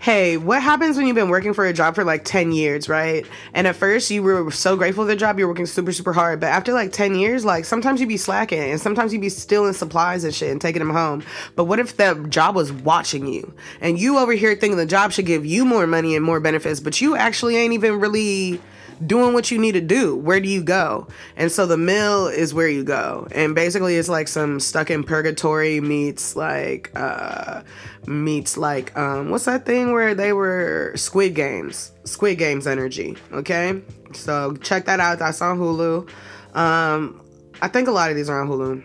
hey, 0.00 0.36
what 0.36 0.62
happens 0.62 0.96
when 0.96 1.06
you've 1.06 1.16
been 1.16 1.28
working 1.28 1.52
for 1.52 1.66
a 1.66 1.72
job 1.72 1.94
for 1.94 2.04
like 2.04 2.24
10 2.24 2.52
years, 2.52 2.88
right? 2.88 3.26
And 3.52 3.66
at 3.66 3.74
first 3.74 4.10
you 4.10 4.22
were 4.22 4.50
so 4.50 4.76
grateful 4.76 5.04
for 5.04 5.08
the 5.08 5.16
job, 5.16 5.38
you're 5.38 5.48
working 5.48 5.66
super, 5.66 5.92
super 5.92 6.12
hard. 6.12 6.38
But 6.38 6.46
after 6.46 6.72
like 6.72 6.92
10 6.92 7.16
years, 7.16 7.44
like 7.44 7.64
sometimes 7.64 8.00
you'd 8.00 8.08
be 8.08 8.16
slacking 8.16 8.60
and 8.60 8.80
sometimes 8.80 9.12
you'd 9.12 9.20
be 9.20 9.28
stealing 9.28 9.72
supplies 9.72 10.22
and 10.22 10.32
shit 10.32 10.50
and 10.50 10.60
taking 10.60 10.80
them 10.80 10.90
home. 10.90 11.24
But 11.56 11.64
what 11.64 11.80
if 11.80 11.96
that 11.96 12.30
job 12.30 12.54
was 12.54 12.72
watching 12.72 13.26
you 13.26 13.52
and 13.80 13.98
you 13.98 14.18
over 14.18 14.32
here 14.32 14.54
thinking 14.54 14.76
the 14.76 14.86
job 14.86 15.12
should 15.12 15.26
give 15.26 15.44
you 15.44 15.64
more 15.64 15.86
money 15.86 16.14
and 16.14 16.24
more 16.24 16.38
benefits, 16.38 16.78
but 16.78 17.00
you 17.00 17.16
actually 17.16 17.56
ain't 17.56 17.74
even 17.74 17.98
really 17.98 18.60
doing 19.06 19.32
what 19.32 19.50
you 19.50 19.58
need 19.58 19.72
to 19.72 19.80
do. 19.80 20.16
Where 20.16 20.40
do 20.40 20.48
you 20.48 20.62
go? 20.62 21.08
And 21.36 21.50
so 21.50 21.66
the 21.66 21.76
mill 21.76 22.26
is 22.28 22.54
where 22.54 22.68
you 22.68 22.84
go. 22.84 23.28
And 23.32 23.54
basically 23.54 23.96
it's 23.96 24.08
like 24.08 24.28
some 24.28 24.60
stuck 24.60 24.90
in 24.90 25.04
purgatory 25.04 25.80
meets 25.80 26.36
like 26.36 26.90
uh 26.94 27.62
meets 28.06 28.56
like 28.56 28.96
um 28.96 29.30
what's 29.30 29.44
that 29.44 29.66
thing 29.66 29.92
where 29.92 30.14
they 30.14 30.32
were 30.32 30.92
Squid 30.96 31.34
Games. 31.34 31.92
Squid 32.04 32.38
Games 32.38 32.66
energy, 32.66 33.16
okay? 33.32 33.80
So 34.12 34.54
check 34.56 34.86
that 34.86 35.00
out. 35.00 35.18
That's 35.18 35.40
on 35.42 35.58
Hulu. 35.58 36.08
Um 36.54 37.20
I 37.60 37.68
think 37.68 37.88
a 37.88 37.92
lot 37.92 38.10
of 38.10 38.16
these 38.16 38.28
are 38.30 38.40
on 38.40 38.48
Hulu. 38.48 38.84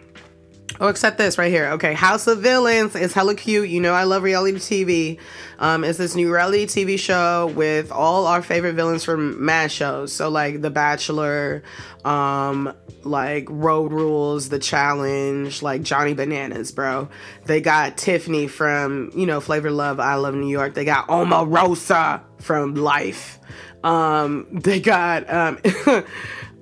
Oh, 0.80 0.88
except 0.88 1.18
this 1.20 1.38
right 1.38 1.52
here. 1.52 1.68
Okay, 1.74 1.94
House 1.94 2.26
of 2.26 2.40
Villains 2.40 2.96
is 2.96 3.14
hella 3.14 3.36
cute. 3.36 3.70
You 3.70 3.80
know 3.80 3.94
I 3.94 4.04
love 4.04 4.24
reality 4.24 4.58
TV. 4.58 5.20
Um, 5.60 5.84
it's 5.84 6.00
this 6.00 6.16
new 6.16 6.34
reality 6.34 6.66
TV 6.66 6.98
show 6.98 7.52
with 7.56 7.92
all 7.92 8.26
our 8.26 8.42
favorite 8.42 8.74
villains 8.74 9.04
from 9.04 9.46
mad 9.46 9.72
shows. 9.72 10.12
So 10.12 10.30
like 10.30 10.62
The 10.62 10.72
Bachelor, 10.72 11.64
um, 12.04 12.74
like 13.04 13.48
Road 13.50 13.94
Rules, 13.94 14.50
The 14.50 14.60
Challenge, 14.60 15.62
like 15.62 15.84
Johnny 15.84 16.16
Bananas, 16.16 16.72
bro. 16.72 17.08
They 17.46 17.62
got 17.62 17.96
Tiffany 17.96 18.48
from 18.48 19.12
you 19.16 19.28
know 19.28 19.40
Flavor 19.40 19.72
Love, 19.72 20.00
I 20.00 20.16
Love 20.16 20.34
New 20.34 20.50
York. 20.50 20.74
They 20.74 20.86
got 20.86 21.08
Omarosa 21.08 22.22
from 22.42 22.74
Life. 22.76 23.40
Um, 23.84 24.48
they 24.52 24.80
got 24.80 25.32
um. 25.32 25.60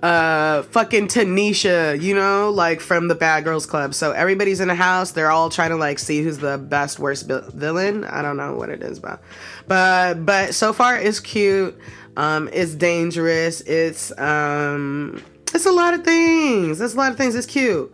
uh 0.04 0.64
fucking 0.64 1.08
Tanisha, 1.08 2.02
you 2.02 2.16
know, 2.16 2.50
like 2.50 2.82
from 2.82 3.08
the 3.08 3.16
Bad 3.16 3.44
Girls 3.44 3.66
Club. 3.66 3.94
So 3.94 4.12
everybody's 4.12 4.60
in 4.60 4.70
a 4.70 4.76
house. 4.76 5.12
They're 5.12 5.30
all 5.30 5.50
trying 5.50 5.70
to 5.70 5.76
like 5.76 6.00
see 6.00 6.24
who's 6.24 6.40
the 6.40 6.58
best 6.58 6.98
worst 7.00 7.28
villain. 7.28 8.04
I 8.06 8.22
don't 8.22 8.38
know 8.38 8.56
what 8.56 8.70
it 8.70 8.82
is 8.82 8.98
about. 8.98 9.22
But 9.68 10.26
but 10.26 10.56
so 10.56 10.74
far 10.74 10.98
it's 10.98 11.20
cute. 11.20 11.78
Um 12.18 12.50
it's 12.52 12.74
dangerous. 12.74 13.62
It's 13.62 14.18
um 14.18 15.22
it's 15.54 15.66
a 15.66 15.72
lot 15.72 15.94
of 15.94 16.04
things. 16.04 16.82
It's 16.82 16.94
a 16.96 16.98
lot 16.98 17.12
of 17.12 17.18
things. 17.18 17.36
It's 17.36 17.48
cute. 17.48 17.92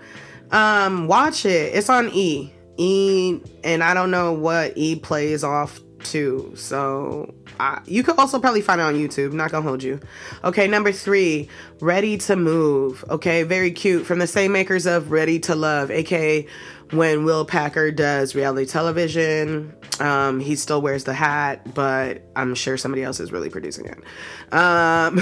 Um 0.51 1.07
watch 1.07 1.45
it. 1.45 1.75
It's 1.75 1.89
on 1.89 2.09
E. 2.13 2.53
E 2.77 3.39
and 3.63 3.84
I 3.84 3.93
don't 3.93 4.11
know 4.11 4.31
what 4.31 4.77
E 4.77 4.95
plays 4.95 5.43
off 5.43 5.81
to. 6.11 6.53
So 6.55 7.34
I, 7.59 7.81
you 7.85 8.03
could 8.03 8.17
also 8.17 8.39
probably 8.39 8.61
find 8.61 8.81
it 8.81 8.84
on 8.84 8.95
YouTube. 8.95 9.34
Not 9.34 9.51
gonna 9.51 9.67
hold 9.67 9.84
you. 9.84 9.99
Okay, 10.43 10.67
number 10.67 10.91
three, 10.91 11.49
Ready 11.79 12.17
to 12.19 12.35
Move. 12.35 13.03
Okay, 13.09 13.43
very 13.43 13.71
cute. 13.71 14.05
From 14.05 14.19
the 14.19 14.27
same 14.27 14.51
makers 14.51 14.85
of 14.85 15.11
Ready 15.11 15.39
to 15.41 15.55
Love, 15.55 15.91
aka 15.91 16.47
when 16.91 17.25
Will 17.25 17.45
Packer 17.45 17.91
does 17.91 18.35
reality 18.35 18.65
television. 18.65 19.75
Um, 19.99 20.39
he 20.39 20.55
still 20.55 20.81
wears 20.81 21.03
the 21.03 21.13
hat, 21.13 21.73
but 21.73 22.21
I'm 22.35 22.55
sure 22.55 22.77
somebody 22.77 23.03
else 23.03 23.19
is 23.19 23.31
really 23.31 23.49
producing 23.49 23.85
it. 23.88 23.97
Um, 24.53 25.19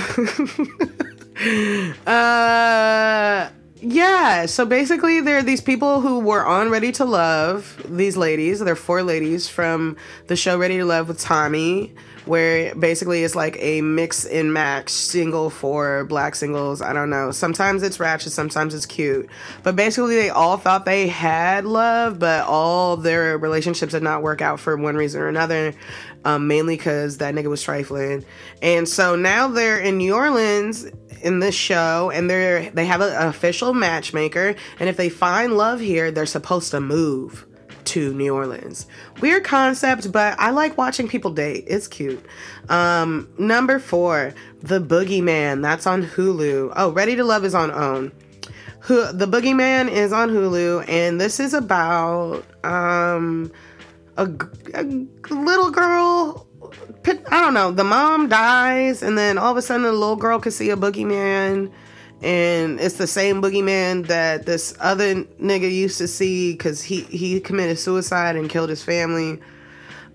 uh, 2.08 3.50
yeah, 3.82 4.46
so 4.46 4.66
basically, 4.66 5.20
there 5.22 5.38
are 5.38 5.44
these 5.44 5.62
people 5.62 6.02
who 6.02 6.20
were 6.20 6.46
on 6.46 6.70
Ready 6.70 6.92
to 6.94 7.06
Love, 7.06 7.82
these 7.90 8.16
ladies. 8.16 8.60
They're 8.60 8.76
four 8.76 9.04
ladies 9.04 9.50
from 9.50 9.98
the 10.28 10.36
show 10.36 10.58
Ready 10.58 10.78
to 10.78 10.86
Love 10.86 11.08
with 11.08 11.20
Tommy 11.20 11.94
where 12.26 12.74
basically 12.76 13.24
it's 13.24 13.36
like 13.36 13.56
a 13.60 13.82
mix 13.82 14.26
and 14.26 14.54
match 14.54 14.90
single 14.90 15.50
for 15.50 16.06
black 16.06 16.36
singles. 16.36 16.82
I 16.82 16.94
don't 16.94 17.10
know. 17.10 17.32
Sometimes 17.32 17.84
it's 17.84 18.00
ratchet, 18.00 18.32
sometimes 18.32 18.74
it's 18.74 18.86
cute. 18.86 19.30
But 19.64 19.76
basically, 19.76 20.16
they 20.16 20.30
all 20.30 20.58
thought 20.58 20.86
they 20.86 21.08
had 21.08 21.66
love, 21.66 22.20
but 22.20 22.46
all 22.46 22.98
their 22.98 23.38
relationships 23.38 23.94
did 23.94 24.04
not 24.04 24.24
work 24.24 24.42
out 24.42 24.60
for 24.60 24.76
one 24.76 24.96
reason 24.96 25.22
or 25.22 25.28
another. 25.28 25.74
Um, 26.26 26.48
mainly 26.48 26.76
because 26.76 27.20
that 27.20 27.36
nigga 27.36 27.48
was 27.48 27.62
trifling. 27.62 28.26
And 28.62 28.90
so 28.90 29.16
now 29.16 29.48
they're 29.48 29.80
in 29.80 29.98
New 29.98 30.16
Orleans 30.16 30.86
in 31.22 31.40
this 31.40 31.56
show 31.56 32.12
and 32.12 32.30
they're 32.30 32.70
they 32.72 32.86
have 32.86 33.02
an 33.02 33.28
official 33.28 33.74
matchmaker 33.74 34.56
and 34.80 34.90
if 34.90 34.98
they 34.98 35.10
find 35.10 35.58
love 35.58 35.80
here 35.80 36.12
they're 36.12 36.26
supposed 36.26 36.72
to 36.72 36.80
move 36.80 37.46
to 37.86 38.14
New 38.14 38.34
Orleans. 38.34 38.88
Weird 39.22 39.44
concept, 39.44 40.12
but 40.12 40.38
I 40.40 40.50
like 40.50 40.78
watching 40.78 41.08
people 41.08 41.32
date. 41.32 41.66
It's 41.68 41.88
cute. 41.88 42.24
Um, 42.68 43.30
number 43.38 43.80
four, 43.80 44.34
The 44.62 44.82
Boogeyman. 44.82 45.62
That's 45.62 45.88
on 45.88 46.04
Hulu. 46.04 46.74
Oh, 46.76 46.92
Ready 46.92 47.16
to 47.16 47.24
Love 47.24 47.46
is 47.46 47.56
on 47.56 47.72
OWN. 47.72 48.12
Who, 48.82 49.12
the 49.12 49.28
Boogeyman 49.28 49.90
is 49.90 50.14
on 50.14 50.30
Hulu, 50.30 50.88
and 50.88 51.20
this 51.20 51.40
is 51.40 51.56
about 51.56 52.44
um, 52.64 53.52
a, 54.18 54.30
a 54.74 54.84
little 55.34 55.72
girl. 55.72 56.48
I 57.06 57.42
don't 57.42 57.54
know. 57.54 57.72
The 57.72 57.84
mom 57.84 58.28
dies, 58.30 59.04
and 59.04 59.18
then 59.18 59.38
all 59.38 59.52
of 59.52 59.58
a 59.58 59.62
sudden, 59.62 59.84
the 59.84 59.92
little 59.92 60.16
girl 60.16 60.40
can 60.40 60.52
see 60.52 60.70
a 60.72 60.78
boogeyman 60.78 61.72
and 62.22 62.80
it's 62.80 62.96
the 62.96 63.08
same 63.08 63.42
boogeyman 63.42 64.08
that 64.08 64.46
this 64.46 64.76
other 64.80 65.16
nigga 65.16 65.72
used 65.72 65.98
to 65.98 66.08
see 66.08 66.54
because 66.54 66.82
he 66.82 67.02
he 67.02 67.40
committed 67.40 67.78
suicide 67.78 68.36
and 68.36 68.50
killed 68.50 68.70
his 68.70 68.84
family. 68.84 69.40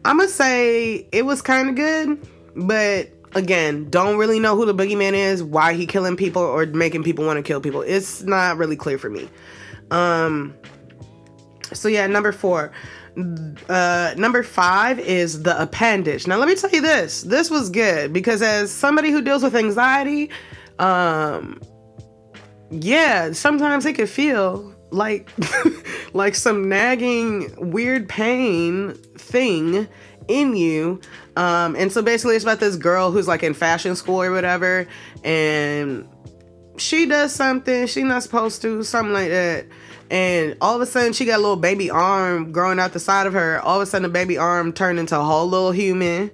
I'm 0.04 0.16
gonna 0.16 0.28
say 0.28 1.06
it 1.12 1.24
was 1.24 1.42
kind 1.42 1.68
of 1.68 1.76
good, 1.76 2.26
but 2.56 3.10
again, 3.34 3.88
don't 3.90 4.16
really 4.16 4.40
know 4.40 4.56
who 4.56 4.64
the 4.64 4.74
boogeyman 4.74 5.12
is, 5.12 5.42
why 5.42 5.74
he 5.74 5.86
killing 5.86 6.16
people 6.16 6.42
or 6.42 6.66
making 6.66 7.04
people 7.04 7.24
want 7.24 7.36
to 7.36 7.42
kill 7.42 7.60
people. 7.60 7.82
It's 7.82 8.22
not 8.22 8.56
really 8.56 8.76
clear 8.76 8.98
for 8.98 9.10
me. 9.10 9.28
Um. 9.90 10.54
So 11.72 11.88
yeah, 11.88 12.06
number 12.06 12.32
four. 12.32 12.72
Uh, 13.68 14.14
number 14.16 14.42
five 14.42 14.98
is 15.00 15.42
the 15.42 15.60
appendage. 15.60 16.26
Now 16.26 16.36
let 16.36 16.48
me 16.48 16.54
tell 16.54 16.70
you 16.70 16.80
this. 16.80 17.22
This 17.22 17.50
was 17.50 17.70
good 17.70 18.12
because 18.12 18.42
as 18.42 18.70
somebody 18.70 19.10
who 19.10 19.20
deals 19.22 19.42
with 19.42 19.54
anxiety, 19.54 20.30
um, 20.78 21.60
yeah, 22.70 23.32
sometimes 23.32 23.84
it 23.86 23.94
could 23.94 24.08
feel 24.08 24.74
like 24.90 25.28
like 26.12 26.34
some 26.34 26.68
nagging 26.68 27.70
weird 27.70 28.08
pain 28.08 28.94
thing 29.16 29.88
in 30.28 30.56
you. 30.56 31.00
Um, 31.36 31.74
and 31.76 31.90
so 31.92 32.02
basically 32.02 32.36
it's 32.36 32.44
about 32.44 32.60
this 32.60 32.76
girl 32.76 33.10
who's 33.10 33.28
like 33.28 33.42
in 33.42 33.54
fashion 33.54 33.96
school 33.96 34.22
or 34.22 34.30
whatever, 34.30 34.86
and 35.24 36.08
she 36.76 37.06
does 37.06 37.34
something 37.34 37.86
she's 37.86 38.04
not 38.04 38.22
supposed 38.22 38.62
to, 38.62 38.82
something 38.82 39.12
like 39.12 39.28
that. 39.28 39.66
And 40.10 40.56
all 40.60 40.74
of 40.74 40.80
a 40.80 40.86
sudden 40.86 41.12
she 41.12 41.24
got 41.24 41.36
a 41.38 41.42
little 41.42 41.56
baby 41.56 41.88
arm 41.88 42.50
growing 42.52 42.80
out 42.80 42.92
the 42.92 43.00
side 43.00 43.26
of 43.26 43.32
her. 43.32 43.60
All 43.60 43.76
of 43.76 43.82
a 43.82 43.86
sudden 43.86 44.02
the 44.02 44.08
baby 44.12 44.36
arm 44.36 44.72
turned 44.72 44.98
into 44.98 45.18
a 45.18 45.22
whole 45.22 45.48
little 45.48 45.70
human 45.70 46.32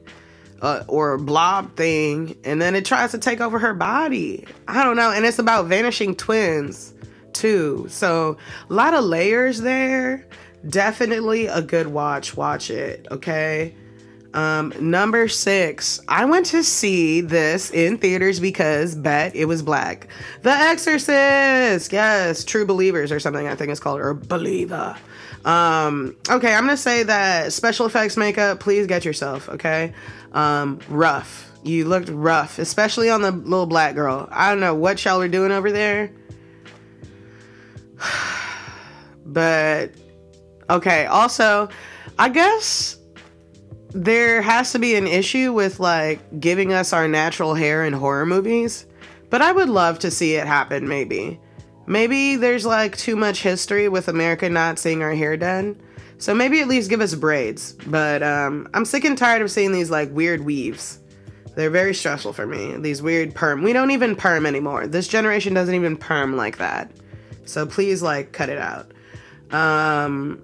uh, 0.63 0.85
or 0.89 1.19
blob 1.19 1.77
thing, 1.77 2.37
and 2.45 2.61
then 2.61 2.75
it 2.75 2.87
tries 2.87 3.11
to 3.13 3.19
take 3.19 3.41
over 3.41 3.59
her 3.59 3.75
body. 3.75 4.47
I 4.67 4.83
don't 4.83 4.97
know. 4.97 5.11
And 5.11 5.27
it's 5.27 5.39
about 5.39 5.67
vanishing 5.67 6.17
twins 6.17 6.95
too. 7.35 7.87
So 7.91 8.39
a 8.69 8.73
lot 8.73 8.95
of 8.95 9.05
layers 9.05 9.61
there. 9.61 10.27
Definitely 10.67 11.47
a 11.47 11.63
good 11.63 11.87
watch. 11.87 12.37
Watch 12.37 12.71
it, 12.71 13.07
okay? 13.11 13.75
Um, 14.37 14.75
number 14.79 15.29
six, 15.29 15.99
I 16.09 16.27
went 16.27 16.45
to 16.47 16.63
see 16.63 17.23
this 17.23 17.71
in 17.71 17.97
theaters 17.97 18.39
because 18.39 18.95
bet 18.95 19.35
it 19.35 19.47
was 19.47 19.63
black. 19.63 20.09
The 20.43 20.51
Exorcist, 20.51 21.91
yes, 21.91 22.45
True 22.45 22.67
Believers 22.67 23.11
or 23.11 23.19
something 23.19 23.49
I 23.49 23.55
think 23.55 23.71
it's 23.71 23.81
called, 23.81 23.99
or 23.99 24.13
Believer. 24.13 24.95
Um, 25.47 26.15
okay, 26.29 26.55
I'm 26.55 26.65
gonna 26.67 26.77
say 26.77 27.03
that 27.05 27.55
special 27.55 27.87
effects 27.87 28.19
makeup, 28.19 28.61
please 28.61 28.87
get 28.87 29.07
yourself, 29.07 29.49
okay? 29.49 29.95
Um, 30.33 30.81
rough. 30.91 31.51
You 31.63 31.87
looked 31.87 32.11
rough, 32.11 32.59
especially 32.59 33.09
on 33.09 33.23
the 33.23 33.31
little 33.31 33.65
black 33.65 33.95
girl. 33.95 34.29
I 34.31 34.51
don't 34.51 34.61
know 34.61 34.75
what 34.75 35.03
y'all 35.03 35.23
are 35.23 35.29
doing 35.29 35.51
over 35.51 35.73
there. 35.73 36.13
but 39.25 39.93
okay, 40.69 41.07
also, 41.07 41.71
I 42.19 42.29
guess 42.29 42.99
there 43.91 44.43
has 44.43 44.73
to 44.73 44.79
be 44.79 44.95
an 44.95 45.07
issue 45.07 45.53
with 45.53 45.81
like 45.81 46.41
giving 46.41 46.73
us 46.73 46.93
our 46.93 47.09
natural 47.09 47.55
hair 47.55 47.85
in 47.85 47.93
horror 47.93 48.27
movies, 48.27 48.87
but 49.31 49.43
I 49.43 49.53
would 49.53 49.69
love 49.69 49.99
to 50.01 50.11
see 50.11 50.35
it 50.35 50.47
happen 50.47 50.89
maybe. 50.89 51.41
Maybe 51.87 52.37
there's 52.37 52.67
like 52.67 52.97
too 52.97 53.17
much 53.17 53.43
history 53.43 53.89
with 53.89 54.09
America 54.09 54.49
not 54.49 54.79
seeing 54.79 55.03
our 55.03 55.15
hair 55.15 55.37
done. 55.37 55.81
So 56.19 56.35
maybe 56.35 56.61
at 56.61 56.69
least 56.69 56.91
give 56.91 57.01
us 57.01 57.15
braids. 57.15 57.75
But 57.87 58.23
um, 58.23 58.69
I'm 58.75 58.85
sick 58.85 59.05
and 59.05 59.17
tired 59.17 59.43
of 59.43 59.51
seeing 59.51 59.73
these 59.73 59.91
like 59.91 60.11
weird 60.11 60.45
weaves. 60.45 61.01
They're 61.55 61.71
very 61.71 61.95
stressful 61.95 62.33
for 62.33 62.47
me. 62.47 62.77
These 62.77 63.03
weird 63.03 63.35
perm. 63.35 63.63
We 63.63 63.73
don't 63.73 63.91
even 63.91 64.17
perm 64.17 64.47
anymore. 64.47 64.87
This 64.87 65.09
generation 65.09 65.55
doesn't 65.55 65.75
even 65.75 65.97
perm 65.97 66.37
like 66.37 66.59
that. 66.59 66.91
So 67.45 67.67
please 67.67 68.03
like 68.03 68.33
cut 68.33 68.49
it 68.49 68.59
out. 68.59 68.93
Um 69.53 70.43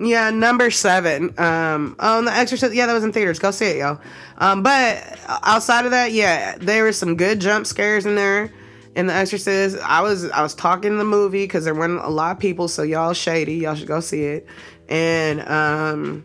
yeah, 0.00 0.30
number 0.30 0.70
seven. 0.70 1.34
Um, 1.38 1.96
oh, 1.98 2.22
The 2.22 2.32
Exorcist. 2.32 2.74
Yeah, 2.74 2.86
that 2.86 2.92
was 2.92 3.04
in 3.04 3.12
theaters. 3.12 3.38
Go 3.38 3.50
see 3.50 3.66
it, 3.66 3.76
yo. 3.78 3.98
Um, 4.38 4.62
but 4.62 5.18
outside 5.42 5.84
of 5.84 5.90
that, 5.92 6.12
yeah, 6.12 6.56
there 6.58 6.84
were 6.84 6.92
some 6.92 7.16
good 7.16 7.40
jump 7.40 7.66
scares 7.66 8.06
in 8.06 8.14
there. 8.14 8.52
In 8.94 9.06
The 9.06 9.14
Exorcist, 9.14 9.78
I 9.82 10.00
was 10.00 10.28
I 10.30 10.42
was 10.42 10.54
talking 10.54 10.98
the 10.98 11.04
movie 11.04 11.44
because 11.44 11.64
there 11.64 11.74
weren't 11.74 12.00
a 12.00 12.08
lot 12.08 12.32
of 12.32 12.38
people, 12.40 12.68
so 12.68 12.82
y'all 12.82 13.12
shady. 13.12 13.54
Y'all 13.54 13.74
should 13.74 13.88
go 13.88 14.00
see 14.00 14.24
it. 14.24 14.46
And 14.88 15.40
um, 15.48 16.24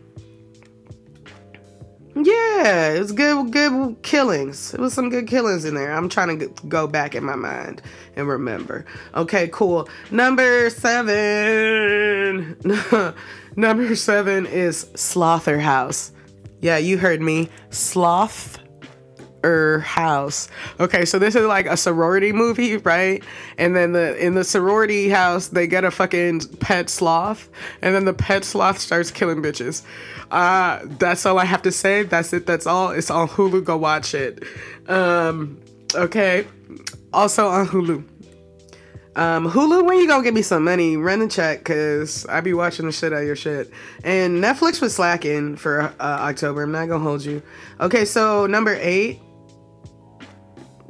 yeah, 2.16 2.92
it 2.92 3.00
was 3.00 3.10
good, 3.12 3.50
good 3.50 3.96
killings. 4.02 4.72
It 4.72 4.80
was 4.80 4.94
some 4.94 5.08
good 5.08 5.26
killings 5.26 5.64
in 5.64 5.74
there. 5.74 5.92
I'm 5.92 6.08
trying 6.08 6.38
to 6.38 6.48
go 6.68 6.86
back 6.86 7.16
in 7.16 7.24
my 7.24 7.34
mind 7.34 7.82
and 8.14 8.28
remember. 8.28 8.86
Okay, 9.14 9.48
cool. 9.48 9.88
Number 10.10 10.70
seven. 10.70 12.56
Number 13.56 13.94
seven 13.94 14.46
is 14.46 14.86
Slotherhouse. 14.94 16.10
Yeah, 16.60 16.78
you 16.78 16.98
heard 16.98 17.20
me. 17.20 17.48
Sloth 17.70 18.58
er 19.44 19.80
house. 19.80 20.48
Okay, 20.80 21.04
so 21.04 21.18
this 21.18 21.34
is 21.34 21.44
like 21.44 21.66
a 21.66 21.76
sorority 21.76 22.32
movie, 22.32 22.78
right? 22.78 23.22
And 23.58 23.76
then 23.76 23.92
the 23.92 24.16
in 24.24 24.34
the 24.34 24.44
sorority 24.44 25.10
house 25.10 25.48
they 25.48 25.66
get 25.66 25.84
a 25.84 25.90
fucking 25.90 26.40
pet 26.60 26.88
sloth, 26.88 27.48
and 27.82 27.94
then 27.94 28.06
the 28.06 28.14
pet 28.14 28.44
sloth 28.44 28.78
starts 28.78 29.10
killing 29.10 29.42
bitches. 29.42 29.82
Uh 30.30 30.80
that's 30.98 31.26
all 31.26 31.38
I 31.38 31.44
have 31.44 31.62
to 31.62 31.70
say. 31.72 32.02
That's 32.02 32.32
it. 32.32 32.46
That's 32.46 32.66
all. 32.66 32.90
It's 32.90 33.10
on 33.10 33.28
Hulu. 33.28 33.64
Go 33.64 33.76
watch 33.76 34.14
it. 34.14 34.42
Um 34.88 35.60
okay. 35.94 36.46
Also 37.12 37.46
on 37.46 37.68
Hulu. 37.68 38.04
Um, 39.16 39.48
Hulu, 39.48 39.84
when 39.84 39.98
you 39.98 40.08
gonna 40.08 40.24
give 40.24 40.34
me 40.34 40.42
some 40.42 40.64
money? 40.64 40.96
Run 40.96 41.20
the 41.20 41.28
check, 41.28 41.64
cause 41.64 42.26
I 42.26 42.40
be 42.40 42.52
watching 42.52 42.86
the 42.86 42.92
shit 42.92 43.12
out 43.12 43.20
of 43.20 43.26
your 43.26 43.36
shit. 43.36 43.70
And 44.02 44.42
Netflix 44.42 44.80
was 44.80 44.94
slacking 44.94 45.56
for 45.56 45.82
uh, 45.82 45.92
October. 46.00 46.64
I'm 46.64 46.72
not 46.72 46.88
gonna 46.88 47.04
hold 47.04 47.24
you. 47.24 47.40
Okay, 47.80 48.04
so 48.04 48.46
number 48.46 48.76
eight, 48.80 49.20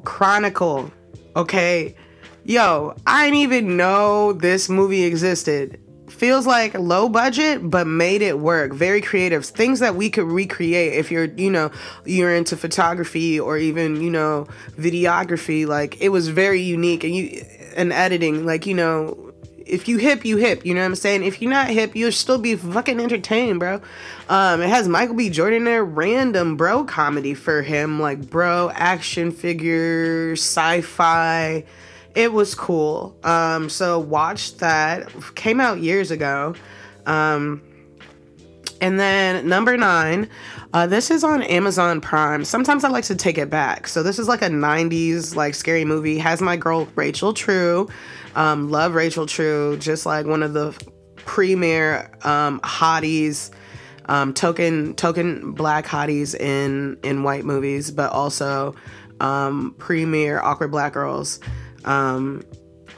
Chronicle. 0.04 0.90
Okay, 1.36 1.96
yo, 2.44 2.96
I 3.06 3.26
didn't 3.26 3.40
even 3.40 3.76
know 3.76 4.32
this 4.32 4.68
movie 4.70 5.04
existed. 5.04 5.80
Feels 6.08 6.46
like 6.46 6.74
low 6.74 7.08
budget, 7.08 7.68
but 7.68 7.86
made 7.86 8.22
it 8.22 8.38
work. 8.38 8.72
Very 8.72 9.00
creative. 9.00 9.44
Things 9.44 9.80
that 9.80 9.96
we 9.96 10.08
could 10.08 10.26
recreate 10.26 10.92
if 10.94 11.10
you're, 11.10 11.24
you 11.24 11.50
know, 11.50 11.72
you're 12.06 12.32
into 12.32 12.56
photography 12.56 13.40
or 13.40 13.58
even, 13.58 14.00
you 14.00 14.10
know, 14.10 14.46
videography. 14.78 15.66
Like 15.66 16.00
it 16.00 16.10
was 16.10 16.28
very 16.28 16.60
unique, 16.62 17.04
and 17.04 17.14
you 17.14 17.44
and 17.76 17.92
editing. 17.92 18.46
Like, 18.46 18.66
you 18.66 18.74
know, 18.74 19.32
if 19.66 19.88
you 19.88 19.98
hip, 19.98 20.24
you 20.24 20.36
hip. 20.36 20.64
You 20.64 20.74
know 20.74 20.80
what 20.80 20.86
I'm 20.86 20.94
saying? 20.94 21.24
If 21.24 21.40
you're 21.40 21.50
not 21.50 21.68
hip, 21.68 21.96
you'll 21.96 22.12
still 22.12 22.38
be 22.38 22.56
fucking 22.56 23.00
entertained, 23.00 23.60
bro. 23.60 23.80
Um, 24.28 24.62
it 24.62 24.68
has 24.68 24.88
Michael 24.88 25.14
B. 25.14 25.30
Jordan 25.30 25.64
there, 25.64 25.84
random 25.84 26.56
bro 26.56 26.84
comedy 26.84 27.34
for 27.34 27.62
him, 27.62 28.00
like 28.00 28.30
bro 28.30 28.70
action 28.74 29.32
figure, 29.32 30.32
sci-fi. 30.32 31.64
It 32.14 32.32
was 32.32 32.54
cool. 32.54 33.16
Um, 33.24 33.68
so 33.68 33.98
watch 33.98 34.56
that. 34.58 35.10
Came 35.34 35.60
out 35.60 35.80
years 35.80 36.10
ago. 36.10 36.54
Um, 37.06 37.62
and 38.80 38.98
then 38.98 39.48
number 39.48 39.76
nine, 39.76 40.28
uh, 40.72 40.86
this 40.86 41.10
is 41.10 41.24
on 41.24 41.42
Amazon 41.42 42.00
Prime. 42.00 42.44
Sometimes 42.44 42.84
I 42.84 42.88
like 42.88 43.04
to 43.04 43.14
take 43.14 43.38
it 43.38 43.50
back. 43.50 43.86
So 43.86 44.02
this 44.02 44.18
is 44.18 44.28
like 44.28 44.42
a 44.42 44.48
'90s 44.48 45.36
like 45.36 45.54
scary 45.54 45.84
movie. 45.84 46.18
Has 46.18 46.40
my 46.40 46.56
girl 46.56 46.86
Rachel 46.94 47.32
True. 47.32 47.88
Um, 48.34 48.70
love 48.70 48.94
Rachel 48.94 49.26
True. 49.26 49.76
Just 49.76 50.06
like 50.06 50.26
one 50.26 50.42
of 50.42 50.52
the 50.52 50.72
premier 51.16 52.10
um, 52.22 52.60
hotties, 52.60 53.50
um, 54.06 54.34
token 54.34 54.94
token 54.94 55.52
black 55.52 55.86
hotties 55.86 56.34
in 56.34 56.98
in 57.02 57.22
white 57.22 57.44
movies, 57.44 57.90
but 57.90 58.12
also 58.12 58.74
um, 59.20 59.74
premier 59.78 60.40
awkward 60.40 60.70
black 60.70 60.92
girls. 60.94 61.40
Um, 61.84 62.42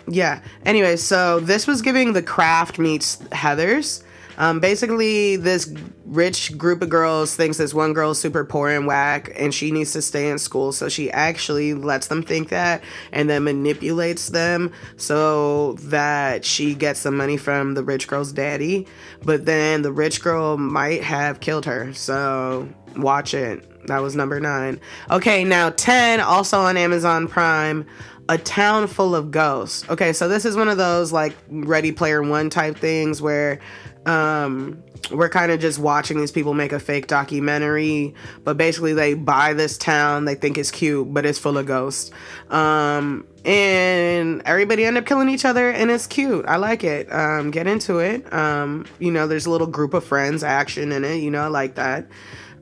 yeah. 0.09 0.41
Anyway, 0.65 0.97
so 0.97 1.41
this 1.41 1.67
was 1.67 1.83
giving 1.83 2.13
the 2.13 2.23
craft 2.23 2.79
meets 2.79 3.17
Heathers. 3.33 4.03
Um, 4.39 4.61
basically, 4.61 5.37
this 5.37 5.73
rich 6.05 6.57
group 6.57 6.83
of 6.83 6.89
girls 6.89 7.35
thinks 7.35 7.57
this 7.57 7.75
one 7.75 7.93
girl 7.93 8.13
is 8.13 8.19
super 8.19 8.45
poor 8.45 8.69
and 8.69 8.87
whack, 8.87 9.33
and 9.37 9.55
she 9.55 9.71
needs 9.71 9.93
to 9.93 10.03
stay 10.03 10.29
in 10.31 10.39
school. 10.39 10.73
So 10.73 10.89
she 10.89 11.11
actually 11.11 11.75
lets 11.75 12.09
them 12.09 12.23
think 12.23 12.51
that, 12.51 12.83
and 13.13 13.29
then 13.29 13.45
manipulates 13.45 14.29
them 14.29 14.73
so 14.97 15.75
that 15.75 16.45
she 16.45 16.75
gets 16.75 17.01
some 17.01 17.17
money 17.17 17.37
from 17.37 17.75
the 17.75 17.83
rich 17.83 18.09
girl's 18.09 18.33
daddy. 18.33 18.87
But 19.23 19.47
then 19.47 19.83
the 19.83 19.93
rich 19.93 20.23
girl 20.23 20.57
might 20.57 21.03
have 21.03 21.41
killed 21.41 21.65
her. 21.65 21.93
So 21.95 22.69
watch 22.97 23.35
it. 23.35 23.87
That 23.87 24.03
was 24.03 24.17
number 24.17 24.41
nine. 24.41 24.81
Okay, 25.11 25.45
now 25.45 25.71
10, 25.71 26.21
also 26.21 26.59
on 26.59 26.77
Amazon 26.77 27.29
Prime 27.29 27.87
a 28.29 28.39
town 28.39 28.87
full 28.89 29.15
of 29.15 29.31
ghosts. 29.31 29.89
Okay, 29.89 30.13
so 30.13 30.29
this 30.29 30.45
is 30.45 30.57
one 30.57 30.69
of 30.69 30.77
those 30.77 31.13
like 31.13 31.37
Ready 31.49 31.93
Player 31.93 32.23
One 32.23 32.51
type 32.51 32.77
things 32.77 33.23
where 33.23 33.61
um, 34.07 34.83
we're 35.11 35.29
kind 35.29 35.53
of 35.53 35.61
just 35.61 35.79
watching 35.79 36.19
these 36.19 36.33
people 36.33 36.55
make 36.55 36.73
a 36.73 36.81
fake 36.81 37.09
documentary, 37.09 38.15
but 38.45 38.57
basically 38.57 38.95
they 38.95 39.15
buy 39.15 39.53
this 39.53 39.77
town, 39.77 40.25
they 40.25 40.35
think 40.35 40.57
it's 40.57 40.71
cute, 40.71 41.13
but 41.13 41.27
it's 41.27 41.39
full 41.39 41.59
of 41.59 41.67
ghosts. 41.67 42.11
Um, 42.49 43.27
and 43.45 44.43
everybody 44.45 44.85
end 44.85 44.97
up 44.97 45.07
killing 45.07 45.29
each 45.29 45.45
other, 45.45 45.71
and 45.71 45.91
it's 45.91 46.07
cute. 46.07 46.47
I 46.47 46.57
like 46.57 46.85
it. 46.85 47.13
Um, 47.13 47.51
get 47.51 47.67
into 47.67 47.99
it. 47.99 48.33
Um, 48.33 48.87
you 48.99 49.11
know, 49.11 49.27
there's 49.27 49.47
a 49.47 49.51
little 49.51 49.67
group 49.67 49.93
of 49.93 50.05
friends 50.05 50.43
action 50.43 50.93
in 50.93 51.05
it. 51.05 51.17
You 51.17 51.31
know, 51.31 51.43
I 51.43 51.49
like 51.49 51.75
that. 51.75 52.07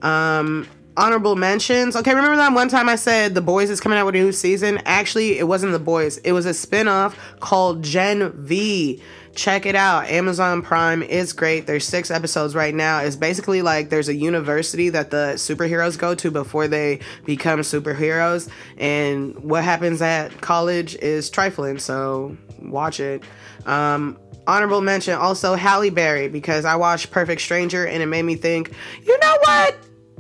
Um, 0.02 0.66
honorable 0.96 1.36
mentions. 1.36 1.96
Okay, 1.96 2.14
remember 2.14 2.36
that 2.36 2.52
one 2.52 2.68
time 2.68 2.88
I 2.88 2.96
said 2.96 3.34
The 3.34 3.40
Boys 3.40 3.70
is 3.70 3.80
coming 3.80 3.98
out 3.98 4.06
with 4.06 4.14
a 4.14 4.18
new 4.18 4.32
season? 4.32 4.80
Actually, 4.84 5.38
it 5.38 5.48
wasn't 5.48 5.72
The 5.72 5.78
Boys. 5.78 6.18
It 6.18 6.32
was 6.32 6.46
a 6.46 6.54
spin-off 6.54 7.18
called 7.40 7.82
Gen 7.82 8.32
V. 8.32 9.02
Check 9.34 9.66
it 9.66 9.74
out. 9.74 10.06
Amazon 10.06 10.62
Prime 10.62 11.02
is 11.02 11.32
great. 11.32 11.66
There's 11.66 11.84
six 11.84 12.10
episodes 12.10 12.54
right 12.54 12.74
now. 12.74 13.00
It's 13.00 13.16
basically 13.16 13.62
like 13.62 13.90
there's 13.90 14.08
a 14.08 14.14
university 14.14 14.90
that 14.90 15.10
the 15.10 15.32
superheroes 15.34 15.98
go 15.98 16.14
to 16.14 16.30
before 16.30 16.68
they 16.68 17.00
become 17.24 17.60
superheroes. 17.60 18.48
And 18.78 19.36
what 19.42 19.64
happens 19.64 20.00
at 20.00 20.40
college 20.40 20.94
is 20.96 21.30
trifling. 21.30 21.78
So 21.78 22.36
watch 22.62 23.00
it. 23.00 23.24
Um, 23.66 24.18
honorable 24.46 24.80
mention 24.80 25.14
also 25.14 25.54
Halle 25.54 25.90
Berry 25.90 26.28
because 26.28 26.64
I 26.64 26.76
watched 26.76 27.10
Perfect 27.10 27.40
Stranger 27.40 27.86
and 27.86 28.02
it 28.02 28.06
made 28.06 28.22
me 28.22 28.36
think, 28.36 28.72
you 29.02 29.18
know 29.18 29.38
what? 29.40 29.76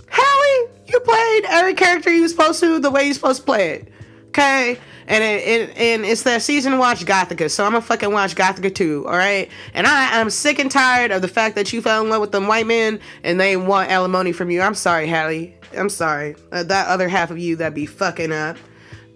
Halle, 0.08 0.68
you 0.86 1.00
played 1.00 1.44
every 1.48 1.74
character 1.74 2.12
you 2.12 2.22
were 2.22 2.28
supposed 2.28 2.60
to 2.60 2.80
the 2.80 2.90
way 2.90 3.04
you're 3.04 3.14
supposed 3.14 3.40
to 3.40 3.44
play 3.44 3.70
it. 3.70 3.88
Okay? 4.28 4.78
And 5.06 5.22
it, 5.22 5.46
it, 5.46 5.76
and 5.76 6.04
it's 6.04 6.22
that 6.22 6.42
season 6.42 6.78
watch 6.78 7.04
Gothika, 7.04 7.50
so 7.50 7.64
I'm 7.64 7.72
gonna 7.72 7.82
fucking 7.82 8.12
watch 8.12 8.34
Gothika 8.34 8.74
too, 8.74 9.04
all 9.06 9.16
right? 9.16 9.50
And 9.74 9.86
I 9.86 10.20
I'm 10.20 10.30
sick 10.30 10.58
and 10.58 10.70
tired 10.70 11.10
of 11.10 11.20
the 11.20 11.28
fact 11.28 11.56
that 11.56 11.72
you 11.72 11.82
fell 11.82 12.02
in 12.02 12.10
love 12.10 12.20
with 12.20 12.32
them 12.32 12.46
white 12.46 12.66
men 12.66 13.00
and 13.22 13.38
they 13.38 13.56
want 13.56 13.90
alimony 13.90 14.32
from 14.32 14.50
you. 14.50 14.62
I'm 14.62 14.74
sorry, 14.74 15.06
Halle. 15.06 15.54
I'm 15.76 15.90
sorry. 15.90 16.36
Uh, 16.52 16.62
that 16.64 16.88
other 16.88 17.08
half 17.08 17.30
of 17.30 17.38
you 17.38 17.56
that 17.56 17.74
be 17.74 17.86
fucking 17.86 18.32
up. 18.32 18.56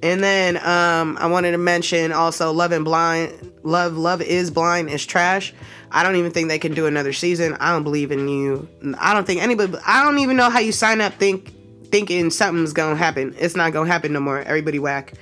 And 0.03 0.23
then 0.23 0.57
um, 0.59 1.17
I 1.19 1.27
wanted 1.27 1.53
to 1.53 1.59
mention 1.59 2.13
also 2.13 2.53
Love 2.53 2.73
and 2.73 2.85
Blind, 2.85 3.53
Love, 3.65 3.97
Love 3.97 4.23
is 4.23 4.51
Blind 4.51 4.91
is 4.91 5.05
trash. 5.05 5.53
I 5.91 6.03
don't 6.03 6.17
even 6.17 6.31
think 6.31 6.49
they 6.49 6.59
can 6.59 6.75
do 6.75 6.87
another 6.87 7.13
season. 7.13 7.55
I 7.55 7.73
don't 7.73 7.83
believe 7.83 8.13
in 8.13 8.29
you. 8.29 8.69
I 8.99 9.15
don't 9.15 9.27
think 9.27 9.43
anybody. 9.43 9.75
I 9.87 10.05
don't 10.05 10.19
even 10.19 10.37
know 10.37 10.51
how 10.51 10.61
you 10.61 10.73
sign 10.73 11.01
up 11.01 11.15
think 11.15 11.53
thinking 11.91 12.31
something's 12.31 12.73
gonna 12.73 12.97
happen. 12.97 13.35
It's 13.39 13.57
not 13.57 13.73
gonna 13.73 13.91
happen 13.91 14.13
no 14.13 14.21
more. 14.21 14.41
Everybody 14.41 14.79
whack. 14.79 15.15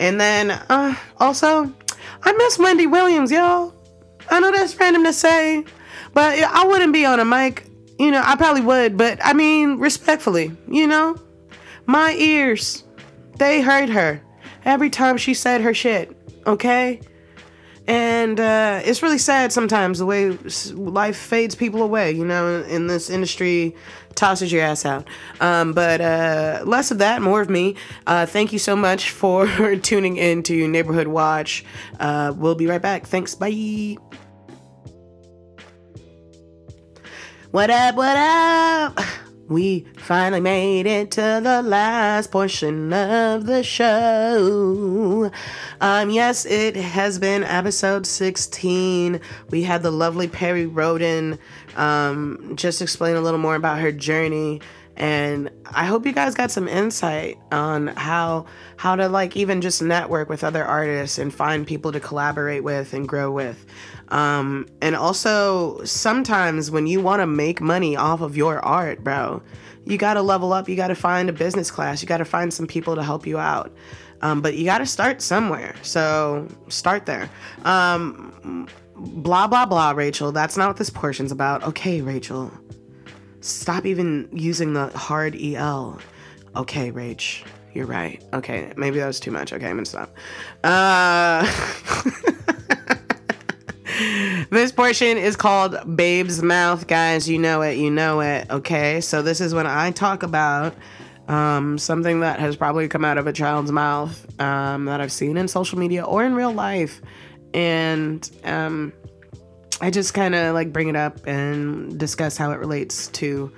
And 0.00 0.18
then 0.18 0.50
uh, 0.50 0.96
also, 1.18 1.72
I 2.22 2.32
miss 2.32 2.58
Wendy 2.58 2.86
Williams, 2.86 3.30
y'all. 3.30 3.74
I 4.30 4.40
know 4.40 4.50
that's 4.50 4.74
random 4.80 5.04
to 5.04 5.12
say, 5.12 5.62
but 6.14 6.38
I 6.38 6.66
wouldn't 6.66 6.94
be 6.94 7.04
on 7.04 7.20
a 7.20 7.24
mic. 7.24 7.66
You 7.98 8.10
know, 8.10 8.22
I 8.24 8.34
probably 8.34 8.62
would, 8.62 8.96
but 8.96 9.18
I 9.22 9.34
mean, 9.34 9.78
respectfully, 9.78 10.56
you 10.66 10.86
know, 10.86 11.16
my 11.84 12.14
ears, 12.14 12.84
they 13.36 13.60
hurt 13.60 13.90
her 13.90 14.22
every 14.64 14.88
time 14.88 15.18
she 15.18 15.34
said 15.34 15.60
her 15.60 15.74
shit. 15.74 16.16
Okay. 16.46 17.00
And 17.90 18.38
uh, 18.38 18.82
it's 18.84 19.02
really 19.02 19.18
sad 19.18 19.50
sometimes 19.50 19.98
the 19.98 20.06
way 20.06 20.30
life 20.74 21.16
fades 21.16 21.56
people 21.56 21.82
away, 21.82 22.12
you 22.12 22.24
know, 22.24 22.62
in 22.62 22.86
this 22.86 23.10
industry, 23.10 23.74
tosses 24.14 24.52
your 24.52 24.62
ass 24.62 24.86
out. 24.86 25.08
Um, 25.40 25.72
but 25.72 26.00
uh, 26.00 26.62
less 26.64 26.92
of 26.92 26.98
that, 26.98 27.20
more 27.20 27.40
of 27.40 27.50
me. 27.50 27.74
Uh, 28.06 28.26
thank 28.26 28.52
you 28.52 28.60
so 28.60 28.76
much 28.76 29.10
for 29.20 29.74
tuning 29.82 30.18
in 30.18 30.44
to 30.44 30.68
Neighborhood 30.68 31.08
Watch. 31.08 31.64
Uh, 31.98 32.32
we'll 32.36 32.54
be 32.54 32.68
right 32.68 32.80
back. 32.80 33.08
Thanks. 33.08 33.34
Bye. 33.34 33.96
What 37.50 37.70
up? 37.70 37.96
What 37.96 38.16
up? 38.16 39.00
We 39.50 39.84
finally 39.96 40.40
made 40.40 40.86
it 40.86 41.10
to 41.10 41.40
the 41.42 41.60
last 41.60 42.30
portion 42.30 42.92
of 42.92 43.46
the 43.46 43.64
show. 43.64 45.28
Um, 45.80 46.10
yes, 46.10 46.46
it 46.46 46.76
has 46.76 47.18
been 47.18 47.42
episode 47.42 48.06
16. 48.06 49.20
We 49.50 49.62
had 49.64 49.82
the 49.82 49.90
lovely 49.90 50.28
Perri 50.28 50.66
Rhoden 50.66 51.36
um, 51.74 52.52
just 52.54 52.80
explain 52.80 53.16
a 53.16 53.20
little 53.20 53.40
more 53.40 53.56
about 53.56 53.80
her 53.80 53.90
journey. 53.90 54.60
And 54.96 55.50
I 55.66 55.84
hope 55.84 56.06
you 56.06 56.12
guys 56.12 56.36
got 56.36 56.52
some 56.52 56.68
insight 56.68 57.36
on 57.50 57.88
how 57.88 58.46
how 58.76 58.94
to 58.94 59.08
like 59.08 59.36
even 59.36 59.62
just 59.62 59.82
network 59.82 60.28
with 60.28 60.44
other 60.44 60.64
artists 60.64 61.18
and 61.18 61.34
find 61.34 61.66
people 61.66 61.90
to 61.90 61.98
collaborate 61.98 62.62
with 62.62 62.92
and 62.92 63.08
grow 63.08 63.32
with. 63.32 63.66
Um, 64.10 64.66
and 64.82 64.96
also, 64.96 65.82
sometimes 65.84 66.70
when 66.70 66.86
you 66.86 67.00
want 67.00 67.20
to 67.20 67.26
make 67.26 67.60
money 67.60 67.96
off 67.96 68.20
of 68.20 68.36
your 68.36 68.58
art, 68.64 69.04
bro, 69.04 69.42
you 69.84 69.98
got 69.98 70.14
to 70.14 70.22
level 70.22 70.52
up. 70.52 70.68
You 70.68 70.76
got 70.76 70.88
to 70.88 70.94
find 70.94 71.28
a 71.28 71.32
business 71.32 71.70
class. 71.70 72.02
You 72.02 72.08
got 72.08 72.18
to 72.18 72.24
find 72.24 72.52
some 72.52 72.66
people 72.66 72.96
to 72.96 73.02
help 73.02 73.26
you 73.26 73.38
out. 73.38 73.72
Um, 74.22 74.42
but 74.42 74.54
you 74.56 74.64
got 74.64 74.78
to 74.78 74.86
start 74.86 75.22
somewhere. 75.22 75.74
So 75.82 76.46
start 76.68 77.06
there. 77.06 77.30
Um, 77.64 78.68
blah, 78.96 79.46
blah, 79.46 79.64
blah, 79.64 79.92
Rachel. 79.92 80.32
That's 80.32 80.56
not 80.56 80.68
what 80.68 80.76
this 80.76 80.90
portion's 80.90 81.32
about. 81.32 81.62
Okay, 81.64 82.02
Rachel. 82.02 82.52
Stop 83.40 83.86
even 83.86 84.28
using 84.32 84.74
the 84.74 84.88
hard 84.88 85.34
EL. 85.40 85.98
Okay, 86.56 86.92
Rach. 86.92 87.44
You're 87.72 87.86
right. 87.86 88.22
Okay, 88.34 88.72
maybe 88.76 88.98
that 88.98 89.06
was 89.06 89.20
too 89.20 89.30
much. 89.30 89.52
Okay, 89.52 89.66
I'm 89.66 89.76
gonna 89.76 89.86
stop. 89.86 90.14
Uh. 90.64 91.46
this 94.50 94.72
portion 94.72 95.18
is 95.18 95.36
called 95.36 95.96
Babe's 95.96 96.42
Mouth, 96.42 96.86
guys. 96.86 97.28
You 97.28 97.38
know 97.38 97.62
it, 97.62 97.76
you 97.76 97.90
know 97.90 98.20
it. 98.20 98.50
Okay, 98.50 99.00
so 99.00 99.20
this 99.20 99.40
is 99.40 99.54
when 99.54 99.66
I 99.66 99.90
talk 99.90 100.22
about 100.22 100.74
um, 101.28 101.76
something 101.76 102.20
that 102.20 102.40
has 102.40 102.56
probably 102.56 102.88
come 102.88 103.04
out 103.04 103.18
of 103.18 103.26
a 103.26 103.32
child's 103.32 103.70
mouth 103.70 104.40
um, 104.40 104.86
that 104.86 105.00
I've 105.00 105.12
seen 105.12 105.36
in 105.36 105.48
social 105.48 105.78
media 105.78 106.02
or 106.02 106.24
in 106.24 106.34
real 106.34 106.52
life. 106.52 107.02
And 107.52 108.28
um, 108.44 108.92
I 109.80 109.90
just 109.90 110.14
kind 110.14 110.34
of 110.34 110.54
like 110.54 110.72
bring 110.72 110.88
it 110.88 110.96
up 110.96 111.26
and 111.26 111.98
discuss 111.98 112.36
how 112.36 112.52
it 112.52 112.58
relates 112.58 113.08
to 113.08 113.52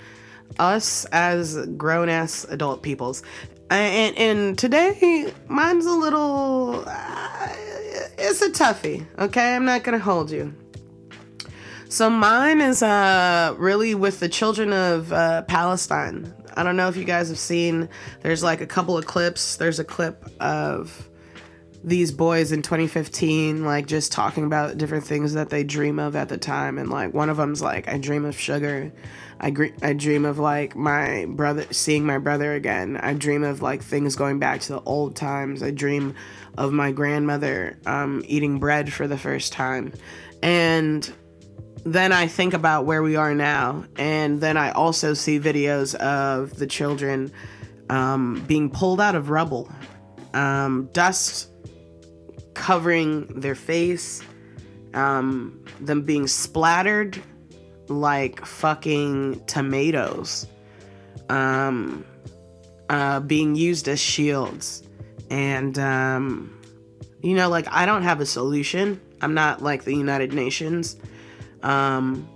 us 0.58 1.04
as 1.06 1.66
grown 1.76 2.08
ass 2.08 2.44
adult 2.48 2.82
peoples. 2.82 3.22
And, 3.70 4.16
and 4.18 4.58
today, 4.58 5.32
mine's 5.46 5.86
a 5.86 5.92
little. 5.92 6.84
Uh, 6.86 7.71
it's 8.18 8.42
a 8.42 8.50
toughie, 8.50 9.06
okay? 9.18 9.54
I'm 9.54 9.64
not 9.64 9.84
gonna 9.84 9.98
hold 9.98 10.30
you. 10.30 10.54
So 11.88 12.08
mine 12.08 12.60
is 12.62 12.82
uh, 12.82 13.54
really 13.58 13.94
with 13.94 14.20
the 14.20 14.28
children 14.28 14.72
of 14.72 15.12
uh, 15.12 15.42
Palestine. 15.42 16.32
I 16.56 16.62
don't 16.62 16.76
know 16.76 16.88
if 16.88 16.96
you 16.96 17.04
guys 17.04 17.28
have 17.28 17.38
seen. 17.38 17.88
There's 18.22 18.42
like 18.42 18.60
a 18.60 18.66
couple 18.66 18.96
of 18.96 19.06
clips. 19.06 19.56
There's 19.56 19.78
a 19.78 19.84
clip 19.84 20.24
of 20.40 21.08
these 21.84 22.12
boys 22.12 22.52
in 22.52 22.62
2015 22.62 23.64
like 23.64 23.86
just 23.86 24.12
talking 24.12 24.44
about 24.44 24.78
different 24.78 25.04
things 25.04 25.34
that 25.34 25.50
they 25.50 25.64
dream 25.64 25.98
of 25.98 26.14
at 26.14 26.28
the 26.28 26.38
time 26.38 26.78
and 26.78 26.88
like 26.90 27.12
one 27.12 27.28
of 27.28 27.36
them's 27.36 27.60
like 27.60 27.88
i 27.88 27.98
dream 27.98 28.24
of 28.24 28.38
sugar 28.38 28.92
i, 29.40 29.52
I 29.82 29.92
dream 29.92 30.24
of 30.24 30.38
like 30.38 30.76
my 30.76 31.26
brother 31.28 31.66
seeing 31.72 32.06
my 32.06 32.18
brother 32.18 32.54
again 32.54 32.98
i 32.98 33.14
dream 33.14 33.42
of 33.42 33.62
like 33.62 33.82
things 33.82 34.14
going 34.14 34.38
back 34.38 34.60
to 34.62 34.74
the 34.74 34.82
old 34.82 35.16
times 35.16 35.60
i 35.60 35.72
dream 35.72 36.14
of 36.58 36.72
my 36.72 36.92
grandmother 36.92 37.78
um, 37.86 38.22
eating 38.26 38.58
bread 38.58 38.92
for 38.92 39.06
the 39.06 39.18
first 39.18 39.52
time 39.52 39.92
and 40.42 41.12
then 41.84 42.12
i 42.12 42.26
think 42.26 42.54
about 42.54 42.84
where 42.84 43.02
we 43.02 43.16
are 43.16 43.34
now 43.34 43.84
and 43.96 44.40
then 44.40 44.56
i 44.56 44.70
also 44.72 45.14
see 45.14 45.40
videos 45.40 45.94
of 45.96 46.56
the 46.56 46.66
children 46.66 47.32
um, 47.90 48.42
being 48.46 48.70
pulled 48.70 49.00
out 49.00 49.14
of 49.14 49.30
rubble 49.30 49.70
um, 50.34 50.88
dust 50.92 51.48
covering 52.54 53.26
their 53.40 53.54
face, 53.54 54.22
um, 54.94 55.64
them 55.80 56.02
being 56.02 56.26
splattered 56.26 57.20
like 57.88 58.44
fucking 58.44 59.44
tomatoes, 59.46 60.46
um, 61.28 62.04
uh, 62.88 63.20
being 63.20 63.54
used 63.54 63.88
as 63.88 64.00
shields. 64.00 64.82
And, 65.32 65.78
um, 65.78 66.60
you 67.22 67.34
know, 67.34 67.48
like, 67.48 67.66
I 67.70 67.86
don't 67.86 68.02
have 68.02 68.20
a 68.20 68.26
solution. 68.26 69.00
I'm 69.22 69.32
not 69.32 69.62
like 69.62 69.84
the 69.84 69.94
United 69.94 70.34
Nations. 70.34 70.96
Um, 71.62 72.28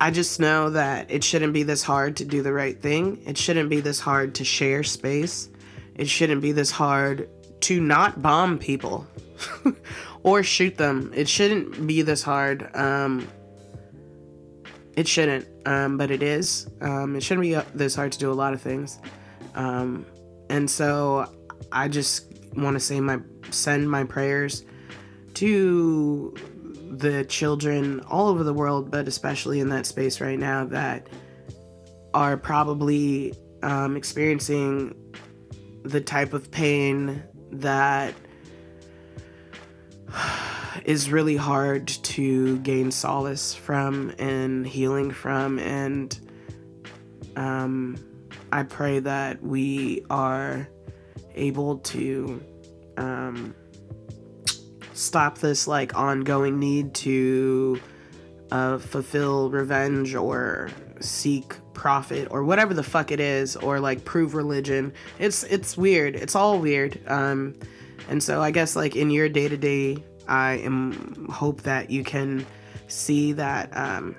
I 0.00 0.10
just 0.10 0.40
know 0.40 0.70
that 0.70 1.08
it 1.08 1.22
shouldn't 1.22 1.52
be 1.52 1.62
this 1.62 1.84
hard 1.84 2.16
to 2.16 2.24
do 2.24 2.42
the 2.42 2.52
right 2.52 2.76
thing. 2.82 3.22
It 3.26 3.38
shouldn't 3.38 3.70
be 3.70 3.78
this 3.78 4.00
hard 4.00 4.34
to 4.34 4.44
share 4.44 4.82
space. 4.82 5.48
It 5.94 6.08
shouldn't 6.08 6.42
be 6.42 6.50
this 6.50 6.72
hard 6.72 7.28
to 7.60 7.80
not 7.80 8.20
bomb 8.20 8.58
people 8.58 9.06
or 10.24 10.42
shoot 10.42 10.76
them. 10.76 11.12
It 11.14 11.28
shouldn't 11.28 11.86
be 11.86 12.02
this 12.02 12.24
hard. 12.24 12.74
Um, 12.74 13.28
it 14.96 15.06
shouldn't, 15.06 15.46
um, 15.64 15.96
but 15.96 16.10
it 16.10 16.24
is. 16.24 16.68
Um, 16.80 17.14
it 17.14 17.22
shouldn't 17.22 17.42
be 17.42 17.54
this 17.78 17.94
hard 17.94 18.10
to 18.10 18.18
do 18.18 18.32
a 18.32 18.34
lot 18.34 18.52
of 18.52 18.60
things. 18.60 18.98
Um, 19.54 20.04
and 20.48 20.70
so 20.70 21.28
I 21.76 21.88
just 21.88 22.32
want 22.54 22.74
to 22.74 22.80
say 22.80 23.00
my 23.00 23.18
send 23.50 23.90
my 23.90 24.04
prayers 24.04 24.64
to 25.34 26.34
the 26.90 27.24
children 27.26 28.00
all 28.08 28.28
over 28.28 28.42
the 28.42 28.54
world, 28.54 28.90
but 28.90 29.06
especially 29.06 29.60
in 29.60 29.68
that 29.68 29.84
space 29.84 30.18
right 30.20 30.38
now 30.38 30.64
that 30.64 31.06
are 32.14 32.38
probably 32.38 33.34
um, 33.62 33.94
experiencing 33.94 34.94
the 35.84 36.00
type 36.00 36.32
of 36.32 36.50
pain 36.50 37.22
that 37.52 38.14
is 40.86 41.10
really 41.10 41.36
hard 41.36 41.88
to 41.88 42.58
gain 42.60 42.90
solace 42.90 43.52
from 43.52 44.14
and 44.18 44.66
healing 44.66 45.10
from. 45.10 45.58
And 45.58 46.18
um, 47.36 47.98
i 48.50 48.62
pray 48.62 48.98
that 48.98 49.42
we 49.42 50.02
are 50.08 50.66
able 51.36 51.78
to 51.78 52.42
um, 52.96 53.54
stop 54.92 55.38
this 55.38 55.66
like 55.66 55.96
ongoing 55.96 56.58
need 56.58 56.94
to 56.94 57.80
uh, 58.50 58.78
fulfill 58.78 59.50
revenge 59.50 60.14
or 60.14 60.70
seek 61.00 61.54
profit 61.74 62.28
or 62.30 62.42
whatever 62.42 62.72
the 62.72 62.82
fuck 62.82 63.10
it 63.10 63.20
is 63.20 63.56
or 63.56 63.80
like 63.80 64.04
prove 64.04 64.34
religion. 64.34 64.92
It's 65.18 65.44
it's 65.44 65.76
weird. 65.76 66.16
It's 66.16 66.34
all 66.34 66.58
weird. 66.58 66.98
Um 67.06 67.54
and 68.08 68.22
so 68.22 68.40
i 68.42 68.50
guess 68.50 68.76
like 68.76 68.96
in 68.96 69.10
your 69.10 69.28
day 69.28 69.48
to 69.48 69.56
day 69.56 69.96
i 70.28 70.54
am 70.54 71.28
hope 71.30 71.62
that 71.62 71.90
you 71.90 72.04
can 72.04 72.46
see 72.88 73.32
that 73.32 73.74
um 73.76 74.14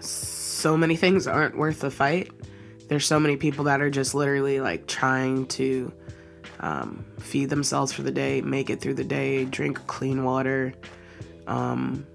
so 0.00 0.76
many 0.76 0.96
things 0.96 1.26
aren't 1.26 1.56
worth 1.56 1.80
the 1.80 1.90
fight 1.90 2.30
there's 2.88 3.06
so 3.06 3.20
many 3.20 3.36
people 3.36 3.64
that 3.64 3.80
are 3.80 3.90
just 3.90 4.14
literally 4.14 4.60
like 4.60 4.86
trying 4.86 5.46
to 5.46 5.92
um, 6.60 7.04
feed 7.20 7.50
themselves 7.50 7.92
for 7.92 8.02
the 8.02 8.10
day 8.10 8.40
make 8.40 8.70
it 8.70 8.80
through 8.80 8.94
the 8.94 9.04
day 9.04 9.44
drink 9.44 9.86
clean 9.86 10.24
water 10.24 10.72
um, 11.46 12.06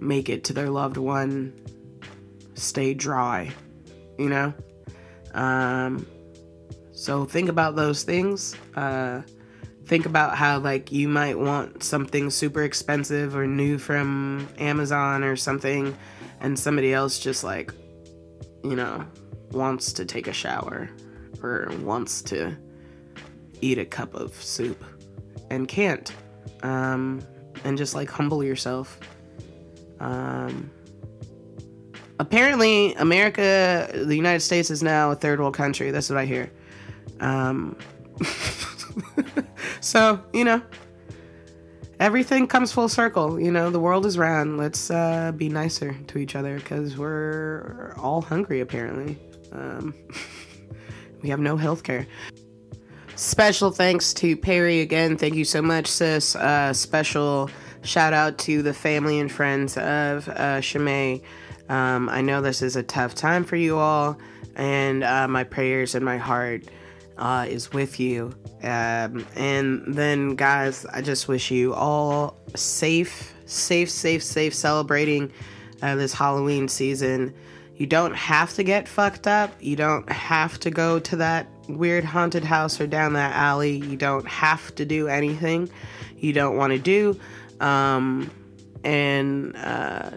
make 0.00 0.28
it 0.28 0.44
to 0.44 0.52
their 0.52 0.70
loved 0.70 0.96
one 0.96 1.52
stay 2.54 2.92
dry, 2.92 3.50
you 4.18 4.28
know? 4.28 4.52
Um, 5.32 6.06
So 6.92 7.24
think 7.24 7.48
about 7.48 7.76
those 7.76 8.02
things. 8.02 8.56
Uh, 8.74 9.22
think 9.86 10.04
about 10.04 10.36
how 10.36 10.58
like 10.58 10.90
you 10.90 11.08
might 11.08 11.38
want 11.38 11.84
something 11.84 12.28
super 12.28 12.64
expensive 12.64 13.36
or 13.36 13.46
new 13.46 13.78
from 13.78 14.48
Amazon 14.58 15.22
or 15.22 15.36
something, 15.36 15.96
and 16.40 16.58
somebody 16.58 16.92
else 16.92 17.20
just 17.20 17.44
like, 17.44 17.72
you 18.64 18.74
know, 18.74 19.06
wants 19.52 19.92
to 19.94 20.04
take 20.04 20.26
a 20.26 20.32
shower 20.32 20.88
or 21.42 21.70
wants 21.82 22.22
to 22.22 22.56
eat 23.60 23.78
a 23.78 23.84
cup 23.84 24.14
of 24.14 24.34
soup 24.34 24.84
and 25.50 25.68
can't. 25.68 26.12
Um, 26.62 27.22
and 27.64 27.76
just 27.76 27.94
like 27.94 28.10
humble 28.10 28.42
yourself. 28.44 28.98
Um, 30.00 30.70
apparently, 32.18 32.94
America, 32.94 33.90
the 33.92 34.16
United 34.16 34.40
States, 34.40 34.70
is 34.70 34.82
now 34.82 35.10
a 35.10 35.14
third 35.14 35.40
world 35.40 35.54
country. 35.54 35.90
That's 35.90 36.08
what 36.08 36.18
I 36.18 36.24
hear. 36.24 36.50
Um, 37.20 37.76
so, 39.80 40.22
you 40.32 40.44
know, 40.44 40.62
everything 42.00 42.46
comes 42.46 42.72
full 42.72 42.88
circle. 42.88 43.40
You 43.40 43.50
know, 43.50 43.70
the 43.70 43.80
world 43.80 44.06
is 44.06 44.18
round. 44.18 44.58
Let's 44.58 44.90
uh, 44.90 45.32
be 45.36 45.48
nicer 45.48 45.96
to 46.08 46.18
each 46.18 46.36
other 46.36 46.56
because 46.56 46.96
we're 46.96 47.94
all 47.96 48.22
hungry, 48.22 48.60
apparently. 48.60 49.18
Um, 49.52 49.94
we 51.22 51.28
have 51.28 51.40
no 51.40 51.56
health 51.56 51.82
care. 51.82 52.06
Special 53.16 53.70
thanks 53.72 54.14
to 54.14 54.36
Perri 54.36 54.80
again. 54.80 55.16
Thank 55.16 55.34
you 55.34 55.44
so 55.44 55.60
much, 55.60 55.88
sis. 55.88 56.36
Uh, 56.36 56.72
special 56.72 57.50
shout 57.82 58.12
out 58.12 58.38
to 58.38 58.62
the 58.62 58.72
family 58.72 59.18
and 59.18 59.30
friends 59.30 59.76
of 59.76 60.28
uh, 60.28 60.60
Shumay. 60.60 61.22
Um, 61.68 62.08
I 62.08 62.20
know 62.20 62.40
this 62.40 62.62
is 62.62 62.76
a 62.76 62.82
tough 62.82 63.14
time 63.14 63.44
for 63.44 63.56
you 63.56 63.76
all, 63.76 64.18
and 64.54 65.02
uh, 65.04 65.26
my 65.28 65.44
prayers 65.44 65.94
and 65.94 66.04
my 66.04 66.16
heart 66.16 66.64
uh, 67.18 67.46
is 67.48 67.72
with 67.72 68.00
you. 68.00 68.34
Um, 68.62 69.26
and 69.36 69.82
then, 69.86 70.34
guys, 70.36 70.86
I 70.86 71.02
just 71.02 71.28
wish 71.28 71.50
you 71.50 71.74
all 71.74 72.38
safe, 72.54 73.34
safe, 73.46 73.90
safe, 73.90 74.22
safe 74.22 74.54
celebrating 74.54 75.32
uh, 75.82 75.96
this 75.96 76.12
Halloween 76.12 76.68
season. 76.68 77.34
You 77.78 77.86
don't 77.86 78.14
have 78.14 78.54
to 78.54 78.64
get 78.64 78.88
fucked 78.88 79.28
up. 79.28 79.52
You 79.60 79.76
don't 79.76 80.10
have 80.10 80.58
to 80.60 80.70
go 80.70 80.98
to 80.98 81.16
that 81.16 81.46
weird 81.68 82.04
haunted 82.04 82.44
house 82.44 82.80
or 82.80 82.88
down 82.88 83.12
that 83.12 83.34
alley. 83.34 83.76
You 83.76 83.96
don't 83.96 84.26
have 84.26 84.74
to 84.74 84.84
do 84.84 85.06
anything 85.06 85.70
you 86.18 86.32
don't 86.32 86.56
want 86.56 86.72
to 86.72 86.78
do. 86.78 87.18
Um, 87.60 88.30
and 88.84 89.56
uh, 89.56 90.10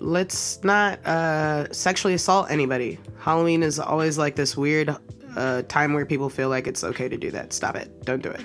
let's 0.00 0.62
not 0.64 1.04
uh, 1.06 1.72
sexually 1.72 2.14
assault 2.14 2.50
anybody. 2.50 2.98
Halloween 3.18 3.62
is 3.62 3.78
always 3.78 4.18
like 4.18 4.34
this 4.34 4.56
weird 4.56 4.94
uh, 5.36 5.62
time 5.62 5.92
where 5.92 6.06
people 6.06 6.28
feel 6.28 6.48
like 6.48 6.66
it's 6.66 6.82
okay 6.82 7.08
to 7.08 7.16
do 7.16 7.30
that. 7.30 7.52
Stop 7.52 7.76
it. 7.76 8.04
Don't 8.04 8.22
do 8.22 8.30
it. 8.30 8.44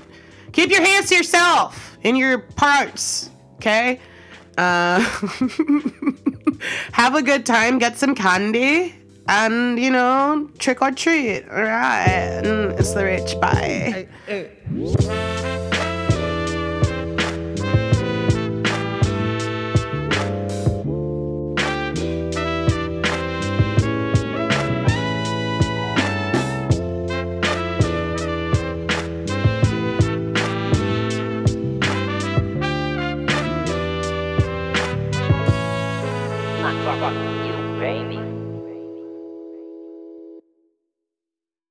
Keep 0.51 0.69
your 0.69 0.81
hands 0.81 1.09
to 1.09 1.15
yourself 1.15 1.97
in 2.03 2.15
your 2.15 2.39
parts, 2.39 3.29
okay? 3.55 3.99
Uh, 4.57 4.99
have 6.91 7.15
a 7.15 7.21
good 7.21 7.45
time, 7.45 7.79
get 7.79 7.97
some 7.97 8.15
candy, 8.15 8.95
and 9.27 9.79
you 9.79 9.89
know, 9.89 10.49
trick 10.59 10.81
or 10.81 10.91
treat. 10.91 11.43
All 11.49 11.63
right, 11.63 12.41
it's 12.43 12.93
the 12.93 13.03
rich. 13.03 13.39
Bye. 13.39 14.07
Hey. 14.27 15.67